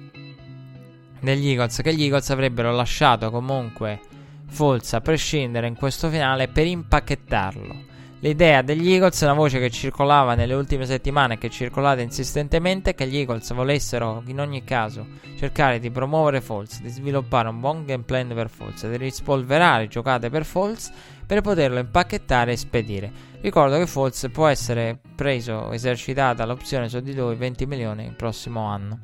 degli 1.20 1.48
Eagles 1.48 1.80
che 1.82 1.94
gli 1.94 2.02
Eagles 2.02 2.30
avrebbero 2.30 2.72
lasciato 2.72 3.30
comunque 3.30 4.00
Falls 4.48 4.92
a 4.94 5.00
prescindere 5.00 5.66
in 5.66 5.74
questo 5.74 6.08
finale 6.08 6.48
per 6.48 6.66
impacchettarlo. 6.66 7.96
L'idea 8.20 8.62
degli 8.62 8.90
Eagles, 8.90 9.20
una 9.20 9.32
voce 9.32 9.60
che 9.60 9.70
circolava 9.70 10.34
nelle 10.34 10.54
ultime 10.54 10.86
settimane 10.86 11.34
e 11.34 11.38
che 11.38 11.50
circolava 11.50 12.00
insistentemente, 12.00 12.90
è 12.90 12.94
che 12.96 13.06
gli 13.06 13.16
Eagles 13.16 13.52
volessero 13.52 14.24
in 14.26 14.40
ogni 14.40 14.64
caso 14.64 15.06
cercare 15.36 15.78
di 15.78 15.92
promuovere 15.92 16.40
Falls, 16.40 16.80
di 16.80 16.88
sviluppare 16.88 17.48
un 17.48 17.60
buon 17.60 17.84
game 17.84 18.02
plan 18.02 18.26
per 18.34 18.50
Falls, 18.50 18.88
di 18.88 18.96
rispolverare 18.96 19.86
giocate 19.86 20.30
per 20.30 20.44
Falls 20.44 20.90
per 21.24 21.42
poterlo 21.42 21.78
impacchettare 21.78 22.52
e 22.52 22.56
spedire. 22.56 23.12
Ricordo 23.40 23.78
che 23.78 23.86
Falls 23.86 24.28
può 24.32 24.48
essere 24.48 24.98
preso, 25.14 25.70
esercitata 25.70 26.44
l'opzione 26.44 26.88
su 26.88 26.98
di 26.98 27.14
lui 27.14 27.36
20 27.36 27.66
milioni 27.66 28.04
il 28.04 28.14
prossimo 28.14 28.62
anno. 28.62 28.98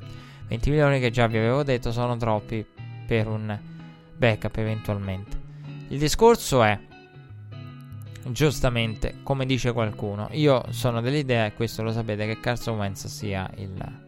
20 0.47 0.69
milioni 0.69 0.99
che 0.99 1.11
già 1.11 1.27
vi 1.27 1.37
avevo 1.37 1.63
detto 1.63 1.91
sono 1.91 2.17
troppi 2.17 2.65
per 3.05 3.27
un 3.27 3.57
backup 4.15 4.57
eventualmente. 4.57 5.41
Il 5.89 5.99
discorso 5.99 6.63
è, 6.63 6.79
giustamente, 8.23 9.17
come 9.23 9.45
dice 9.45 9.71
qualcuno, 9.71 10.29
io 10.31 10.63
sono 10.69 11.01
dell'idea, 11.01 11.45
e 11.45 11.53
questo 11.53 11.83
lo 11.83 11.91
sapete, 11.91 12.25
che 12.25 12.39
Carson 12.39 12.77
Wentz 12.77 13.07
sia 13.07 13.49
il 13.57 14.03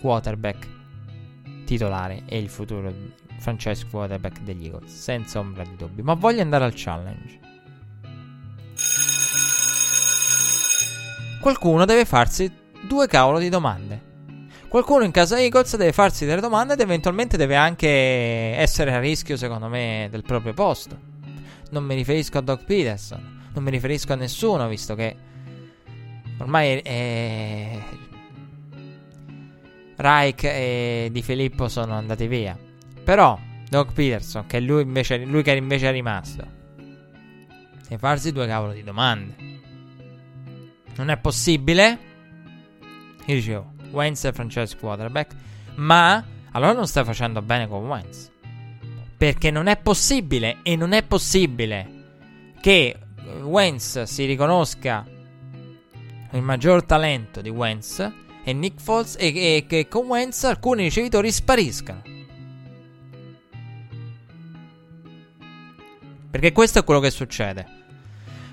quarterback 0.00 0.68
titolare 1.64 2.22
e 2.26 2.38
il 2.38 2.48
futuro 2.48 2.92
franchise 3.38 3.86
quarterback 3.88 4.40
degli 4.40 4.66
Eagles, 4.66 4.92
senza 4.92 5.38
ombra 5.38 5.62
di 5.62 5.76
dubbio. 5.76 6.02
Ma 6.02 6.14
voglio 6.14 6.42
andare 6.42 6.64
al 6.64 6.72
challenge. 6.74 7.38
Qualcuno 11.40 11.84
deve 11.84 12.04
farsi 12.04 12.52
due 12.86 13.06
cavolo 13.06 13.38
di 13.38 13.48
domande. 13.48 14.09
Qualcuno 14.70 15.02
in 15.02 15.10
casa 15.10 15.36
Eagles 15.36 15.76
deve 15.76 15.90
farsi 15.90 16.24
delle 16.24 16.40
domande 16.40 16.74
ed 16.74 16.80
eventualmente 16.80 17.36
deve 17.36 17.56
anche 17.56 17.88
essere 17.88 18.94
a 18.94 19.00
rischio, 19.00 19.36
secondo 19.36 19.66
me, 19.66 20.06
del 20.12 20.22
proprio 20.22 20.54
posto. 20.54 20.96
Non 21.70 21.82
mi 21.82 21.96
riferisco 21.96 22.38
a 22.38 22.40
Doc 22.40 22.62
Peterson, 22.66 23.48
non 23.52 23.64
mi 23.64 23.70
riferisco 23.72 24.12
a 24.12 24.14
nessuno, 24.14 24.68
visto 24.68 24.94
che 24.94 25.16
ormai 26.38 26.78
è... 26.78 27.78
Reich 29.96 30.44
e 30.44 31.08
Di 31.10 31.22
Filippo 31.22 31.66
sono 31.66 31.94
andati 31.94 32.28
via. 32.28 32.56
Però 33.02 33.36
Doc 33.68 33.92
Peterson, 33.92 34.46
che 34.46 34.60
lui, 34.60 34.82
invece, 34.82 35.16
lui 35.24 35.42
che 35.42 35.56
invece 35.56 35.88
è 35.88 35.92
rimasto, 35.92 36.46
deve 36.76 37.98
farsi 37.98 38.30
due 38.30 38.46
cavolo 38.46 38.70
di 38.70 38.84
domande. 38.84 39.34
Non 40.94 41.10
è 41.10 41.16
possibile? 41.18 41.98
Io 43.26 43.34
dicevo, 43.34 43.78
Wentz 43.90 44.24
è 44.24 44.32
franchise 44.32 44.76
quarterback. 44.76 45.34
Ma 45.76 46.24
allora 46.52 46.72
non 46.72 46.86
stai 46.86 47.04
facendo 47.04 47.42
bene 47.42 47.68
con 47.68 47.86
Wentz. 47.86 48.30
Perché 49.16 49.50
non 49.50 49.66
è 49.66 49.76
possibile 49.76 50.58
e 50.62 50.76
non 50.76 50.92
è 50.92 51.02
possibile 51.02 51.98
che 52.60 52.96
Wentz 53.42 54.02
si 54.02 54.24
riconosca 54.24 55.06
il 56.32 56.42
maggior 56.42 56.84
talento 56.84 57.40
di 57.40 57.48
Wentz 57.48 58.12
e 58.42 58.52
Nick 58.52 58.80
Foles 58.80 59.16
e, 59.18 59.64
che 59.68 59.88
con 59.88 60.06
Wentz 60.06 60.44
alcuni 60.44 60.84
ricevitori 60.84 61.30
spariscano. 61.30 62.02
Perché 66.30 66.52
questo 66.52 66.78
è 66.78 66.84
quello 66.84 67.00
che 67.00 67.10
succede. 67.10 67.78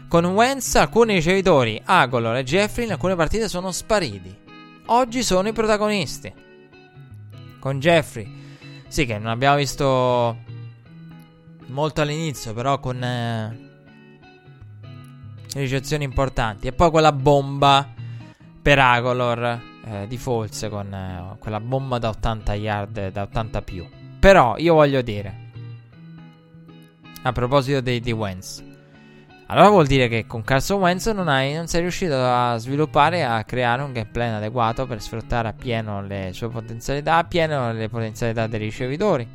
Con 0.07 0.25
Wentz 0.25 0.75
alcuni 0.75 1.13
ricevitori, 1.15 1.79
Agolor 1.83 2.37
e 2.37 2.43
Jeffrey 2.43 2.85
in 2.85 2.91
alcune 2.93 3.15
partite 3.15 3.47
sono 3.47 3.71
spariti. 3.71 4.45
Oggi 4.89 5.21
sono 5.21 5.49
i 5.49 5.53
protagonisti. 5.53 6.33
Con 7.59 7.79
Jeffrey, 7.79 8.25
sì 8.87 9.05
che 9.05 9.17
non 9.17 9.27
abbiamo 9.27 9.57
visto 9.57 10.37
molto 11.67 12.01
all'inizio, 12.01 12.53
però 12.53 12.79
con 12.79 13.03
eh, 13.03 13.69
ricezioni 15.53 16.05
importanti. 16.05 16.67
E 16.67 16.71
poi 16.71 16.89
quella 16.89 17.11
bomba 17.11 17.85
per 18.61 18.79
Agolor 18.79 19.61
eh, 19.83 20.07
di 20.07 20.17
Falls 20.17 20.67
con 20.69 20.93
eh, 20.93 21.35
quella 21.37 21.59
bomba 21.59 21.97
da 21.97 22.07
80 22.07 22.53
yard, 22.53 23.11
da 23.11 23.23
80 23.23 23.61
più. 23.63 23.85
Però 24.19 24.55
io 24.57 24.73
voglio 24.73 25.01
dire, 25.01 25.51
a 27.23 27.31
proposito 27.33 27.81
di, 27.81 27.99
di 27.99 28.11
Wentz, 28.13 28.63
allora 29.47 29.69
vuol 29.69 29.87
dire 29.87 30.07
che 30.07 30.27
con 30.27 30.43
Carson 30.43 30.81
Wentz 30.81 31.07
non, 31.07 31.27
hai, 31.29 31.53
non 31.53 31.67
sei 31.67 31.81
riuscito 31.81 32.15
a 32.15 32.57
sviluppare 32.57 33.23
a 33.23 33.43
creare 33.45 33.81
un 33.81 33.93
game 33.93 34.35
adeguato 34.35 34.85
per 34.85 35.01
sfruttare 35.01 35.47
appieno 35.47 36.01
le 36.01 36.31
sue 36.33 36.49
potenzialità, 36.49 37.15
appieno 37.15 37.71
le 37.71 37.87
potenzialità 37.87 38.47
dei 38.47 38.59
ricevitori. 38.59 39.27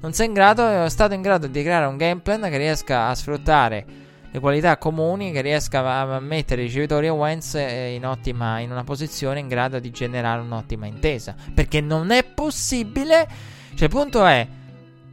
Non 0.00 0.12
sei 0.12 0.26
in 0.26 0.32
grado, 0.32 0.84
è 0.84 0.88
stato 0.90 1.14
in 1.14 1.22
grado 1.22 1.46
di 1.46 1.62
creare 1.62 1.86
un 1.86 1.96
game 1.96 2.20
plan 2.20 2.40
che 2.42 2.56
riesca 2.56 3.08
a 3.08 3.14
sfruttare 3.14 3.84
le 4.32 4.38
qualità 4.40 4.76
comuni, 4.76 5.32
che 5.32 5.40
riesca 5.40 5.84
a 5.84 6.20
mettere 6.20 6.62
i 6.62 6.66
ricevitori 6.66 7.06
e 7.06 7.10
Wentz 7.10 7.54
eh, 7.54 7.94
in, 7.94 8.06
ottima, 8.06 8.60
in 8.60 8.70
una 8.70 8.84
posizione 8.84 9.40
in 9.40 9.48
grado 9.48 9.78
di 9.78 9.90
generare 9.90 10.40
un'ottima 10.40 10.86
intesa. 10.86 11.34
Perché 11.54 11.80
non 11.80 12.10
è 12.10 12.24
possibile. 12.24 13.28
Cioè, 13.74 13.84
il 13.84 13.90
punto 13.90 14.24
è: 14.24 14.46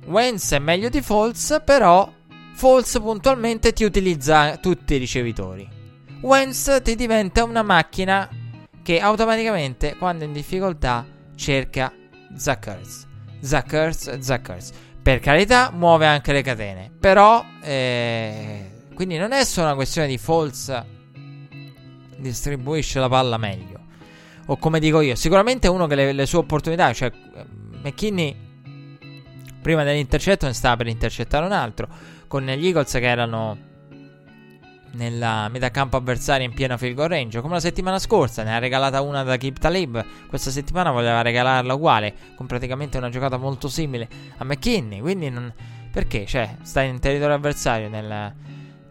Wentz 0.06 0.54
è 0.54 0.60
meglio 0.60 0.90
di 0.90 1.02
Falls, 1.02 1.62
però 1.66 2.10
False 2.58 3.00
puntualmente 3.00 3.72
ti 3.72 3.84
utilizza 3.84 4.58
tutti 4.58 4.96
i 4.96 4.98
ricevitori. 4.98 5.70
Wentz 6.22 6.82
ti 6.82 6.96
diventa 6.96 7.44
una 7.44 7.62
macchina 7.62 8.28
che 8.82 9.00
automaticamente, 9.00 9.96
quando 9.96 10.24
è 10.24 10.28
in 10.28 10.34
difficoltà, 10.34 11.06
cerca 11.36 11.94
Zuckers. 12.36 13.06
Zuckers, 13.42 14.18
Zuckers. 14.18 14.72
Per 15.00 15.20
carità, 15.20 15.70
muove 15.70 16.08
anche 16.08 16.34
le 16.34 16.42
catene. 16.42 16.90
Però, 17.00 17.46
eh, 17.62 18.72
quindi 18.96 19.18
non 19.18 19.34
è 19.34 19.46
solo 19.46 19.68
una 19.68 19.76
questione 19.76 20.08
di 20.08 20.18
false 20.18 20.84
distribuisce 22.18 23.00
la 23.00 23.08
palla 23.08 23.38
meglio. 23.38 23.82
O 24.48 24.58
come 24.58 24.80
dico 24.80 25.02
io, 25.02 25.14
sicuramente 25.14 25.68
uno 25.68 25.86
che 25.86 25.94
le, 25.94 26.12
le 26.12 26.26
sue 26.26 26.40
opportunità, 26.40 26.92
cioè 26.92 27.12
McKinney 27.84 28.36
prima 29.62 29.84
dell'intercetto 29.84 30.48
ne 30.48 30.54
stava 30.54 30.78
per 30.78 30.88
intercettare 30.88 31.46
un 31.46 31.52
altro 31.52 32.16
con 32.28 32.44
gli 32.44 32.66
Eagles 32.66 32.91
che 32.91 33.08
erano 33.08 33.68
nella 34.91 35.48
metà 35.49 35.70
campo 35.70 35.98
avversaria 35.98 36.45
in 36.45 36.54
piena 36.54 36.78
field 36.78 36.95
goal 36.95 37.10
range, 37.10 37.41
come 37.41 37.56
la 37.56 37.60
settimana 37.60 37.99
scorsa, 37.99 38.44
ne 38.44 38.54
ha 38.54 38.60
regalata 38.60 39.02
una 39.02 39.24
da 39.24 39.38
Kip 39.38 39.60
Talib, 39.60 40.04
questa 40.28 40.49
settimana 40.49 40.91
voleva 40.91 41.22
regalarla 41.22 41.74
uguale, 41.74 42.14
con 42.36 42.48
praticamente 42.48 42.98
una 42.98 43.10
giocata 43.10 43.38
molto 43.38 43.68
simile 43.68 44.08
a 44.38 44.44
McKinney, 44.44 44.99
quindi 44.99 45.30
non... 45.30 45.54
perché? 45.91 46.26
Cioè, 46.26 46.58
sta 46.62 46.82
in 46.82 46.99
territorio 46.99 47.36
avversario 47.36 47.90
nel, 47.90 48.34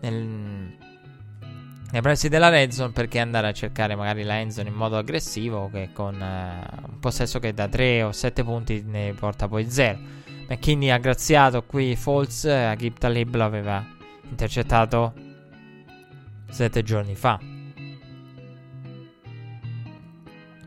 nel, 0.01 0.77
nei 1.91 2.01
pressi 2.01 2.29
della 2.29 2.51
red 2.51 2.71
zone 2.71 2.93
perché 2.93 3.19
andare 3.19 3.49
a 3.49 3.53
cercare 3.53 3.97
magari 3.97 4.23
la 4.23 4.39
end 4.39 4.51
zone 4.51 4.69
in 4.69 4.75
modo 4.75 4.97
aggressivo 4.97 5.69
che 5.73 5.91
con 5.93 6.15
uh, 6.15 6.91
un 6.91 6.99
possesso 7.01 7.39
che 7.41 7.53
da 7.53 7.69
3 7.69 8.03
o 8.03 8.13
7 8.13 8.45
punti 8.45 8.83
ne 8.87 9.13
porta 9.15 9.49
poi 9.49 9.69
0 9.71 10.25
McKinney 10.49 10.91
ha 10.91 10.99
graziato 10.99 11.65
qui 11.65 11.97
Falls 11.97 12.45
e 12.45 12.53
Agib 12.53 12.99
Talib 12.99 13.35
l'aveva 13.35 13.85
intercettato 14.29 15.13
sette 16.49 16.83
giorni 16.83 17.15
fa. 17.15 17.39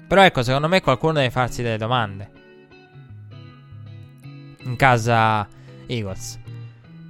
Però 0.07 0.23
ecco, 0.23 0.41
secondo 0.41 0.67
me 0.67 0.81
qualcuno 0.81 1.13
deve 1.13 1.29
farsi 1.29 1.61
delle 1.61 1.77
domande. 1.77 2.31
In 4.63 4.75
casa 4.75 5.47
Eagles. 5.85 6.39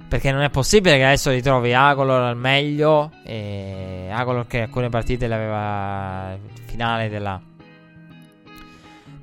Perché 0.06 0.32
non 0.32 0.42
è 0.42 0.50
possibile 0.50 0.96
che 0.96 1.04
adesso 1.04 1.30
ritrovi 1.30 1.72
Agolor 1.72 2.20
al 2.20 2.36
meglio. 2.36 3.10
E 3.24 4.08
Agolor 4.10 4.46
che 4.46 4.62
alcune 4.62 4.90
partite 4.90 5.26
l'aveva 5.26 6.36
finale 6.66 7.08
della 7.08 7.40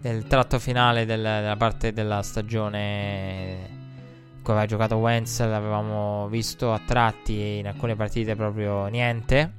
del 0.07 0.25
tratto 0.25 0.57
finale 0.57 1.05
del, 1.05 1.21
della 1.21 1.57
parte 1.57 1.91
della 1.91 2.23
stagione 2.23 3.75
cui 4.41 4.53
aveva 4.53 4.65
giocato 4.65 4.95
Wentz 4.95 5.39
l'avevamo 5.41 6.29
visto 6.29 6.71
a 6.71 6.79
tratti 6.79 7.57
in 7.57 7.67
alcune 7.67 7.97
partite 7.97 8.33
proprio 8.35 8.85
niente. 8.87 9.53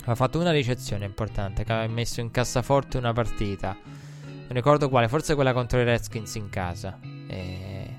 Aveva 0.00 0.14
fatto 0.14 0.38
una 0.38 0.50
ricezione 0.50 1.06
importante 1.06 1.64
che 1.64 1.72
aveva 1.72 1.90
messo 1.90 2.20
in 2.20 2.30
cassaforte 2.30 2.98
una 2.98 3.14
partita. 3.14 3.74
Non 3.82 4.48
ricordo 4.50 4.90
quale 4.90 5.08
forse 5.08 5.34
quella 5.34 5.54
contro 5.54 5.80
i 5.80 5.84
Redskins 5.84 6.34
in 6.34 6.50
casa. 6.50 6.98
E 7.00 7.94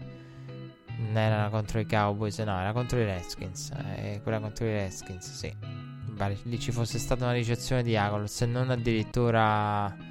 non 0.98 1.18
era 1.18 1.50
contro 1.50 1.80
i 1.80 1.88
Cowboys 1.88 2.38
no 2.40 2.60
era 2.60 2.74
contro 2.74 3.00
i 3.00 3.06
Redskins. 3.06 3.72
E 3.96 4.20
quella 4.22 4.40
contro 4.40 4.66
i 4.66 4.70
Redskins 4.72 5.32
sì. 5.32 5.52
Pare 6.16 6.38
lì 6.44 6.60
ci 6.60 6.72
fosse 6.72 7.00
stata 7.00 7.24
una 7.24 7.34
ricezione 7.34 7.82
di 7.82 7.98
Agol 7.98 8.30
se 8.30 8.46
non 8.46 8.70
addirittura 8.70 10.11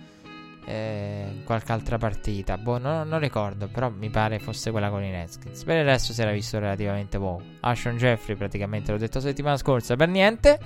eh, 0.65 1.43
qualche 1.45 1.73
altra 1.73 1.99
partita. 1.99 2.59
Boh, 2.59 2.79
no, 2.79 3.05
non 3.05 3.19
ricordo, 3.19 3.69
però 3.69 3.91
mi 3.91 4.11
pare 4.11 4.39
fosse 4.39 4.71
quella 4.71 4.91
con 4.91 5.03
i 5.03 5.11
Redskins. 5.11 5.65
Per 5.65 5.77
il 5.77 5.85
resto 5.85 6.13
si 6.13 6.21
era 6.21 6.33
visto 6.33 6.59
relativamente 6.59 7.19
poco. 7.19 7.43
Ashon 7.61 7.97
Jeffrey, 7.97 8.37
praticamente 8.37 8.93
l'ho 8.93 8.99
detto 8.99 9.19
la 9.19 9.25
settimana 9.25 9.57
scorsa, 9.57 9.97
per 9.97 10.09
niente. 10.09 10.59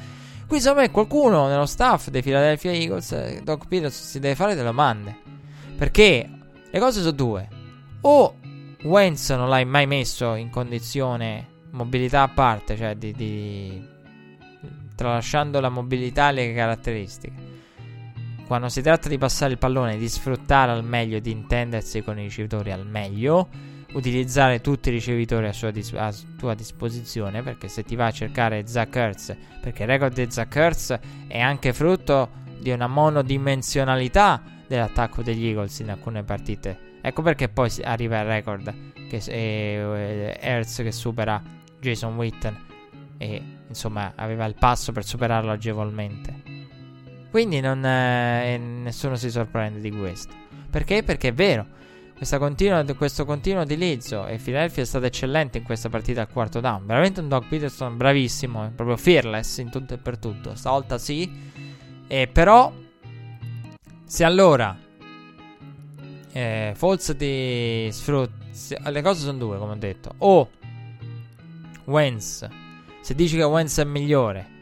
Qui 0.46 0.60
secondo 0.60 0.82
me 0.82 0.90
qualcuno 0.90 1.48
nello 1.48 1.66
staff 1.66 2.08
dei 2.08 2.22
Philadelphia 2.22 2.72
Eagles, 2.72 3.12
eh, 3.12 3.40
Doc 3.42 3.66
Peters, 3.66 4.08
si 4.08 4.20
deve 4.20 4.34
fare 4.34 4.54
delle 4.54 4.66
domande. 4.66 5.16
Perché 5.76 6.28
le 6.70 6.78
cose 6.78 7.00
sono 7.00 7.12
due. 7.12 7.48
O 8.02 8.36
Wentz 8.82 9.30
non 9.30 9.48
l'hai 9.48 9.64
mai 9.64 9.86
messo 9.86 10.34
in 10.34 10.50
condizione 10.50 11.52
mobilità 11.70 12.22
a 12.22 12.28
parte, 12.28 12.76
cioè 12.76 12.94
di, 12.94 13.12
di 13.12 13.88
tralasciando 14.94 15.58
la 15.60 15.70
mobilità 15.70 16.28
e 16.28 16.32
le 16.32 16.54
caratteristiche 16.54 17.53
quando 18.46 18.68
si 18.68 18.82
tratta 18.82 19.08
di 19.08 19.18
passare 19.18 19.52
il 19.52 19.58
pallone, 19.58 19.96
di 19.96 20.08
sfruttare 20.08 20.72
al 20.72 20.84
meglio, 20.84 21.18
di 21.18 21.30
intendersi 21.30 22.02
con 22.02 22.18
i 22.18 22.24
ricevitori 22.24 22.72
al 22.72 22.86
meglio, 22.86 23.48
utilizzare 23.94 24.60
tutti 24.60 24.88
i 24.90 24.92
ricevitori 24.92 25.46
a, 25.46 25.52
sua 25.52 25.70
dis- 25.70 25.94
a 25.94 26.12
tua 26.36 26.54
disposizione, 26.54 27.42
perché 27.42 27.68
se 27.68 27.82
ti 27.84 27.96
va 27.96 28.06
a 28.06 28.10
cercare 28.10 28.66
Zach 28.66 28.94
Ertz, 28.94 29.36
perché 29.60 29.84
il 29.84 29.88
record 29.88 30.14
di 30.14 30.30
Zach 30.30 30.54
Ertz 30.56 30.98
è 31.26 31.40
anche 31.40 31.72
frutto 31.72 32.42
di 32.58 32.70
una 32.70 32.86
monodimensionalità 32.86 34.42
dell'attacco 34.66 35.22
degli 35.22 35.46
Eagles 35.46 35.78
in 35.78 35.90
alcune 35.90 36.22
partite. 36.22 36.92
Ecco 37.00 37.22
perché 37.22 37.48
poi 37.48 37.70
arriva 37.82 38.20
il 38.20 38.26
record 38.26 38.74
che 39.08 39.18
è 39.18 40.38
Ertz 40.40 40.76
che 40.76 40.92
supera 40.92 41.42
Jason 41.78 42.16
Witten 42.16 42.56
e 43.18 43.42
insomma 43.68 44.12
aveva 44.16 44.46
il 44.46 44.54
passo 44.58 44.92
per 44.92 45.04
superarlo 45.04 45.50
agevolmente. 45.50 46.53
Quindi 47.35 47.59
non, 47.59 47.85
eh, 47.85 48.56
nessuno 48.59 49.16
si 49.16 49.28
sorprende 49.28 49.81
di 49.81 49.90
questo. 49.90 50.32
Perché? 50.70 51.02
Perché 51.02 51.31
è 51.31 51.32
vero. 51.32 51.66
Continua, 52.39 52.85
questo 52.94 53.24
continuo 53.24 53.62
utilizzo 53.62 54.24
e 54.28 54.36
Philadelphia 54.36 54.85
è 54.85 54.86
stata 54.86 55.06
eccellente 55.06 55.59
in 55.59 55.65
questa 55.65 55.89
partita 55.89 56.20
al 56.20 56.28
quarto 56.28 56.61
down. 56.61 56.86
Veramente 56.86 57.19
un 57.19 57.27
Doug 57.27 57.47
Peterson 57.48 57.97
bravissimo, 57.97 58.70
proprio 58.77 58.97
fearless 58.97 59.59
in 59.59 59.69
tutto 59.69 59.94
e 59.94 59.97
per 59.97 60.16
tutto. 60.19 60.55
Stavolta 60.55 60.97
sì. 60.97 61.28
E 62.06 62.28
però, 62.28 62.73
se 64.05 64.23
allora 64.23 64.78
eh, 66.31 66.73
Falls 66.77 67.16
ti 67.19 67.89
sfrutta. 67.90 68.90
Le 68.90 69.02
cose 69.02 69.23
sono 69.23 69.39
due, 69.39 69.59
come 69.59 69.73
ho 69.73 69.77
detto. 69.77 70.15
O 70.19 70.51
Wentz, 71.86 72.48
se 73.01 73.15
dici 73.16 73.35
che 73.36 73.43
Wentz 73.43 73.81
è 73.81 73.85
migliore 73.85 74.52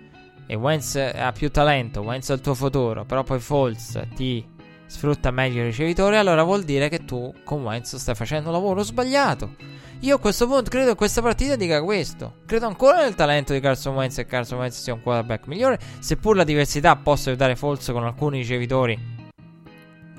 e 0.46 0.54
Wentz 0.54 0.96
ha 0.96 1.32
più 1.32 1.50
talento, 1.50 2.00
Wentz 2.00 2.30
ha 2.30 2.34
il 2.34 2.40
tuo 2.40 2.54
futuro, 2.54 3.04
però 3.04 3.22
poi 3.22 3.40
Falls 3.40 4.00
ti 4.14 4.44
sfrutta 4.86 5.30
meglio 5.30 5.60
il 5.60 5.66
ricevitore, 5.66 6.18
allora 6.18 6.42
vuol 6.42 6.64
dire 6.64 6.88
che 6.88 7.04
tu 7.04 7.32
con 7.44 7.62
Wentz 7.62 7.96
stai 7.96 8.14
facendo 8.14 8.48
un 8.48 8.54
lavoro 8.54 8.82
sbagliato. 8.82 9.54
Io 10.00 10.16
a 10.16 10.18
questo 10.18 10.46
punto 10.46 10.68
credo 10.68 10.90
che 10.90 10.96
questa 10.96 11.22
partita 11.22 11.54
dica 11.56 11.80
questo. 11.82 12.38
Credo 12.44 12.66
ancora 12.66 13.02
nel 13.02 13.14
talento 13.14 13.52
di 13.52 13.60
Carson 13.60 13.94
Wentz 13.94 14.18
e 14.18 14.26
Carson 14.26 14.58
Wentz 14.58 14.82
sia 14.82 14.92
un 14.92 15.00
quarterback 15.00 15.46
migliore, 15.46 15.78
seppur 16.00 16.36
la 16.36 16.44
diversità 16.44 16.96
possa 16.96 17.30
aiutare 17.30 17.56
Falls 17.56 17.86
con 17.86 18.04
alcuni 18.04 18.38
ricevitori 18.38 18.98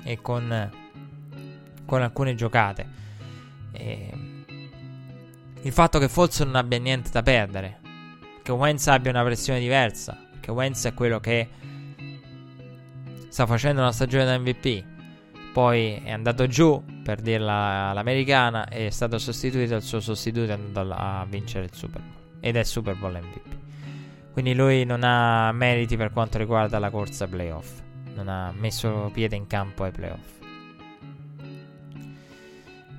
e 0.02 0.20
con, 0.20 0.70
con 1.84 2.02
alcune 2.02 2.34
giocate. 2.34 2.88
E 3.72 4.10
il 5.60 5.72
fatto 5.72 5.98
che 5.98 6.08
Falls 6.08 6.40
non 6.40 6.56
abbia 6.56 6.78
niente 6.78 7.10
da 7.10 7.22
perdere, 7.22 7.80
che 8.44 8.52
Wentz 8.52 8.88
abbia 8.88 9.10
una 9.10 9.24
pressione 9.24 9.58
diversa, 9.58 10.18
perché 10.30 10.50
Wentz 10.50 10.84
è 10.84 10.92
quello 10.92 11.18
che 11.18 11.48
sta 13.28 13.46
facendo 13.46 13.80
una 13.80 13.90
stagione 13.90 14.26
da 14.26 14.38
MVP. 14.38 14.84
Poi 15.54 16.02
è 16.04 16.10
andato 16.10 16.46
giù 16.46 16.84
per 17.02 17.22
dirla 17.22 17.88
all'americana 17.88 18.68
e 18.68 18.88
è 18.88 18.90
stato 18.90 19.16
sostituito 19.16 19.74
al 19.74 19.82
suo 19.82 19.98
sostituto 20.00 20.52
andando 20.52 20.92
a 20.94 21.24
vincere 21.26 21.64
il 21.64 21.72
Super 21.72 22.02
Bowl. 22.02 22.22
ed 22.40 22.56
è 22.56 22.62
Super 22.64 22.96
Bowl 22.96 23.14
MVP. 23.14 23.56
Quindi 24.32 24.54
lui 24.54 24.84
non 24.84 25.04
ha 25.04 25.50
meriti 25.52 25.96
per 25.96 26.10
quanto 26.10 26.36
riguarda 26.36 26.78
la 26.78 26.90
corsa 26.90 27.26
playoff. 27.26 27.80
Non 28.14 28.28
ha 28.28 28.52
messo 28.52 29.10
piede 29.14 29.36
in 29.36 29.46
campo 29.46 29.84
ai 29.84 29.90
playoff. 29.90 30.43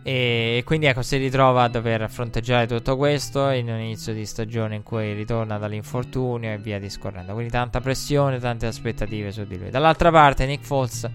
E 0.07 0.61
quindi 0.65 0.85
ecco, 0.85 1.01
si 1.01 1.17
ritrova 1.17 1.63
a 1.63 1.67
dover 1.67 2.07
fronteggiare 2.11 2.67
tutto 2.67 2.95
questo 2.95 3.49
in 3.49 3.67
un 3.69 3.79
inizio 3.79 4.13
di 4.13 4.23
stagione 4.27 4.75
in 4.75 4.83
cui 4.83 5.13
ritorna 5.13 5.57
dall'infortunio 5.57 6.51
e 6.51 6.59
via 6.59 6.77
discorrendo. 6.77 7.33
Quindi 7.33 7.51
tanta 7.51 7.81
pressione, 7.81 8.37
tante 8.37 8.67
aspettative 8.67 9.31
su 9.31 9.45
di 9.45 9.57
lui. 9.57 9.71
Dall'altra 9.71 10.11
parte, 10.11 10.45
Nick 10.45 10.63
Foles 10.63 11.09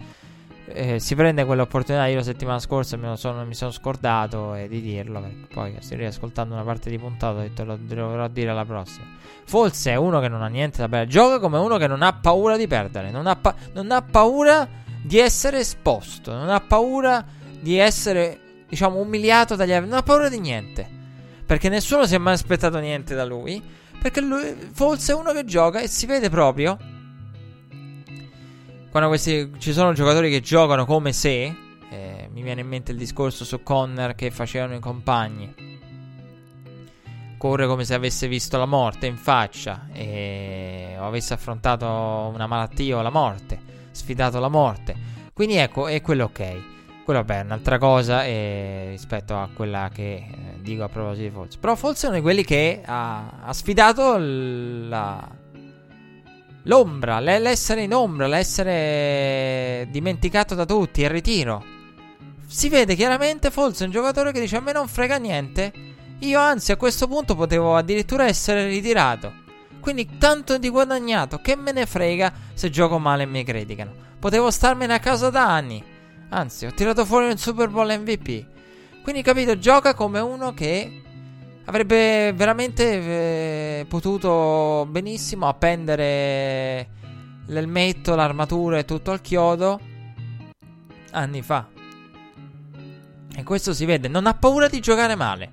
eh, 0.67 0.99
si 0.99 1.15
prende 1.15 1.45
quell'opportunità. 1.45 2.07
Io 2.07 2.17
la 2.17 2.25
settimana 2.25 2.59
scorsa 2.59 2.97
me 2.97 3.17
sono, 3.17 3.45
mi 3.45 3.55
sono 3.55 3.71
scordato 3.71 4.57
eh, 4.57 4.67
di 4.67 4.81
dirlo. 4.81 5.25
Poi 5.55 5.77
sto 5.79 5.95
riascoltando 5.95 6.55
una 6.55 6.65
parte 6.65 6.91
di 6.91 6.99
puntata. 6.99 7.39
Ho 7.39 7.43
detto 7.43 7.62
lo 7.62 7.79
dovrò 7.81 8.27
dire 8.27 8.51
alla 8.51 8.65
prossima. 8.65 9.07
Foles 9.45 9.87
è 9.87 9.95
uno 9.95 10.19
che 10.19 10.27
non 10.27 10.43
ha 10.43 10.49
niente 10.49 10.79
da 10.79 10.89
perdere. 10.89 11.09
Gioca 11.09 11.39
come 11.39 11.59
uno 11.59 11.77
che 11.77 11.87
non 11.87 12.03
ha 12.03 12.12
paura 12.12 12.57
di 12.57 12.67
perdere. 12.67 13.12
Non 13.12 13.29
ha, 13.29 13.37
pa- 13.37 13.55
non 13.73 13.93
ha 13.93 14.03
paura 14.03 14.69
di 15.01 15.21
essere 15.21 15.61
esposto. 15.61 16.35
Non 16.35 16.49
ha 16.49 16.59
paura 16.59 17.25
di 17.61 17.77
essere 17.77 18.49
diciamo, 18.70 18.98
umiliato 18.98 19.56
dagli 19.56 19.72
avversari. 19.72 19.90
Non 19.90 19.98
ha 19.98 20.02
paura 20.02 20.28
di 20.30 20.40
niente. 20.40 20.88
Perché 21.44 21.68
nessuno 21.68 22.06
si 22.06 22.14
è 22.14 22.18
mai 22.18 22.34
aspettato 22.34 22.78
niente 22.78 23.14
da 23.14 23.24
lui. 23.24 23.62
Perché 24.01 24.20
lui, 24.22 24.56
forse 24.72 25.12
è 25.12 25.14
uno 25.14 25.32
che 25.32 25.44
gioca 25.44 25.80
e 25.80 25.88
si 25.88 26.06
vede 26.06 26.30
proprio. 26.30 26.78
Quando 28.90 29.09
questi, 29.09 29.52
ci 29.59 29.72
sono 29.72 29.92
giocatori 29.92 30.30
che 30.30 30.40
giocano 30.40 30.86
come 30.86 31.12
se. 31.12 31.55
Eh, 31.90 32.28
mi 32.32 32.42
viene 32.42 32.60
in 32.60 32.68
mente 32.68 32.92
il 32.92 32.98
discorso 32.98 33.44
su 33.44 33.62
Conner 33.62 34.14
che 34.14 34.30
facevano 34.30 34.74
i 34.74 34.80
compagni. 34.80 35.68
Corre 37.36 37.66
come 37.66 37.84
se 37.84 37.94
avesse 37.94 38.28
visto 38.28 38.56
la 38.56 38.66
morte 38.66 39.06
in 39.06 39.16
faccia. 39.16 39.88
E, 39.92 40.94
o 40.98 41.05
avesse 41.05 41.34
affrontato 41.34 41.86
una 41.86 42.47
malattia 42.47 42.97
o 42.97 43.02
la 43.02 43.10
morte. 43.10 43.59
Sfidato 43.90 44.38
la 44.38 44.48
morte. 44.48 44.94
Quindi 45.32 45.56
ecco, 45.56 45.88
è 45.88 46.01
quello 46.01 46.24
ok. 46.24 46.80
Quello 47.05 47.20
vabbè 47.20 47.40
è 47.40 47.44
un'altra 47.44 47.78
cosa 47.78 48.24
eh, 48.24 48.86
rispetto 48.90 49.36
a 49.36 49.48
quella 49.52 49.90
che 49.93 50.12
eh, 50.14 50.27
dico 50.60 50.85
a 50.85 50.89
proposito 50.89 51.28
di 51.28 51.35
Falls. 51.35 51.56
Però 51.56 51.74
Falls 51.74 52.02
è 52.02 52.06
uno 52.06 52.16
di 52.16 52.22
quelli 52.22 52.44
che 52.44 52.82
ha, 52.85 53.40
ha 53.43 53.52
sfidato 53.52 54.16
la, 54.18 55.28
l'ombra, 56.64 57.18
l'essere 57.20 57.82
in 57.82 57.94
ombra, 57.94 58.27
l'essere 58.27 59.89
dimenticato 59.90 60.55
da 60.55 60.66
tutti, 60.66 61.01
il 61.01 61.10
ritiro. 61.10 61.64
Si 62.47 62.68
vede 62.68 62.94
chiaramente 62.94 63.51
Falls 63.51 63.81
è 63.81 63.85
un 63.85 63.90
giocatore 63.90 64.32
che 64.32 64.40
dice 64.40 64.56
a 64.56 64.60
me 64.60 64.72
non 64.72 64.86
frega 64.86 65.16
niente. 65.16 65.72
Io 66.20 66.39
anzi 66.39 66.70
a 66.70 66.77
questo 66.77 67.09
punto 67.09 67.35
potevo 67.35 67.77
addirittura 67.77 68.27
essere 68.27 68.66
ritirato. 68.66 69.32
Quindi 69.81 70.18
tanto 70.18 70.59
di 70.59 70.68
guadagnato, 70.68 71.39
che 71.40 71.56
me 71.56 71.72
ne 71.72 71.86
frega 71.86 72.32
se 72.52 72.68
gioco 72.68 72.98
male 72.98 73.22
e 73.22 73.27
mi 73.27 73.43
criticano. 73.43 73.93
Potevo 74.18 74.51
starmene 74.51 74.93
a 74.93 74.98
casa 74.98 75.31
da 75.31 75.48
anni. 75.48 75.82
Anzi, 76.31 76.66
ho 76.66 76.73
tirato 76.73 77.05
fuori 77.05 77.27
un 77.27 77.36
Super 77.36 77.69
Bowl 77.69 77.89
MVP. 77.89 78.47
Quindi, 79.02 79.23
capito, 79.23 79.59
gioca 79.59 79.94
come 79.94 80.20
uno 80.20 80.55
che 80.55 81.02
avrebbe 81.65 82.32
veramente 82.32 83.81
eh, 83.81 83.86
potuto 83.89 84.86
benissimo 84.89 85.48
appendere 85.48 86.89
l'elmetto, 87.47 88.15
l'armatura 88.15 88.78
e 88.78 88.85
tutto 88.85 89.11
al 89.11 89.20
chiodo 89.20 89.81
anni 91.12 91.43
fa. 91.43 91.69
E 93.35 93.43
questo 93.43 93.73
si 93.73 93.85
vede, 93.85 94.09
non 94.09 94.27
ha 94.27 94.35
paura 94.35 94.69
di 94.69 94.81
giocare 94.81 95.15
male. 95.15 95.51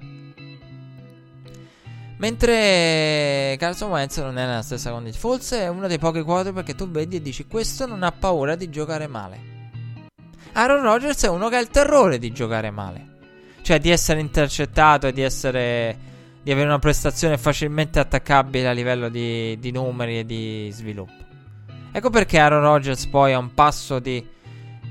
Mentre 2.17 3.55
Carson 3.59 3.91
Wentz 3.91 4.17
non 4.17 4.37
è 4.37 4.45
nella 4.45 4.63
stessa 4.63 4.91
condizione. 4.91 5.35
Forse 5.35 5.59
è 5.61 5.67
uno 5.67 5.87
dei 5.87 5.99
pochi 5.99 6.21
quarterback 6.21 6.65
che 6.65 6.75
tu 6.75 6.89
vedi 6.89 7.17
e 7.17 7.21
dici 7.21 7.45
questo 7.45 7.85
non 7.85 8.03
ha 8.03 8.11
paura 8.11 8.55
di 8.55 8.69
giocare 8.69 9.07
male. 9.07 9.56
Aaron 10.57 10.81
Rodgers 10.81 11.23
è 11.23 11.29
uno 11.29 11.49
che 11.49 11.55
ha 11.57 11.59
il 11.59 11.67
terrore 11.67 12.17
di 12.17 12.31
giocare 12.31 12.71
male. 12.71 13.15
Cioè 13.61 13.79
di 13.79 13.91
essere 13.91 14.19
intercettato 14.19 15.05
e 15.05 15.13
di 15.13 15.21
essere. 15.21 15.95
di 16.41 16.51
avere 16.51 16.67
una 16.67 16.79
prestazione 16.79 17.37
facilmente 17.37 17.99
attaccabile 17.99 18.67
a 18.67 18.71
livello 18.71 19.07
di, 19.09 19.55
di 19.59 19.69
numeri 19.71 20.19
e 20.19 20.25
di 20.25 20.69
sviluppo. 20.71 21.25
Ecco 21.91 22.09
perché 22.09 22.39
Aaron 22.39 22.61
Rodgers 22.61 23.05
poi 23.05 23.33
ha 23.33 23.37
un 23.37 23.53
passo 23.53 23.99
di, 23.99 24.25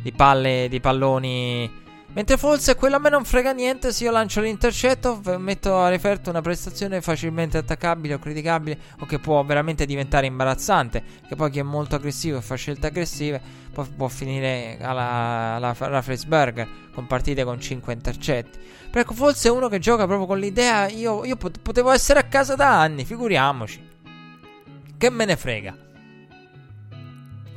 di 0.03 0.13
palle, 0.13 0.69
di 0.71 0.79
palloni. 0.79 1.85
Mentre 2.17 2.39
forse 2.39 2.77
quello 2.77 2.97
a 2.97 2.99
me 2.99 3.11
non 3.11 3.27
frega 3.27 3.53
niente 3.53 3.93
se 3.93 4.05
io 4.05 4.11
lancio 4.11 4.41
l'intercetto, 4.41 5.21
metto 5.37 5.77
a 5.77 5.91
referto 5.91 6.31
una 6.31 6.41
prestazione 6.41 7.03
facilmente 7.03 7.59
attaccabile 7.59 8.15
o 8.15 8.19
criticabile 8.19 8.79
o 9.01 9.05
che 9.05 9.19
può 9.19 9.45
veramente 9.45 9.85
diventare 9.85 10.25
imbarazzante. 10.25 11.03
Che 11.29 11.37
poi 11.37 11.51
chi 11.51 11.59
è 11.59 11.63
molto 11.63 11.95
aggressivo 11.95 12.39
e 12.39 12.41
fa 12.41 12.55
scelte 12.55 12.87
aggressive 12.87 13.39
può, 13.71 13.85
può 13.85 14.09
finire 14.09 14.79
alla, 14.81 15.57
alla 15.57 15.77
Rafflesberger 15.79 16.67
con 16.95 17.07
partite 17.07 17.45
con 17.45 17.61
5 17.61 17.93
intercetti. 17.93 18.59
Però 18.89 19.01
ecco, 19.01 19.13
forse 19.13 19.51
uno 19.51 19.69
che 19.69 19.79
gioca 19.79 20.07
proprio 20.07 20.27
con 20.27 20.39
l'idea. 20.39 20.89
Io, 20.89 21.23
io 21.27 21.37
potevo 21.37 21.91
essere 21.91 22.19
a 22.19 22.25
casa 22.25 22.55
da 22.55 22.81
anni, 22.81 23.05
figuriamoci. 23.05 23.89
Che 24.97 25.11
me 25.11 25.25
ne 25.27 25.37
frega. 25.37 25.77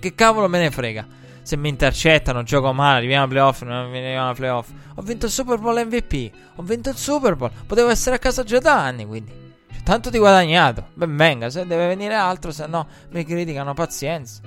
Che 0.02 0.16
cavolo 0.16 0.50
me 0.50 0.60
ne 0.60 0.70
frega. 0.70 1.19
Se 1.42 1.58
mi 1.58 1.70
intercettano, 1.70 2.44
gioco 2.44 2.74
male, 2.74 2.98
arriviamo 2.98 3.24
ai 3.24 3.30
playoff, 3.30 3.62
non 3.64 3.74
arriviamo 3.74 4.30
ai 4.30 4.36
playoff. 4.36 4.70
Ho 4.96 5.02
vinto 5.02 5.26
il 5.26 5.32
Super 5.32 5.58
Bowl 5.58 5.76
MVP. 5.86 6.32
Ho 6.56 6.62
vinto 6.64 6.90
il 6.90 6.96
Super 6.96 7.36
Bowl. 7.36 7.52
Potevo 7.66 7.90
essere 7.90 8.16
a 8.16 8.20
casa 8.20 8.44
già 8.44 8.60
da 8.60 8.84
anni, 8.84 9.06
quindi. 9.06 9.32
Cioè, 9.72 9.84
tanto 9.84 10.10
di 10.10 10.18
guadagnato. 10.18 10.90
Ben 10.94 11.16
venga, 11.16 11.50
se 11.50 11.66
deve 11.66 11.88
venire 11.88 12.14
altro, 12.14 12.52
se 12.52 12.68
no 12.68 12.88
mi 13.12 13.24
criticano, 13.24 13.74
pazienza. 13.74 14.42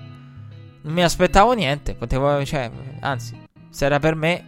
Non 0.82 0.92
mi 0.92 1.02
aspettavo 1.02 1.52
niente. 1.52 1.94
Potevo, 1.94 2.44
cioè, 2.44 2.70
anzi, 3.00 3.40
se 3.70 3.84
era 3.84 3.98
per 3.98 4.14
me, 4.14 4.44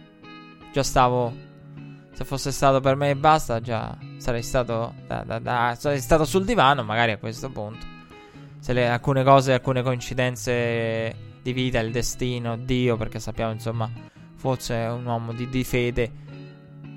già 0.71 0.83
stavo. 0.83 1.43
Se 2.13 2.23
fosse 2.23 2.51
stato 2.51 2.79
per 2.79 2.95
me 2.95 3.09
e 3.09 3.15
basta, 3.15 3.59
già 3.59 3.97
sarei 4.17 4.43
stato. 4.43 4.93
Da, 5.07 5.23
da, 5.25 5.39
da, 5.39 5.75
sarei 5.77 5.99
stato 5.99 6.23
sul 6.23 6.45
divano, 6.45 6.83
magari 6.83 7.11
a 7.11 7.17
questo 7.17 7.49
punto. 7.49 7.85
Se 8.59 8.73
le, 8.73 8.87
alcune 8.87 9.23
cose, 9.23 9.53
alcune 9.53 9.81
coincidenze 9.83 11.33
di 11.53 11.67
il 11.67 11.91
destino, 11.91 12.57
Dio, 12.57 12.97
perché 12.97 13.19
sappiamo 13.19 13.51
insomma 13.51 13.89
forse 14.35 14.75
è 14.75 14.91
un 14.91 15.05
uomo 15.05 15.33
di, 15.33 15.49
di 15.49 15.63
fede. 15.63 16.11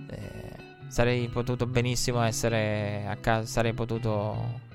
Eh, 0.09 0.57
sarei 0.89 1.29
potuto 1.29 1.67
benissimo 1.67 2.23
essere 2.23 3.05
a 3.07 3.17
casa, 3.17 3.47
sarei 3.47 3.73
potuto 3.73 4.67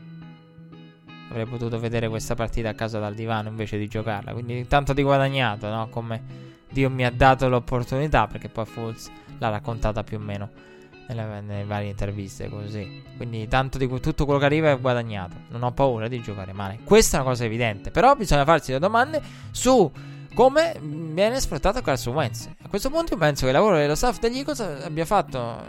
avrei 1.30 1.46
potuto 1.48 1.80
vedere 1.80 2.10
questa 2.10 2.36
partita 2.36 2.70
a 2.70 2.74
casa 2.74 3.00
dal 3.00 3.16
divano 3.16 3.50
invece 3.50 3.78
di 3.78 3.88
giocarla. 3.88 4.34
Quindi 4.34 4.68
tanto 4.68 4.94
di 4.94 5.02
guadagnato, 5.02 5.68
no? 5.70 5.90
Come 5.90 6.22
Dio 6.70 6.90
mi 6.90 7.06
ha 7.06 7.12
dato 7.12 7.50
l'opportunità, 7.50 8.28
perché 8.28 8.50
poi 8.50 8.66
Fulz 8.66 9.10
l'ha 9.40 9.50
raccontata 9.50 10.04
più 10.04 10.18
o 10.18 10.20
meno 10.20 10.73
nelle, 11.08 11.42
nelle, 11.42 11.66
varie 11.66 11.90
interviste 11.90 12.50
così. 12.50 13.04
Quindi 13.18 13.48
tanto 13.48 13.78
di 13.78 13.88
tutto 14.00 14.26
quello 14.26 14.40
che 14.40 14.46
arriva 14.46 14.72
è 14.72 14.80
guadagnato. 14.80 15.36
Non 15.50 15.64
ho 15.64 15.72
paura 15.72 16.08
di 16.08 16.22
giocare 16.22 16.54
male. 16.54 16.80
Questa 16.84 17.18
è 17.18 17.22
una 17.22 17.30
cosa 17.30 17.46
evidente. 17.46 17.92
Però 17.92 18.16
bisogna 18.16 18.46
farsi 18.46 18.72
le 18.72 18.80
domande 18.80 19.22
su 19.52 19.92
come 20.34 20.80
viene 20.82 21.40
sfruttato 21.40 21.82
Carson 21.82 22.16
Wentz. 22.16 22.50
A 22.62 22.68
questo 22.68 22.90
punto 22.90 23.14
io 23.14 23.20
penso 23.20 23.42
che 23.42 23.48
il 23.48 23.54
lavoro 23.54 23.78
dello 23.78 23.96
staff 23.96 24.20
degli 24.20 24.38
Eagles 24.38 24.60
abbia 24.60 25.06
fatto 25.06 25.64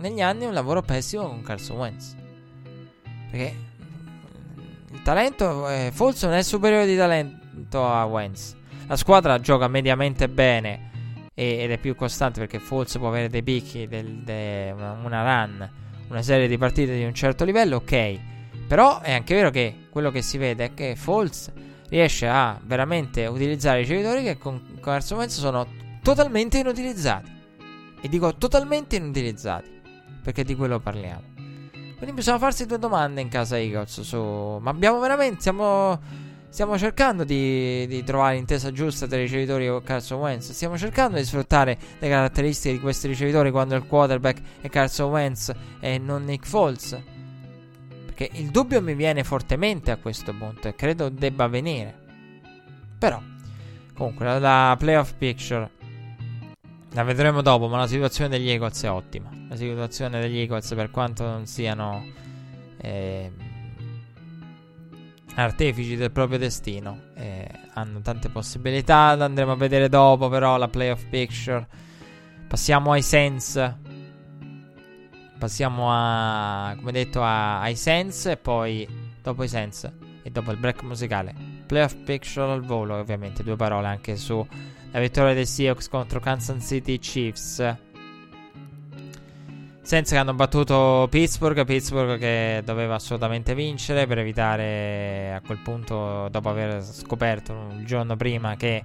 negli 0.00 0.20
anni 0.20 0.44
un 0.44 0.52
lavoro 0.52 0.82
pessimo 0.82 1.28
con 1.28 1.42
Carson 1.42 1.78
Wentz. 1.78 2.16
Perché 3.30 3.56
il 4.90 5.02
talento 5.02 5.68
eh, 5.68 5.90
forse 5.92 6.26
non 6.26 6.36
è 6.36 6.42
superiore 6.42 6.86
di 6.86 6.96
talento 6.96 7.86
a 7.86 8.04
Wentz. 8.04 8.56
La 8.88 8.96
squadra 8.96 9.38
gioca 9.38 9.68
mediamente 9.68 10.28
bene 10.28 10.90
ed 11.34 11.70
è 11.70 11.78
più 11.78 11.94
costante 11.94 12.40
perché 12.40 12.58
Falls 12.58 12.96
può 12.98 13.08
avere 13.08 13.28
dei 13.28 13.42
picchi, 13.42 13.86
del, 13.86 14.22
de, 14.22 14.72
una, 14.74 14.92
una, 15.02 15.44
run, 15.44 15.70
una 16.08 16.22
serie 16.22 16.46
di 16.46 16.58
partite 16.58 16.94
di 16.94 17.04
un 17.04 17.14
certo 17.14 17.44
livello, 17.44 17.76
ok. 17.76 18.20
Però 18.66 19.00
è 19.00 19.12
anche 19.12 19.34
vero 19.34 19.50
che 19.50 19.86
quello 19.90 20.10
che 20.10 20.22
si 20.22 20.38
vede 20.38 20.64
è 20.66 20.74
che 20.74 20.94
Falls 20.96 21.50
riesce 21.88 22.26
a 22.26 22.58
veramente 22.64 23.26
utilizzare 23.26 23.80
i 23.80 23.82
ricevitori 23.82 24.22
che 24.22 24.38
con, 24.38 24.78
Carson 24.80 25.18
Wentz 25.18 25.38
sono 25.38 25.66
totalmente 26.02 26.58
inutilizzati. 26.58 27.40
E 28.00 28.08
dico 28.08 28.34
totalmente 28.34 28.96
inutilizzati, 28.96 29.80
perché 30.22 30.44
di 30.44 30.54
quello 30.54 30.80
parliamo. 30.80 31.30
Quindi 31.96 32.12
bisogna 32.12 32.38
farsi 32.38 32.66
due 32.66 32.78
domande 32.78 33.20
in 33.20 33.28
casa 33.28 33.58
Eagles 33.58 34.00
su... 34.00 34.58
Ma 34.60 34.70
abbiamo 34.70 34.98
veramente... 34.98 35.40
Siamo 35.40 36.00
Stiamo 36.52 36.76
cercando 36.76 37.24
di, 37.24 37.86
di 37.86 38.04
trovare 38.04 38.34
l'intesa 38.34 38.72
giusta 38.72 39.06
tra 39.06 39.16
i 39.16 39.22
ricevitori 39.22 39.64
e 39.64 39.80
Carson 39.82 40.20
Wentz. 40.20 40.52
Stiamo 40.52 40.76
cercando 40.76 41.16
di 41.16 41.24
sfruttare 41.24 41.78
le 41.98 42.08
caratteristiche 42.10 42.74
di 42.74 42.80
questi 42.80 43.06
ricevitori 43.06 43.50
quando 43.50 43.74
il 43.74 43.86
quarterback 43.86 44.60
è 44.60 44.68
Carson 44.68 45.10
Wentz 45.10 45.50
e 45.80 45.96
non 45.96 46.24
Nick 46.24 46.46
Foles. 46.46 47.00
Perché 48.04 48.28
il 48.34 48.50
dubbio 48.50 48.82
mi 48.82 48.94
viene 48.94 49.24
fortemente 49.24 49.92
a 49.92 49.96
questo 49.96 50.34
punto 50.34 50.68
e 50.68 50.74
credo 50.74 51.08
debba 51.08 51.46
venire. 51.46 51.98
Però, 52.98 53.18
comunque, 53.94 54.26
la, 54.26 54.38
la 54.38 54.76
playoff 54.78 55.14
picture 55.16 55.70
la 56.90 57.02
vedremo 57.02 57.40
dopo, 57.40 57.66
ma 57.66 57.78
la 57.78 57.86
situazione 57.86 58.28
degli 58.28 58.50
Eagles 58.50 58.82
è 58.82 58.90
ottima. 58.90 59.30
La 59.48 59.56
situazione 59.56 60.20
degli 60.20 60.36
Eagles, 60.36 60.74
per 60.74 60.90
quanto 60.90 61.24
non 61.24 61.46
siano 61.46 62.04
eh, 62.76 63.32
artefici 65.34 65.96
del 65.96 66.10
proprio 66.10 66.38
destino. 66.38 67.10
Eh, 67.14 67.48
hanno 67.74 68.00
tante 68.00 68.28
possibilità, 68.28 69.14
lo 69.14 69.24
andremo 69.24 69.52
a 69.52 69.56
vedere 69.56 69.88
dopo 69.88 70.28
però 70.28 70.56
la 70.56 70.68
playoff 70.68 71.04
picture. 71.08 71.66
Passiamo 72.46 72.92
ai 72.92 73.02
Sense. 73.02 73.78
Passiamo 75.38 75.88
a, 75.90 76.74
come 76.76 76.92
detto, 76.92 77.22
a, 77.22 77.60
ai 77.60 77.76
Sense 77.76 78.32
e 78.32 78.36
poi 78.36 78.86
dopo 79.22 79.42
i 79.42 79.48
Sense 79.48 79.92
e 80.22 80.30
dopo 80.30 80.50
il 80.50 80.58
break 80.58 80.82
musicale. 80.82 81.34
Playoff 81.66 81.94
picture 82.04 82.52
al 82.52 82.62
volo, 82.62 82.96
ovviamente, 82.96 83.42
due 83.42 83.56
parole 83.56 83.86
anche 83.86 84.16
su 84.16 84.46
la 84.92 85.00
vittoria 85.00 85.32
dei 85.32 85.46
Seahawks 85.46 85.88
contro 85.88 86.20
Kansas 86.20 86.66
City 86.66 86.98
Chiefs. 86.98 87.91
Senza 89.92 90.14
che 90.14 90.20
hanno 90.22 90.32
battuto 90.32 91.06
Pittsburgh, 91.10 91.66
Pittsburgh 91.66 92.18
che 92.18 92.62
doveva 92.64 92.94
assolutamente 92.94 93.54
vincere 93.54 94.06
per 94.06 94.16
evitare 94.20 95.34
a 95.34 95.42
quel 95.44 95.58
punto, 95.58 96.30
dopo 96.30 96.48
aver 96.48 96.82
scoperto 96.82 97.52
un 97.52 97.84
giorno 97.84 98.16
prima 98.16 98.56
che 98.56 98.82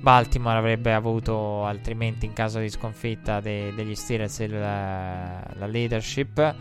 Baltimore 0.00 0.56
avrebbe 0.56 0.94
avuto 0.94 1.66
altrimenti 1.66 2.24
in 2.24 2.32
caso 2.32 2.60
di 2.60 2.70
sconfitta 2.70 3.40
de- 3.40 3.74
degli 3.74 3.94
Steelers 3.94 4.38
il, 4.38 4.58
la 4.58 5.66
leadership 5.66 6.54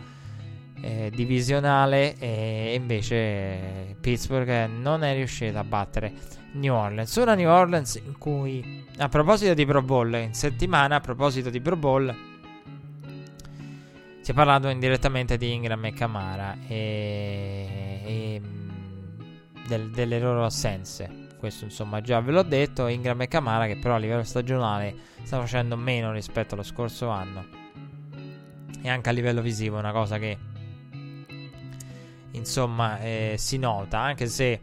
eh, 0.82 1.10
divisionale 1.16 2.18
e 2.18 2.74
invece 2.76 3.96
Pittsburgh 4.02 4.68
non 4.68 5.06
è 5.06 5.14
riuscita 5.14 5.60
a 5.60 5.64
battere 5.64 6.12
New 6.56 6.74
Orleans. 6.74 7.16
Una 7.16 7.36
New 7.36 7.50
Orleans 7.50 7.96
in 8.06 8.18
cui, 8.18 8.84
a 8.98 9.08
proposito 9.08 9.54
di 9.54 9.66
Pro 9.66 9.82
Bowl, 9.82 10.14
in 10.14 10.34
settimana, 10.34 10.98
a 10.98 11.00
proposito 11.00 11.50
di 11.50 11.62
Pro 11.62 11.78
Bowl, 11.78 12.27
si 14.28 14.34
è 14.34 14.36
parlato 14.36 14.68
indirettamente 14.68 15.38
di 15.38 15.54
Ingram 15.54 15.86
e 15.86 15.94
Camara 15.94 16.58
e, 16.68 18.02
e 18.04 18.42
del, 19.66 19.90
delle 19.90 20.20
loro 20.20 20.44
assenze. 20.44 21.30
Questo 21.40 21.64
insomma 21.64 22.02
già 22.02 22.20
ve 22.20 22.34
l'ho 22.34 22.44
detto. 22.44 22.88
Ingram 22.88 23.22
e 23.22 23.30
Camara 23.30 23.68
che 23.68 23.78
però 23.78 23.96
a 23.96 23.98
livello 23.98 24.26
stagionale 24.26 24.94
sta 25.24 25.40
facendo 25.40 25.78
meno 25.78 26.12
rispetto 26.12 26.56
allo 26.56 26.64
scorso 26.64 27.08
anno. 27.08 27.46
E 28.82 28.90
anche 28.90 29.08
a 29.08 29.14
livello 29.14 29.42
visivo, 29.42 29.78
una 29.78 29.94
cosa 29.94 30.18
che 30.18 30.38
insomma 32.32 33.00
eh, 33.00 33.36
si 33.38 33.58
nota, 33.58 34.00
anche 34.00 34.28
se 34.28 34.60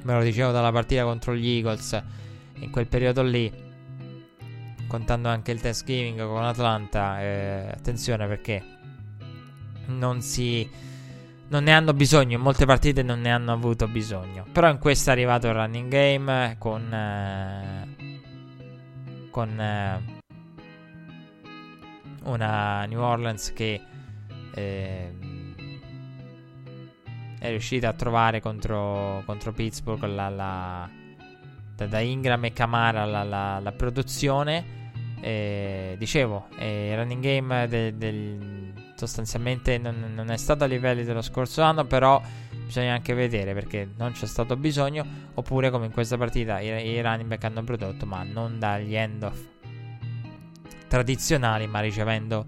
me 0.00 0.14
lo 0.14 0.22
dicevo 0.22 0.50
dalla 0.50 0.72
partita 0.72 1.02
contro 1.02 1.36
gli 1.36 1.46
Eagles 1.46 2.02
in 2.54 2.70
quel 2.70 2.86
periodo 2.86 3.22
lì, 3.22 3.52
contando 4.90 5.28
anche 5.28 5.52
il 5.52 5.60
Thanksgiving 5.60 6.26
con 6.26 6.42
Atlanta, 6.42 7.22
eh, 7.22 7.70
attenzione 7.72 8.26
perché 8.26 8.60
non 9.86 10.20
si 10.20 10.68
non 11.50 11.62
ne 11.64 11.72
hanno 11.72 11.92
bisogno, 11.94 12.36
in 12.36 12.42
molte 12.42 12.66
partite 12.66 13.02
non 13.04 13.20
ne 13.20 13.30
hanno 13.30 13.52
avuto 13.52 13.86
bisogno. 13.86 14.44
Però 14.50 14.68
in 14.68 14.78
questa 14.78 15.10
è 15.10 15.14
arrivato 15.14 15.46
il 15.46 15.54
running 15.54 15.88
game 15.88 16.56
con 16.58 16.92
eh, 16.92 18.18
con 19.30 19.60
eh, 19.60 20.02
una 22.24 22.84
New 22.86 23.00
Orleans 23.00 23.52
che 23.52 23.80
eh, 24.54 25.14
è 27.38 27.48
riuscita 27.48 27.90
a 27.90 27.92
trovare 27.92 28.40
contro, 28.40 29.22
contro 29.24 29.52
Pittsburgh 29.52 30.02
la, 30.04 30.28
la, 30.28 30.90
da, 31.74 32.00
Ingram 32.00 32.44
e 32.44 32.52
Camara 32.52 33.04
la, 33.04 33.60
la 33.60 33.72
produzione. 33.72 34.79
Eh, 35.20 35.96
dicevo, 35.98 36.46
eh, 36.58 36.90
il 36.90 36.96
running 36.96 37.22
game 37.22 37.68
del, 37.68 37.94
del, 37.94 38.72
sostanzialmente 38.94 39.76
non, 39.76 40.12
non, 40.14 40.30
è 40.30 40.36
stato 40.36 40.64
a 40.64 40.66
livelli 40.66 41.04
dello 41.04 41.20
scorso 41.20 41.62
anno, 41.62 41.84
però 41.84 42.20
bisogna 42.64 42.94
anche 42.94 43.12
vedere 43.12 43.52
perché 43.52 43.88
non 43.96 44.12
c'è 44.12 44.26
stato 44.26 44.56
bisogno, 44.56 45.04
oppure 45.34 45.70
come 45.70 45.86
in 45.86 45.92
questa 45.92 46.16
partita 46.16 46.60
i, 46.60 46.68
i 46.68 47.02
running 47.02 47.28
back 47.28 47.44
hanno 47.44 47.62
prodotto, 47.62 48.06
ma 48.06 48.22
non 48.22 48.58
dagli 48.58 48.94
end-off 48.94 49.38
tradizionali, 50.88 51.66
ma 51.66 51.80
ricevendo 51.80 52.46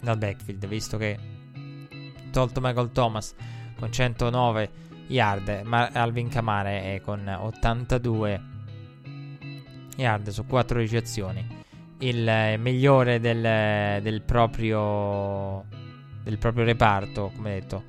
dal 0.00 0.18
backfield, 0.18 0.66
visto 0.66 0.96
che 0.96 1.18
tolto 2.30 2.60
Michael 2.60 2.90
Thomas 2.92 3.34
con 3.78 3.90
109 3.90 4.70
yard, 5.08 5.62
ma 5.64 5.88
Alvin 5.92 6.28
Kamare 6.28 7.00
con 7.04 7.26
82 7.26 8.54
yard 9.96 10.28
su 10.28 10.46
4 10.46 10.78
ricezioni. 10.78 11.64
Il 11.98 12.28
eh, 12.28 12.56
migliore 12.58 13.20
del, 13.20 14.02
del, 14.02 14.22
proprio, 14.22 15.64
del 16.22 16.38
proprio 16.38 16.64
reparto, 16.64 17.32
come 17.34 17.54
detto, 17.54 17.84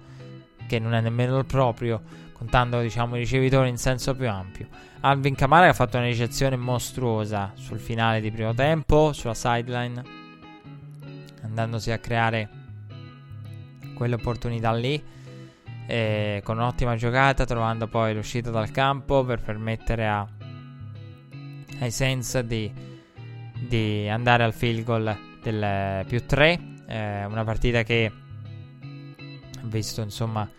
che 0.68 0.80
non 0.80 0.94
è 0.94 1.02
nemmeno 1.02 1.38
il 1.38 1.46
proprio, 1.46 2.02
contando 2.34 2.80
diciamo 2.82 3.16
i 3.16 3.20
ricevitori 3.20 3.70
in 3.70 3.78
senso 3.78 4.16
più 4.16 4.30
ampio. 4.30 4.68
Alvin 5.02 5.36
Kamara 5.36 5.68
ha 5.68 5.74
fatto 5.74 5.98
una 5.98 6.06
ricezione 6.06 6.56
mostruosa 6.56 7.52
sul 7.56 7.80
finale 7.80 8.22
di 8.22 8.32
primo 8.32 8.54
tempo, 8.54 9.14
sulla 9.14 9.34
sideline, 9.34 10.04
andandosi 11.44 11.92
a 11.92 11.98
creare 11.98 12.50
quell'opportunità 13.94 14.74
lì 14.74 15.02
eh, 15.88 16.42
con 16.44 16.58
un'ottima 16.58 16.96
giocata, 16.96 17.46
trovando 17.46 17.88
poi 17.88 18.14
l'uscita 18.14 18.52
dal 18.52 18.72
campo 18.72 19.24
per 19.24 19.42
permettere 19.42 20.08
a, 20.08 20.28
ai 21.80 21.92
Saints 21.92 22.40
di, 22.40 22.72
di, 23.68 24.08
andare 24.10 24.44
al 24.44 24.54
field 24.54 24.84
goal 24.84 25.18
del 25.42 26.06
più 26.06 26.26
3. 26.26 26.60
Eh, 26.88 27.26
una 27.26 27.44
partita 27.44 27.84
che 27.84 28.12
ha 28.82 29.68
visto 29.68 30.02
insomma 30.02 30.50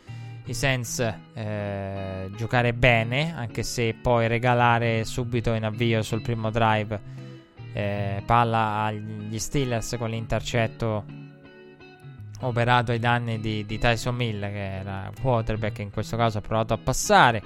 i 0.45 0.55
Saints 0.55 1.01
eh, 1.35 2.31
giocare 2.37 2.73
bene, 2.73 3.35
anche 3.35 3.63
se 3.63 3.95
poi 3.95 4.29
regalare 4.29 5.05
subito 5.05 5.53
in 5.53 5.65
avvio 5.65 6.03
sul 6.03 6.23
primo 6.23 6.51
drive 6.51 7.17
eh, 7.73 8.23
palla 8.25 8.85
agli 8.85 9.39
Steelers 9.39 9.97
con 9.99 10.11
l'intercetto 10.11 11.05
operato 12.41 12.93
ai 12.93 12.99
danni 12.99 13.41
di, 13.41 13.67
di 13.67 13.79
Tyson 13.79 14.15
Mill, 14.15 14.41
che 14.41 14.77
era 14.79 15.11
quarterback 15.21 15.81
in 15.81 15.91
questo 15.91 16.17
caso 16.17 16.39
ha 16.39 16.41
provato 16.41 16.73
a 16.73 16.79
passare. 16.79 17.43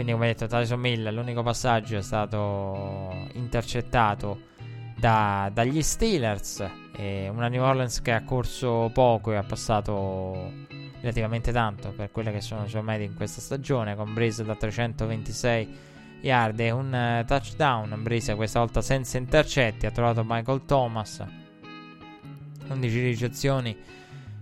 Quindi, 0.00 0.16
come 0.16 0.32
detto, 0.32 0.46
Tyson 0.46 0.80
Mill, 0.80 1.12
l'unico 1.12 1.42
passaggio 1.42 1.98
è 1.98 2.00
stato 2.00 3.28
intercettato 3.34 4.44
da, 4.96 5.50
dagli 5.52 5.82
Steelers. 5.82 6.66
Una 6.96 7.48
New 7.48 7.62
Orleans 7.62 8.00
che 8.00 8.12
ha 8.12 8.24
corso 8.24 8.90
poco 8.94 9.32
e 9.32 9.36
ha 9.36 9.42
passato 9.42 10.52
relativamente 11.02 11.52
tanto 11.52 11.90
per 11.90 12.10
quelle 12.12 12.32
che 12.32 12.40
sono 12.40 12.62
le 12.62 12.68
sue 12.68 12.80
medie 12.80 13.04
in 13.04 13.14
questa 13.14 13.42
stagione. 13.42 13.94
Con 13.94 14.14
Breeze 14.14 14.42
da 14.42 14.56
326 14.56 15.76
yard 16.22 16.58
e 16.60 16.70
un 16.70 17.20
uh, 17.20 17.26
touchdown. 17.26 18.02
Breeze 18.02 18.34
questa 18.36 18.60
volta 18.60 18.80
senza 18.80 19.18
intercetti. 19.18 19.84
Ha 19.84 19.90
trovato 19.90 20.24
Michael 20.26 20.64
Thomas. 20.64 21.22
11 22.68 23.02
ricezioni 23.02 23.76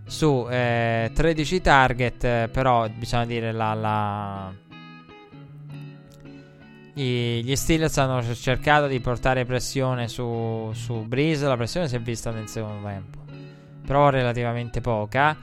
su 0.06 0.46
eh, 0.48 1.10
13 1.12 1.60
target, 1.60 2.22
eh, 2.22 2.48
però 2.52 2.88
bisogna 2.90 3.26
dire 3.26 3.50
la, 3.50 3.74
la... 3.74 4.66
Gli 7.04 7.54
Steelers 7.54 7.96
hanno 7.98 8.34
cercato 8.34 8.88
di 8.88 8.98
portare 8.98 9.44
pressione 9.44 10.08
su, 10.08 10.70
su 10.74 11.04
Breeze, 11.06 11.46
la 11.46 11.56
pressione 11.56 11.86
si 11.86 11.94
è 11.94 12.00
vista 12.00 12.32
nel 12.32 12.48
secondo 12.48 12.88
tempo, 12.88 13.22
però 13.86 14.10
relativamente 14.10 14.80
poca. 14.80 15.36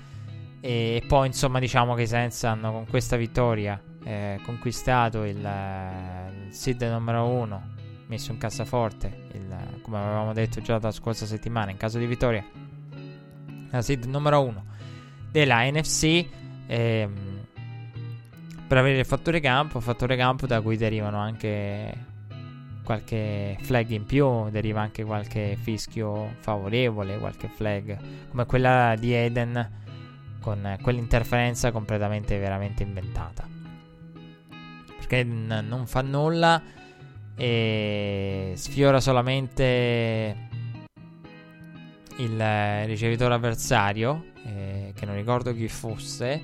E, 0.59 1.01
poi 1.07 1.27
insomma 1.27 1.59
diciamo 1.59 1.93
che 1.93 2.01
i 2.01 2.07
Saints 2.07 2.43
hanno 2.43 2.73
con 2.73 2.85
questa 2.87 3.15
vittoria 3.15 3.81
eh, 4.03 4.41
conquistato 4.43 5.23
il, 5.23 5.37
il 5.37 6.53
seed 6.53 6.81
numero 6.81 7.25
1, 7.25 7.63
messo 8.07 8.33
in 8.33 8.37
cassaforte, 8.37 9.27
il, 9.31 9.79
come 9.81 9.97
avevamo 9.97 10.33
detto 10.33 10.59
già 10.59 10.77
la 10.77 10.91
scorsa 10.91 11.25
settimana, 11.25 11.71
in 11.71 11.77
caso 11.77 11.97
di 11.99 12.05
vittoria 12.05 12.43
la 13.69 13.81
seed 13.81 14.03
numero 14.03 14.41
1 14.41 14.65
della 15.31 15.63
NFC. 15.69 16.25
Ehm, 16.67 17.24
per 18.67 18.77
avere 18.77 18.99
il 18.99 19.05
fattore 19.05 19.39
campo, 19.39 19.79
fattore 19.79 20.15
campo 20.15 20.47
da 20.47 20.61
cui 20.61 20.77
derivano 20.77 21.17
anche 21.19 22.13
qualche 22.83 23.57
flag 23.61 23.89
in 23.89 24.05
più, 24.05 24.49
deriva 24.49 24.81
anche 24.81 25.03
qualche 25.03 25.57
fischio 25.59 26.33
favorevole, 26.39 27.17
qualche 27.17 27.47
flag 27.47 27.97
come 28.29 28.45
quella 28.45 28.95
di 28.97 29.13
Eden 29.13 29.83
con 30.39 30.77
quell'interferenza 30.81 31.71
completamente 31.71 32.37
veramente 32.37 32.83
inventata. 32.83 33.47
Perché 34.97 35.19
Eden 35.19 35.65
non 35.67 35.85
fa 35.87 36.01
nulla 36.01 36.61
e 37.35 38.53
sfiora 38.55 38.99
solamente 38.99 40.37
il 42.17 42.85
ricevitore 42.85 43.33
avversario, 43.33 44.31
eh, 44.45 44.93
che 44.95 45.05
non 45.05 45.15
ricordo 45.15 45.53
chi 45.53 45.67
fosse 45.67 46.43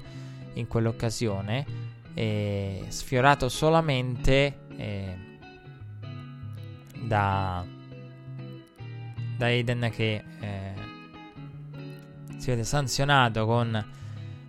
in 0.53 0.67
quell'occasione, 0.67 1.90
eh, 2.13 2.85
sfiorato 2.87 3.49
solamente 3.49 4.59
eh, 4.75 5.17
da, 7.03 7.65
da 9.37 9.45
Aiden 9.45 9.89
che 9.93 10.23
eh, 10.39 10.73
si 12.37 12.49
vede 12.49 12.63
sanzionato 12.63 13.45
con 13.45 13.99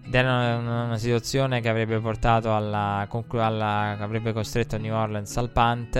ed 0.05 0.14
era 0.14 0.56
una, 0.56 0.84
una, 0.84 0.98
situazione 0.98 1.60
che 1.60 1.68
avrebbe 1.68 1.98
portato 2.01 2.55
alla, 2.55 3.06
alla 3.09 3.97
avrebbe 3.98 4.32
costretto 4.32 4.76
New 4.76 4.94
Orleans 4.94 5.36
al 5.36 5.51
punt 5.51 5.97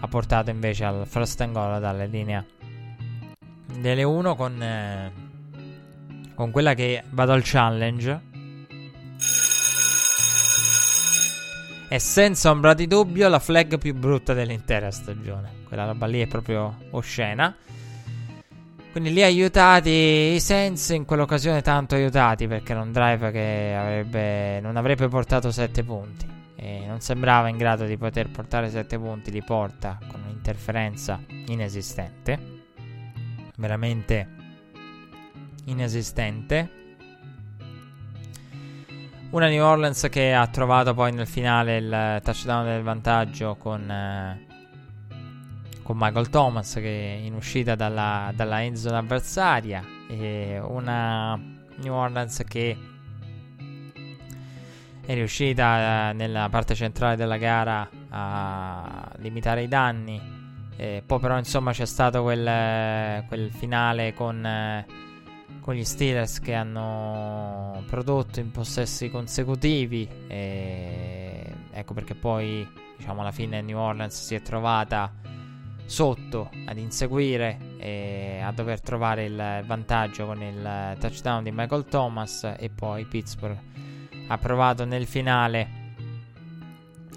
ha 0.00 0.08
portato 0.08 0.50
invece 0.50 0.84
al 0.84 1.06
first 1.06 1.40
and 1.40 1.52
goal 1.52 1.80
dalle 1.80 2.06
linee 2.06 2.46
delle 3.78 4.02
1 4.02 4.34
con 4.36 4.62
eh, 4.62 5.12
con 6.34 6.50
quella 6.50 6.74
che 6.74 7.02
vado 7.10 7.32
al 7.32 7.42
challenge 7.44 8.32
è 11.88 11.98
senza 11.98 12.50
ombra 12.50 12.74
di 12.74 12.86
dubbio 12.86 13.28
la 13.28 13.38
flag 13.38 13.78
più 13.78 13.94
brutta 13.94 14.32
dell'intera 14.32 14.90
stagione. 14.90 15.62
Quella 15.66 15.86
roba 15.86 16.06
lì 16.06 16.20
è 16.20 16.26
proprio 16.26 16.76
oscena. 16.90 17.54
Quindi 18.90 19.12
lì 19.12 19.22
aiutati 19.22 19.90
i 19.90 20.40
Saints 20.40 20.90
in 20.90 21.04
quell'occasione 21.04 21.62
tanto 21.62 21.94
aiutati 21.96 22.46
perché 22.46 22.72
era 22.72 22.80
un 22.80 22.92
drive 22.92 23.32
che 23.32 23.74
avrebbe, 23.76 24.60
non 24.60 24.76
avrebbe 24.76 25.08
portato 25.08 25.50
7 25.50 25.82
punti. 25.82 26.26
E 26.56 26.84
non 26.86 27.00
sembrava 27.00 27.48
in 27.48 27.56
grado 27.56 27.84
di 27.84 27.96
poter 27.96 28.30
portare 28.30 28.70
7 28.70 28.98
punti, 28.98 29.30
li 29.30 29.42
porta 29.42 29.98
con 30.08 30.22
un'interferenza 30.22 31.20
inesistente. 31.46 32.62
Veramente 33.56 34.28
inesistente. 35.64 36.83
Una 39.34 39.48
New 39.48 39.64
Orleans 39.64 40.06
che 40.12 40.32
ha 40.32 40.46
trovato 40.46 40.94
poi 40.94 41.10
nel 41.10 41.26
finale 41.26 41.78
il 41.78 42.20
touchdown 42.22 42.66
del 42.66 42.84
vantaggio 42.84 43.56
con, 43.56 43.90
eh, 43.90 44.46
con 45.82 45.96
Michael 45.98 46.28
Thomas 46.28 46.74
che 46.74 47.20
in 47.20 47.34
uscita 47.34 47.74
dalla, 47.74 48.30
dalla 48.32 48.62
end 48.62 48.76
zone 48.76 48.96
avversaria. 48.96 49.82
E 50.08 50.60
una 50.62 51.34
New 51.34 51.92
Orleans 51.92 52.44
che 52.46 52.78
è 55.04 55.14
riuscita 55.14 56.10
eh, 56.10 56.12
nella 56.12 56.48
parte 56.48 56.76
centrale 56.76 57.16
della 57.16 57.36
gara 57.36 57.90
a 58.10 59.10
limitare 59.16 59.64
i 59.64 59.68
danni. 59.68 60.22
E 60.76 61.02
poi 61.04 61.18
però 61.18 61.36
insomma 61.38 61.72
c'è 61.72 61.86
stato 61.86 62.22
quel, 62.22 63.24
quel 63.26 63.50
finale 63.50 64.14
con... 64.14 65.03
Con 65.64 65.76
gli 65.76 65.84
Steelers 65.84 66.40
che 66.40 66.52
hanno 66.52 67.82
prodotto 67.86 68.38
in 68.38 68.50
possessi 68.50 69.08
consecutivi. 69.08 70.06
E 70.28 71.50
ecco 71.70 71.94
perché 71.94 72.14
poi, 72.14 72.68
diciamo, 72.98 73.22
alla 73.22 73.32
fine 73.32 73.62
New 73.62 73.78
Orleans 73.78 74.26
si 74.26 74.34
è 74.34 74.42
trovata 74.42 75.10
sotto 75.86 76.50
ad 76.66 76.76
inseguire 76.76 77.76
e 77.78 78.40
a 78.42 78.52
dover 78.52 78.82
trovare 78.82 79.24
il 79.24 79.64
vantaggio 79.64 80.26
con 80.26 80.42
il 80.42 80.96
touchdown 81.00 81.42
di 81.42 81.50
Michael 81.50 81.86
Thomas. 81.86 82.44
E 82.58 82.68
poi 82.68 83.06
Pittsburgh 83.06 83.58
ha 84.28 84.36
provato 84.36 84.84
nel 84.84 85.06
finale 85.06 85.68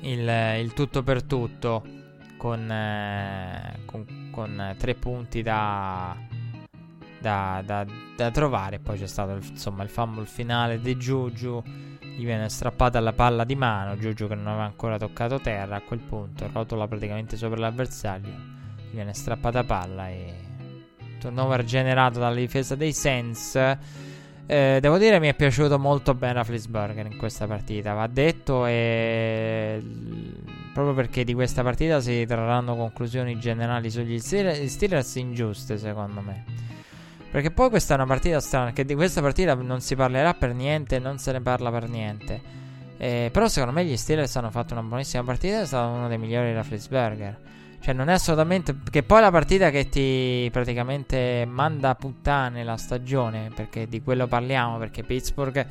il, 0.03 0.25
il 0.57 0.71
tutto 0.71 1.03
per 1.03 1.21
tutto 1.23 1.83
con, 2.37 2.71
eh, 2.71 3.79
con, 3.83 4.29
con 4.31 4.73
tre 4.77 4.95
punti 4.95 5.41
da 5.41 6.26
da, 7.19 7.61
da, 7.65 7.85
da 8.15 8.31
trovare. 8.31 8.79
Poi 8.79 8.97
c'è 8.97 9.07
stato 9.07 9.35
insomma 9.35 9.83
il 9.83 9.89
fumble 9.89 10.25
finale 10.25 10.79
di 10.79 10.97
Giugiu. 10.97 11.61
Gli 11.99 12.23
viene 12.23 12.49
strappata 12.49 12.99
la 12.99 13.13
palla 13.13 13.43
di 13.43 13.55
mano. 13.55 13.97
Giugiu 13.97 14.27
che 14.27 14.35
non 14.35 14.47
aveva 14.47 14.63
ancora 14.63 14.97
toccato 14.97 15.39
terra. 15.39 15.77
A 15.77 15.81
quel 15.81 15.99
punto 15.99 16.49
rotola 16.51 16.87
praticamente 16.87 17.37
sopra 17.37 17.59
l'avversario. 17.59 18.31
Gli 18.89 18.95
viene 18.95 19.13
strappata 19.13 19.63
palla 19.63 20.09
e 20.09 20.33
turnover 21.19 21.63
generato 21.63 22.19
dalla 22.19 22.35
difesa 22.35 22.75
dei 22.75 22.93
Sens. 22.93 23.55
Eh, 24.49 24.77
devo 24.79 24.97
dire 24.97 25.19
mi 25.19 25.27
è 25.27 25.33
piaciuto 25.33 25.77
molto 25.77 26.13
bene 26.13 26.41
Flisburger 26.43 27.05
in 27.05 27.17
questa 27.17 27.45
partita. 27.47 27.93
Va 27.93 28.07
detto 28.07 28.65
e 28.65 29.83
proprio 30.73 30.95
perché 30.95 31.25
di 31.25 31.33
questa 31.33 31.63
partita 31.63 31.99
si 31.99 32.25
trarranno 32.25 32.75
conclusioni 32.75 33.37
generali 33.39 33.89
sugli 33.89 34.19
Steelers 34.19 35.15
ingiuste 35.15 35.77
secondo 35.77 36.21
me. 36.21 36.45
Perché 37.37 37.51
poi 37.51 37.69
questa 37.69 37.93
è 37.93 37.97
una 37.97 38.07
partita 38.07 38.39
strana. 38.39 38.73
Che 38.73 38.83
di 38.83 38.95
questa 38.95 39.21
partita 39.21 39.53
non 39.53 39.79
si 39.79 39.95
parlerà 39.95 40.33
per 40.33 40.55
niente. 40.55 40.97
Non 40.97 41.19
se 41.19 41.33
ne 41.33 41.39
parla 41.39 41.69
per 41.69 41.87
niente. 41.87 42.41
Eh, 42.97 43.29
però 43.31 43.47
secondo 43.47 43.75
me 43.75 43.85
gli 43.85 43.95
Steelers 43.95 44.35
hanno 44.37 44.49
fatto 44.49 44.73
una 44.73 44.81
buonissima 44.81 45.23
partita. 45.23 45.61
È 45.61 45.65
stato 45.67 45.87
uno 45.87 46.07
dei 46.07 46.17
migliori 46.17 46.51
da 46.51 46.63
Flitzberger. 46.63 47.37
Cioè, 47.79 47.93
non 47.93 48.09
è 48.09 48.13
assolutamente. 48.13 48.75
Che 48.89 49.03
poi 49.03 49.21
la 49.21 49.29
partita 49.29 49.69
che 49.69 49.87
ti 49.87 50.49
praticamente 50.51 51.45
manda 51.47 51.89
a 51.89 51.93
puttane 51.95 52.63
la 52.63 52.75
stagione. 52.75 53.51
Perché 53.53 53.87
di 53.87 54.01
quello 54.01 54.25
parliamo. 54.25 54.79
Perché 54.79 55.03
Pittsburgh, 55.03 55.63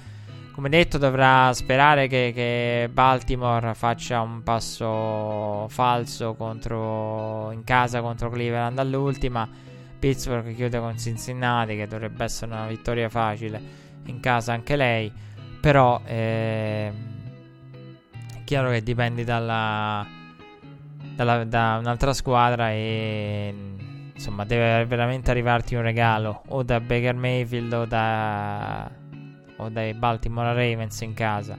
come 0.52 0.68
detto, 0.68 0.98
dovrà 0.98 1.52
sperare 1.52 2.06
che, 2.06 2.30
che 2.32 2.88
Baltimore 2.92 3.74
faccia 3.74 4.20
un 4.20 4.44
passo 4.44 5.66
falso 5.66 6.34
contro, 6.34 7.50
in 7.50 7.64
casa 7.64 8.00
contro 8.02 8.30
Cleveland 8.30 8.78
all'ultima 8.78 9.64
Pittsburgh 9.98 10.54
chiude 10.54 10.78
con 10.78 10.98
Cincinnati, 10.98 11.76
che 11.76 11.86
dovrebbe 11.86 12.24
essere 12.24 12.52
una 12.52 12.66
vittoria 12.66 13.08
facile 13.08 13.60
in 14.06 14.20
casa 14.20 14.52
anche 14.52 14.76
lei. 14.76 15.12
Però 15.60 16.00
eh, 16.04 16.92
è 18.34 18.44
chiaro 18.44 18.70
che 18.70 18.82
dipendi 18.82 19.24
dalla, 19.24 20.06
dalla, 21.14 21.44
da 21.44 21.78
un'altra 21.80 22.12
squadra 22.12 22.70
e 22.70 23.52
insomma 24.14 24.44
deve 24.44 24.84
veramente 24.86 25.30
arrivarti 25.30 25.74
un 25.74 25.82
regalo 25.82 26.42
o 26.48 26.62
da 26.62 26.80
Baker 26.80 27.14
Mayfield 27.14 27.72
o, 27.72 27.84
da, 27.84 28.90
o 29.56 29.68
dai 29.68 29.94
Baltimore 29.94 30.54
Ravens 30.54 31.00
in 31.00 31.14
casa. 31.14 31.58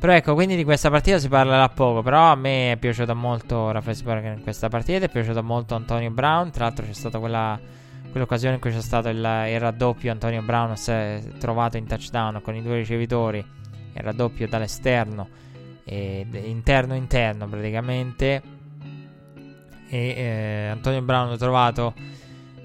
Però 0.00 0.14
ecco, 0.14 0.32
quindi 0.32 0.56
di 0.56 0.64
questa 0.64 0.88
partita 0.88 1.18
si 1.18 1.28
parlerà 1.28 1.68
poco. 1.68 2.00
Però 2.00 2.30
a 2.30 2.34
me 2.34 2.72
è 2.72 2.76
piaciuto 2.78 3.14
molto 3.14 3.70
Raffelsberg 3.70 4.38
in 4.38 4.42
questa 4.42 4.68
partita. 4.68 5.04
È 5.04 5.10
piaciuto 5.10 5.42
molto 5.42 5.74
Antonio 5.74 6.10
Brown. 6.10 6.50
Tra 6.50 6.64
l'altro 6.64 6.86
c'è 6.86 6.94
stata 6.94 7.18
quella, 7.18 7.60
quell'occasione 8.10 8.54
in 8.54 8.60
cui 8.60 8.70
c'è 8.70 8.80
stato 8.80 9.10
il, 9.10 9.18
il 9.18 9.60
raddoppio. 9.60 10.10
Antonio 10.10 10.40
Brown 10.40 10.74
si 10.78 10.90
è 10.90 11.20
trovato 11.38 11.76
in 11.76 11.86
touchdown 11.86 12.40
con 12.42 12.54
i 12.54 12.62
due 12.62 12.76
ricevitori. 12.76 13.38
Il 13.40 14.02
raddoppio 14.02 14.48
dall'esterno. 14.48 15.28
Interno-interno 15.84 17.46
praticamente. 17.46 18.42
E 19.86 20.14
eh, 20.16 20.68
Antonio 20.68 21.02
Brown 21.02 21.28
l'ho 21.28 21.36
trovato 21.36 21.92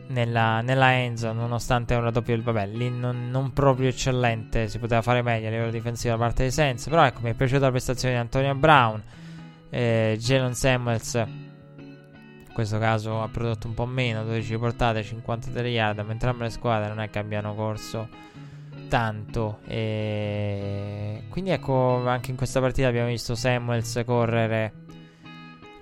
nella, 0.07 0.61
nella 0.61 0.93
Enzo, 0.93 1.31
nonostante 1.31 1.95
un 1.95 2.01
raddoppio 2.01 2.35
del 2.35 2.43
vabbè, 2.43 2.67
lì 2.67 2.89
non, 2.89 3.29
non, 3.29 3.53
proprio 3.53 3.89
eccellente, 3.89 4.67
si 4.67 4.79
poteva 4.79 5.01
fare 5.01 5.21
meglio 5.21 5.47
a 5.47 5.51
livello 5.51 5.71
difensivo 5.71 6.15
da 6.15 6.19
parte 6.19 6.43
dei 6.43 6.51
Saints, 6.51 6.87
però 6.87 7.05
ecco, 7.05 7.21
mi 7.21 7.31
è 7.31 7.33
piaciuta 7.33 7.65
la 7.65 7.71
prestazione 7.71 8.15
di 8.15 8.19
Antonio 8.19 8.53
Brown, 8.55 9.01
eh, 9.69 10.15
Jalen 10.19 10.53
Samuels, 10.53 11.13
in 11.15 12.51
questo 12.53 12.77
caso 12.77 13.21
ha 13.21 13.27
prodotto 13.27 13.67
un 13.67 13.73
po' 13.73 13.85
meno, 13.85 14.23
12 14.23 14.57
portate, 14.57 15.03
53 15.03 15.69
yard, 15.69 15.99
ma 15.99 16.11
entrambe 16.11 16.43
le 16.43 16.49
squadre 16.51 16.87
non 16.89 16.99
è 16.99 17.09
che 17.09 17.19
abbiano 17.19 17.55
corso 17.55 18.07
tanto, 18.87 19.59
e 19.65 21.23
quindi 21.29 21.49
ecco, 21.49 22.07
anche 22.07 22.31
in 22.31 22.37
questa 22.37 22.59
partita 22.59 22.87
abbiamo 22.87 23.07
visto 23.07 23.35
Samuels 23.35 24.03
correre 24.05 24.83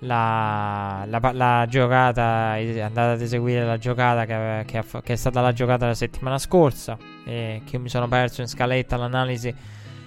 la, 0.04 1.06
la, 1.08 1.32
la, 1.34 1.66
giocata, 1.68 2.58
è 2.58 2.80
andata 2.80 3.12
ad 3.14 3.22
eseguire 3.22 3.66
la 3.66 3.78
giocata 3.78 4.26
che, 4.26 4.64
che, 4.66 4.84
che, 5.02 5.14
è 5.14 5.16
stata 5.16 5.42
la 5.42 5.54
giocata 5.54 5.88
la 5.88 5.94
settimana 5.94 6.38
scorsa, 6.38 6.98
e 7.26 7.62
che 7.66 7.78
mi 7.78 7.90
sono 7.90 8.08
perso 8.08 8.42
in 8.42 8.48
scaletta 8.48 8.98
l'analisi 8.98 9.54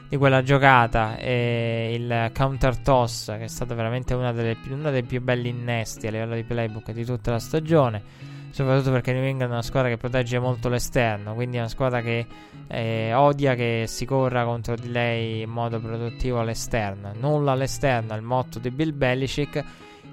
di 0.09 0.17
quella 0.17 0.43
giocata 0.43 1.17
e 1.17 1.95
il 1.99 2.31
counter 2.33 2.79
toss 2.79 3.27
che 3.27 3.45
è 3.45 3.49
stato 3.49 3.75
veramente 3.75 4.15
uno 4.15 4.33
dei 4.33 5.03
più 5.03 5.21
belli 5.21 5.49
innesti 5.49 6.07
a 6.07 6.13
livello 6.13 6.37
di 6.37 6.45
playbook 6.45 6.93
di 6.93 7.05
tutta 7.05 7.33
la 7.33 7.41
stagione 7.41 8.03
soprattutto 8.51 8.93
perché 8.93 9.13
New 9.13 9.25
England 9.25 9.51
è 9.51 9.55
una 9.55 9.63
squadra 9.63 9.91
che 9.91 9.97
protegge 9.97 10.39
molto 10.39 10.69
l'esterno 10.69 11.35
quindi 11.35 11.57
è 11.57 11.59
una 11.59 11.69
squadra 11.69 12.03
che 12.03 12.25
eh, 12.69 13.13
odia 13.15 13.55
che 13.55 13.87
si 13.89 14.05
corra 14.05 14.45
contro 14.45 14.77
di 14.77 14.93
lei 14.93 15.41
in 15.41 15.51
modo 15.51 15.81
produttivo 15.81 16.39
all'esterno 16.39 17.13
nulla 17.19 17.51
all'esterno 17.51 18.15
è 18.15 18.17
il 18.17 18.23
motto 18.23 18.61
di 18.61 18.71
Bill 18.71 18.97
Belichick 18.97 19.65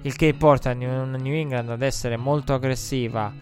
il 0.04 0.16
che 0.16 0.34
porta 0.34 0.72
New, 0.72 1.32
England 1.32 1.70
ad 1.70 1.82
essere 1.82 2.16
molto 2.16 2.52
aggressiva 2.52 3.32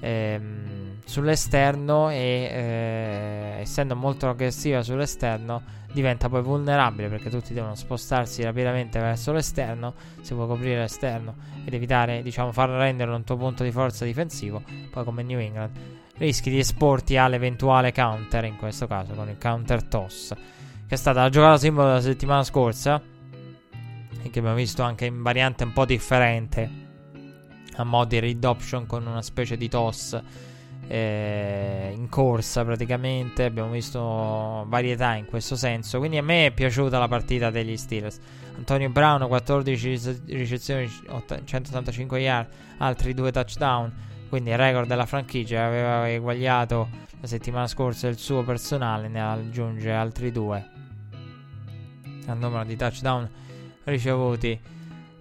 ehm, 0.00 0.98
sull'esterno 1.04 2.10
e 2.10 2.16
eh, 2.16 3.60
essendo 3.60 3.94
molto 3.94 4.28
aggressiva 4.28 4.82
sull'esterno 4.82 5.76
diventa 5.92 6.28
poi 6.28 6.42
vulnerabile 6.42 7.08
perché 7.08 7.30
tutti 7.30 7.54
devono 7.54 7.74
spostarsi 7.74 8.42
rapidamente 8.42 8.98
verso 8.98 9.32
l'esterno 9.32 9.94
se 10.20 10.34
vuoi 10.34 10.48
coprire 10.48 10.80
l'esterno 10.80 11.34
ed 11.64 11.72
evitare 11.72 12.22
diciamo 12.22 12.52
far 12.52 12.68
rendere 12.68 13.12
un 13.12 13.24
tuo 13.24 13.36
punto 13.36 13.62
di 13.62 13.70
forza 13.70 14.04
difensivo 14.04 14.62
poi 14.90 15.04
come 15.04 15.22
New 15.22 15.38
England. 15.38 15.70
Rischi 16.18 16.50
di 16.50 16.58
esporti 16.58 17.16
all'eventuale 17.16 17.92
counter 17.92 18.44
in 18.44 18.56
questo 18.56 18.88
caso 18.88 19.12
con 19.14 19.28
il 19.28 19.38
counter 19.38 19.84
toss 19.84 20.34
che 20.34 20.94
è 20.94 20.98
stata 20.98 21.22
la 21.22 21.28
giocata 21.28 21.58
simbolo 21.58 21.86
della 21.86 22.00
settimana 22.00 22.42
scorsa 22.42 23.00
e 24.22 24.30
che 24.30 24.38
abbiamo 24.38 24.56
visto 24.56 24.82
anche 24.82 25.06
in 25.06 25.22
variante 25.22 25.64
un 25.64 25.72
po' 25.72 25.84
differente 25.84 26.86
a 27.76 27.84
mo' 27.84 28.04
di 28.04 28.18
read 28.18 28.44
option 28.44 28.86
con 28.86 29.06
una 29.06 29.22
specie 29.22 29.56
di 29.56 29.68
toss 29.68 30.20
eh, 30.88 31.92
in 31.94 32.08
corsa 32.08 32.64
praticamente. 32.64 33.44
Abbiamo 33.44 33.70
visto 33.70 34.00
varietà 34.66 35.14
in 35.14 35.26
questo 35.26 35.56
senso. 35.56 35.98
Quindi 35.98 36.16
a 36.16 36.22
me 36.22 36.46
è 36.46 36.50
piaciuta 36.50 36.98
la 36.98 37.08
partita 37.08 37.50
degli 37.50 37.76
Steelers. 37.76 38.18
Antonio 38.56 38.88
Brown 38.90 39.26
14 39.28 40.22
ricezioni, 40.26 40.90
185 41.44 42.18
yard, 42.18 42.48
altri 42.78 43.14
due 43.14 43.30
touchdown. 43.30 44.06
Quindi 44.28 44.50
il 44.50 44.58
record 44.58 44.88
della 44.88 45.06
franchigia 45.06 45.64
aveva 45.64 46.10
eguagliato 46.10 46.88
la 47.20 47.26
settimana 47.26 47.66
scorsa 47.66 48.08
il 48.08 48.18
suo 48.18 48.42
personale, 48.42 49.08
ne 49.08 49.22
aggiunge 49.22 49.90
altri 49.90 50.32
due. 50.32 50.76
Al 52.26 52.36
numero 52.36 52.64
di 52.64 52.76
touchdown 52.76 53.30
ricevuti 53.88 54.58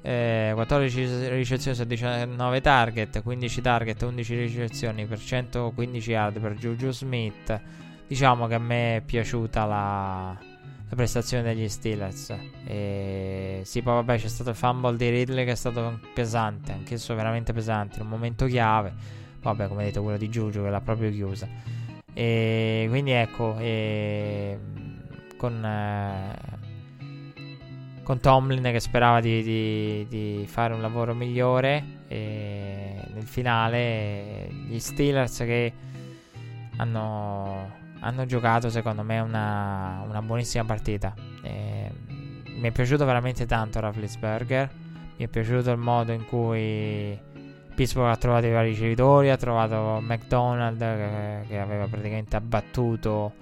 eh, 0.02 0.52
14 0.54 1.28
ricezioni 1.30 1.76
su 1.76 1.84
19 1.84 2.62
target, 2.62 3.22
15 3.22 3.62
target, 3.62 4.02
11 4.02 4.36
ricezioni 4.36 5.06
per 5.06 5.20
115 5.20 6.10
yard 6.10 6.40
per 6.40 6.54
Juju 6.54 6.92
Smith. 6.92 7.62
Diciamo 8.08 8.48
che 8.48 8.54
a 8.54 8.60
me 8.60 8.98
è 8.98 9.02
piaciuta 9.02 9.66
la, 9.66 10.38
la 10.90 10.96
prestazione 10.96 11.44
degli 11.44 11.68
Steelers. 11.68 12.34
E 12.66 13.62
sì, 13.66 13.82
poi 13.82 13.96
vabbè 13.96 14.18
c'è 14.18 14.30
stato 14.30 14.52
il 14.52 14.56
fumble 14.56 14.96
di 14.96 15.10
Ridley 15.10 15.44
che 15.44 15.52
è 15.52 15.56
stato 15.56 16.00
pesante, 16.14 16.72
anch'esso 16.72 17.14
veramente 17.14 17.52
pesante, 17.52 17.98
in 17.98 18.06
un 18.06 18.10
momento 18.10 18.46
chiave. 18.46 18.94
Vabbè, 19.42 19.68
come 19.68 19.84
detto, 19.84 20.04
quello 20.04 20.18
di 20.18 20.30
Juju 20.30 20.64
che 20.64 20.70
l'ha 20.70 20.82
proprio 20.82 21.12
chiusa. 21.12 21.48
E 22.14 22.86
quindi 22.90 23.12
ecco, 23.12 23.58
e, 23.60 24.58
con... 25.36 25.66
Eh, 25.66 26.57
con 28.08 28.22
Tomlin 28.22 28.64
che 28.64 28.80
sperava 28.80 29.20
di, 29.20 29.44
di, 29.44 30.08
di 30.08 30.48
fare 30.48 30.74
un 30.74 30.80
lavoro 30.80 31.14
migliore 31.14 32.04
e 32.08 33.02
nel 33.14 33.26
finale 33.26 34.48
gli 34.50 34.80
Steelers 34.80 35.40
che 35.40 35.74
hanno, 36.78 37.70
hanno 38.00 38.26
giocato 38.26 38.70
secondo 38.70 39.04
me 39.04 39.20
una, 39.20 40.06
una 40.08 40.22
buonissima 40.22 40.64
partita. 40.64 41.14
E 41.42 41.92
mi 42.46 42.70
è 42.70 42.72
piaciuto 42.72 43.04
veramente 43.04 43.46
tanto 43.46 43.82
Rafflesberger 43.82 44.70
mi 45.18 45.26
è 45.26 45.28
piaciuto 45.28 45.70
il 45.72 45.78
modo 45.78 46.14
in 46.14 46.26
cui 46.28 47.20
Pittsburgh 47.76 48.10
ha 48.10 48.16
trovato 48.16 48.46
i 48.46 48.52
vari 48.52 48.70
ricevitori 48.70 49.32
ha 49.32 49.38
trovato 49.38 50.00
McDonald 50.02 50.80
che, 50.80 51.48
che 51.50 51.60
aveva 51.60 51.88
praticamente 51.88 52.38
abbattuto 52.38 53.34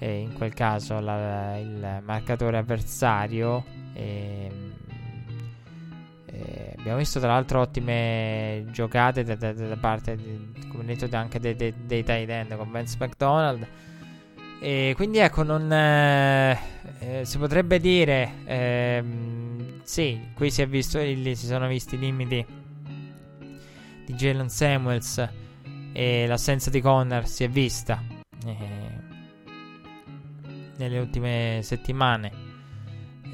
eh, 0.00 0.18
in 0.18 0.32
quel 0.32 0.52
caso 0.52 0.98
la, 0.98 1.56
il 1.58 2.00
marcatore 2.02 2.58
avversario 2.58 3.82
e, 3.94 4.50
ehm, 4.50 4.72
e 6.26 6.74
abbiamo 6.78 6.98
visto 6.98 7.20
tra 7.20 7.28
l'altro 7.28 7.60
ottime 7.60 8.66
giocate 8.70 9.24
da, 9.24 9.36
da, 9.36 9.52
da 9.52 9.76
parte, 9.76 10.16
di, 10.16 10.68
come 10.68 10.84
detto, 10.84 11.08
anche 11.16 11.38
dei, 11.38 11.54
dei, 11.54 11.72
dei 11.86 12.04
tight 12.04 12.28
end 12.28 12.56
con 12.56 12.70
Vince 12.70 12.96
McDonald. 12.98 13.66
E 14.60 14.92
quindi 14.96 15.18
ecco, 15.18 15.42
non 15.42 15.70
eh, 15.72 16.58
eh, 16.98 17.24
si 17.24 17.38
potrebbe 17.38 17.78
dire, 17.78 18.32
eh, 18.44 19.04
sì, 19.82 20.28
qui 20.34 20.50
si, 20.50 20.64
visto, 20.66 20.98
si 20.98 21.46
sono 21.46 21.68
visti 21.68 21.96
i 21.96 21.98
limiti 21.98 22.44
di 24.06 24.14
Jalen 24.14 24.48
Samuels 24.48 25.28
e 25.92 26.26
l'assenza 26.26 26.70
di 26.70 26.80
Connor 26.80 27.26
si 27.26 27.44
è 27.44 27.48
vista 27.48 28.02
eh, 28.46 28.54
nelle 30.76 30.98
ultime 30.98 31.60
settimane 31.62 32.43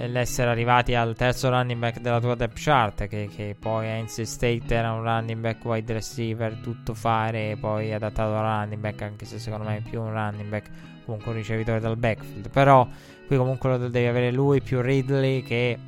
l'essere 0.09 0.51
arrivati 0.51 0.94
al 0.94 1.14
terzo 1.14 1.51
running 1.51 1.78
back 1.78 2.01
della 2.01 2.20
tua 2.20 2.35
depth 2.35 2.59
chart 2.59 3.06
che, 3.06 3.28
che 3.35 3.56
poi 3.59 3.89
a 3.89 4.01
NC 4.01 4.27
State 4.27 4.74
era 4.74 4.93
un 4.93 5.02
running 5.02 5.40
back 5.40 5.64
wide 5.64 5.93
receiver 5.93 6.55
tutto 6.62 6.94
fare 6.94 7.51
e 7.51 7.56
poi 7.56 7.93
adattato 7.93 8.35
al 8.35 8.62
running 8.62 8.81
back 8.81 9.02
anche 9.02 9.24
se 9.24 9.39
secondo 9.39 9.66
me 9.66 9.78
è 9.78 9.81
più 9.82 10.01
un 10.01 10.12
running 10.12 10.48
back 10.48 10.70
comunque 11.05 11.32
un 11.32 11.36
ricevitore 11.39 11.81
dal 11.81 11.97
backfield. 11.97 12.51
Però 12.51 12.86
qui 13.27 13.36
comunque 13.36 13.70
lo 13.70 13.89
devi 13.89 14.06
avere 14.06 14.31
lui 14.31 14.60
più 14.62 14.81
Ridley 14.81 15.43
che 15.43 15.78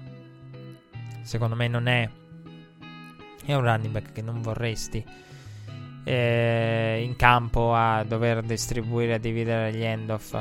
secondo 1.23 1.55
me 1.55 1.69
non 1.69 1.87
è 1.87 2.09
è 3.45 3.55
un 3.55 3.63
running 3.63 3.93
back 3.93 4.13
che 4.13 4.23
non 4.23 4.41
vorresti 4.41 5.05
eh, 6.05 7.03
in 7.05 7.17
campo 7.17 7.75
a 7.75 8.05
dover 8.05 8.43
distribuire 8.43 9.15
a 9.15 9.19
dividere 9.19 9.73
gli 9.73 9.83
end 9.83 10.11
off 10.11 10.41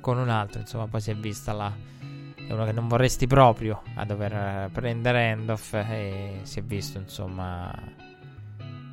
con 0.00 0.18
un 0.18 0.28
altro 0.28 0.60
insomma 0.60 0.86
poi 0.86 1.00
si 1.00 1.10
è 1.10 1.16
vista 1.16 1.52
la 1.52 1.72
è 2.46 2.52
uno 2.52 2.64
che 2.64 2.72
non 2.72 2.88
vorresti 2.88 3.26
proprio 3.26 3.82
a 3.94 4.04
dover 4.04 4.32
eh, 4.32 4.68
prendere 4.72 5.30
handoff 5.30 5.74
e 5.74 6.40
si 6.42 6.58
è 6.58 6.62
visto 6.62 6.98
insomma 6.98 7.72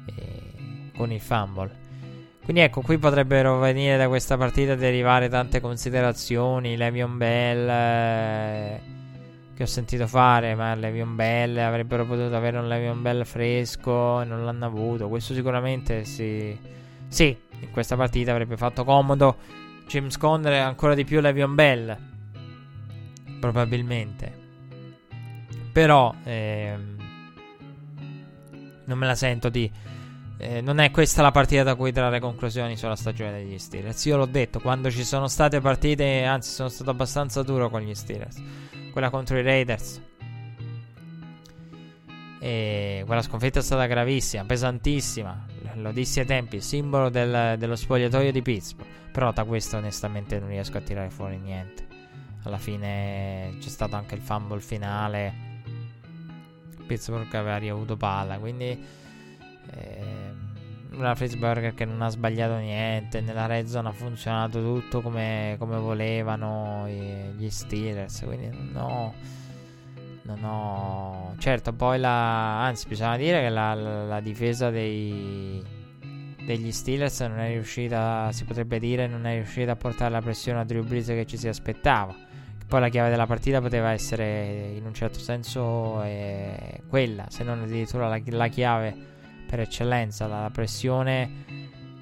eh, 0.06 0.92
con 0.96 1.12
il 1.12 1.20
fumble. 1.20 1.80
Quindi 2.44 2.62
ecco, 2.62 2.82
qui 2.82 2.98
potrebbero 2.98 3.60
venire 3.60 3.98
da 3.98 4.08
questa 4.08 4.36
partita 4.36 4.76
derivare 4.76 5.30
tante 5.30 5.60
considerazioni. 5.60 6.76
Levion 6.76 7.18
Bell 7.18 7.70
eh, 7.70 8.82
che 9.54 9.64
ho 9.64 9.68
sentito 9.68 10.08
fare, 10.08 10.56
ma 10.56 10.74
Levion 10.74 11.16
Bell 11.16 11.58
avrebbero 11.58 12.06
potuto 12.06 12.36
avere 12.36 12.58
un 12.58 12.68
Levion 12.68 13.02
Bell 13.02 13.24
fresco 13.24 14.22
e 14.22 14.26
non 14.26 14.44
l'hanno 14.44 14.66
avuto. 14.66 15.08
Questo 15.08 15.34
sicuramente 15.34 16.04
sì. 16.04 16.58
Sì, 17.08 17.38
in 17.60 17.72
questa 17.72 17.96
partita 17.96 18.32
avrebbe 18.32 18.56
fatto 18.58 18.86
comodo 18.86 19.36
James 19.88 20.18
Conner 20.18 20.54
e 20.54 20.58
ancora 20.60 20.96
di 20.96 21.04
più 21.04 21.20
Levion 21.20 21.54
Bell 21.54 22.11
probabilmente. 23.42 24.32
Però 25.74 26.14
ehm, 26.24 26.96
non 28.86 28.98
me 28.98 29.06
la 29.06 29.16
sento 29.16 29.50
di... 29.50 29.70
Eh, 30.38 30.62
non 30.62 30.80
è 30.80 30.90
questa 30.90 31.22
la 31.22 31.32
partita 31.32 31.62
da 31.64 31.76
cui 31.76 31.92
trarre 31.92 32.20
conclusioni 32.20 32.78
sulla 32.78 32.96
stagione 32.96 33.32
degli 33.32 33.58
Steelers. 33.58 34.06
Io 34.06 34.18
l'ho 34.18 34.26
detto, 34.26 34.60
quando 34.60 34.90
ci 34.90 35.04
sono 35.04 35.28
state 35.28 35.60
partite, 35.60 36.24
anzi 36.24 36.52
sono 36.52 36.70
stato 36.70 36.90
abbastanza 36.90 37.44
duro 37.44 37.70
con 37.70 37.82
gli 37.82 37.94
Steelers. 37.94 38.42
Quella 38.92 39.10
contro 39.10 39.38
i 39.38 39.44
Raiders. 39.44 40.02
E 42.40 43.04
quella 43.06 43.22
sconfitta 43.22 43.60
è 43.60 43.64
stata 43.64 43.86
gravissima, 43.86 44.46
pesantissima. 44.46 45.46
Lo 45.76 45.92
dissi 45.92 46.20
ai 46.20 46.26
tempi, 46.26 46.60
simbolo 46.60 47.10
del, 47.10 47.56
dello 47.58 47.76
spogliatoio 47.76 48.32
di 48.32 48.42
Pittsburgh. 48.42 48.90
Però 49.12 49.32
da 49.32 49.44
questo 49.44 49.78
onestamente 49.78 50.40
non 50.40 50.50
riesco 50.50 50.78
a 50.78 50.82
tirare 50.82 51.10
fuori 51.12 51.38
niente 51.38 51.91
alla 52.44 52.58
fine 52.58 53.56
c'è 53.60 53.70
stato 53.70 53.96
anche 53.96 54.16
il 54.16 54.22
fumble 54.22 54.62
finale. 54.62 55.50
Pittsburgh 56.88 57.34
aveva 57.36 57.58
riavuto 57.58 57.96
palla, 57.96 58.38
quindi 58.38 58.78
eh, 59.72 60.34
una 60.94 61.16
Frisburger 61.16 61.74
che 61.74 61.86
non 61.86 62.02
ha 62.02 62.10
sbagliato 62.10 62.58
niente. 62.58 63.22
Nella 63.22 63.46
red 63.46 63.66
zone 63.68 63.90
ha 63.90 63.94
funzionato 63.94 64.62
tutto 64.62 65.02
come, 65.02 65.56
come 65.58 65.78
volevano 65.78 66.88
gli 66.88 67.50
Steelers. 67.50 68.24
Quindi 68.26 68.50
non 68.50 68.76
ho, 68.76 69.14
non 70.24 70.44
ho. 70.44 71.36
Certo, 71.38 71.74
poi 71.74 72.00
la. 72.00 72.64
Anzi, 72.66 72.88
bisogna 72.88 73.18
dire 73.18 73.42
che 73.42 73.50
la, 73.50 73.74
la, 73.74 74.06
la 74.06 74.20
difesa 74.20 74.70
dei, 74.70 75.64
degli 76.44 76.72
Steelers 76.72 77.22
non 77.22 77.40
è 77.40 77.50
riuscita. 77.50 78.30
Si 78.34 78.44
potrebbe 78.44 78.80
dire, 78.80 79.08
non 79.08 79.26
è 79.26 79.36
riuscita 79.36 79.72
a 79.72 79.76
portare 79.76 80.12
la 80.12 80.22
pressione 80.22 80.60
a 80.60 80.64
Drew 80.66 80.84
Brees 80.84 81.08
che 81.08 81.26
ci 81.26 81.38
si 81.38 81.48
aspettava. 81.48 82.30
Poi 82.72 82.80
la 82.80 82.88
chiave 82.88 83.10
della 83.10 83.26
partita 83.26 83.60
poteva 83.60 83.92
essere 83.92 84.72
in 84.78 84.86
un 84.86 84.94
certo 84.94 85.20
senso 85.20 86.02
eh, 86.04 86.84
quella, 86.88 87.26
se 87.28 87.44
non 87.44 87.64
addirittura 87.64 88.08
la, 88.08 88.22
la, 88.24 88.48
chiave 88.48 88.96
per 89.46 89.60
eccellenza, 89.60 90.26
la, 90.26 90.44
la 90.44 90.50
pressione. 90.52 91.44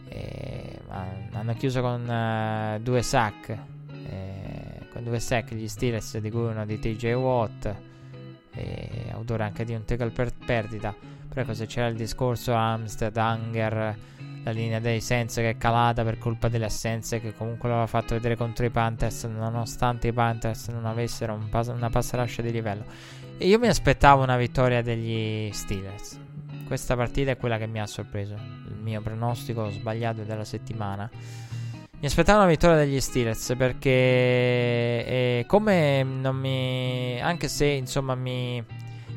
Eh, 0.07 0.79
hanno 1.31 1.53
chiuso 1.55 1.81
con 1.81 2.07
uh, 2.07 2.79
due 2.83 3.01
sack, 3.01 3.49
eh, 3.49 4.87
con 4.93 5.03
due 5.05 5.19
sack 5.19 5.55
gli 5.55 5.67
Steelers, 5.67 6.19
di 6.19 6.29
cui 6.29 6.41
uno 6.41 6.63
di 6.67 6.77
TJ 6.77 7.13
Watt, 7.13 7.75
autore 9.09 9.43
anche 9.45 9.65
di 9.65 9.73
un 9.73 9.83
tackle 9.85 10.11
per 10.11 10.31
perdita. 10.45 10.93
Però 11.33 11.51
se 11.51 11.65
c'era 11.65 11.87
il 11.87 11.95
discorso 11.95 12.53
Amstead, 12.53 13.17
Hunger 13.17 13.97
la 14.49 14.51
linea 14.51 14.79
dei 14.79 14.99
Sense 14.99 15.41
che 15.41 15.49
è 15.51 15.57
calata 15.57 16.03
per 16.03 16.17
colpa 16.17 16.49
delle 16.49 16.65
assenze 16.65 17.21
che 17.21 17.33
comunque 17.33 17.69
l'aveva 17.69 17.87
fatto 17.87 18.15
vedere 18.15 18.35
contro 18.35 18.65
i 18.65 18.69
Panthers 18.69 19.23
nonostante 19.25 20.07
i 20.07 20.13
Panthers 20.13 20.67
non 20.69 20.85
avessero 20.85 21.33
un 21.33 21.49
pas- 21.49 21.67
una 21.67 21.89
passarascia 21.89 22.41
di 22.41 22.51
livello. 22.51 22.83
E 23.37 23.47
io 23.47 23.59
mi 23.59 23.67
aspettavo 23.67 24.23
una 24.23 24.37
vittoria 24.37 24.81
degli 24.81 25.49
Steelers. 25.51 26.19
Questa 26.65 26.95
partita 26.95 27.31
è 27.31 27.37
quella 27.37 27.57
che 27.57 27.67
mi 27.67 27.79
ha 27.79 27.87
sorpreso 27.87 28.33
il 28.33 28.75
mio 28.81 29.01
pronostico 29.01 29.69
sbagliato 29.69 30.23
della 30.23 30.43
settimana. 30.43 31.09
Mi 31.99 32.05
aspettavo 32.05 32.39
una 32.39 32.47
vittoria 32.47 32.77
degli 32.77 32.99
Steelers 32.99 33.53
perché 33.57 33.89
eh, 33.89 35.43
come 35.47 36.03
non 36.03 36.35
mi 36.35 37.19
anche 37.21 37.47
se 37.47 37.65
insomma 37.65 38.15
mi 38.15 38.63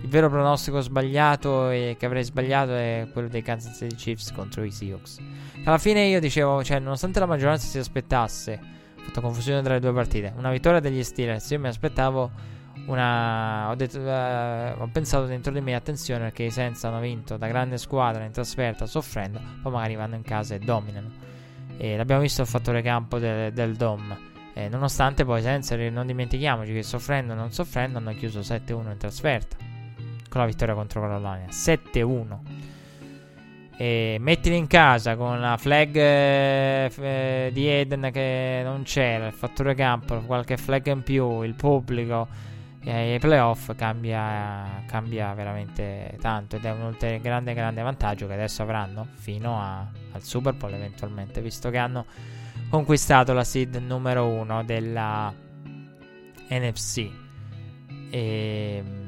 il 0.03 0.09
vero 0.09 0.29
pronostico 0.29 0.81
sbagliato 0.81 1.71
e 1.71 1.97
che 1.99 2.07
avrei 2.07 2.25
sbagliato 2.25 2.73
è 2.75 3.09
quello 3.13 3.29
dei 3.29 3.43
Kansas 3.43 3.77
City 3.77 3.95
Chiefs 3.95 4.33
contro 4.33 4.65
i 4.65 4.71
Seahawks. 4.71 5.19
Alla 5.65 5.79
fine 5.79 6.07
io 6.07 6.19
dicevo, 6.19 6.63
cioè, 6.65 6.81
nonostante 6.81 7.21
la 7.21 7.27
maggioranza 7.27 7.67
si 7.67 7.79
aspettasse, 7.79 8.61
ho 8.99 9.01
fatto 9.01 9.21
confusione 9.21 9.63
tra 9.63 9.75
le 9.75 9.81
due 9.81 9.93
partite, 9.93 10.33
una 10.37 10.51
vittoria 10.51 10.81
degli 10.81 11.03
Steelers, 11.05 11.49
io 11.51 11.61
mi 11.61 11.69
aspettavo 11.69 12.31
una. 12.87 13.71
Ho, 13.71 13.75
detto, 13.77 13.99
eh, 13.99 14.75
ho 14.77 14.89
pensato 14.91 15.27
dentro 15.27 15.53
di 15.53 15.61
me, 15.61 15.75
attenzione, 15.75 16.25
perché 16.25 16.45
i 16.45 16.51
Senza 16.51 16.89
hanno 16.89 17.01
vinto 17.01 17.37
da 17.37 17.47
grande 17.47 17.79
squadra 17.79 18.25
in 18.25 18.33
trasferta, 18.33 18.87
soffrendo, 18.87 19.41
poi 19.63 19.73
magari 19.73 19.95
vanno 19.95 20.17
in 20.17 20.23
casa 20.23 20.57
e 20.57 20.59
dominano. 20.59 21.11
E 21.77 21.97
l'abbiamo 21.97 22.23
visto 22.23 22.43
il 22.43 22.49
fattore 22.49 22.83
campo 22.83 23.19
de, 23.19 23.53
del 23.53 23.77
Dom. 23.77 24.19
Eh, 24.55 24.69
nonostante 24.69 25.25
poi 25.25 25.43
Senza, 25.43 25.77
non 25.77 26.07
dimentichiamoci 26.07 26.73
che 26.73 26.83
soffrendo 26.83 27.35
o 27.35 27.37
non 27.37 27.53
soffrendo, 27.53 27.99
hanno 27.99 28.13
chiuso 28.15 28.41
7-1 28.41 28.91
in 28.91 28.97
trasferta. 28.99 29.72
Con 30.33 30.41
la 30.41 30.47
vittoria 30.47 30.73
contro 30.73 31.03
Carolina. 31.03 31.45
7-1. 31.51 32.39
E 33.77 34.17
mettili 34.19 34.57
in 34.57 34.67
casa 34.67 35.15
con 35.15 35.39
la 35.39 35.59
flag 35.59 35.95
eh, 35.95 36.91
eh, 36.99 37.51
di 37.53 37.69
Eden 37.69 38.09
che 38.11 38.63
non 38.65 38.83
c'era, 38.85 39.27
il 39.27 39.35
fattore 39.35 39.75
campo, 39.75 40.19
qualche 40.21 40.57
flag 40.57 40.87
in 40.87 41.03
più, 41.03 41.43
il 41.43 41.53
pubblico 41.53 42.27
e 42.83 43.17
i 43.17 43.19
playoff 43.19 43.75
cambia, 43.77 44.83
cambia 44.87 45.35
veramente 45.35 46.17
tanto 46.19 46.57
ed 46.57 46.65
è 46.65 46.71
un 46.71 46.97
grande 47.21 47.53
grande 47.53 47.83
vantaggio 47.83 48.27
che 48.27 48.33
adesso 48.33 48.63
avranno 48.63 49.07
fino 49.15 49.61
a, 49.61 49.87
al 50.13 50.23
Super 50.23 50.55
Bowl 50.55 50.73
eventualmente 50.73 51.43
visto 51.43 51.69
che 51.69 51.77
hanno 51.77 52.07
conquistato 52.71 53.35
la 53.35 53.45
seed 53.45 53.77
numero 53.77 54.27
uno 54.27 54.65
della 54.65 55.33
NFC 56.49 57.11
e 58.11 59.02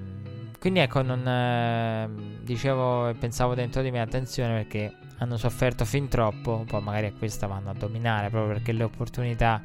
quindi 0.65 0.81
ecco 0.81 1.03
non 1.03 1.29
eh, 1.29 2.09
dicevo 2.41 3.11
e 3.11 3.15
pensavo 3.17 3.55
dentro 3.55 3.83
di 3.83 3.91
me 3.91 4.01
attenzione 4.01 4.63
perché 4.63 4.95
hanno 5.19 5.37
sofferto 5.37 5.85
fin 5.85 6.09
troppo 6.09 6.65
poi 6.67 6.81
magari 6.81 7.05
a 7.05 7.13
questa 7.13 7.47
vanno 7.47 7.69
a 7.69 7.75
dominare 7.75 8.31
proprio 8.31 8.55
perché 8.55 8.73
le 8.73 8.85
opportunità 8.85 9.63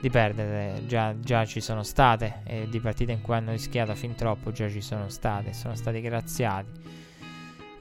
di 0.00 0.08
perdere 0.08 0.86
già, 0.86 1.14
già, 1.20 1.44
ci 1.44 1.60
sono 1.60 1.82
state 1.82 2.44
e 2.46 2.66
di 2.70 2.80
partite 2.80 3.12
in 3.12 3.20
cui 3.20 3.34
hanno 3.34 3.50
rischiato 3.50 3.94
fin 3.94 4.14
troppo 4.14 4.52
già 4.52 4.70
ci 4.70 4.80
sono 4.80 5.10
state, 5.10 5.52
sono 5.52 5.74
stati 5.74 6.00
graziati. 6.00 6.70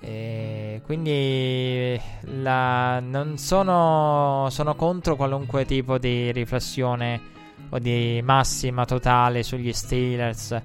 E 0.01 0.81
quindi 0.83 1.97
la, 2.41 2.99
non 2.99 3.37
sono, 3.37 4.47
sono 4.49 4.75
contro 4.75 5.15
qualunque 5.15 5.63
tipo 5.63 5.97
di 5.97 6.33
riflessione 6.33 7.21
o 7.69 7.79
di 7.79 8.19
massima 8.21 8.83
totale 8.83 9.41
sugli 9.41 9.71
Steelers 9.71 10.61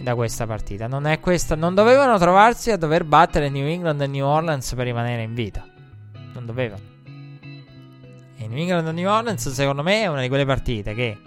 da 0.00 0.14
questa 0.14 0.46
partita. 0.46 0.86
Non 0.86 1.06
è 1.06 1.20
questa, 1.20 1.54
non 1.54 1.74
dovevano 1.74 2.18
trovarsi 2.18 2.70
a 2.70 2.76
dover 2.76 3.04
battere 3.04 3.48
New 3.48 3.66
England 3.66 4.00
e 4.00 4.06
New 4.06 4.24
Orleans 4.24 4.74
per 4.74 4.86
rimanere 4.86 5.22
in 5.22 5.34
vita. 5.34 5.66
Non 6.32 6.46
dovevano. 6.46 6.82
E 8.36 8.48
New 8.48 8.58
England 8.58 8.88
e 8.88 8.92
New 8.92 9.08
Orleans, 9.08 9.50
secondo 9.50 9.82
me, 9.82 10.02
è 10.02 10.06
una 10.06 10.20
di 10.20 10.28
quelle 10.28 10.44
partite 10.46 10.94
che 10.94 11.18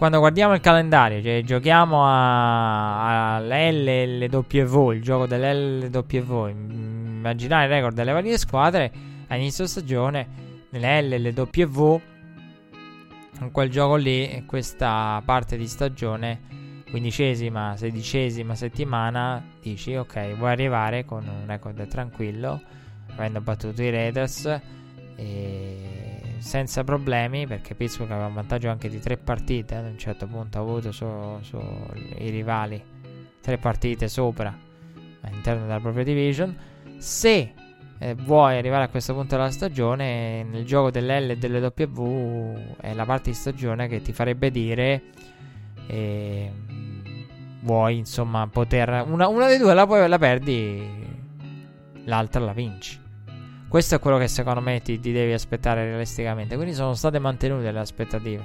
quando 0.00 0.18
guardiamo 0.18 0.54
il 0.54 0.60
calendario, 0.60 1.20
cioè 1.22 1.42
giochiamo 1.44 2.04
all'LLW, 3.36 4.92
il 4.92 5.02
gioco 5.02 5.26
dell'LW, 5.26 6.46
immaginare 6.48 7.64
il 7.64 7.70
record 7.70 7.94
delle 7.94 8.12
varie 8.12 8.38
squadre 8.38 8.90
a 9.26 9.36
inizio 9.36 9.66
stagione 9.66 10.26
nell'LLW, 10.70 12.00
in 13.40 13.50
quel 13.52 13.68
gioco 13.68 13.96
lì, 13.96 14.42
questa 14.46 15.20
parte 15.22 15.58
di 15.58 15.66
stagione, 15.66 16.40
quindicesima, 16.90 17.76
sedicesima 17.76 18.54
settimana, 18.54 19.42
dici 19.62 19.94
ok, 19.94 20.34
vuoi 20.34 20.50
arrivare 20.50 21.04
con 21.04 21.26
un 21.26 21.46
record 21.46 21.86
tranquillo, 21.86 22.60
avendo 23.14 23.40
battuto 23.40 23.82
i 23.82 23.90
Raiders 23.90 24.60
senza 26.40 26.82
problemi 26.84 27.46
perché 27.46 27.74
Pittsburgh 27.74 28.10
aveva 28.10 28.26
un 28.26 28.34
vantaggio 28.34 28.70
anche 28.70 28.88
di 28.88 28.98
tre 28.98 29.16
partite 29.18 29.74
ad 29.74 29.84
un 29.84 29.98
certo 29.98 30.26
punto 30.26 30.58
ha 30.58 30.62
avuto 30.62 30.90
sui 30.90 31.06
su 31.42 31.60
rivali 32.16 32.82
tre 33.40 33.58
partite 33.58 34.08
sopra 34.08 34.56
all'interno 35.20 35.66
della 35.66 35.80
propria 35.80 36.04
division. 36.04 36.56
Se 36.96 37.52
eh, 37.98 38.14
vuoi 38.14 38.56
arrivare 38.56 38.84
a 38.84 38.88
questo 38.88 39.12
punto 39.12 39.36
della 39.36 39.50
stagione 39.50 40.42
nel 40.44 40.64
gioco 40.64 40.90
dell'L 40.90 41.30
e 41.30 41.36
delle 41.36 41.60
W 41.60 42.76
è 42.80 42.94
la 42.94 43.04
parte 43.04 43.30
di 43.30 43.36
stagione 43.36 43.88
che 43.88 44.00
ti 44.00 44.12
farebbe 44.12 44.50
dire 44.50 45.02
eh, 45.90 46.52
vuoi 47.62 47.98
insomma 47.98 48.46
poter 48.46 49.04
una, 49.06 49.28
una 49.28 49.46
dei 49.46 49.58
due 49.58 49.74
la, 49.74 49.84
la 50.06 50.18
perdi 50.18 50.82
l'altra 52.04 52.40
la 52.40 52.52
vinci 52.52 53.00
questo 53.70 53.94
è 53.94 53.98
quello 54.00 54.18
che 54.18 54.26
secondo 54.26 54.60
me 54.60 54.82
ti, 54.82 54.98
ti, 54.98 55.12
devi 55.12 55.32
aspettare 55.32 55.84
realisticamente. 55.84 56.56
Quindi 56.56 56.74
sono 56.74 56.94
state 56.94 57.20
mantenute 57.20 57.70
le 57.70 57.78
aspettative. 57.78 58.44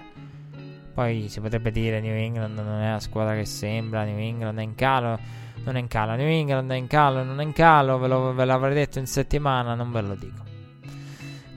Poi 0.93 1.29
si 1.29 1.41
potrebbe 1.41 1.71
dire 1.71 1.99
New 1.99 2.13
England 2.13 2.59
non 2.59 2.79
è 2.79 2.91
la 2.91 2.99
squadra 2.99 3.33
che 3.33 3.45
sembra, 3.45 4.03
New 4.03 4.19
England 4.19 4.59
è 4.59 4.61
in 4.61 4.75
calo, 4.75 5.17
non 5.63 5.77
è 5.77 5.79
in 5.79 5.87
calo, 5.87 6.15
New 6.15 6.27
England 6.27 6.69
è 6.69 6.75
in 6.75 6.85
calo, 6.85 7.23
non 7.23 7.39
è 7.39 7.43
in 7.43 7.53
calo, 7.53 7.97
ve, 7.97 8.07
lo, 8.07 8.35
ve 8.35 8.45
l'avrei 8.45 8.75
detto 8.75 8.99
in 8.99 9.07
settimana, 9.07 9.73
non 9.73 9.91
ve 9.91 10.01
lo 10.01 10.13
dico. 10.13 10.44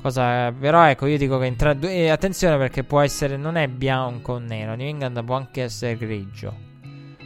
Cosa, 0.01 0.53
però 0.53 0.85
ecco, 0.85 1.07
io 1.07 1.19
dico 1.19 1.39
che 1.39 1.47
in 1.47 1.57
tra 1.57 1.75
due, 1.75 1.93
eh, 1.93 2.09
attenzione 2.09 2.57
perché 2.57 2.85
può 2.85 3.01
essere, 3.01 3.37
non 3.37 3.57
è 3.57 3.67
bianco 3.67 4.35
o 4.35 4.39
nero, 4.39 4.75
New 4.75 4.87
England 4.87 5.25
può 5.25 5.37
anche 5.37 5.65
essere 5.65 5.97
grigio. 5.97 6.67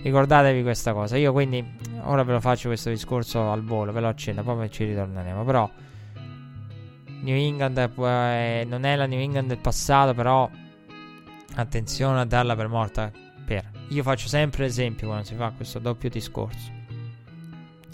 Ricordatevi 0.03 0.62
questa 0.62 0.93
cosa. 0.93 1.16
Io 1.16 1.32
quindi 1.32 1.65
ora 2.03 2.24
ve 2.24 2.32
lo 2.32 2.40
faccio 2.40 2.69
questo 2.69 2.89
discorso 2.89 3.51
al 3.51 3.62
volo, 3.62 3.93
ve 3.93 4.01
lo 4.01 4.09
accendo, 4.09 4.43
poi 4.43 4.70
ci 4.70 4.85
ritorneremo. 4.85 5.44
Però 5.44 5.70
New 7.20 7.36
England 7.36 7.78
eh, 7.78 8.66
non 8.66 8.85
è 8.85 8.97
la 8.97 9.07
New 9.07 9.20
England 9.20 9.49
del 9.49 9.59
passato, 9.59 10.12
però 10.15 10.51
attenzione 11.55 12.20
a 12.20 12.24
darla 12.24 12.57
per 12.57 12.69
morta. 12.69 13.12
Per. 13.44 13.70
Io 13.89 14.03
faccio 14.03 14.28
sempre 14.28 14.65
esempio 14.65 15.09
quando 15.09 15.24
si 15.24 15.35
fa 15.35 15.53
questo 15.55 15.78
doppio 15.78 16.09
discorso. 16.09 16.82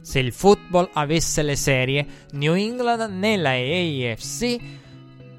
Se 0.08 0.20
il 0.20 0.32
football 0.32 0.88
avesse 0.94 1.42
le 1.42 1.54
serie, 1.54 2.06
New 2.30 2.54
England 2.54 3.12
nella 3.12 3.50
AFC 3.50 4.56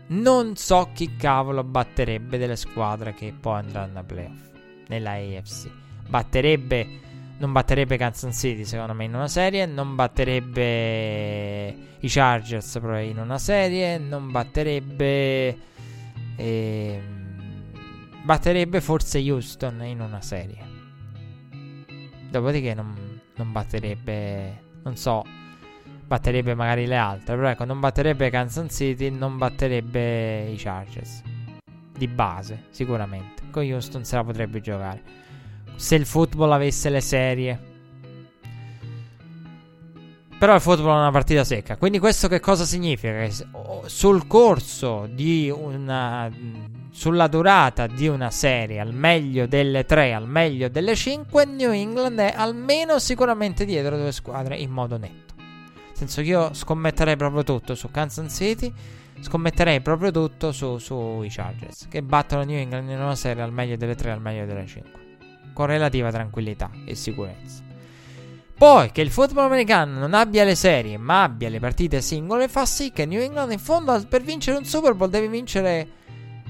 non 0.09 0.55
so 0.57 0.91
chi 0.93 1.15
cavolo 1.15 1.63
batterebbe 1.63 2.37
delle 2.37 2.55
squadre 2.55 3.15
che 3.15 3.33
poi 3.33 3.57
andranno 3.61 3.97
a 3.97 4.03
playoff 4.03 4.51
nella 4.89 5.13
AFC. 5.13 5.71
Batterebbe 6.07 6.87
non 7.39 7.51
batterebbe 7.51 7.97
Kansas 7.97 8.37
City 8.37 8.63
secondo 8.63 8.93
me 8.93 9.05
in 9.05 9.15
una 9.15 9.27
serie, 9.27 9.65
non 9.65 9.95
batterebbe 9.95 11.69
i 12.01 12.07
Chargers 12.07 12.79
in 13.01 13.17
una 13.17 13.39
serie, 13.39 13.97
non 13.97 14.29
batterebbe... 14.29 15.57
Eh, 16.35 17.01
batterebbe 18.21 18.81
forse 18.81 19.17
Houston 19.17 19.83
in 19.83 19.99
una 19.99 20.21
serie. 20.21 20.63
Dopodiché 22.29 22.75
non, 22.75 23.08
non 23.39 23.51
batterebbe, 23.51 24.61
non 24.83 24.95
so, 24.95 25.25
batterebbe 26.05 26.53
magari 26.53 26.85
le 26.85 26.97
altre, 26.97 27.35
però 27.35 27.49
ecco, 27.49 27.65
non 27.65 27.79
batterebbe 27.79 28.29
Kansas 28.29 28.73
City, 28.73 29.09
non 29.09 29.37
batterebbe 29.37 30.49
i 30.49 30.55
Chargers. 30.55 31.23
Di 31.97 32.07
base, 32.07 32.65
sicuramente. 32.69 33.43
Con 33.51 33.63
Houston 33.63 34.05
se 34.05 34.15
la 34.15 34.23
potrebbe 34.23 34.61
giocare 34.61 35.27
se 35.79 35.95
il 35.95 36.05
football 36.05 36.51
avesse 36.51 36.89
le 36.89 36.99
serie. 36.99 37.67
Però 40.37 40.53
il 40.53 40.59
football 40.59 40.95
è 40.97 40.99
una 40.99 41.11
partita 41.11 41.45
secca. 41.45 41.77
Quindi 41.77 41.99
questo 41.99 42.27
che 42.27 42.41
cosa 42.41 42.65
significa? 42.65 43.13
Che 43.13 43.31
sul 43.85 44.27
corso 44.27 45.07
di 45.09 45.49
una... 45.49 46.29
sulla 46.91 47.27
durata 47.27 47.87
di 47.87 48.07
una 48.07 48.31
serie, 48.31 48.79
al 48.79 48.93
meglio 48.93 49.47
delle 49.47 49.85
tre, 49.85 50.13
al 50.13 50.27
meglio 50.27 50.69
delle 50.69 50.95
cinque, 50.95 51.45
New 51.45 51.71
England 51.71 52.19
è 52.19 52.33
almeno 52.35 52.99
sicuramente 52.99 53.65
dietro 53.65 53.97
due 53.97 54.11
squadre 54.11 54.57
in 54.57 54.71
modo 54.71 54.97
netto. 54.97 55.33
Nel 55.37 55.95
senso 55.95 56.21
che 56.21 56.27
io 56.27 56.53
scommetterei 56.53 57.15
proprio 57.15 57.43
tutto 57.43 57.75
su 57.75 57.91
Kansas 57.91 58.33
City, 58.33 58.71
scommetterei 59.21 59.81
proprio 59.81 60.11
tutto 60.11 60.51
sui 60.51 60.79
su 60.79 61.25
Chargers, 61.27 61.87
che 61.89 62.01
battono 62.01 62.43
New 62.43 62.57
England 62.57 62.89
in 62.89 62.99
una 62.99 63.15
serie 63.15 63.43
al 63.43 63.51
meglio 63.51 63.75
delle 63.77 63.95
tre, 63.95 64.11
al 64.11 64.21
meglio 64.21 64.45
delle 64.45 64.65
cinque 64.65 65.07
con 65.59 65.67
relativa 65.67 66.09
tranquillità 66.09 66.71
e 66.85 66.95
sicurezza. 66.95 67.63
Poi 68.57 68.91
che 68.93 69.01
il 69.01 69.11
football 69.11 69.43
americano 69.45 69.99
non 69.99 70.13
abbia 70.13 70.45
le 70.45 70.55
serie 70.55 70.97
ma 70.97 71.23
abbia 71.23 71.49
le 71.49 71.59
partite 71.59 71.99
singole 71.99 72.47
fa 72.47 72.65
sì 72.65 72.91
che 72.91 73.05
New 73.05 73.19
England 73.19 73.51
in 73.51 73.59
fondo 73.59 74.01
per 74.07 74.21
vincere 74.21 74.57
un 74.57 74.63
Super 74.63 74.93
Bowl 74.93 75.09
deve 75.09 75.27
vincere 75.27 75.87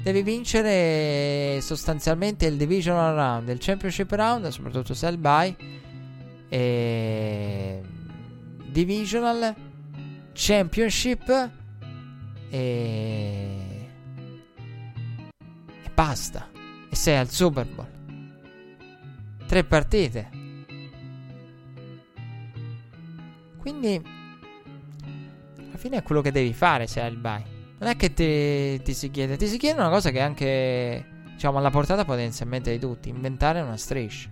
devi 0.04 0.22
vincere 0.24 1.60
sostanzialmente 1.62 2.46
il 2.46 2.58
divisional 2.58 3.16
round, 3.16 3.50
il 3.50 3.60
championship 3.60 4.12
round, 4.12 4.48
soprattutto 4.48 4.94
se 4.94 5.08
il 5.08 5.18
bye 5.18 5.56
e 6.50 7.82
divisional 8.72 9.54
championship 10.34 11.50
e 12.50 13.70
e 15.84 15.90
basta. 15.94 16.50
E 16.90 16.96
sei 16.96 17.18
al 17.18 17.30
Super 17.30 17.66
Bowl. 17.68 17.88
Tre 19.46 19.64
partite. 19.64 20.30
Quindi, 23.58 24.02
alla 25.58 25.78
fine 25.78 25.98
è 25.98 26.04
quello 26.04 26.22
che 26.22 26.32
devi 26.32 26.54
fare 26.54 26.88
se 26.88 27.02
hai 27.02 27.12
il 27.12 27.18
bye. 27.18 27.59
Non 27.80 27.89
è 27.89 27.95
che 27.95 28.14
ti, 28.14 28.81
ti 28.84 28.93
si 28.93 29.10
chiede, 29.10 29.38
ti 29.38 29.47
si 29.47 29.57
chiede 29.57 29.80
una 29.80 29.89
cosa 29.89 30.11
che 30.11 30.19
è 30.19 30.22
anche 30.22 31.06
diciamo 31.34 31.57
alla 31.57 31.69
portata 31.69 32.03
potenzialmente 32.03 32.69
di 32.72 32.80
tutti, 32.80 33.07
inventare 33.07 33.61
una 33.61 33.77
striscia. 33.77 34.30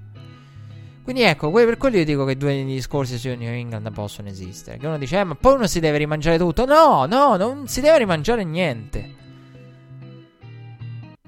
Quindi 1.02 1.24
ecco, 1.24 1.50
per 1.52 1.78
quello 1.78 1.96
io 1.96 2.04
dico 2.04 2.26
che 2.26 2.36
due 2.36 2.66
discorsi 2.66 3.18
su 3.18 3.30
New 3.30 3.50
England 3.50 3.90
possono 3.94 4.28
esistere. 4.28 4.78
Che 4.78 4.86
uno 4.86 4.98
dice, 4.98 5.20
eh, 5.20 5.24
ma 5.24 5.36
poi 5.36 5.54
uno 5.54 5.66
si 5.66 5.80
deve 5.80 5.98
rimangiare 6.00 6.38
tutto. 6.38 6.66
No, 6.66 7.06
no, 7.06 7.38
non 7.38 7.70
si 7.70 7.80
deve 7.80 8.00
rimangiare 8.00 8.44
niente. 8.44 9.16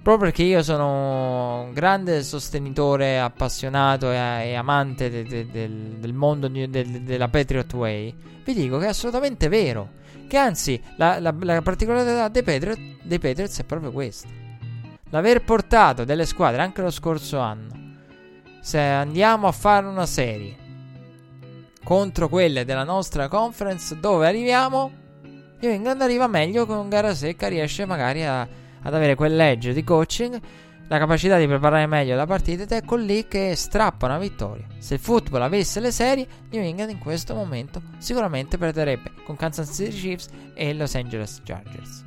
Proprio 0.01 0.17
perché 0.17 0.43
io 0.43 0.61
sono 0.63 1.61
un 1.63 1.73
grande 1.73 2.23
sostenitore, 2.23 3.21
appassionato 3.21 4.11
e, 4.11 4.17
e 4.49 4.55
amante 4.55 5.09
de, 5.09 5.23
de, 5.23 5.47
de, 5.49 5.69
del 5.97 6.13
mondo 6.13 6.49
della 6.49 7.29
Patriot 7.29 7.73
Way, 7.73 8.15
vi 8.43 8.53
dico 8.53 8.79
che 8.79 8.85
è 8.85 8.89
assolutamente 8.89 9.47
vero. 9.47 9.91
Che 10.29 10.37
anzi, 10.37 10.79
la, 10.97 11.19
la, 11.19 11.33
la 11.39 11.61
particolarità 11.63 12.27
dei, 12.27 12.43
Patriot, 12.43 12.79
dei 13.01 13.17
Patriots 13.17 13.59
è 13.61 13.63
proprio 13.63 13.91
questa. 13.91 14.29
L'aver 15.09 15.43
portato 15.43 16.03
delle 16.03 16.27
squadre 16.27 16.61
anche 16.61 16.83
lo 16.83 16.91
scorso 16.91 17.39
anno 17.39 17.79
se 18.61 18.79
andiamo 18.79 19.47
a 19.47 19.51
fare 19.51 19.87
una 19.87 20.05
serie 20.05 20.55
contro 21.83 22.29
quelle 22.29 22.65
della 22.65 22.83
nostra 22.83 23.27
conference, 23.27 23.99
dove 23.99 24.27
arriviamo? 24.27 24.91
New 25.59 25.71
England 25.71 26.01
arriva 26.01 26.27
meglio 26.27 26.67
con 26.67 26.89
gara 26.89 27.15
secca, 27.15 27.47
riesce 27.47 27.85
magari 27.85 28.23
a, 28.23 28.41
ad 28.41 28.93
avere 28.93 29.15
quell'edge 29.15 29.73
di 29.73 29.83
coaching, 29.83 30.39
la 30.89 30.97
capacità 30.97 31.37
di 31.37 31.45
preparare 31.45 31.85
meglio 31.85 32.15
la 32.15 32.25
partita 32.25 32.63
ed 32.63 32.71
ecco 32.71 32.95
lì 32.95 33.27
che 33.27 33.53
strappa 33.55 34.07
una 34.07 34.17
vittoria. 34.17 34.65
Se 34.79 34.95
il 34.95 34.99
football 34.99 35.43
avesse 35.43 35.79
le 35.79 35.91
serie, 35.91 36.27
New 36.49 36.63
England 36.63 36.89
in 36.89 36.97
questo 36.97 37.35
momento 37.35 37.79
sicuramente 37.99 38.57
perderebbe 38.57 39.11
con 39.23 39.35
Kansas 39.35 39.71
City 39.71 39.95
Chiefs 39.95 40.29
e 40.55 40.73
Los 40.73 40.95
Angeles 40.95 41.41
Chargers. 41.43 42.03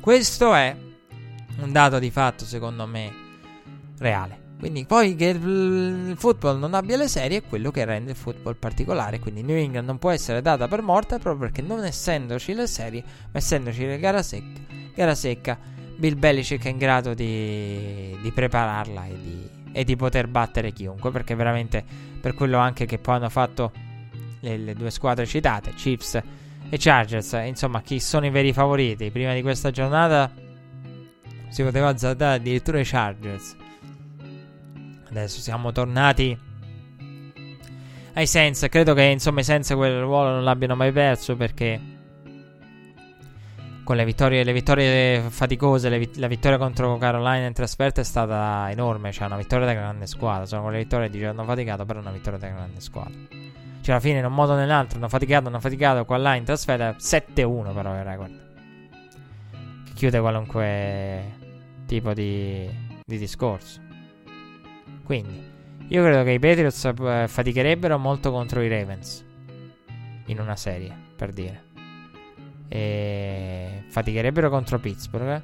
Questo 0.00 0.54
è 0.54 0.74
un 1.58 1.72
dato 1.72 1.98
di 1.98 2.12
fatto 2.12 2.44
secondo 2.44 2.86
me 2.86 3.12
reale. 3.98 4.46
Quindi 4.60 4.84
poi 4.84 5.16
che 5.16 5.26
il 5.26 6.14
football 6.16 6.60
non 6.60 6.74
abbia 6.74 6.96
le 6.96 7.08
serie 7.08 7.38
è 7.38 7.42
quello 7.42 7.72
che 7.72 7.84
rende 7.84 8.12
il 8.12 8.16
football 8.16 8.54
particolare. 8.56 9.18
Quindi 9.18 9.42
New 9.42 9.56
England 9.56 9.86
non 9.86 9.98
può 9.98 10.10
essere 10.10 10.42
data 10.42 10.68
per 10.68 10.82
morta 10.82 11.18
proprio 11.18 11.48
perché 11.48 11.62
non 11.62 11.84
essendoci 11.84 12.54
le 12.54 12.68
serie, 12.68 13.02
ma 13.04 13.38
essendoci 13.38 13.84
le 13.84 13.98
gara 13.98 14.22
secca, 14.22 14.60
gara 14.94 15.16
secca 15.16 15.76
Bill 15.98 16.18
Belichick 16.18 16.64
è 16.64 16.68
in 16.68 16.78
grado 16.78 17.12
di, 17.12 18.16
di 18.22 18.30
prepararla 18.30 19.06
e 19.06 19.18
di, 19.20 19.48
e 19.72 19.84
di, 19.84 19.96
poter 19.96 20.28
battere 20.28 20.72
chiunque. 20.72 21.10
Perché 21.10 21.34
veramente 21.34 21.84
per 22.20 22.34
quello 22.34 22.58
anche 22.58 22.86
che 22.86 22.98
poi 22.98 23.16
hanno 23.16 23.28
fatto 23.28 23.72
le, 24.40 24.56
le 24.56 24.74
due 24.74 24.90
squadre 24.90 25.26
citate, 25.26 25.74
Chiefs 25.74 26.22
e 26.70 26.76
Chargers, 26.78 27.32
insomma 27.44 27.82
chi 27.82 27.98
sono 27.98 28.26
i 28.26 28.30
veri 28.30 28.52
favoriti. 28.52 29.10
Prima 29.10 29.34
di 29.34 29.42
questa 29.42 29.70
giornata 29.70 30.30
si 31.48 31.62
poteva 31.62 31.88
azzardare 31.88 32.36
addirittura 32.36 32.78
i 32.78 32.84
Chargers 32.84 33.56
Adesso 35.10 35.40
siamo 35.40 35.72
tornati 35.72 36.38
ai 38.12 38.26
Sense. 38.26 38.68
Credo 38.68 38.94
che 38.94 39.04
insomma 39.04 39.40
i 39.40 39.44
Sense 39.44 39.74
quel 39.74 40.00
ruolo 40.00 40.30
non 40.30 40.44
l'abbiano 40.44 40.76
mai 40.76 40.92
perso 40.92 41.34
perché 41.34 41.80
con 43.88 43.96
le 43.96 44.04
vittorie, 44.04 44.44
le 44.44 44.52
vittorie 44.52 45.30
faticose, 45.30 45.88
le, 45.88 46.10
la 46.16 46.26
vittoria 46.26 46.58
contro 46.58 46.98
Carolina 46.98 47.46
in 47.46 47.54
trasferta 47.54 48.02
è 48.02 48.04
stata 48.04 48.70
enorme. 48.70 49.12
Cioè, 49.12 49.24
una 49.24 49.38
vittoria 49.38 49.64
da 49.64 49.72
grande 49.72 50.06
squadra. 50.06 50.44
Sono 50.44 50.60
quelle 50.64 50.76
vittorie 50.76 51.08
che 51.08 51.24
hanno 51.24 51.42
faticato, 51.44 51.86
però 51.86 52.00
una 52.00 52.10
vittoria 52.10 52.38
da 52.38 52.48
grande 52.48 52.80
squadra. 52.80 53.18
Cioè, 53.30 53.92
alla 53.92 54.00
fine, 54.00 54.18
in 54.18 54.26
un 54.26 54.34
modo 54.34 54.52
o 54.52 54.56
nell'altro, 54.56 54.98
hanno 54.98 55.08
faticato, 55.08 55.48
hanno 55.48 55.58
faticato. 55.58 56.04
Qua 56.04 56.18
là 56.18 56.34
in 56.34 56.44
trasferta 56.44 56.90
7-1, 56.98 57.72
però 57.72 57.94
il 57.94 58.04
record. 58.04 58.40
Che 59.86 59.92
chiude 59.94 60.20
qualunque 60.20 61.22
tipo 61.86 62.12
di, 62.12 62.68
di 63.06 63.16
discorso. 63.16 63.80
Quindi, 65.02 65.50
io 65.88 66.02
credo 66.02 66.24
che 66.24 66.32
i 66.32 66.38
Patriots 66.38 66.84
eh, 66.84 67.24
faticherebbero 67.26 67.96
molto 67.96 68.32
contro 68.32 68.60
i 68.60 68.68
Ravens. 68.68 69.24
In 70.26 70.40
una 70.40 70.56
serie, 70.56 70.94
per 71.16 71.32
dire. 71.32 71.67
E 72.68 73.84
faticherebbero 73.88 74.50
contro 74.50 74.78
Pittsburgh. 74.78 75.42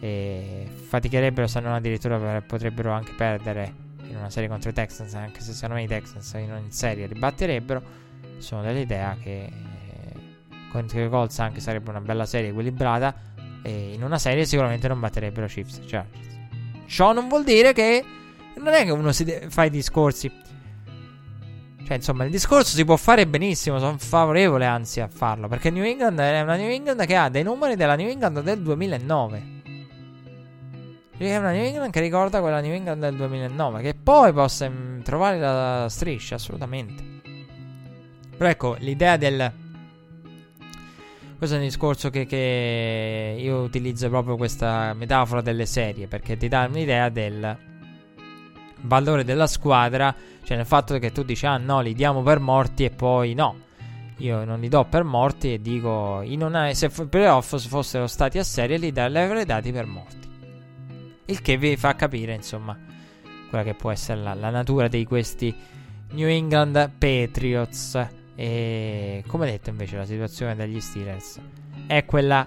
E 0.00 0.66
faticherebbero, 0.88 1.46
se 1.46 1.60
non 1.60 1.72
addirittura 1.72 2.42
potrebbero 2.42 2.92
anche 2.92 3.12
perdere 3.16 3.84
in 4.08 4.16
una 4.16 4.30
serie 4.30 4.48
contro 4.48 4.70
i 4.70 4.72
Texans. 4.72 5.14
Anche 5.14 5.40
se 5.40 5.52
secondo 5.52 5.76
me 5.76 5.84
i 5.84 5.88
Texans 5.88 6.32
in, 6.34 6.52
in 6.62 6.70
serie 6.70 7.06
ribatterebbero. 7.06 8.04
Sono 8.38 8.62
dell'idea 8.62 9.16
che 9.20 9.50
contro 10.70 11.02
i 11.02 11.08
Colts 11.08 11.38
anche 11.38 11.60
sarebbe 11.60 11.90
una 11.90 12.00
bella 12.00 12.26
serie 12.26 12.50
equilibrata. 12.50 13.14
E 13.62 13.94
in 13.94 14.02
una 14.02 14.18
serie 14.18 14.44
sicuramente 14.44 14.86
non 14.86 15.00
batterebbero 15.00 15.46
Chiefs 15.46 15.78
e 15.78 15.84
Chargers. 15.86 16.34
Ciò 16.86 17.12
non 17.12 17.26
vuol 17.28 17.42
dire 17.42 17.72
che 17.72 18.04
non 18.58 18.72
è 18.72 18.84
che 18.84 18.90
uno 18.90 19.10
si 19.12 19.24
de- 19.24 19.46
fa 19.48 19.64
i 19.64 19.70
discorsi. 19.70 20.30
Cioè, 21.86 21.94
insomma, 21.94 22.24
il 22.24 22.32
discorso 22.32 22.74
si 22.74 22.84
può 22.84 22.96
fare 22.96 23.28
benissimo. 23.28 23.78
Sono 23.78 23.96
favorevole, 23.96 24.66
anzi, 24.66 25.00
a 25.00 25.06
farlo. 25.06 25.46
Perché 25.46 25.70
New 25.70 25.84
England 25.84 26.18
è 26.18 26.40
una 26.40 26.56
New 26.56 26.68
England 26.68 27.06
che 27.06 27.14
ha 27.14 27.28
dei 27.28 27.44
numeri 27.44 27.76
della 27.76 27.94
New 27.94 28.08
England 28.08 28.40
del 28.40 28.60
2009. 28.60 29.54
È 31.16 31.36
una 31.36 31.52
New 31.52 31.62
England 31.62 31.92
che 31.92 32.00
ricorda 32.00 32.40
quella 32.40 32.58
New 32.58 32.72
England 32.72 33.00
del 33.00 33.14
2009. 33.14 33.82
Che 33.82 33.94
poi 33.94 34.32
possa 34.32 34.68
mm, 34.68 35.02
trovare 35.02 35.38
la 35.38 35.86
striscia, 35.88 36.34
assolutamente. 36.34 37.04
Però 38.36 38.50
ecco, 38.50 38.74
l'idea 38.80 39.16
del. 39.16 39.52
Questo 41.38 41.54
è 41.54 41.58
un 41.60 41.64
discorso 41.66 42.10
che, 42.10 42.26
che 42.26 43.36
io 43.38 43.58
utilizzo 43.60 44.08
proprio 44.08 44.36
questa 44.36 44.92
metafora 44.92 45.40
delle 45.40 45.66
serie. 45.66 46.08
Perché 46.08 46.36
ti 46.36 46.48
dà 46.48 46.66
un'idea 46.68 47.10
del 47.10 47.56
valore 48.80 49.24
della 49.24 49.46
squadra, 49.46 50.14
cioè 50.46 50.56
nel 50.56 50.64
fatto 50.64 50.96
che 51.00 51.10
tu 51.10 51.24
dici 51.24 51.44
ah 51.44 51.56
no, 51.56 51.80
li 51.80 51.92
diamo 51.92 52.22
per 52.22 52.38
morti 52.38 52.84
e 52.84 52.90
poi 52.90 53.34
no. 53.34 53.64
Io 54.18 54.44
non 54.44 54.60
li 54.60 54.68
do 54.68 54.84
per 54.84 55.02
morti 55.02 55.54
e 55.54 55.60
dico 55.60 56.22
una, 56.24 56.72
se 56.72 56.86
i 56.86 57.06
playoff 57.06 57.58
fossero 57.66 58.06
stati 58.06 58.38
a 58.38 58.44
serie 58.44 58.78
li, 58.78 58.92
da, 58.92 59.08
li 59.08 59.18
avrei 59.18 59.44
dati 59.44 59.72
per 59.72 59.86
morti. 59.86 60.28
Il 61.24 61.42
che 61.42 61.56
vi 61.56 61.76
fa 61.76 61.96
capire, 61.96 62.32
insomma, 62.32 62.78
quella 63.48 63.64
che 63.64 63.74
può 63.74 63.90
essere 63.90 64.20
la, 64.20 64.34
la 64.34 64.50
natura 64.50 64.86
di 64.86 65.04
questi 65.04 65.52
New 66.12 66.28
England 66.28 66.92
Patriots. 66.96 68.08
E 68.36 69.24
come 69.26 69.46
detto, 69.46 69.70
invece, 69.70 69.96
la 69.96 70.06
situazione 70.06 70.54
degli 70.54 70.80
Steelers 70.80 71.40
è 71.88 72.04
quella 72.04 72.46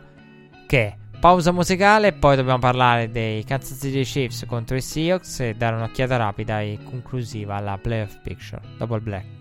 che 0.65 0.85
è. 0.87 0.95
Pausa 1.19 1.51
musicale 1.51 2.07
e 2.07 2.13
poi 2.13 2.37
dobbiamo 2.37 2.59
parlare 2.59 3.11
dei 3.11 3.43
Kansas 3.43 3.77
City 3.77 4.03
Chiefs 4.03 4.45
contro 4.47 4.77
i 4.77 4.81
Seahawks 4.81 5.41
e 5.41 5.53
dare 5.53 5.75
un'occhiata 5.75 6.15
rapida 6.15 6.61
e 6.61 6.79
conclusiva 6.81 7.55
alla 7.55 7.77
playoff 7.77 8.21
picture 8.23 8.61
dopo 8.77 8.95
il 8.95 9.01
black. 9.01 9.38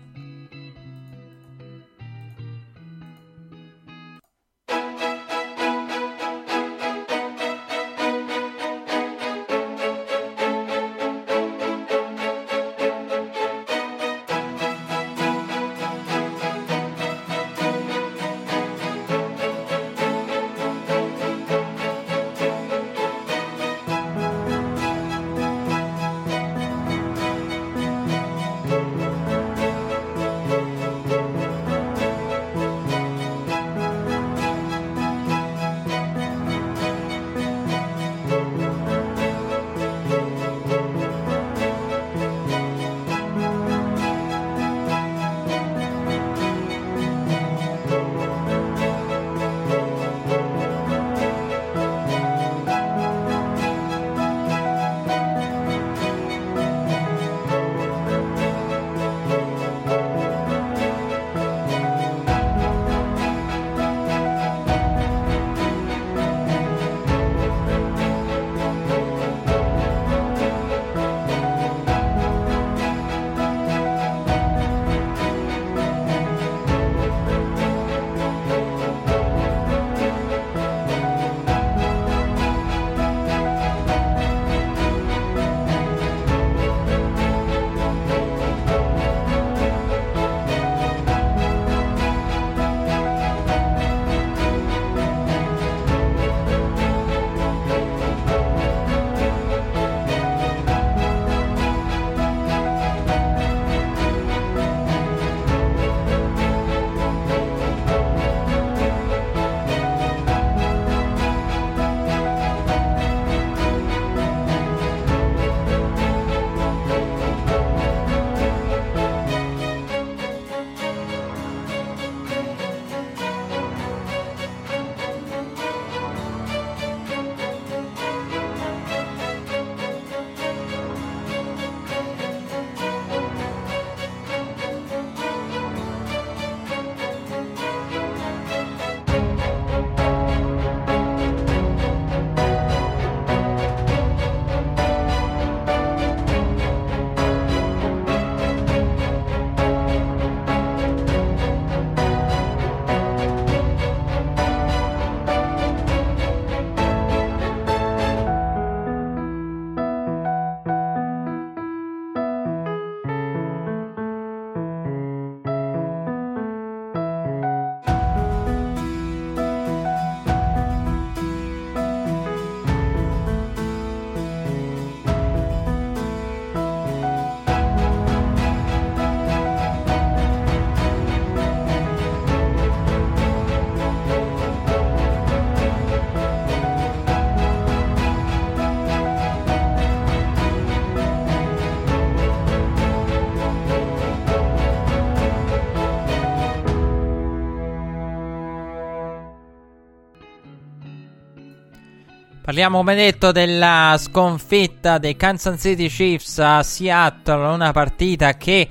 Parliamo 202.49 202.79
come 202.79 202.95
detto 202.95 203.31
della 203.31 203.95
sconfitta 203.99 204.97
dei 204.97 205.15
Kansas 205.15 205.61
City 205.61 205.87
Chiefs 205.87 206.39
a 206.39 206.63
Seattle, 206.63 207.45
una 207.45 207.71
partita 207.71 208.37
che 208.37 208.67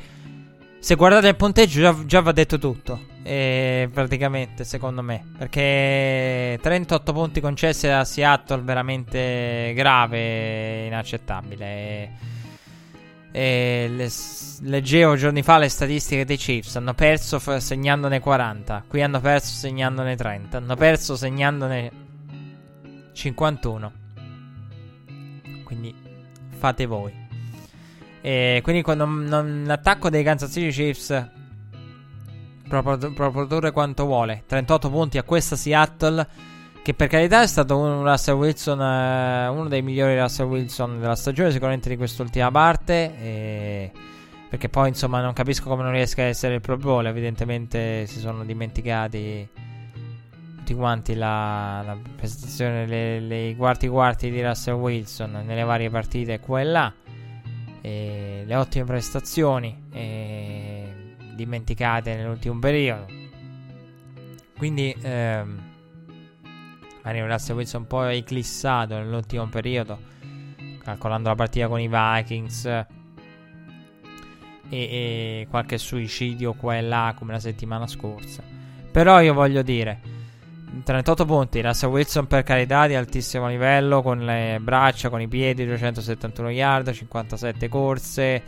se 0.80 0.96
guardate 0.96 1.28
il 1.28 1.36
punteggio 1.36 1.80
già, 1.82 1.96
già 2.04 2.20
va 2.20 2.32
detto 2.32 2.58
tutto, 2.58 3.00
eh, 3.22 3.88
praticamente 3.92 4.64
secondo 4.64 5.00
me, 5.02 5.24
perché 5.38 6.58
38 6.60 7.12
punti 7.12 7.40
concessi 7.40 7.86
a 7.86 8.02
Seattle 8.02 8.62
veramente 8.62 9.72
grave, 9.76 10.86
inaccettabile. 10.86 11.64
E, 11.64 12.10
e 13.30 13.88
le, 13.88 14.10
leggevo 14.62 15.14
giorni 15.14 15.44
fa 15.44 15.58
le 15.58 15.68
statistiche 15.68 16.24
dei 16.24 16.36
Chiefs, 16.36 16.74
hanno 16.74 16.94
perso 16.94 17.38
f- 17.38 17.58
segnandone 17.58 18.18
40, 18.18 18.86
qui 18.88 19.02
hanno 19.02 19.20
perso 19.20 19.54
segnandone 19.54 20.16
30, 20.16 20.56
hanno 20.56 20.74
perso 20.74 21.14
segnandone 21.14 22.06
51. 23.18 23.92
Quindi 25.64 25.92
fate 26.56 26.86
voi. 26.86 27.12
E 28.20 28.60
quindi 28.62 28.82
quando 28.82 29.04
non, 29.06 29.64
l'attacco 29.66 30.08
dei 30.08 30.22
Kansas 30.22 30.52
City 30.52 30.70
Chiefs 30.70 31.30
può, 32.68 32.80
produrre 32.80 33.72
quanto 33.72 34.04
vuole. 34.06 34.44
38 34.46 34.88
punti 34.88 35.18
a 35.18 35.24
questa 35.24 35.56
Seattle. 35.56 36.26
Che 36.80 36.94
per 36.94 37.08
carità 37.08 37.42
è 37.42 37.46
stato 37.46 37.76
un 37.76 38.02
Russell 38.04 38.36
Wilson, 38.36 38.80
eh, 38.80 39.48
uno 39.48 39.68
dei 39.68 39.82
migliori 39.82 40.18
Russell 40.18 40.46
Wilson 40.46 41.00
della 41.00 41.16
stagione, 41.16 41.50
sicuramente 41.50 41.88
di 41.88 41.96
quest'ultima 41.96 42.50
parte. 42.52 43.18
E 43.18 43.92
perché 44.48 44.68
poi 44.68 44.88
insomma 44.88 45.20
non 45.20 45.32
capisco 45.34 45.68
come 45.68 45.82
non 45.82 45.92
riesca 45.92 46.22
a 46.22 46.26
essere 46.26 46.54
il 46.54 46.60
Pro 46.60 46.76
Bowl. 46.76 47.04
Evidentemente 47.04 48.06
si 48.06 48.20
sono 48.20 48.44
dimenticati 48.44 49.66
tutti 50.68 50.74
quanti 50.74 51.14
la, 51.14 51.82
la 51.82 51.98
prestazione, 52.16 52.86
le, 52.86 53.20
le, 53.20 53.56
quarti 53.56 53.88
quarti 53.88 54.30
di 54.30 54.42
Russell 54.42 54.74
Wilson 54.74 55.42
nelle 55.46 55.62
varie 55.62 55.88
partite 55.88 56.40
qua 56.40 56.60
e 56.60 56.64
là, 56.64 56.92
e 57.80 58.42
le 58.44 58.54
ottime 58.54 58.84
prestazioni 58.84 59.84
e 59.90 61.14
dimenticate 61.34 62.14
nell'ultimo 62.14 62.58
periodo. 62.58 63.06
Quindi 64.58 64.94
ehm, 65.00 65.62
magari 67.02 67.26
Russell 67.26 67.56
Wilson 67.56 67.80
un 67.82 67.86
po' 67.86 68.04
eclissato 68.04 68.94
nell'ultimo 68.96 69.46
periodo, 69.46 69.98
calcolando 70.82 71.30
la 71.30 71.34
partita 71.34 71.66
con 71.68 71.80
i 71.80 71.88
Vikings. 71.88 72.64
E, 72.66 72.86
e 74.70 75.46
qualche 75.48 75.78
suicidio 75.78 76.52
qua 76.52 76.76
e 76.76 76.82
là 76.82 77.14
come 77.16 77.32
la 77.32 77.38
settimana 77.38 77.86
scorsa. 77.86 78.42
Però 78.92 79.18
io 79.22 79.32
voglio 79.32 79.62
dire, 79.62 80.17
38 80.82 81.24
punti. 81.24 81.60
Russell 81.60 81.90
Wilson 81.90 82.26
per 82.26 82.42
carità 82.42 82.86
di 82.86 82.94
altissimo 82.94 83.48
livello 83.48 84.02
con 84.02 84.24
le 84.24 84.58
braccia, 84.60 85.08
con 85.08 85.20
i 85.20 85.28
piedi, 85.28 85.64
271 85.64 86.50
yard, 86.50 86.90
57 86.90 87.68
corse. 87.68 88.42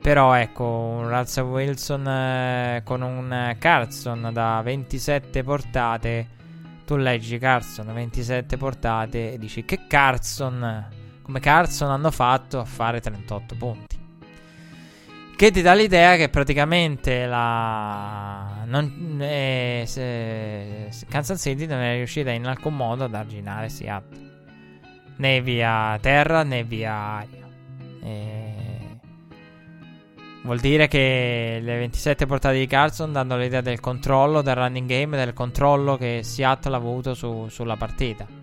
Però 0.00 0.34
ecco, 0.34 0.64
un 0.64 1.08
Russell 1.08 1.46
Wilson 1.46 2.06
eh, 2.06 2.82
con 2.84 3.02
un 3.02 3.56
Carson 3.58 4.30
da 4.32 4.60
27 4.62 5.42
portate. 5.42 6.28
Tu 6.84 6.96
leggi 6.96 7.38
Carson 7.38 7.92
27 7.92 8.56
portate 8.56 9.32
e 9.32 9.38
dici 9.38 9.64
che 9.64 9.86
Carson, 9.88 10.88
come 11.22 11.40
Carson 11.40 11.90
hanno 11.90 12.12
fatto 12.12 12.60
a 12.60 12.64
fare 12.64 13.00
38 13.00 13.54
punti. 13.56 14.05
Che 15.36 15.50
ti 15.50 15.60
dà 15.60 15.74
l'idea 15.74 16.16
che 16.16 16.30
praticamente 16.30 17.26
la. 17.26 18.64
Non, 18.64 19.18
eh, 19.20 19.82
se, 19.86 20.86
se 20.88 21.06
Kansas 21.10 21.38
City 21.38 21.66
non 21.66 21.78
è 21.80 21.96
riuscita 21.96 22.30
in 22.30 22.46
alcun 22.46 22.74
modo 22.74 23.04
ad 23.04 23.14
arginare 23.14 23.68
Seattle. 23.68 24.24
Né 25.16 25.42
via 25.42 25.98
terra 26.00 26.42
né 26.42 26.64
via 26.64 26.94
aria. 26.94 27.46
E... 28.02 28.54
Vuol 30.42 30.58
dire 30.58 30.88
che 30.88 31.58
le 31.60 31.78
27 31.80 32.24
portate 32.24 32.58
di 32.58 32.66
Carson 32.66 33.12
danno 33.12 33.36
l'idea 33.36 33.60
del 33.60 33.78
controllo 33.78 34.40
del 34.40 34.54
running 34.54 34.88
game, 34.88 35.18
del 35.18 35.34
controllo 35.34 35.98
che 35.98 36.20
Seattle 36.22 36.74
ha 36.74 36.78
avuto 36.78 37.12
su, 37.12 37.48
sulla 37.50 37.76
partita 37.76 38.35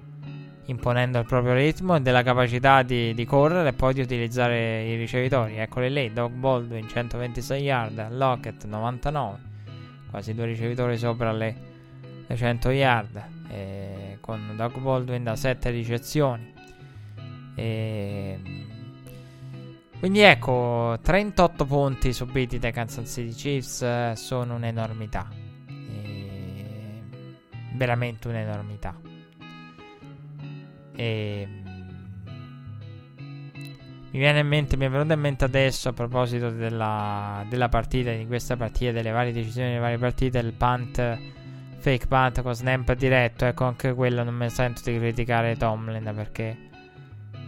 imponendo 0.66 1.20
il 1.20 1.26
proprio 1.26 1.54
ritmo 1.54 1.96
e 1.96 2.02
della 2.02 2.24
capacità 2.24 2.84
di, 2.84 3.14
di, 3.14 3.26
correre 3.26 3.70
e 3.70 3.74
poi 3.74 3.94
di 3.94 4.02
utilizzare 4.02 4.84
i 4.86 4.96
ricevitori. 4.96 5.58
Eccoli 5.58 5.92
lì, 5.92 6.14
Doug 6.14 6.34
Baldwin 6.34 6.88
126 6.88 7.62
yard, 7.62 8.12
Lockett 8.12 8.66
99, 8.66 9.38
quasi 10.10 10.34
due 10.34 10.46
ricevitori 10.46 10.98
sopra 10.98 11.32
le, 11.32 11.56
le 12.26 12.36
100 12.36 12.70
yard, 12.70 13.24
con 14.20 14.54
Doug 14.56 14.80
Baldwin 14.80 15.24
da 15.24 15.36
7 15.36 15.70
ricezioni. 15.70 16.54
E... 17.56 18.40
Quindi 20.00 20.20
ecco, 20.22 20.98
38 21.02 21.66
punti 21.66 22.14
subiti 22.14 22.60
dai 22.60 22.72
Kansas 22.72 23.10
City 23.10 23.34
Chiefs 23.34 23.82
eh, 23.82 24.14
sono 24.16 24.56
un'enormità. 24.56 25.28
E... 25.68 27.02
Veramente 27.74 28.28
un'enormità. 28.30 29.13
E 30.96 31.48
mi 34.14 34.20
viene 34.20 34.42
in 34.42 34.48
mente, 34.48 34.78
mi 34.78 34.86
è 34.86 34.90
venuto 34.90 35.12
in 35.14 35.20
mente 35.20 35.44
adesso 35.44 35.90
a 35.90 35.94
proposito 35.94 36.52
della, 36.52 37.44
della 37.50 37.68
partita, 37.68 38.12
di 38.12 38.28
questa 38.28 38.56
partita, 38.56 38.92
delle 38.92 39.10
varie 39.10 39.34
decisioni 39.34 39.70
delle 39.70 39.80
varie 39.80 39.98
partite, 39.98 40.38
il 40.38 40.54
punt, 40.54 41.20
fake 41.80 42.06
punt 42.06 42.42
con 42.44 42.54
snap 42.54 42.94
diretto. 42.94 43.46
Ecco, 43.46 43.66
anche 43.66 43.92
quello 43.96 44.24
non 44.24 44.36
mi 44.36 44.48
sento 44.52 44.82
di 44.86 45.00
criticare 45.00 45.56
Tomlin 45.56 46.12
perché 46.16 46.70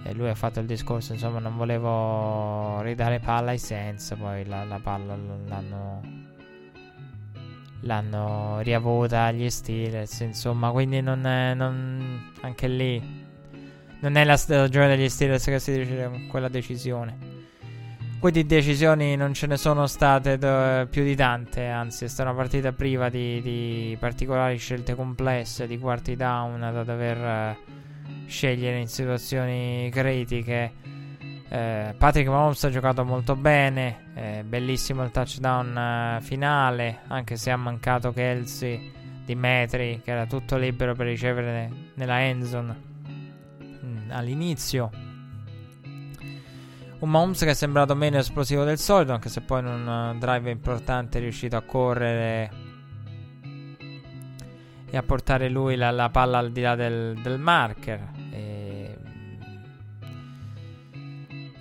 eh, 0.05 0.13
lui 0.15 0.27
ha 0.27 0.34
fatto 0.34 0.59
il 0.59 0.65
discorso, 0.65 1.13
insomma, 1.13 1.38
non 1.38 1.55
volevo 1.55 2.81
ridare 2.81 3.19
palla 3.19 3.51
ai 3.51 3.59
senza, 3.59 4.15
poi 4.15 4.43
la, 4.45 4.63
la 4.63 4.80
palla 4.81 5.15
l'hanno 5.15 6.01
l'hanno 7.81 8.59
riavuta 8.61 9.26
agli 9.26 9.47
Steelers, 9.47 10.22
insomma, 10.22 10.72
quindi 10.72 11.01
non 11.01 11.27
è, 11.27 11.53
non, 11.53 12.31
anche 12.41 12.67
lì 12.67 13.24
non 13.99 14.15
è 14.15 14.23
la 14.23 14.38
stagione 14.38 14.95
degli 14.95 15.09
Steelers 15.09 15.45
che 15.45 15.59
si 15.59 15.72
decide 15.72 16.27
quella 16.30 16.49
decisione. 16.49 17.43
Quindi 18.19 18.45
decisioni 18.45 19.15
non 19.15 19.34
ce 19.34 19.45
ne 19.45 19.55
sono 19.55 19.85
state 19.85 20.39
do- 20.39 20.88
più 20.89 21.03
di 21.03 21.15
tante, 21.15 21.67
anzi 21.67 22.05
è 22.05 22.07
stata 22.07 22.30
una 22.30 22.39
partita 22.39 22.72
priva 22.72 23.09
di, 23.09 23.39
di 23.41 23.95
particolari 23.99 24.57
scelte 24.57 24.95
complesse, 24.95 25.67
di 25.67 25.77
quarti 25.77 26.15
down 26.15 26.59
da 26.59 26.84
dover 26.84 27.55
uh, 27.55 28.26
scegliere 28.26 28.80
in 28.80 28.88
situazioni 28.88 29.89
critiche. 29.91 30.73
Eh, 31.47 31.93
Patrick 31.95 32.27
Mahomes 32.27 32.63
ha 32.63 32.72
giocato 32.72 33.05
molto 33.05 33.35
bene, 33.35 34.07
eh, 34.15 34.43
bellissimo 34.43 35.03
il 35.03 35.11
touchdown 35.11 36.17
uh, 36.17 36.22
finale, 36.23 37.01
anche 37.07 37.35
se 37.35 37.51
ha 37.51 37.57
mancato 37.57 38.11
Kelsey 38.11 38.91
di 39.23 39.35
metri, 39.35 40.01
che 40.03 40.11
era 40.11 40.26
tutto 40.26 40.57
libero 40.57 40.95
per 40.95 41.05
ricevere 41.05 41.69
nella 41.93 42.22
endzone 42.23 42.93
all'inizio. 44.16 44.90
Un 46.98 47.10
Mahomes 47.10 47.40
che 47.40 47.50
è 47.50 47.54
sembrato 47.54 47.94
meno 47.94 48.18
esplosivo 48.18 48.64
del 48.64 48.80
solito, 48.80 49.12
anche 49.12 49.30
se 49.30 49.42
poi 49.42 49.60
in 49.60 49.66
un 49.66 50.18
drive 50.20 50.50
importante 50.50 51.18
è 51.18 51.22
riuscito 51.22 51.56
a 51.56 51.62
correre 51.62 52.64
e 54.90 54.98
a 54.98 55.04
portare 55.04 55.50
lui 55.50 55.76
la, 55.76 55.92
la 55.92 56.10
palla 56.10 56.38
al 56.38 56.52
di 56.52 56.62
là 56.62 56.76
del, 56.76 57.20
del 57.22 57.38
marker. 57.38 58.12
E... 58.32 58.98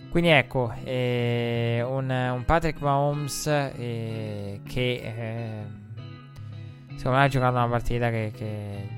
Quindi 0.09 0.31
ecco, 0.31 0.73
eh, 0.85 1.85
un, 1.85 2.09
un, 2.09 2.45
Patrick 2.45 2.81
Mahomes 2.81 3.47
eh, 3.49 4.61
che 4.65 4.93
eh, 5.03 5.65
secondo 6.95 7.19
me 7.19 7.25
ha 7.25 7.29
giocato 7.29 7.57
una 7.57 7.67
partita 7.67 8.11
che, 8.11 8.31
che 8.33 8.89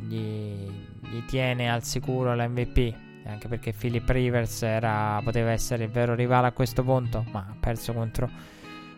gli, 0.00 0.70
gli 1.10 1.24
tiene 1.24 1.70
al 1.70 1.82
sicuro 1.82 2.34
l'MVP. 2.34 3.04
Anche 3.26 3.48
perché 3.48 3.72
Philip 3.72 4.08
Rivers 4.08 4.62
era, 4.62 5.20
poteva 5.22 5.50
essere 5.50 5.84
il 5.84 5.90
vero 5.90 6.14
rivale 6.14 6.46
a 6.46 6.52
questo 6.52 6.84
punto, 6.84 7.24
ma 7.32 7.40
ha 7.40 7.56
perso 7.58 7.92
contro, 7.92 8.30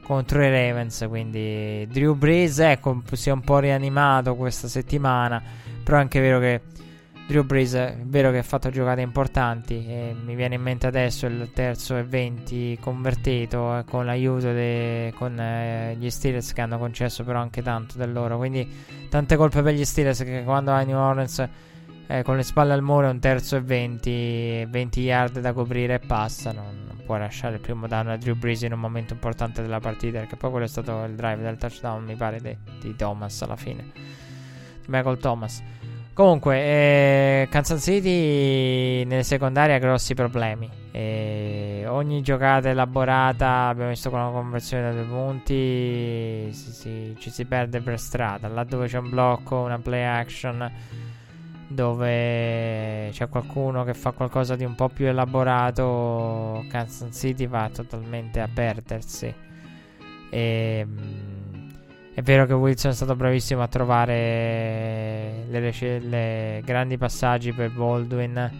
contro 0.02 0.42
i 0.42 0.50
Ravens. 0.50 1.06
Quindi 1.08 1.86
Drew 1.90 2.14
Brees 2.14 2.58
ecco, 2.58 3.02
si 3.12 3.30
è 3.30 3.32
un 3.32 3.40
po' 3.40 3.58
rianimato 3.58 4.36
questa 4.36 4.68
settimana. 4.68 5.42
Però 5.82 5.96
è 5.96 6.00
anche 6.00 6.20
vero 6.20 6.38
che 6.40 6.60
Drew 7.26 7.42
Brees 7.42 7.74
è 7.74 7.96
vero 8.04 8.30
che 8.30 8.38
ha 8.38 8.42
fatto 8.42 8.68
giocate 8.68 9.00
importanti. 9.00 9.86
E 9.86 10.14
mi 10.22 10.34
viene 10.34 10.56
in 10.56 10.62
mente 10.62 10.86
adesso 10.86 11.24
il 11.24 11.50
terzo 11.54 11.96
e 11.96 12.02
20 12.02 12.78
convertito 12.80 13.78
eh, 13.78 13.84
con 13.84 14.04
l'aiuto 14.04 14.52
de, 14.52 15.12
con 15.16 15.40
eh, 15.40 15.96
gli 15.98 16.10
Steelers 16.10 16.52
che 16.52 16.60
hanno 16.60 16.78
concesso 16.78 17.24
però 17.24 17.40
anche 17.40 17.62
tanto 17.62 17.96
del 17.96 18.12
loro. 18.12 18.36
Quindi 18.36 18.66
tante 19.08 19.36
colpe 19.36 19.62
per 19.62 19.72
gli 19.72 19.86
Steelers 19.86 20.22
che 20.22 20.42
quando 20.44 20.70
a 20.70 20.82
New 20.82 20.98
Orleans 20.98 21.48
eh, 22.10 22.22
con 22.22 22.36
le 22.36 22.42
spalle 22.42 22.72
al 22.72 22.82
muro 22.82 23.10
un 23.10 23.20
terzo 23.20 23.56
e 23.56 23.60
20, 23.60 24.66
20 24.70 25.00
yard 25.00 25.40
da 25.40 25.52
coprire 25.52 25.94
e 25.94 25.98
passa. 25.98 26.52
Non, 26.52 26.84
non 26.86 27.02
può 27.04 27.18
lasciare 27.18 27.56
il 27.56 27.60
primo 27.60 27.86
down 27.86 28.08
a 28.08 28.16
Drew 28.16 28.34
Brees 28.34 28.62
in 28.62 28.72
un 28.72 28.80
momento 28.80 29.12
importante 29.12 29.60
della 29.60 29.78
partita. 29.78 30.20
Perché 30.20 30.36
poi 30.36 30.50
quello 30.50 30.64
è 30.64 30.68
stato 30.68 31.04
il 31.04 31.14
drive 31.14 31.42
del 31.42 31.58
touchdown, 31.58 32.04
mi 32.04 32.16
pare, 32.16 32.40
di, 32.40 32.56
di 32.80 32.96
Thomas 32.96 33.42
alla 33.42 33.56
fine. 33.56 33.90
Di 33.92 34.86
Michael 34.86 35.18
Thomas. 35.18 35.62
Comunque, 36.14 36.56
eh, 36.56 37.48
Kansas 37.50 37.82
City 37.82 39.04
nelle 39.04 39.22
secondarie 39.22 39.74
ha 39.74 39.78
grossi 39.78 40.14
problemi. 40.14 40.68
E 40.90 41.84
ogni 41.86 42.22
giocata 42.22 42.70
elaborata, 42.70 43.68
abbiamo 43.68 43.90
visto 43.90 44.08
con 44.08 44.18
la 44.18 44.30
conversione 44.30 44.82
da 44.82 45.02
due 45.02 45.04
punti, 45.04 46.52
si, 46.52 46.72
si, 46.72 47.16
ci 47.18 47.30
si 47.30 47.44
perde 47.44 47.80
per 47.82 48.00
strada. 48.00 48.48
Là 48.48 48.64
dove 48.64 48.88
c'è 48.88 48.98
un 48.98 49.10
blocco, 49.10 49.58
una 49.60 49.78
play 49.78 50.02
action, 50.02 50.72
dove 51.68 53.10
c'è 53.12 53.28
qualcuno 53.28 53.84
che 53.84 53.92
fa 53.94 54.12
qualcosa 54.12 54.56
di 54.56 54.64
un 54.64 54.74
po' 54.74 54.88
più 54.88 55.06
elaborato, 55.06 56.64
Kansas 56.68 57.16
City 57.16 57.46
va 57.46 57.70
totalmente 57.72 58.40
a 58.40 58.48
perdersi. 58.52 59.32
E, 60.30 60.86
mm, 60.86 61.68
è 62.14 62.22
vero 62.22 62.46
che 62.46 62.54
Wilson 62.54 62.90
è 62.90 62.94
stato 62.94 63.14
bravissimo 63.14 63.62
a 63.62 63.68
trovare 63.68 65.44
le, 65.48 66.00
le 66.00 66.62
grandi 66.64 66.96
passaggi 66.96 67.52
per 67.52 67.70
Baldwin, 67.70 68.50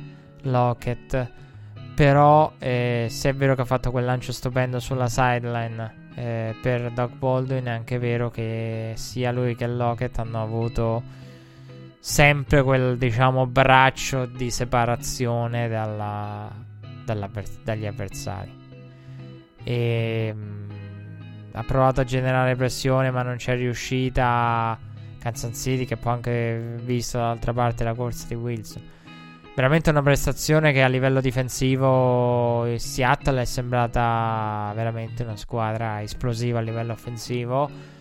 Lockett. 0.42 1.30
Però 1.94 2.52
eh, 2.58 3.06
se 3.10 3.30
è 3.30 3.34
vero 3.34 3.56
che 3.56 3.62
ha 3.62 3.64
fatto 3.64 3.90
quel 3.90 4.04
lancio 4.04 4.30
stupendo 4.30 4.78
sulla 4.78 5.08
sideline 5.08 6.10
eh, 6.14 6.54
per 6.62 6.92
Doug 6.92 7.14
Baldwin, 7.14 7.64
è 7.64 7.70
anche 7.70 7.98
vero 7.98 8.30
che 8.30 8.92
sia 8.94 9.32
lui 9.32 9.56
che 9.56 9.66
Lockett 9.66 10.18
hanno 10.18 10.40
avuto 10.40 11.02
sempre 12.08 12.62
quel 12.62 12.96
diciamo 12.96 13.46
braccio 13.46 14.24
di 14.24 14.50
separazione 14.50 15.68
dalla, 15.68 16.50
dagli 17.04 17.84
avversari. 17.84 18.50
E 19.62 20.32
mh, 20.34 20.68
ha 21.52 21.62
provato 21.64 22.00
a 22.00 22.04
generare 22.04 22.56
pressione, 22.56 23.10
ma 23.10 23.22
non 23.22 23.36
c'è 23.36 23.56
riuscita. 23.56 24.78
Kansas 25.18 25.60
City, 25.60 25.84
che 25.84 25.98
poi 25.98 26.14
anche 26.14 26.76
visto 26.82 27.18
dall'altra 27.18 27.52
parte 27.52 27.84
la 27.84 27.92
corsa 27.92 28.26
di 28.28 28.36
Wilson. 28.36 28.82
Veramente 29.54 29.90
una 29.90 30.02
prestazione 30.02 30.72
che 30.72 30.82
a 30.82 30.88
livello 30.88 31.20
difensivo 31.20 32.66
Seattle 32.78 33.42
è 33.42 33.44
sembrata 33.44 34.72
veramente 34.74 35.24
una 35.24 35.36
squadra 35.36 36.00
esplosiva 36.00 36.60
a 36.60 36.62
livello 36.62 36.92
offensivo. 36.92 37.97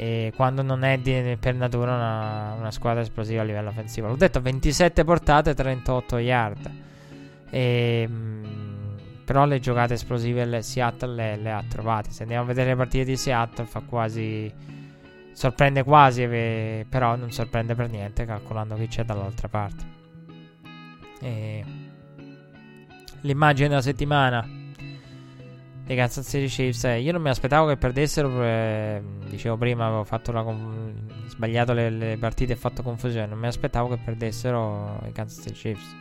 E 0.00 0.32
quando 0.34 0.62
non 0.62 0.82
è 0.82 0.96
di, 0.96 1.36
per 1.38 1.54
natura 1.54 1.94
una, 1.94 2.54
una, 2.54 2.70
squadra 2.70 3.02
esplosiva 3.02 3.42
a 3.42 3.44
livello 3.44 3.68
offensivo. 3.68 4.08
L'ho 4.08 4.16
detto, 4.16 4.40
27 4.40 5.04
portate, 5.04 5.52
38 5.52 6.16
yard. 6.16 6.70
E, 7.50 8.08
però 9.22 9.44
le 9.44 9.60
giocate 9.60 9.92
esplosive 9.92 10.46
le 10.46 10.62
Seattle 10.62 11.14
le, 11.14 11.36
le, 11.36 11.52
ha 11.52 11.62
trovate. 11.68 12.12
Se 12.12 12.22
andiamo 12.22 12.44
a 12.44 12.46
vedere 12.46 12.70
le 12.70 12.76
partite 12.76 13.04
di 13.04 13.16
Seattle 13.18 13.66
fa 13.66 13.80
quasi... 13.80 14.50
Sorprende 15.32 15.82
quasi, 15.82 16.26
però 16.88 17.16
non 17.16 17.30
sorprende 17.30 17.74
per 17.74 17.90
niente 17.90 18.24
calcolando 18.24 18.76
chi 18.76 18.86
c'è 18.86 19.04
dall'altra 19.04 19.48
parte. 19.48 19.84
E... 21.20 21.64
L'immagine 23.20 23.68
della 23.68 23.82
settimana 23.82 24.59
dei 25.90 25.98
Kansas 25.98 26.28
Chiefs. 26.28 26.84
Eh, 26.84 27.00
io 27.00 27.10
non 27.10 27.20
mi 27.20 27.30
aspettavo 27.30 27.66
che 27.66 27.76
perdessero. 27.76 28.44
Eh, 28.44 29.02
dicevo 29.28 29.56
prima, 29.56 29.86
avevo 29.86 30.06
con... 30.44 31.08
sbagliato 31.26 31.72
le, 31.72 31.90
le, 31.90 32.16
partite 32.16 32.52
e 32.52 32.56
fatto 32.56 32.84
confusione. 32.84 33.26
Non 33.26 33.40
mi 33.40 33.48
aspettavo 33.48 33.88
che 33.88 33.96
perdessero 33.96 35.00
i 35.08 35.12
Kansas 35.12 35.42
City 35.42 35.52
Chiefs. 35.52 35.96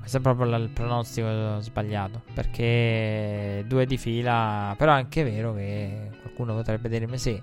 Questo 0.00 0.16
è 0.16 0.20
proprio 0.20 0.56
il 0.56 0.70
pronostico 0.70 1.60
sbagliato. 1.60 2.22
Perché 2.34 3.64
due 3.68 3.86
di 3.86 3.96
fila. 3.96 4.74
Però 4.76 4.90
è 4.92 4.96
anche 4.96 5.22
vero 5.22 5.54
che 5.54 6.10
qualcuno 6.20 6.52
potrebbe 6.54 6.88
dirmi 6.88 7.16
sì. 7.16 7.40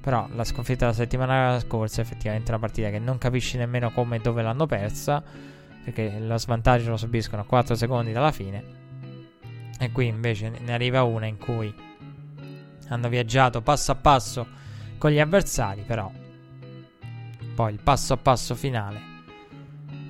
Però 0.00 0.26
la 0.34 0.42
sconfitta 0.42 0.86
della 0.86 0.96
settimana 0.96 1.60
scorsa 1.60 2.00
è 2.00 2.04
effettivamente 2.04 2.50
una 2.50 2.58
partita 2.58 2.90
che 2.90 2.98
non 2.98 3.18
capisci 3.18 3.56
nemmeno 3.56 3.92
come 3.92 4.16
e 4.16 4.18
dove 4.18 4.42
l'hanno 4.42 4.66
persa. 4.66 5.22
Perché 5.84 6.18
lo 6.18 6.36
svantaggio 6.36 6.90
lo 6.90 6.96
subiscono 6.96 7.42
a 7.42 7.44
4 7.44 7.74
secondi 7.74 8.12
dalla 8.12 8.32
fine. 8.32 8.78
E 9.78 9.90
qui 9.92 10.06
invece 10.06 10.50
ne 10.50 10.72
arriva 10.72 11.02
una 11.02 11.26
in 11.26 11.38
cui 11.38 11.74
hanno 12.88 13.08
viaggiato 13.08 13.62
passo 13.62 13.92
a 13.92 13.96
passo 13.96 14.46
con 14.98 15.10
gli 15.10 15.18
avversari. 15.18 15.82
Però 15.86 16.10
poi 17.54 17.72
il 17.72 17.80
passo 17.82 18.14
a 18.14 18.16
passo 18.16 18.54
finale 18.54 19.10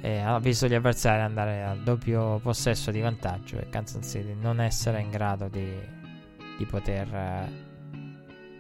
e 0.03 0.19
ha 0.19 0.39
visto 0.39 0.67
gli 0.67 0.75
avversari 0.75 1.21
andare 1.21 1.63
al 1.63 1.83
doppio 1.83 2.39
possesso 2.39 2.91
di 2.91 3.01
vantaggio 3.01 3.59
e 3.59 3.69
Kansas 3.69 4.09
City 4.09 4.35
non 4.35 4.61
essere 4.61 5.01
in 5.01 5.11
grado 5.11 5.49
di, 5.49 5.69
di, 6.57 6.65
poter, 6.65 7.51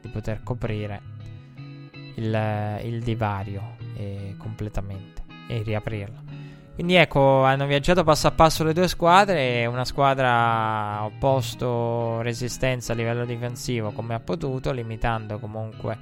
di 0.01 0.09
poter 0.09 0.43
coprire 0.43 1.01
il, 2.17 2.81
il 2.83 3.03
divario 3.03 3.77
eh, 3.97 4.35
completamente 4.39 5.25
e 5.49 5.63
riaprirlo. 5.63 6.30
Quindi 6.75 6.95
ecco, 6.95 7.45
hanno 7.45 7.67
viaggiato 7.67 8.05
passo 8.05 8.27
a 8.27 8.31
passo 8.31 8.65
le 8.65 8.73
due 8.73 8.89
squadre. 8.89 9.67
Una 9.67 9.85
squadra 9.85 10.31
ha 10.99 11.05
opposto 11.05 12.23
resistenza 12.23 12.93
a 12.93 12.97
livello 12.97 13.27
difensivo 13.27 13.91
come 13.93 14.15
ha 14.15 14.21
potuto, 14.21 14.73
limitando 14.73 15.39
comunque 15.39 15.99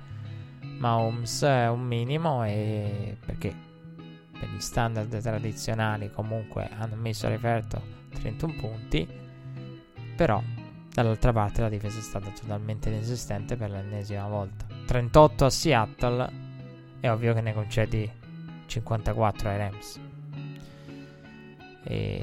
Mahomes 0.79 1.41
un 1.43 1.81
minimo. 1.81 2.45
E 2.45 3.17
perché 3.25 3.53
per 4.39 4.49
gli 4.51 4.61
standard 4.61 5.21
tradizionali 5.21 6.13
comunque 6.13 6.71
hanno 6.79 6.95
messo 6.95 7.27
a 7.27 7.31
referto 7.31 7.83
31 8.15 8.55
punti, 8.55 9.09
però 10.15 10.41
dall'altra 10.93 11.33
parte 11.33 11.61
la 11.61 11.69
difesa 11.69 11.99
è 11.99 12.03
stata 12.03 12.31
totalmente 12.31 12.89
inesistente 12.89 13.57
per 13.57 13.71
l'ennesima 13.71 14.29
volta. 14.29 14.65
38 14.87 15.45
a 15.45 15.51
Seattle, 15.51 16.33
è 17.01 17.11
ovvio 17.11 17.35
che 17.35 17.41
ne 17.41 17.53
concedi 17.53 18.11
54 18.67 19.49
ai 19.49 19.59
Rams. 19.59 20.01
E 21.91 22.23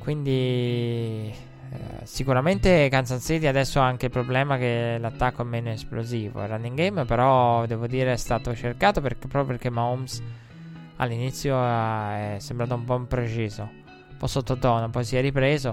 quindi 0.00 1.32
eh, 1.70 2.00
sicuramente 2.02 2.88
Kansas 2.88 3.22
City 3.22 3.46
adesso 3.46 3.80
ha 3.80 3.86
anche 3.86 4.06
il 4.06 4.10
problema 4.10 4.56
che 4.58 4.98
l'attacco 4.98 5.42
è 5.42 5.44
meno 5.44 5.70
esplosivo. 5.70 6.42
Il 6.42 6.48
running 6.48 6.76
game 6.76 7.04
però 7.04 7.64
devo 7.66 7.86
dire 7.86 8.12
è 8.12 8.16
stato 8.16 8.52
cercato 8.56 9.00
perché, 9.00 9.28
proprio 9.28 9.44
perché 9.44 9.70
Mahomes 9.70 10.20
all'inizio 10.96 11.56
è 11.62 12.36
sembrato 12.38 12.74
un 12.74 12.84
po' 12.84 12.96
impreciso, 12.96 13.62
un 13.62 14.16
po' 14.18 14.26
sottotono, 14.26 14.90
poi 14.90 15.04
si 15.04 15.16
è 15.16 15.20
ripreso. 15.20 15.72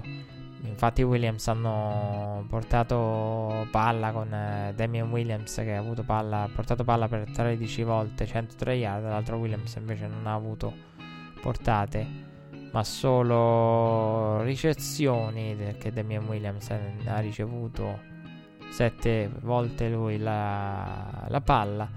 Infatti 0.62 1.02
Williams 1.02 1.46
hanno 1.48 2.46
portato 2.48 3.66
palla 3.70 4.12
con 4.12 4.32
eh, 4.32 4.72
Damian 4.74 5.10
Williams 5.10 5.56
che 5.56 5.74
ha 5.74 5.78
avuto 5.78 6.04
palla, 6.04 6.48
portato 6.54 6.84
palla 6.84 7.08
per 7.08 7.30
13 7.32 7.82
volte, 7.82 8.26
103 8.26 8.74
yard, 8.74 9.04
l'altro 9.04 9.36
Williams 9.36 9.74
invece 9.74 10.06
non 10.06 10.26
ha 10.26 10.32
avuto 10.32 10.72
portate, 11.42 12.23
ma 12.74 12.82
solo 12.82 14.42
ricezioni 14.42 15.54
perché 15.54 15.92
Damian 15.92 16.24
Williams 16.26 16.70
ha 17.06 17.20
ricevuto 17.20 18.00
7 18.68 19.30
volte 19.42 19.88
lui 19.88 20.18
la, 20.18 21.24
la 21.28 21.40
palla 21.40 21.88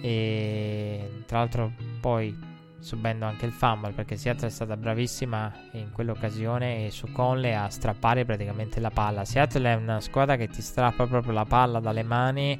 e 0.00 1.22
tra 1.26 1.40
l'altro 1.40 1.72
poi 2.00 2.34
subendo 2.78 3.26
anche 3.26 3.44
il 3.44 3.52
fumble 3.52 3.92
perché 3.92 4.16
Seattle 4.16 4.46
è 4.46 4.50
stata 4.50 4.78
bravissima 4.78 5.52
in 5.72 5.90
quell'occasione 5.92 6.86
e 6.86 6.90
su 6.90 7.12
Conley 7.12 7.52
a 7.52 7.68
strappare 7.68 8.24
praticamente 8.24 8.80
la 8.80 8.90
palla. 8.90 9.26
Seattle 9.26 9.72
è 9.72 9.74
una 9.74 10.00
squadra 10.00 10.36
che 10.36 10.48
ti 10.48 10.62
strappa 10.62 11.06
proprio 11.06 11.34
la 11.34 11.44
palla 11.44 11.80
dalle 11.80 12.02
mani 12.02 12.58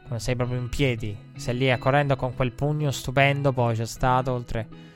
quando 0.00 0.18
sei 0.18 0.34
proprio 0.34 0.58
in 0.58 0.70
piedi. 0.70 1.14
Sei 1.36 1.58
lì 1.58 1.70
a 1.70 1.76
correndo 1.76 2.16
con 2.16 2.34
quel 2.34 2.52
pugno 2.52 2.90
stupendo, 2.90 3.52
poi 3.52 3.76
c'è 3.76 3.84
stato 3.84 4.32
oltre 4.32 4.93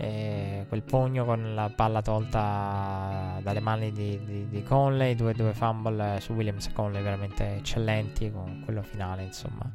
eh, 0.00 0.64
quel 0.66 0.82
pugno 0.82 1.26
con 1.26 1.54
la 1.54 1.70
palla 1.74 2.00
tolta 2.00 3.38
dalle 3.42 3.60
mani 3.60 3.92
di, 3.92 4.18
di, 4.24 4.48
di 4.48 4.62
Conley, 4.62 5.14
due, 5.14 5.34
due 5.34 5.52
fumble 5.52 6.18
su 6.20 6.32
Williams 6.32 6.68
e 6.68 6.72
Conley 6.72 7.02
veramente 7.02 7.56
eccellenti 7.56 8.30
con 8.32 8.62
quello 8.64 8.82
finale 8.82 9.24
insomma 9.24 9.70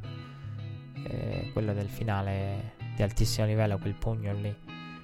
eh, 1.08 1.50
quello 1.54 1.74
del 1.74 1.88
finale 1.88 2.74
di 2.96 3.04
altissimo 3.04 3.46
livello, 3.46 3.78
quel 3.78 3.94
pugno 3.94 4.34
lì. 4.34 4.54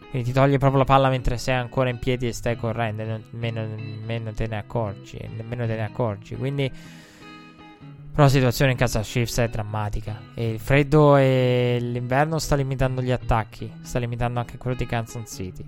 Quindi 0.10 0.28
ti 0.30 0.34
toglie 0.34 0.58
proprio 0.58 0.80
la 0.80 0.86
palla 0.86 1.10
mentre 1.10 1.38
sei 1.38 1.56
ancora 1.56 1.90
in 1.90 2.00
piedi 2.00 2.28
e 2.28 2.34
stai 2.34 2.58
correndo, 2.58 3.04
nemmeno, 3.04 3.66
nemmeno 3.66 4.34
te 4.34 4.48
ne 4.48 4.58
accorgi, 4.58 5.20
nemmeno 5.36 5.66
te 5.66 5.76
ne 5.76 5.84
accorgi. 5.84 6.36
Quindi 6.36 6.72
però 8.12 8.24
la 8.24 8.30
situazione 8.30 8.72
in 8.72 8.78
casa 8.78 9.00
Chiefs 9.02 9.40
è 9.40 9.48
drammatica. 9.48 10.20
E 10.36 10.50
il 10.50 10.60
freddo 10.60 11.16
e 11.16 11.78
l'inverno 11.80 12.40
sta 12.40 12.56
limitando 12.56 13.02
gli 13.02 13.12
attacchi. 13.12 13.72
Sta 13.82 14.00
limitando 14.00 14.40
anche 14.40 14.58
quello 14.58 14.76
di 14.76 14.86
Kansas 14.86 15.34
City. 15.34 15.66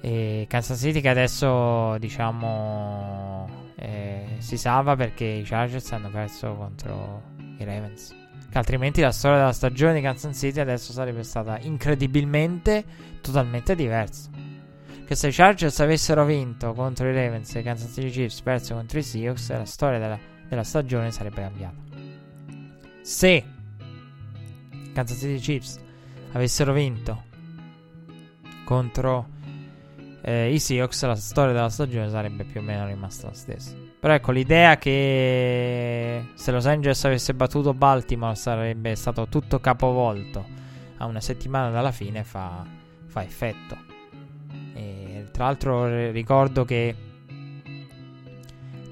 E 0.00 0.46
Kansas 0.48 0.78
City 0.78 1.00
che 1.00 1.08
adesso, 1.08 1.98
diciamo, 1.98 3.48
eh, 3.74 4.36
si 4.38 4.56
salva 4.56 4.94
perché 4.94 5.24
i 5.24 5.42
Chargers 5.42 5.90
hanno 5.90 6.08
perso 6.08 6.54
contro 6.54 7.22
i 7.58 7.64
Ravens. 7.64 8.14
Che 8.48 8.58
altrimenti 8.58 9.00
la 9.00 9.10
storia 9.10 9.38
della 9.38 9.52
stagione 9.52 9.94
di 9.94 10.00
Kansas 10.02 10.38
City 10.38 10.60
adesso 10.60 10.92
sarebbe 10.92 11.24
stata 11.24 11.58
incredibilmente 11.58 12.84
totalmente 13.20 13.74
diversa. 13.74 14.30
Che 15.04 15.14
se 15.16 15.28
i 15.28 15.32
Chargers 15.32 15.80
avessero 15.80 16.24
vinto 16.24 16.72
contro 16.74 17.08
i 17.08 17.12
Ravens 17.12 17.56
e 17.56 17.60
i 17.60 17.62
Kansas 17.64 17.92
City 17.92 18.10
Chiefs 18.10 18.40
perso 18.40 18.74
contro 18.74 19.00
i 19.00 19.02
Seahawks, 19.02 19.50
la 19.50 19.64
storia 19.64 19.98
della, 19.98 20.18
della 20.48 20.64
stagione 20.64 21.10
sarebbe 21.10 21.40
cambiata. 21.42 21.76
Se 23.02 23.44
Kansas 24.92 25.18
City 25.18 25.38
Chiefs 25.38 25.80
avessero 26.32 26.72
vinto 26.72 27.24
contro 28.64 29.28
eh, 30.22 30.52
i 30.52 30.58
Seahawks, 30.58 31.04
la 31.04 31.14
storia 31.14 31.52
della 31.52 31.68
stagione 31.68 32.08
sarebbe 32.10 32.44
più 32.44 32.60
o 32.60 32.62
meno 32.62 32.86
rimasta 32.86 33.28
la 33.28 33.32
stessa. 33.32 33.74
Però 34.00 34.12
ecco, 34.12 34.32
l'idea 34.32 34.76
che 34.76 36.26
se 36.34 36.50
Los 36.50 36.66
Angeles 36.66 37.04
avesse 37.04 37.32
battuto 37.34 37.74
Baltimore 37.74 38.34
sarebbe 38.34 38.94
stato 38.96 39.28
tutto 39.28 39.60
capovolto 39.60 40.44
a 40.96 41.06
una 41.06 41.20
settimana 41.20 41.70
dalla 41.70 41.92
fine 41.92 42.24
fa, 42.24 42.64
fa 43.06 43.22
effetto. 43.22 43.76
E, 44.74 45.26
tra 45.30 45.44
l'altro 45.44 46.10
ricordo 46.10 46.64
che 46.64 46.94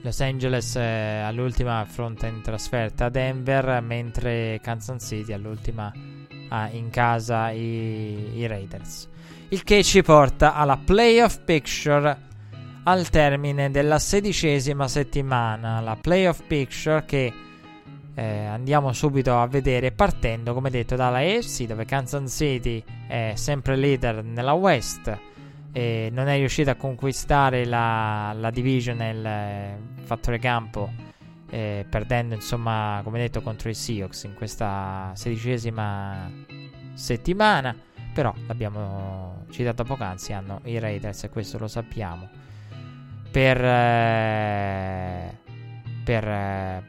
Los 0.05 0.21
Angeles 0.21 0.77
eh, 0.77 1.23
all'ultima 1.25 1.79
affronta 1.79 2.27
in 2.27 2.43
trasferta 2.43 3.07
a 3.07 3.09
Denver, 3.09 3.81
mentre 3.81 4.61
Kansas 4.63 5.03
City 5.03 5.33
all'ultima 5.33 5.91
ha 6.51 6.69
in 6.69 6.91
casa 6.91 7.51
i, 7.51 8.37
i 8.37 8.47
Raiders. 8.47 9.09
Il 9.49 9.65
che 9.65 9.83
ci 9.83 10.03
porta 10.03 10.57
alla 10.57 10.77
playoff 10.77 11.39
picture 11.43 12.19
al 12.83 13.09
termine 13.09 13.71
della 13.71 13.99
sedicesima 13.99 14.89
settimana. 14.89 15.81
La 15.81 15.97
playoff 15.99 16.43
picture 16.47 17.07
che 17.07 17.33
eh, 18.15 18.45
andiamo 18.45 18.93
subito 18.93 19.41
a 19.41 19.47
vedere 19.47 19.91
partendo, 19.91 20.53
come 20.53 20.69
detto, 20.69 20.97
dalla 20.97 21.21
AFC 21.21 21.63
dove 21.63 21.87
Kansas 21.87 22.31
City 22.31 22.85
è 23.09 23.33
sempre 23.37 23.75
leader 23.75 24.23
nella 24.23 24.53
West 24.53 25.19
e 25.77 26.09
non 26.13 26.29
è 26.29 26.37
riuscita 26.37 26.71
a 26.71 26.75
conquistare 26.77 27.65
la, 27.65 28.33
la 28.33 28.51
division 28.51 28.97
nel 28.97 29.27
eh, 29.27 29.77
fattore 30.05 30.39
campo 30.39 30.89
eh, 31.51 31.85
perdendo 31.89 32.37
insomma 32.37 33.01
come 33.03 33.19
detto 33.19 33.43
contro 33.43 33.69
i 33.69 33.75
Seahawks 33.75 34.23
in 34.23 34.35
questa 34.35 35.11
sedicesima 35.15 36.31
settimana. 36.95 37.77
Però 38.15 38.33
l'abbiamo 38.47 39.45
citato 39.51 39.83
poc'anzi 39.83 40.33
hanno 40.33 40.61
i 40.65 40.79
Raiders 40.79 41.25
e 41.25 41.31
questo 41.31 41.59
lo 41.59 41.67
sappiamo 41.67 42.29
per 43.33 43.65
eh, 43.65 45.39
per 46.05 46.29
eh, 46.29 46.85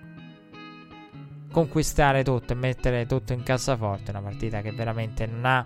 conquistare 1.52 2.24
tutto 2.24 2.54
e 2.54 2.56
mettere 2.56 3.08
tutto 3.08 3.34
in 3.34 3.42
cassaforte 3.42 4.12
una 4.12 4.22
partita 4.22 4.62
che 4.62 4.72
veramente 4.72 5.26
non 5.26 5.46
ha 5.46 5.66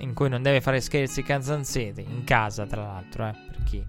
in 0.00 0.14
cui 0.14 0.28
non 0.28 0.42
deve 0.42 0.60
fare 0.60 0.80
scherzi 0.80 1.24
City, 1.62 2.04
in 2.08 2.24
casa 2.24 2.66
tra 2.66 2.82
l'altro, 2.82 3.28
eh, 3.28 3.34
per 3.46 3.62
chi 3.64 3.86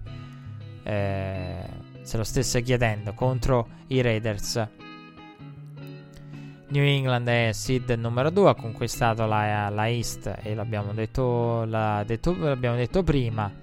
eh, 0.84 1.64
se 2.02 2.16
lo 2.16 2.24
stesse 2.24 2.62
chiedendo, 2.62 3.14
contro 3.14 3.68
i 3.88 4.00
Raiders. 4.00 4.68
New 6.68 6.82
England 6.82 7.28
è 7.28 7.50
seed 7.52 7.90
numero 7.90 8.30
2, 8.30 8.48
ha 8.48 8.54
conquistato 8.54 9.26
la, 9.26 9.68
la 9.68 9.88
East 9.88 10.38
e 10.42 10.54
l'abbiamo 10.54 10.92
detto, 10.92 11.64
la, 11.64 12.02
detto, 12.04 12.34
l'abbiamo 12.36 12.76
detto 12.76 13.02
prima. 13.02 13.60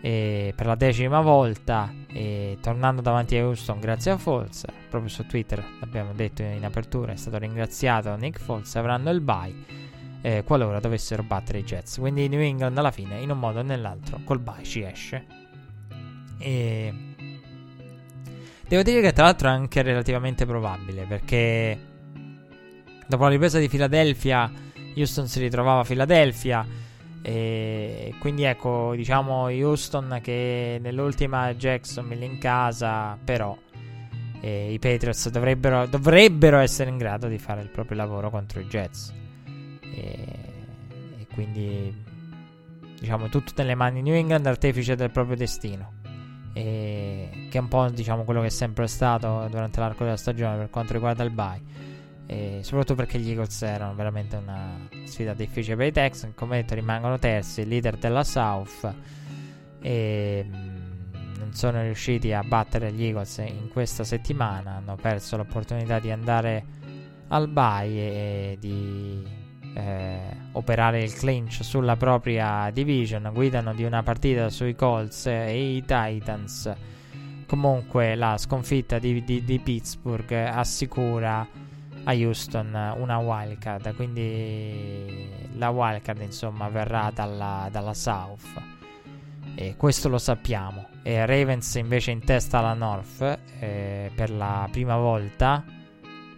Per 0.00 0.64
la 0.64 0.76
decima 0.76 1.20
volta, 1.20 1.92
e 2.06 2.56
tornando 2.62 3.02
davanti 3.02 3.36
a 3.36 3.44
Houston 3.44 3.80
grazie 3.80 4.12
a 4.12 4.16
Foles, 4.16 4.64
proprio 4.88 5.10
su 5.10 5.26
Twitter 5.26 5.62
l'abbiamo 5.80 6.12
detto 6.14 6.42
in 6.42 6.64
apertura, 6.64 7.12
è 7.12 7.16
stato 7.16 7.36
ringraziato 7.36 8.14
Nick 8.14 8.38
Foles, 8.38 8.74
avranno 8.76 9.10
il 9.10 9.20
bye 9.20 9.88
eh, 10.20 10.42
qualora 10.44 10.80
dovessero 10.80 11.22
battere 11.22 11.58
i 11.58 11.64
Jets. 11.64 11.98
Quindi 11.98 12.28
New 12.28 12.40
England 12.40 12.76
alla 12.78 12.90
fine, 12.90 13.20
in 13.20 13.30
un 13.30 13.38
modo 13.38 13.60
o 13.60 13.62
nell'altro, 13.62 14.20
col 14.24 14.40
bye 14.40 14.62
ci 14.62 14.82
esce. 14.82 15.26
E 16.38 16.92
devo 18.66 18.82
dire 18.82 19.00
che 19.00 19.12
tra 19.12 19.24
l'altro 19.24 19.48
è 19.48 19.52
anche 19.52 19.82
relativamente 19.82 20.46
probabile 20.46 21.04
perché 21.04 21.78
dopo 23.06 23.24
la 23.24 23.30
ripresa 23.30 23.58
di 23.58 23.68
Philadelphia, 23.68 24.50
Houston 24.94 25.26
si 25.26 25.40
ritrovava 25.40 25.80
a 25.80 25.84
Philadelphia. 25.84 26.66
E 27.20 28.14
quindi 28.20 28.44
ecco, 28.44 28.92
diciamo 28.94 29.46
Houston 29.46 30.20
che 30.22 30.78
nell'ultima 30.80 31.52
Jacksonville 31.54 32.24
in 32.24 32.38
casa, 32.38 33.18
però 33.22 33.56
eh, 34.40 34.72
i 34.72 34.78
Patriots 34.78 35.28
dovrebbero, 35.28 35.86
dovrebbero 35.86 36.58
essere 36.58 36.90
in 36.90 36.96
grado 36.96 37.26
di 37.26 37.38
fare 37.38 37.60
il 37.60 37.68
proprio 37.70 37.96
lavoro 37.96 38.30
contro 38.30 38.60
i 38.60 38.66
Jets 38.66 39.12
e, 39.94 40.16
e 41.18 41.26
quindi 41.32 42.06
diciamo 42.98 43.28
tutto 43.28 43.52
nelle 43.56 43.74
mani 43.74 44.02
di 44.02 44.10
New 44.10 44.18
England 44.18 44.46
artefice 44.46 44.94
del 44.96 45.10
proprio 45.10 45.36
destino. 45.36 45.96
Che 46.52 47.50
è 47.52 47.58
un 47.58 47.68
po' 47.68 47.88
diciamo 47.88 48.24
quello 48.24 48.40
che 48.40 48.46
è 48.46 48.50
sempre 48.50 48.88
stato 48.88 49.46
durante 49.48 49.78
l'arco 49.78 50.02
della 50.02 50.16
stagione 50.16 50.56
per 50.56 50.70
quanto 50.70 50.92
riguarda 50.92 51.22
il 51.22 51.30
bye. 51.30 51.62
E 52.26 52.58
soprattutto 52.62 52.94
perché 52.94 53.18
gli 53.18 53.30
Eagles 53.30 53.62
erano 53.62 53.94
veramente 53.94 54.36
una 54.36 54.88
sfida 55.04 55.34
difficile 55.34 55.76
per 55.76 55.86
i 55.86 55.92
Texans. 55.92 56.34
Come 56.34 56.56
detto 56.56 56.74
rimangono 56.74 57.18
terzi 57.18 57.66
leader 57.66 57.96
della 57.96 58.24
South. 58.24 58.94
E 59.80 60.44
mm, 60.44 61.38
non 61.38 61.52
sono 61.52 61.80
riusciti 61.82 62.32
a 62.32 62.42
battere 62.42 62.92
gli 62.92 63.04
Eagles 63.04 63.38
in 63.38 63.68
questa 63.72 64.02
settimana. 64.02 64.74
Hanno 64.76 64.96
perso 64.96 65.36
l'opportunità 65.36 66.00
di 66.00 66.10
andare 66.10 66.64
al 67.28 67.48
bye 67.48 67.86
e 67.88 68.56
di 68.58 69.37
eh, 69.78 70.18
operare 70.52 71.02
il 71.02 71.14
clinch 71.14 71.62
sulla 71.62 71.96
propria 71.96 72.68
division, 72.72 73.30
guidano 73.32 73.72
di 73.72 73.84
una 73.84 74.02
partita 74.02 74.50
sui 74.50 74.74
Colts 74.74 75.26
e 75.26 75.76
i 75.76 75.84
Titans. 75.86 76.74
Comunque 77.46 78.16
la 78.16 78.36
sconfitta 78.36 78.98
di, 78.98 79.22
di, 79.22 79.44
di 79.44 79.58
Pittsburgh 79.60 80.32
assicura 80.32 81.46
a 82.04 82.12
Houston 82.12 82.94
una 82.98 83.18
wildcard, 83.18 83.94
quindi 83.94 85.28
la 85.56 85.70
wildcard 85.70 86.22
insomma 86.22 86.68
verrà 86.68 87.10
dalla, 87.14 87.68
dalla 87.70 87.94
South. 87.94 88.60
E 89.54 89.76
questo 89.76 90.08
lo 90.08 90.18
sappiamo. 90.18 90.88
E 91.02 91.24
Ravens 91.24 91.76
invece 91.76 92.10
in 92.10 92.24
testa 92.24 92.58
alla 92.58 92.74
North 92.74 93.38
eh, 93.60 94.10
per 94.14 94.30
la 94.30 94.68
prima 94.70 94.96
volta 94.96 95.64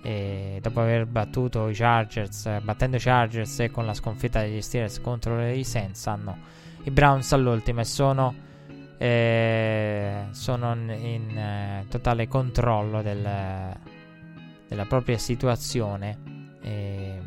e 0.03 0.59
dopo 0.62 0.81
aver 0.81 1.07
battuto 1.07 1.69
i 1.69 1.75
Chargers, 1.75 2.61
battendo 2.62 2.97
i 2.97 3.01
Chargers 3.01 3.61
e 3.61 3.70
con 3.70 3.85
la 3.85 3.95
sconfitta 3.95 4.41
degli 4.41 4.61
Steelers 4.62 5.01
contro 5.01 5.47
i 5.47 5.62
Saints, 5.62 6.07
hanno 6.07 6.39
i 6.85 6.91
Browns 6.91 7.33
all'ultima 7.33 7.83
e 7.83 7.85
sono, 7.85 8.35
eh, 8.97 10.27
sono 10.31 10.73
in 10.73 11.37
eh, 11.37 11.87
totale 11.89 12.27
controllo 12.29 13.03
del, 13.03 13.77
della 14.69 14.85
propria 14.87 15.19
situazione. 15.19 16.19
E, 16.62 17.20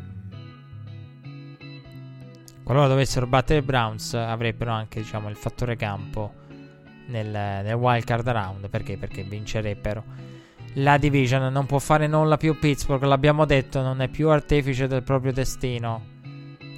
qualora 2.64 2.88
dovessero 2.88 3.26
battere 3.26 3.60
i 3.60 3.62
Browns, 3.62 4.14
avrebbero 4.14 4.72
anche 4.72 5.00
diciamo, 5.00 5.28
il 5.28 5.36
fattore 5.36 5.76
campo 5.76 6.42
nel, 7.06 7.28
nel 7.28 7.74
wild 7.74 8.04
card 8.04 8.28
round. 8.28 8.68
Perché? 8.68 8.96
Perché 8.96 9.22
vincerebbero 9.22 10.32
la 10.74 10.96
division 10.98 11.52
non 11.52 11.66
può 11.66 11.78
fare 11.78 12.06
nulla 12.06 12.36
più 12.36 12.58
Pittsburgh, 12.58 13.02
l'abbiamo 13.04 13.44
detto, 13.44 13.80
non 13.80 14.00
è 14.00 14.08
più 14.08 14.28
artefice 14.28 14.86
del 14.86 15.02
proprio 15.02 15.32
destino. 15.32 16.12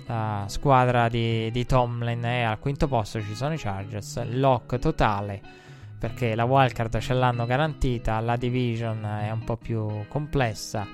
La 0.06 0.44
squadra 0.46 1.08
di, 1.08 1.50
di 1.50 1.66
Tomlin 1.66 2.22
è 2.22 2.42
al 2.42 2.58
quinto 2.58 2.86
posto, 2.86 3.20
ci 3.20 3.34
sono 3.34 3.54
i 3.54 3.58
Chargers, 3.58 4.22
lock 4.30 4.78
totale 4.78 5.64
perché 5.98 6.34
la 6.34 6.44
wildcard 6.44 6.98
ce 6.98 7.14
l'hanno 7.14 7.46
garantita, 7.46 8.20
la 8.20 8.36
division 8.36 9.04
è 9.04 9.30
un 9.30 9.44
po' 9.44 9.56
più 9.56 10.06
complessa 10.08 10.86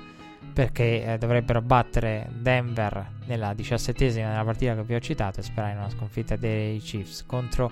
perché 0.53 1.05
eh, 1.05 1.19
dovrebbero 1.19 1.63
battere 1.63 2.29
Denver 2.33 3.11
nella 3.27 3.55
diciassettesima 3.55 4.29
nella 4.29 4.45
partita 4.45 4.75
che 4.75 4.83
vi 4.83 4.95
ho 4.95 5.01
citato 5.01 5.41
e 5.41 5.43
sperare 5.43 5.73
in 5.73 5.79
una 5.79 5.91
sconfitta 5.91 6.37
dei 6.37 6.79
Chiefs 6.79 7.25
contro 7.27 7.71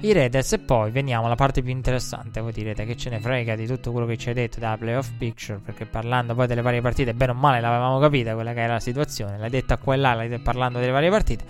i 0.00 0.12
Raiders 0.12 0.52
e 0.52 0.58
poi 0.60 0.90
veniamo 0.92 1.26
alla 1.26 1.34
parte 1.34 1.60
più 1.60 1.72
interessante. 1.72 2.40
Voi 2.40 2.52
direte 2.52 2.84
che 2.84 2.96
ce 2.96 3.10
ne 3.10 3.18
frega 3.18 3.56
di 3.56 3.66
tutto 3.66 3.90
quello 3.90 4.06
che 4.06 4.16
ci 4.16 4.28
hai 4.28 4.34
detto 4.34 4.60
dalla 4.60 4.76
playoff 4.76 5.10
picture, 5.18 5.58
perché 5.64 5.86
parlando 5.86 6.34
poi 6.34 6.46
delle 6.46 6.62
varie 6.62 6.80
partite, 6.80 7.14
bene 7.14 7.32
o 7.32 7.34
male 7.34 7.60
l'avevamo 7.60 7.98
capita 7.98 8.34
quella 8.34 8.52
che 8.52 8.60
era 8.60 8.74
la 8.74 8.80
situazione, 8.80 9.38
l'hai 9.38 9.50
detta 9.50 9.76
qua 9.76 9.94
e 9.94 9.96
là, 9.96 10.38
parlando 10.42 10.78
delle 10.78 10.92
varie 10.92 11.10
partite. 11.10 11.44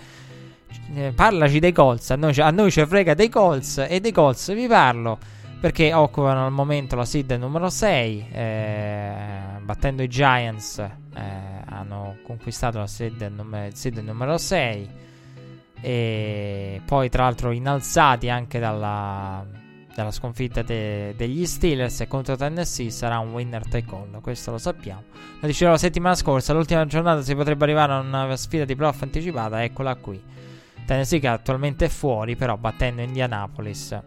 Eh, 0.95 1.11
parlaci 1.13 1.59
dei 1.59 1.71
Colts, 1.71 2.09
a 2.09 2.15
noi, 2.15 2.33
a 2.37 2.49
noi 2.49 2.71
ci 2.71 2.83
frega 2.85 3.13
dei 3.13 3.29
Colts 3.29 3.85
e 3.87 3.99
dei 3.99 4.11
Colts 4.11 4.53
vi 4.53 4.67
parlo 4.67 5.17
perché 5.59 5.93
occupano 5.93 6.45
al 6.45 6.51
momento 6.51 6.95
la 6.95 7.05
seed 7.05 7.31
numero 7.31 7.69
6, 7.69 8.27
eh, 8.31 9.13
battendo 9.61 10.01
i 10.01 10.07
Giants 10.07 10.77
eh, 10.79 11.21
hanno 11.65 12.17
conquistato 12.23 12.79
la 12.79 12.87
seed, 12.87 13.73
seed 13.73 13.97
numero 13.97 14.37
6 14.37 15.07
e 15.81 16.81
poi 16.85 17.09
tra 17.09 17.23
l'altro 17.23 17.51
innalzati 17.51 18.29
anche 18.29 18.59
dalla, 18.59 19.45
dalla 19.95 20.11
sconfitta 20.11 20.61
de, 20.61 21.13
degli 21.15 21.45
Steelers 21.45 22.05
contro 22.07 22.35
Tennessee 22.35 22.89
sarà 22.89 23.19
un 23.19 23.31
winner 23.31 23.67
take 23.67 23.93
all 23.95 24.21
questo 24.21 24.51
lo 24.51 24.57
sappiamo. 24.57 25.03
Lo 25.39 25.47
dicevo 25.47 25.71
la 25.71 25.77
settimana 25.77 26.15
scorsa 26.15 26.53
l'ultima 26.53 26.85
giornata 26.85 27.21
si 27.21 27.35
potrebbe 27.35 27.63
arrivare 27.63 27.93
a 27.93 27.99
una 27.99 28.35
sfida 28.35 28.65
di 28.65 28.75
playoff 28.75 29.01
anticipata 29.01 29.63
eccola 29.63 29.95
qui. 29.95 30.21
Tennessee 30.85 31.19
che 31.19 31.27
attualmente 31.27 31.85
è 31.85 31.89
fuori 31.89 32.35
però 32.35 32.57
battendo 32.57 33.01
Indianapolis 33.01 33.99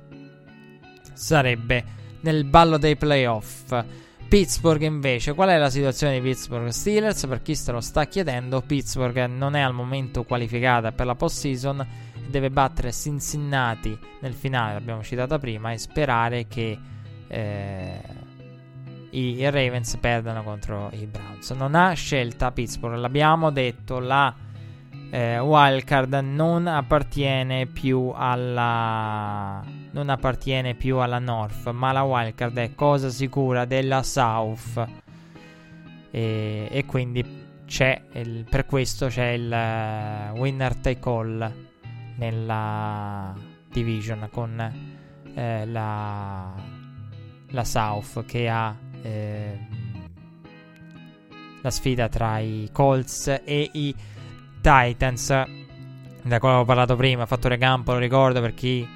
sarebbe 1.13 2.01
nel 2.21 2.45
ballo 2.45 2.79
dei 2.79 2.97
playoff 2.97 3.85
Pittsburgh 4.33 4.81
invece, 4.81 5.35
qual 5.35 5.51
è 5.51 5.59
la 5.59 5.69
situazione 5.69 6.15
di 6.15 6.27
Pittsburgh 6.27 6.69
Steelers? 6.69 7.27
Per 7.27 7.43
chi 7.43 7.55
se 7.55 7.71
lo 7.71 7.83
sta 7.83 8.07
chiedendo, 8.07 8.63
Pittsburgh 8.63 9.27
non 9.27 9.55
è 9.55 9.61
al 9.61 9.75
momento 9.75 10.25
qualificata 10.25 10.91
per 10.91 11.05
la 11.05 11.15
postseason 11.15 11.87
deve 12.29 12.49
battere 12.49 12.93
Cincinnati 12.93 13.95
nel 14.23 14.33
finale, 14.33 14.73
l'abbiamo 14.73 15.03
citata 15.03 15.39
prima, 15.39 15.73
e 15.73 15.77
sperare 15.77 16.47
che 16.47 16.79
eh, 17.29 18.01
i, 19.11 19.35
i, 19.35 19.51
Ravens 19.51 19.99
perdano 19.99 20.43
contro 20.43 20.89
i 20.95 21.05
Browns. 21.05 21.51
Non 21.51 21.75
ha 21.75 21.93
scelta 21.93 22.53
Pittsburgh, 22.53 22.97
l'abbiamo 22.97 23.51
detto, 23.51 23.99
la 23.99 24.35
eh, 25.11 25.41
wildcard 25.41 26.15
non 26.15 26.67
appartiene 26.69 27.67
più 27.67 28.11
alla 28.15 29.82
non 29.93 30.09
appartiene 30.09 30.75
più 30.75 30.99
alla 30.99 31.19
North, 31.19 31.71
ma 31.71 31.93
la 31.93 32.03
wildcard 32.03 32.57
è 32.59 32.75
cosa 32.75 33.09
sicura 33.09 33.65
della 33.65 34.03
South. 34.03 34.87
E, 36.11 36.69
e 36.71 36.85
quindi 36.85 37.41
c'è 37.67 38.03
il, 38.13 38.45
per 38.49 38.67
questo 38.67 39.07
c'è 39.07 39.29
il 39.29 39.51
uh, 39.51 40.39
winner 40.39 40.77
take 40.77 41.09
all 41.09 41.53
nella 42.17 43.35
division 43.71 44.29
con 44.31 44.61
eh, 45.35 45.67
la, 45.67 46.53
la 47.49 47.65
South 47.65 48.27
che 48.27 48.49
ha 48.51 48.77
eh, 49.01 49.59
la 51.63 51.71
sfida 51.71 52.11
tra 52.11 52.39
i 52.41 52.69
Colts 52.71 53.41
e 53.43 53.71
i 53.73 53.95
Titans 54.61 55.29
da 56.25 56.39
quale 56.39 56.59
ho 56.59 56.65
parlato 56.65 56.95
prima, 56.95 57.27
fattore 57.27 57.57
campo, 57.59 57.93
lo 57.93 57.99
ricordo 57.99 58.41
per 58.41 58.55
chi 58.55 58.87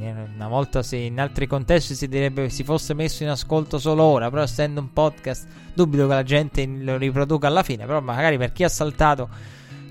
una 0.00 0.48
volta 0.48 0.82
se 0.82 0.96
in 0.96 1.18
altri 1.20 1.46
contesti 1.46 1.94
si 1.94 2.08
direbbe 2.08 2.48
si 2.48 2.64
fosse 2.64 2.94
messo 2.94 3.22
in 3.22 3.30
ascolto 3.30 3.78
solo 3.78 4.02
ora, 4.02 4.30
però 4.30 4.42
essendo 4.42 4.80
un 4.80 4.92
podcast 4.92 5.46
dubito 5.74 6.06
che 6.06 6.14
la 6.14 6.22
gente 6.22 6.66
lo 6.66 6.96
riproduca 6.96 7.46
alla 7.46 7.62
fine, 7.62 7.86
però 7.86 8.00
magari 8.00 8.38
per 8.38 8.52
chi 8.52 8.64
ha 8.64 8.68
saltato 8.68 9.28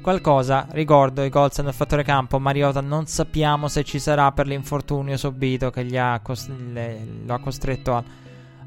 qualcosa, 0.06 0.68
ricordo 0.70 1.24
i 1.24 1.32
Colts 1.32 1.58
hanno 1.58 1.70
il 1.70 1.74
fattore 1.74 2.04
campo, 2.04 2.38
Mariota 2.38 2.80
non 2.80 3.08
sappiamo 3.08 3.68
se 3.68 3.84
ci 3.84 3.98
sarà 3.98 4.32
per 4.32 4.46
l'infortunio 4.46 5.18
subito 5.18 5.72
che 5.72 5.98
ha 5.98 6.20
cost- 6.22 6.52
le, 6.72 7.00
lo 7.26 7.34
ha 7.34 7.40
costretto 7.40 7.96
a, 7.96 8.04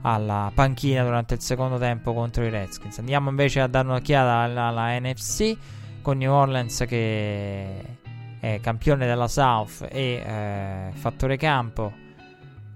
alla 0.01 0.51
panchina 0.53 1.05
durante 1.05 1.35
il 1.35 1.41
secondo 1.41 1.79
tempo 1.79 2.13
contro 2.13 2.45
i 2.45 2.51
Redskins. 2.51 2.99
Andiamo 2.99 3.31
invece 3.31 3.61
a 3.61 3.69
dare 3.69 3.87
un'occhiata 3.87 4.33
alla, 4.33 4.65
alla 4.65 4.99
NFC 4.99 5.57
con 6.03 6.19
New 6.19 6.33
Orleans 6.33 6.85
che 6.89 7.98
eh, 8.41 8.61
campione 8.61 9.07
della 9.07 9.29
South 9.29 9.87
e 9.91 10.23
eh, 10.25 10.91
fattore 10.93 11.37
campo 11.37 11.93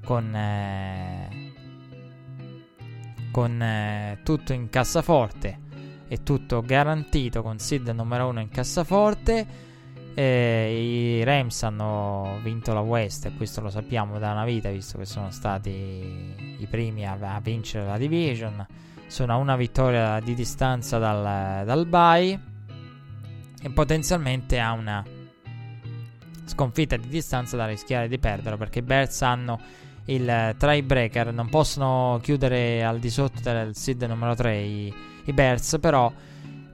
con, 0.04 0.34
eh, 0.34 1.52
con 3.30 3.62
eh, 3.62 4.20
tutto 4.22 4.52
in 4.52 4.68
cassaforte 4.68 5.60
e 6.08 6.22
tutto 6.22 6.60
garantito 6.60 7.42
con 7.42 7.58
seed 7.58 7.88
numero 7.88 8.28
1 8.28 8.40
in 8.40 8.48
cassaforte. 8.48 9.70
Eh, 10.14 11.20
I 11.20 11.24
Rams 11.24 11.62
hanno 11.62 12.38
vinto 12.42 12.74
la 12.74 12.80
West 12.80 13.24
e 13.24 13.34
questo 13.34 13.62
lo 13.62 13.70
sappiamo 13.70 14.18
da 14.18 14.32
una 14.32 14.44
vita 14.44 14.68
visto 14.68 14.98
che 14.98 15.06
sono 15.06 15.30
stati 15.30 16.58
i 16.58 16.66
primi 16.68 17.06
a, 17.06 17.16
a 17.18 17.40
vincere 17.40 17.86
la 17.86 17.96
division. 17.96 18.66
Sono 19.06 19.32
a 19.32 19.36
una 19.36 19.56
vittoria 19.56 20.20
di 20.20 20.34
distanza 20.34 20.98
dal, 20.98 21.64
dal 21.64 21.86
bye 21.86 22.40
e 23.62 23.70
potenzialmente 23.70 24.58
a 24.58 24.72
una 24.72 25.02
sconfitta 26.44 26.96
di 26.96 27.08
distanza 27.08 27.56
da 27.56 27.66
rischiare 27.66 28.08
di 28.08 28.18
perdere 28.18 28.56
perché 28.56 28.80
i 28.80 28.82
Bears 28.82 29.22
hanno 29.22 29.60
il 30.06 30.54
tiebreaker, 30.58 31.32
non 31.32 31.48
possono 31.48 32.18
chiudere 32.22 32.82
al 32.82 32.98
di 32.98 33.10
sotto 33.10 33.40
del 33.40 33.74
seed 33.76 34.02
numero 34.02 34.34
3 34.34 34.56
i, 34.58 34.94
i 35.24 35.32
Bears, 35.32 35.78
però 35.80 36.12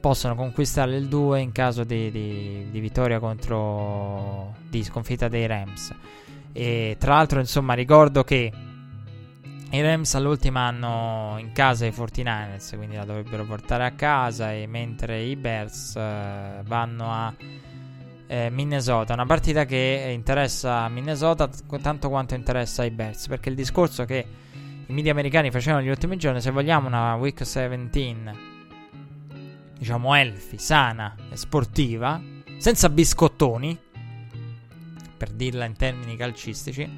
possono 0.00 0.34
conquistare 0.34 0.96
il 0.96 1.08
2 1.08 1.40
in 1.40 1.52
caso 1.52 1.84
di, 1.84 2.10
di, 2.10 2.68
di, 2.70 2.80
vittoria 2.80 3.18
contro 3.18 4.54
di 4.68 4.82
sconfitta 4.82 5.28
dei 5.28 5.46
Rams. 5.46 5.94
E 6.52 6.96
tra 6.98 7.14
l'altro, 7.14 7.40
insomma, 7.40 7.74
ricordo 7.74 8.24
che 8.24 8.50
i 9.70 9.82
Rams 9.82 10.14
all'ultimo 10.14 10.60
hanno 10.60 11.36
in 11.38 11.52
casa 11.52 11.84
i 11.84 11.90
49ers, 11.90 12.76
quindi 12.76 12.96
la 12.96 13.04
dovrebbero 13.04 13.44
portare 13.44 13.84
a 13.84 13.90
casa, 13.90 14.52
e 14.52 14.66
mentre 14.66 15.20
i 15.20 15.36
Bears 15.36 15.94
uh, 15.94 16.62
vanno 16.62 17.12
a 17.12 17.34
eh, 18.28 18.50
Minnesota. 18.50 19.14
Una 19.14 19.26
partita 19.26 19.64
che 19.64 20.10
interessa 20.14 20.88
Minnesota 20.88 21.50
tanto 21.80 22.08
quanto 22.08 22.34
interessa 22.34 22.84
i 22.84 22.90
Bears. 22.90 23.26
Perché 23.26 23.48
il 23.48 23.56
discorso 23.56 24.04
che 24.04 24.26
i 24.86 24.92
media 24.92 25.10
americani 25.10 25.50
facevano 25.50 25.80
negli 25.80 25.90
ultimi 25.90 26.16
giorni, 26.16 26.40
se 26.40 26.50
vogliamo 26.50 26.86
una 26.86 27.14
week 27.16 27.38
17, 27.38 28.34
diciamo 29.78 30.14
elfi, 30.14 30.58
sana 30.58 31.16
e 31.30 31.36
sportiva, 31.36 32.20
senza 32.58 32.88
biscottoni, 32.88 33.76
per 35.16 35.30
dirla 35.30 35.64
in 35.64 35.76
termini 35.76 36.16
calcistici, 36.16 36.88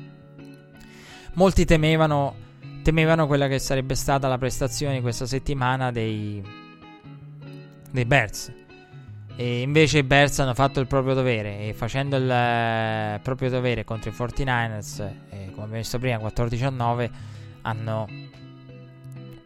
molti 1.34 1.64
temevano, 1.64 2.34
temevano 2.82 3.26
quella 3.26 3.48
che 3.48 3.58
sarebbe 3.58 3.94
stata 3.94 4.28
la 4.28 4.38
prestazione 4.38 5.00
questa 5.00 5.26
settimana 5.26 5.90
dei, 5.90 6.42
dei 7.90 8.04
Bears 8.04 8.52
e 9.36 9.62
invece 9.62 9.98
i 9.98 10.02
Bears 10.02 10.38
hanno 10.38 10.54
fatto 10.54 10.80
il 10.80 10.86
proprio 10.86 11.14
dovere. 11.14 11.68
E 11.68 11.74
facendo 11.74 12.16
il 12.16 12.30
eh, 12.30 13.20
proprio 13.22 13.48
dovere 13.48 13.84
contro 13.84 14.10
i 14.10 14.12
49ers, 14.12 15.00
eh, 15.30 15.50
come 15.50 15.62
abbiamo 15.62 15.72
visto 15.74 15.98
prima, 15.98 16.18
14 16.18 16.64
a 16.64 16.70
9, 16.70 17.10
hanno 17.62 18.06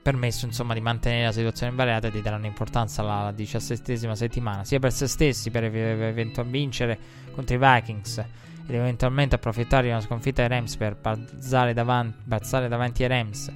permesso 0.03 0.45
insomma 0.45 0.75
di 0.75 0.81
mantenere 0.81 1.25
la 1.25 1.33
situazione 1.33 1.71
invariata 1.71 2.09
e 2.09 2.11
di 2.11 2.21
dare 2.21 2.37
un'importanza 2.37 3.01
alla 3.01 3.33
diciassettesima 3.33 4.15
settimana, 4.15 4.65
sia 4.65 4.79
per 4.79 4.93
se 4.93 5.07
stessi 5.07 5.51
per 5.51 5.65
eventualmente 5.65 6.43
vincere 6.45 6.99
contro 7.33 7.57
i 7.57 7.59
Vikings 7.59 8.19
ed 8.67 8.75
eventualmente 8.75 9.35
approfittare 9.35 9.85
di 9.85 9.89
una 9.89 10.01
sconfitta 10.01 10.43
ai 10.43 10.49
Rams 10.49 10.77
per 10.77 10.97
balzare 10.97 11.73
davanti, 11.73 12.19
balzare 12.25 12.69
davanti 12.69 13.03
ai 13.03 13.09
Rams 13.09 13.53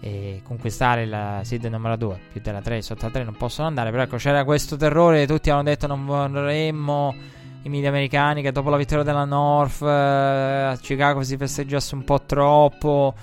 e 0.00 0.40
conquistare 0.44 1.06
la 1.06 1.40
seed 1.42 1.64
numero 1.64 1.96
2 1.96 2.20
più 2.32 2.40
della 2.42 2.60
3 2.60 2.82
sotto 2.82 3.06
la 3.06 3.10
3 3.10 3.24
non 3.24 3.34
possono 3.34 3.66
andare 3.66 3.90
però 3.90 4.02
ecco 4.02 4.16
c'era 4.16 4.44
questo 4.44 4.76
terrore 4.76 5.26
tutti 5.26 5.50
hanno 5.50 5.62
detto 5.62 5.86
non 5.86 6.04
vorremmo 6.04 7.14
i 7.62 7.68
media 7.68 7.88
americani 7.88 8.42
che 8.42 8.52
dopo 8.52 8.70
la 8.70 8.76
vittoria 8.76 9.02
della 9.02 9.24
North 9.24 9.82
eh, 9.82 9.86
a 9.86 10.78
Chicago 10.80 11.22
si 11.22 11.36
festeggiasse 11.36 11.94
un 11.94 12.04
po' 12.04 12.22
troppo 12.22 13.14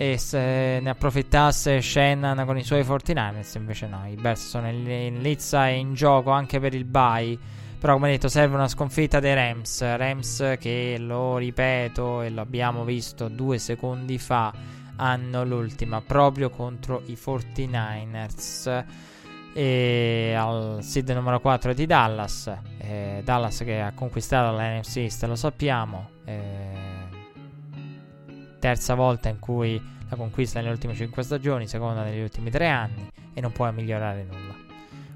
e 0.00 0.16
se 0.16 0.78
ne 0.80 0.90
approfittasse 0.90 1.80
Shannon 1.80 2.44
con 2.46 2.56
i 2.56 2.62
suoi 2.62 2.82
49ers 2.82 3.56
invece 3.56 3.88
no 3.88 4.06
i 4.06 4.14
Bears 4.14 4.48
sono 4.48 4.68
in, 4.68 4.88
in 4.88 5.20
lizza 5.20 5.68
e 5.68 5.74
in 5.74 5.94
gioco 5.94 6.30
anche 6.30 6.60
per 6.60 6.72
il 6.72 6.84
bye. 6.84 7.36
Però 7.80 7.94
come 7.94 8.10
detto 8.10 8.28
serve 8.28 8.54
una 8.54 8.68
sconfitta 8.68 9.18
dei 9.18 9.34
Rams. 9.34 9.80
Rams 9.96 10.56
che 10.60 10.96
lo 10.98 11.36
ripeto 11.36 12.22
e 12.22 12.30
lo 12.30 12.40
abbiamo 12.40 12.84
visto 12.84 13.28
due 13.28 13.58
secondi 13.58 14.18
fa 14.18 14.52
hanno 14.98 15.44
l'ultima 15.44 16.00
proprio 16.00 16.50
contro 16.50 17.02
i 17.06 17.18
49ers 17.20 18.84
e 19.54 20.34
al 20.36 20.78
seed 20.82 21.08
numero 21.10 21.40
4 21.40 21.72
di 21.72 21.86
Dallas 21.86 22.52
eh, 22.78 23.22
Dallas 23.24 23.58
che 23.58 23.80
ha 23.80 23.92
conquistato 23.92 24.54
la 24.54 24.78
NFC 24.78 24.98
East 24.98 25.24
lo 25.24 25.34
sappiamo 25.34 26.10
eh, 26.24 26.96
terza 28.58 28.94
volta 28.94 29.28
in 29.28 29.38
cui 29.38 29.80
la 30.08 30.16
conquista 30.16 30.58
nelle 30.60 30.72
ultime 30.72 30.94
5 30.94 31.22
stagioni 31.22 31.66
seconda 31.66 32.02
negli 32.02 32.20
ultimi 32.20 32.50
3 32.50 32.68
anni 32.68 33.08
e 33.34 33.40
non 33.40 33.52
può 33.52 33.70
migliorare 33.70 34.24
nulla. 34.24 34.54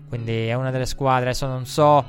Quindi 0.08 0.46
è 0.46 0.54
una 0.54 0.70
delle 0.70 0.86
squadre 0.86 1.30
adesso 1.30 1.46
non 1.46 1.66
so 1.66 2.04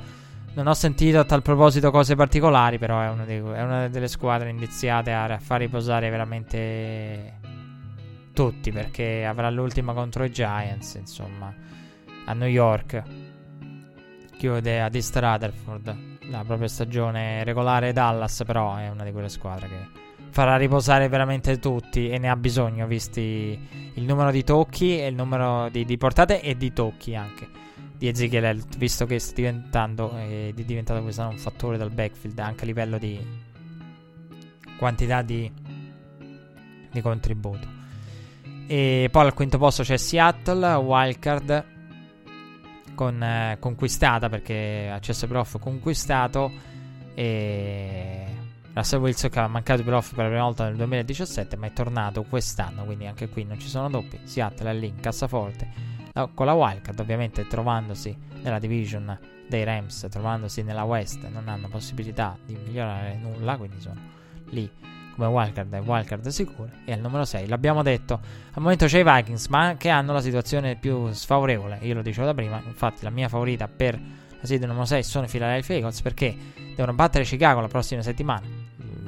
non 0.54 0.66
ho 0.68 0.74
sentito 0.74 1.18
a 1.18 1.24
tal 1.24 1.42
proposito 1.42 1.90
cose 1.90 2.14
particolari 2.14 2.78
però 2.78 3.00
è 3.00 3.08
una, 3.08 3.24
dei, 3.24 3.38
è 3.38 3.62
una 3.62 3.88
delle 3.88 4.08
squadre 4.08 4.50
indiziate 4.50 5.12
a 5.12 5.38
far 5.38 5.60
riposare 5.60 6.10
veramente 6.10 7.40
tutti 8.34 8.70
perché 8.70 9.24
avrà 9.24 9.48
l'ultima 9.48 9.94
contro 9.94 10.24
i 10.24 10.30
Giants, 10.30 10.94
insomma, 10.94 11.54
a 12.26 12.32
New 12.34 12.48
York. 12.48 13.02
Chiude 14.36 14.82
a 14.82 14.90
East 14.92 15.16
Rutherford 15.16 15.96
la 16.28 16.44
propria 16.44 16.68
stagione 16.68 17.44
regolare 17.44 17.92
Dallas, 17.92 18.42
però 18.44 18.76
è 18.76 18.90
una 18.90 19.04
di 19.04 19.12
quelle 19.12 19.28
squadre 19.28 19.68
che 19.68 20.02
farà 20.30 20.56
riposare 20.56 21.08
veramente 21.08 21.58
tutti 21.58 22.10
e 22.10 22.18
ne 22.18 22.28
ha 22.28 22.36
bisogno, 22.36 22.86
visti 22.86 23.92
il 23.94 24.02
numero 24.02 24.30
di 24.30 24.42
tocchi 24.42 24.98
e 24.98 25.06
il 25.06 25.14
numero 25.14 25.68
di, 25.70 25.84
di 25.84 25.96
portate 25.96 26.42
e 26.42 26.56
di 26.56 26.72
tocchi 26.72 27.14
anche 27.14 27.62
di 27.96 28.08
Ezekiel 28.08 28.62
visto 28.76 29.06
che 29.06 29.20
sta 29.20 29.34
diventando 29.36 30.16
è 30.16 30.52
diventato 30.52 31.00
quest'anno 31.02 31.30
un 31.30 31.38
fattore 31.38 31.78
dal 31.78 31.90
backfield 31.90 32.38
anche 32.38 32.64
a 32.64 32.66
livello 32.66 32.98
di 32.98 33.18
quantità 34.76 35.22
di, 35.22 35.50
di 36.90 37.00
contributo. 37.00 37.73
E 38.66 39.08
poi 39.10 39.26
al 39.26 39.34
quinto 39.34 39.58
posto 39.58 39.82
c'è 39.82 39.96
Seattle, 39.96 40.74
wildcard 40.74 41.64
con, 42.94 43.22
eh, 43.22 43.56
conquistata 43.60 44.28
perché 44.28 44.88
accesso 44.90 45.26
playoff 45.26 45.58
conquistato 45.58 46.50
e 47.14 48.24
Russell 48.72 49.00
Wilson 49.00 49.30
che 49.30 49.38
ha 49.38 49.48
mancato 49.48 49.82
i 49.82 49.84
playoff 49.84 50.14
per 50.14 50.24
la 50.24 50.30
prima 50.30 50.44
volta 50.44 50.64
nel 50.64 50.76
2017, 50.76 51.56
ma 51.56 51.66
è 51.66 51.72
tornato 51.72 52.22
quest'anno, 52.22 52.84
quindi 52.84 53.06
anche 53.06 53.28
qui 53.28 53.44
non 53.44 53.58
ci 53.58 53.68
sono 53.68 53.90
doppi. 53.90 54.18
Seattle 54.24 54.70
è 54.70 54.74
lì 54.74 54.88
in 54.88 55.00
cassaforte 55.00 55.92
con 56.32 56.46
la 56.46 56.54
wildcard, 56.54 57.00
ovviamente 57.00 57.46
trovandosi 57.46 58.16
nella 58.42 58.60
division 58.60 59.18
dei 59.48 59.64
Rams, 59.64 60.06
trovandosi 60.08 60.62
nella 60.62 60.84
West, 60.84 61.26
non 61.28 61.48
hanno 61.48 61.68
possibilità 61.68 62.38
di 62.44 62.56
migliorare 62.56 63.16
nulla, 63.16 63.56
quindi 63.56 63.80
sono 63.80 64.00
lì 64.50 64.70
come 65.14 65.26
wildcard 65.26 65.72
e 65.72 65.78
wildcard 65.78 66.26
sicure. 66.28 66.70
E 66.84 66.92
al 66.92 67.00
numero 67.00 67.24
6, 67.24 67.46
l'abbiamo 67.46 67.82
detto, 67.82 68.14
al 68.52 68.62
momento 68.62 68.86
c'è 68.86 68.98
i 68.98 69.04
Vikings, 69.04 69.46
ma 69.48 69.76
che 69.78 69.88
hanno 69.88 70.12
la 70.12 70.20
situazione 70.20 70.76
più 70.76 71.12
sfavorevole. 71.12 71.78
Io 71.82 71.94
lo 71.94 72.02
dicevo 72.02 72.26
da 72.26 72.34
prima, 72.34 72.60
infatti 72.64 73.04
la 73.04 73.10
mia 73.10 73.28
favorita 73.28 73.68
per 73.68 73.94
la 74.40 74.46
serie 74.46 74.66
numero 74.66 74.84
6 74.84 75.02
sono 75.02 75.24
i 75.24 75.28
Philadelphia 75.28 75.76
Eagles 75.76 76.02
perché 76.02 76.36
devono 76.74 76.92
battere 76.92 77.24
Chicago 77.24 77.60
la 77.60 77.68
prossima 77.68 78.02
settimana. 78.02 78.46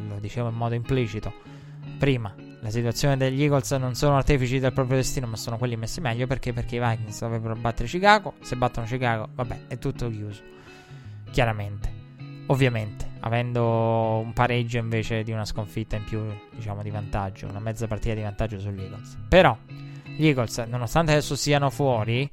Lo 0.08 0.18
dicevo 0.18 0.48
in 0.48 0.54
modo 0.54 0.74
implicito 0.74 1.32
prima. 1.98 2.34
La 2.60 2.70
situazione 2.70 3.16
degli 3.16 3.42
Eagles 3.42 3.70
non 3.72 3.94
sono 3.94 4.16
artefici 4.16 4.58
del 4.58 4.72
proprio 4.72 4.96
destino, 4.96 5.26
ma 5.26 5.36
sono 5.36 5.58
quelli 5.58 5.76
messi 5.76 6.00
meglio 6.00 6.26
perché, 6.26 6.52
perché 6.52 6.76
i 6.76 6.80
Vikings 6.80 7.20
dovrebbero 7.20 7.54
battere 7.54 7.86
Chicago. 7.86 8.34
Se 8.40 8.56
battono 8.56 8.86
Chicago, 8.86 9.28
vabbè, 9.34 9.66
è 9.68 9.78
tutto 9.78 10.08
chiuso. 10.08 10.42
Chiaramente. 11.30 11.92
Ovviamente, 12.46 13.10
avendo 13.26 14.20
un 14.24 14.32
pareggio 14.32 14.78
invece 14.78 15.22
di 15.22 15.32
una 15.32 15.44
sconfitta 15.44 15.96
in 15.96 16.04
più, 16.04 16.22
diciamo, 16.54 16.82
di 16.82 16.90
vantaggio, 16.90 17.46
una 17.48 17.58
mezza 17.58 17.86
partita 17.86 18.14
di 18.14 18.22
vantaggio 18.22 18.58
sugli 18.60 18.80
Eagles. 18.80 19.18
Però, 19.28 19.56
gli 20.04 20.26
Eagles, 20.26 20.58
nonostante 20.58 21.10
adesso 21.12 21.34
siano 21.34 21.68
fuori, 21.70 22.30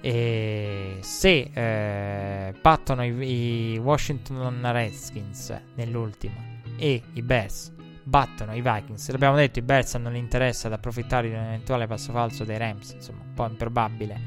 e 0.00 0.96
se 1.00 1.50
eh, 1.52 2.54
battono 2.60 3.04
i, 3.04 3.72
i, 3.72 3.78
Washington 3.78 4.60
Redskins 4.72 5.54
nell'ultima 5.74 6.36
e 6.78 7.02
i 7.12 7.20
Bears 7.20 7.70
battono 8.02 8.54
i 8.54 8.62
Vikings, 8.62 9.10
l'abbiamo 9.10 9.36
detto, 9.36 9.58
i 9.58 9.62
Bears 9.62 9.94
non 9.96 10.16
interessa 10.16 10.68
ad 10.68 10.72
approfittare 10.72 11.28
di 11.28 11.34
un 11.34 11.42
eventuale 11.42 11.86
passo 11.86 12.12
falso 12.12 12.44
dei 12.44 12.56
Rams, 12.56 12.92
insomma, 12.92 13.20
un 13.22 13.34
po' 13.34 13.46
improbabile 13.46 14.18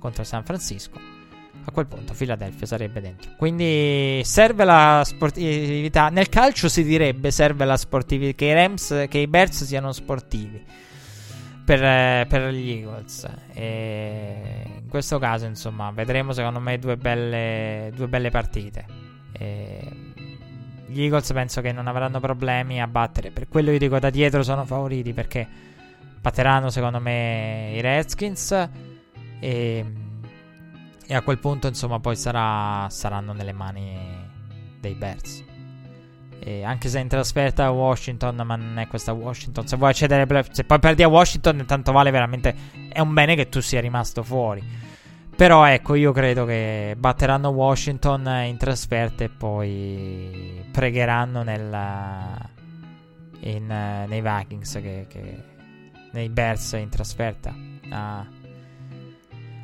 contro 0.00 0.24
San 0.24 0.44
Francisco. 0.44 1.11
A 1.64 1.70
quel 1.70 1.86
punto 1.86 2.12
Philadelphia 2.12 2.66
sarebbe 2.66 3.00
dentro. 3.00 3.30
Quindi 3.36 4.20
serve 4.24 4.64
la 4.64 5.02
sportività. 5.04 6.08
Nel 6.08 6.28
calcio 6.28 6.68
si 6.68 6.82
direbbe 6.82 7.30
serve 7.30 7.64
la 7.64 7.76
sportività. 7.76 8.36
Che 8.36 8.44
i 8.46 8.52
Rams, 8.52 9.06
che 9.08 9.18
i 9.18 9.26
Bears 9.28 9.64
siano 9.64 9.92
sportivi 9.92 10.60
per, 11.64 12.26
per 12.26 12.50
gli 12.52 12.70
Eagles. 12.70 13.28
E 13.52 14.62
in 14.82 14.88
questo 14.88 15.18
caso, 15.18 15.46
insomma, 15.46 15.90
vedremo 15.92 16.32
secondo 16.32 16.58
me 16.58 16.78
due 16.78 16.96
belle, 16.96 17.92
due 17.94 18.08
belle 18.08 18.30
partite. 18.30 18.84
E 19.32 19.88
gli 20.86 21.02
Eagles 21.02 21.32
penso 21.32 21.60
che 21.60 21.72
non 21.72 21.86
avranno 21.86 22.18
problemi 22.18 22.82
a 22.82 22.86
battere. 22.88 23.30
Per 23.30 23.48
quello 23.48 23.70
io 23.70 23.78
dico 23.78 23.98
da 23.98 24.10
dietro 24.10 24.42
sono 24.42 24.64
favoriti 24.64 25.12
perché 25.12 25.46
batteranno 26.20 26.70
secondo 26.70 26.98
me 26.98 27.72
i 27.74 27.80
Redskins. 27.80 28.68
E, 29.40 29.84
e 31.12 31.14
a 31.14 31.20
quel 31.20 31.38
punto, 31.38 31.66
insomma, 31.66 32.00
poi 32.00 32.16
sarà, 32.16 32.88
saranno 32.88 33.34
nelle 33.34 33.52
mani 33.52 33.94
dei 34.80 34.94
Bears. 34.94 35.44
E 36.38 36.64
anche 36.64 36.88
se 36.88 37.00
in 37.00 37.08
trasferta 37.08 37.66
a 37.66 37.70
Washington, 37.70 38.36
ma 38.46 38.56
non 38.56 38.78
è 38.78 38.86
questa 38.86 39.12
Washington. 39.12 39.66
Se 39.66 39.76
vuoi 39.76 39.90
accedere 39.90 40.22
ai 40.22 40.26
playoff, 40.26 40.48
se 40.52 40.64
poi 40.64 40.78
perdi 40.78 41.02
a 41.02 41.08
Washington, 41.08 41.66
tanto 41.66 41.92
vale 41.92 42.10
veramente. 42.10 42.54
È 42.88 42.98
un 42.98 43.12
bene 43.12 43.36
che 43.36 43.50
tu 43.50 43.60
sia 43.60 43.82
rimasto 43.82 44.22
fuori. 44.22 44.64
Però 45.36 45.64
ecco, 45.66 45.96
io 45.96 46.12
credo 46.12 46.46
che 46.46 46.94
batteranno 46.96 47.50
Washington 47.50 48.26
in 48.46 48.56
trasferta 48.56 49.22
e 49.22 49.28
poi 49.28 50.66
pregheranno 50.72 51.42
nella, 51.42 52.38
in, 53.40 53.66
nei 53.66 54.22
Vikings, 54.22 54.72
che, 54.80 55.06
che, 55.10 55.44
nei 56.12 56.30
Bears 56.30 56.72
in 56.72 56.88
trasferta. 56.88 57.54
Ah 57.90 58.40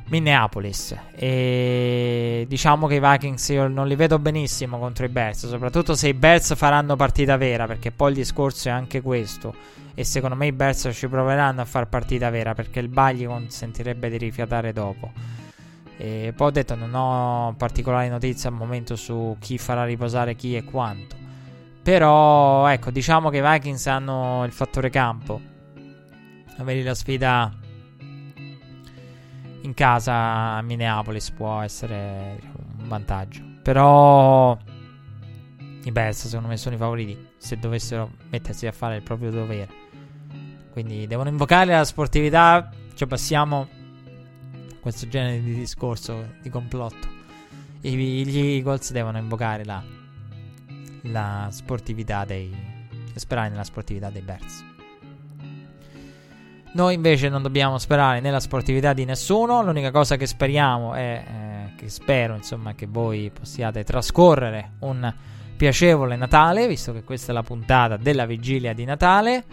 Minneapolis. 0.09 0.95
E 1.15 2.45
diciamo 2.47 2.87
che 2.87 2.95
i 2.95 2.99
Vikings 2.99 3.49
io 3.49 3.67
non 3.67 3.87
li 3.87 3.95
vedo 3.95 4.19
benissimo 4.19 4.77
contro 4.79 5.05
i 5.05 5.09
Bears, 5.09 5.47
soprattutto 5.47 5.93
se 5.95 6.09
i 6.09 6.13
Bears 6.13 6.55
faranno 6.55 6.95
partita 6.95 7.37
vera, 7.37 7.67
perché 7.67 7.91
poi 7.91 8.09
il 8.09 8.15
discorso 8.17 8.67
è 8.67 8.71
anche 8.71 9.01
questo. 9.01 9.53
E 9.93 10.03
secondo 10.03 10.35
me 10.35 10.47
i 10.47 10.51
Bears 10.51 10.89
ci 10.93 11.07
proveranno 11.07 11.61
a 11.61 11.65
fare 11.65 11.85
partita 11.85 12.29
vera, 12.29 12.53
perché 12.53 12.79
il 12.79 12.87
Bagli 12.87 13.25
consentirebbe 13.25 14.09
di 14.09 14.17
rifiatare 14.17 14.73
dopo. 14.73 15.11
E 15.97 16.33
poi 16.35 16.47
ho 16.47 16.51
detto 16.51 16.75
non 16.75 16.93
ho 16.93 17.53
particolari 17.57 18.07
notizie 18.07 18.47
al 18.47 18.55
momento 18.55 18.95
su 18.95 19.35
chi 19.39 19.57
farà 19.57 19.83
riposare 19.83 20.35
chi 20.35 20.55
e 20.55 20.63
quanto. 20.63 21.17
Però 21.83 22.67
ecco, 22.67 22.91
diciamo 22.91 23.29
che 23.29 23.37
i 23.37 23.41
Vikings 23.41 23.87
hanno 23.87 24.43
il 24.45 24.51
fattore 24.51 24.89
campo. 24.89 25.41
Avere 26.57 26.83
la 26.83 26.95
sfida 26.95 27.51
in 29.69 29.75
casa 29.75 30.55
a 30.55 30.61
Minneapolis 30.61 31.29
può 31.29 31.61
essere 31.61 32.37
diciamo, 32.39 32.57
un 32.79 32.87
vantaggio. 32.87 33.41
Però 33.61 34.57
i 35.83 35.91
Bears 35.91 36.27
secondo 36.27 36.47
me 36.47 36.57
sono 36.57 36.75
i 36.75 36.77
favoriti 36.77 37.27
se 37.37 37.57
dovessero 37.57 38.11
mettersi 38.29 38.65
a 38.67 38.71
fare 38.71 38.97
il 38.97 39.03
proprio 39.03 39.29
dovere. 39.29 39.87
Quindi 40.71 41.07
devono 41.07 41.29
invocare 41.29 41.71
la 41.71 41.85
sportività, 41.85 42.69
cioè 42.95 43.07
passiamo 43.07 43.67
a 44.71 44.75
questo 44.79 45.07
genere 45.07 45.41
di 45.41 45.53
discorso 45.53 46.33
di 46.41 46.49
complotto. 46.49 47.07
I, 47.81 48.25
gli 48.25 48.37
Eagles 48.37 48.91
devono 48.91 49.17
invocare 49.17 49.63
la, 49.63 49.81
la 51.03 51.47
sportività 51.51 52.25
dei... 52.25 52.51
sperare 53.13 53.49
nella 53.49 53.63
sportività 53.63 54.09
dei 54.09 54.21
Bears. 54.21 54.68
Noi 56.71 56.93
invece 56.93 57.29
non 57.29 57.41
dobbiamo 57.41 57.79
sperare 57.79 58.19
nella 58.19 58.39
sportività 58.39 58.93
di 58.93 59.03
nessuno. 59.03 59.63
L'unica 59.63 59.89
cosa 59.89 60.17
che 60.17 60.27
speriamo 60.27 60.93
è 60.93 61.23
eh, 61.25 61.75
che 61.75 61.89
spero, 61.89 62.35
insomma, 62.35 62.75
che 62.75 62.85
voi 62.85 63.31
possiate 63.33 63.83
trascorrere 63.83 64.73
un 64.79 65.11
piacevole 65.57 66.15
Natale, 66.15 66.67
visto 66.67 66.93
che 66.93 67.03
questa 67.03 67.31
è 67.31 67.33
la 67.33 67.41
puntata 67.41 67.97
della 67.97 68.25
vigilia 68.25 68.73
di 68.73 68.85
Natale. 68.85 69.43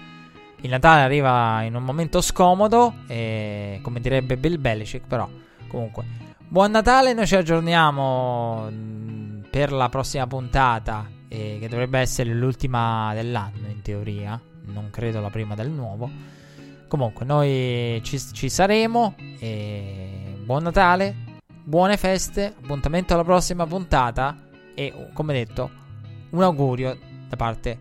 Il 0.61 0.69
Natale 0.69 1.03
arriva 1.03 1.63
in 1.63 1.75
un 1.75 1.85
momento 1.85 2.21
scomodo, 2.21 2.95
e, 3.07 3.81
come 3.83 4.01
direbbe 4.01 4.37
Bill 4.37 4.61
Belichick, 4.61 5.07
però 5.07 5.29
comunque. 5.69 6.05
Buon 6.47 6.71
Natale, 6.71 7.15
noi 7.15 7.27
ci 7.27 7.35
aggiorniamo 7.35 8.69
mm, 8.71 9.41
per 9.51 9.73
la 9.73 9.89
prossima 9.89 10.27
puntata, 10.27 11.09
eh, 11.29 11.57
che 11.61 11.69
dovrebbe 11.69 11.99
essere 11.99 12.33
l'ultima 12.35 13.13
dell'anno 13.15 13.69
in 13.69 13.81
teoria, 13.81 14.41
non 14.67 14.91
credo 14.91 15.21
la 15.21 15.31
prima 15.31 15.55
del 15.55 15.71
nuovo. 15.71 16.36
Comunque, 16.89 17.25
noi 17.25 18.01
ci, 18.05 18.19
ci 18.19 18.49
saremo. 18.49 19.15
Buon 20.45 20.63
Natale, 20.63 21.15
buone 21.65 21.97
feste. 21.97 22.55
Appuntamento 22.63 23.15
alla 23.15 23.25
prossima 23.25 23.67
puntata. 23.67 24.37
E 24.75 25.09
come 25.13 25.33
detto, 25.33 25.71
un 26.31 26.43
augurio 26.43 26.99
da 27.29 27.37
parte 27.37 27.79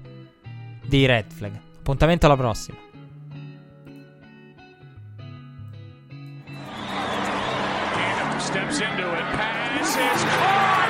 di 0.85 1.05
Red 1.05 1.31
Flag. 1.31 1.59
Appuntamento 1.77 2.25
alla 2.25 2.37
prossima. 2.37 2.77
Steps 8.37 8.79
into 8.79 9.13
it, 9.13 9.35
passes, 9.35 10.23
caught! 10.23 10.84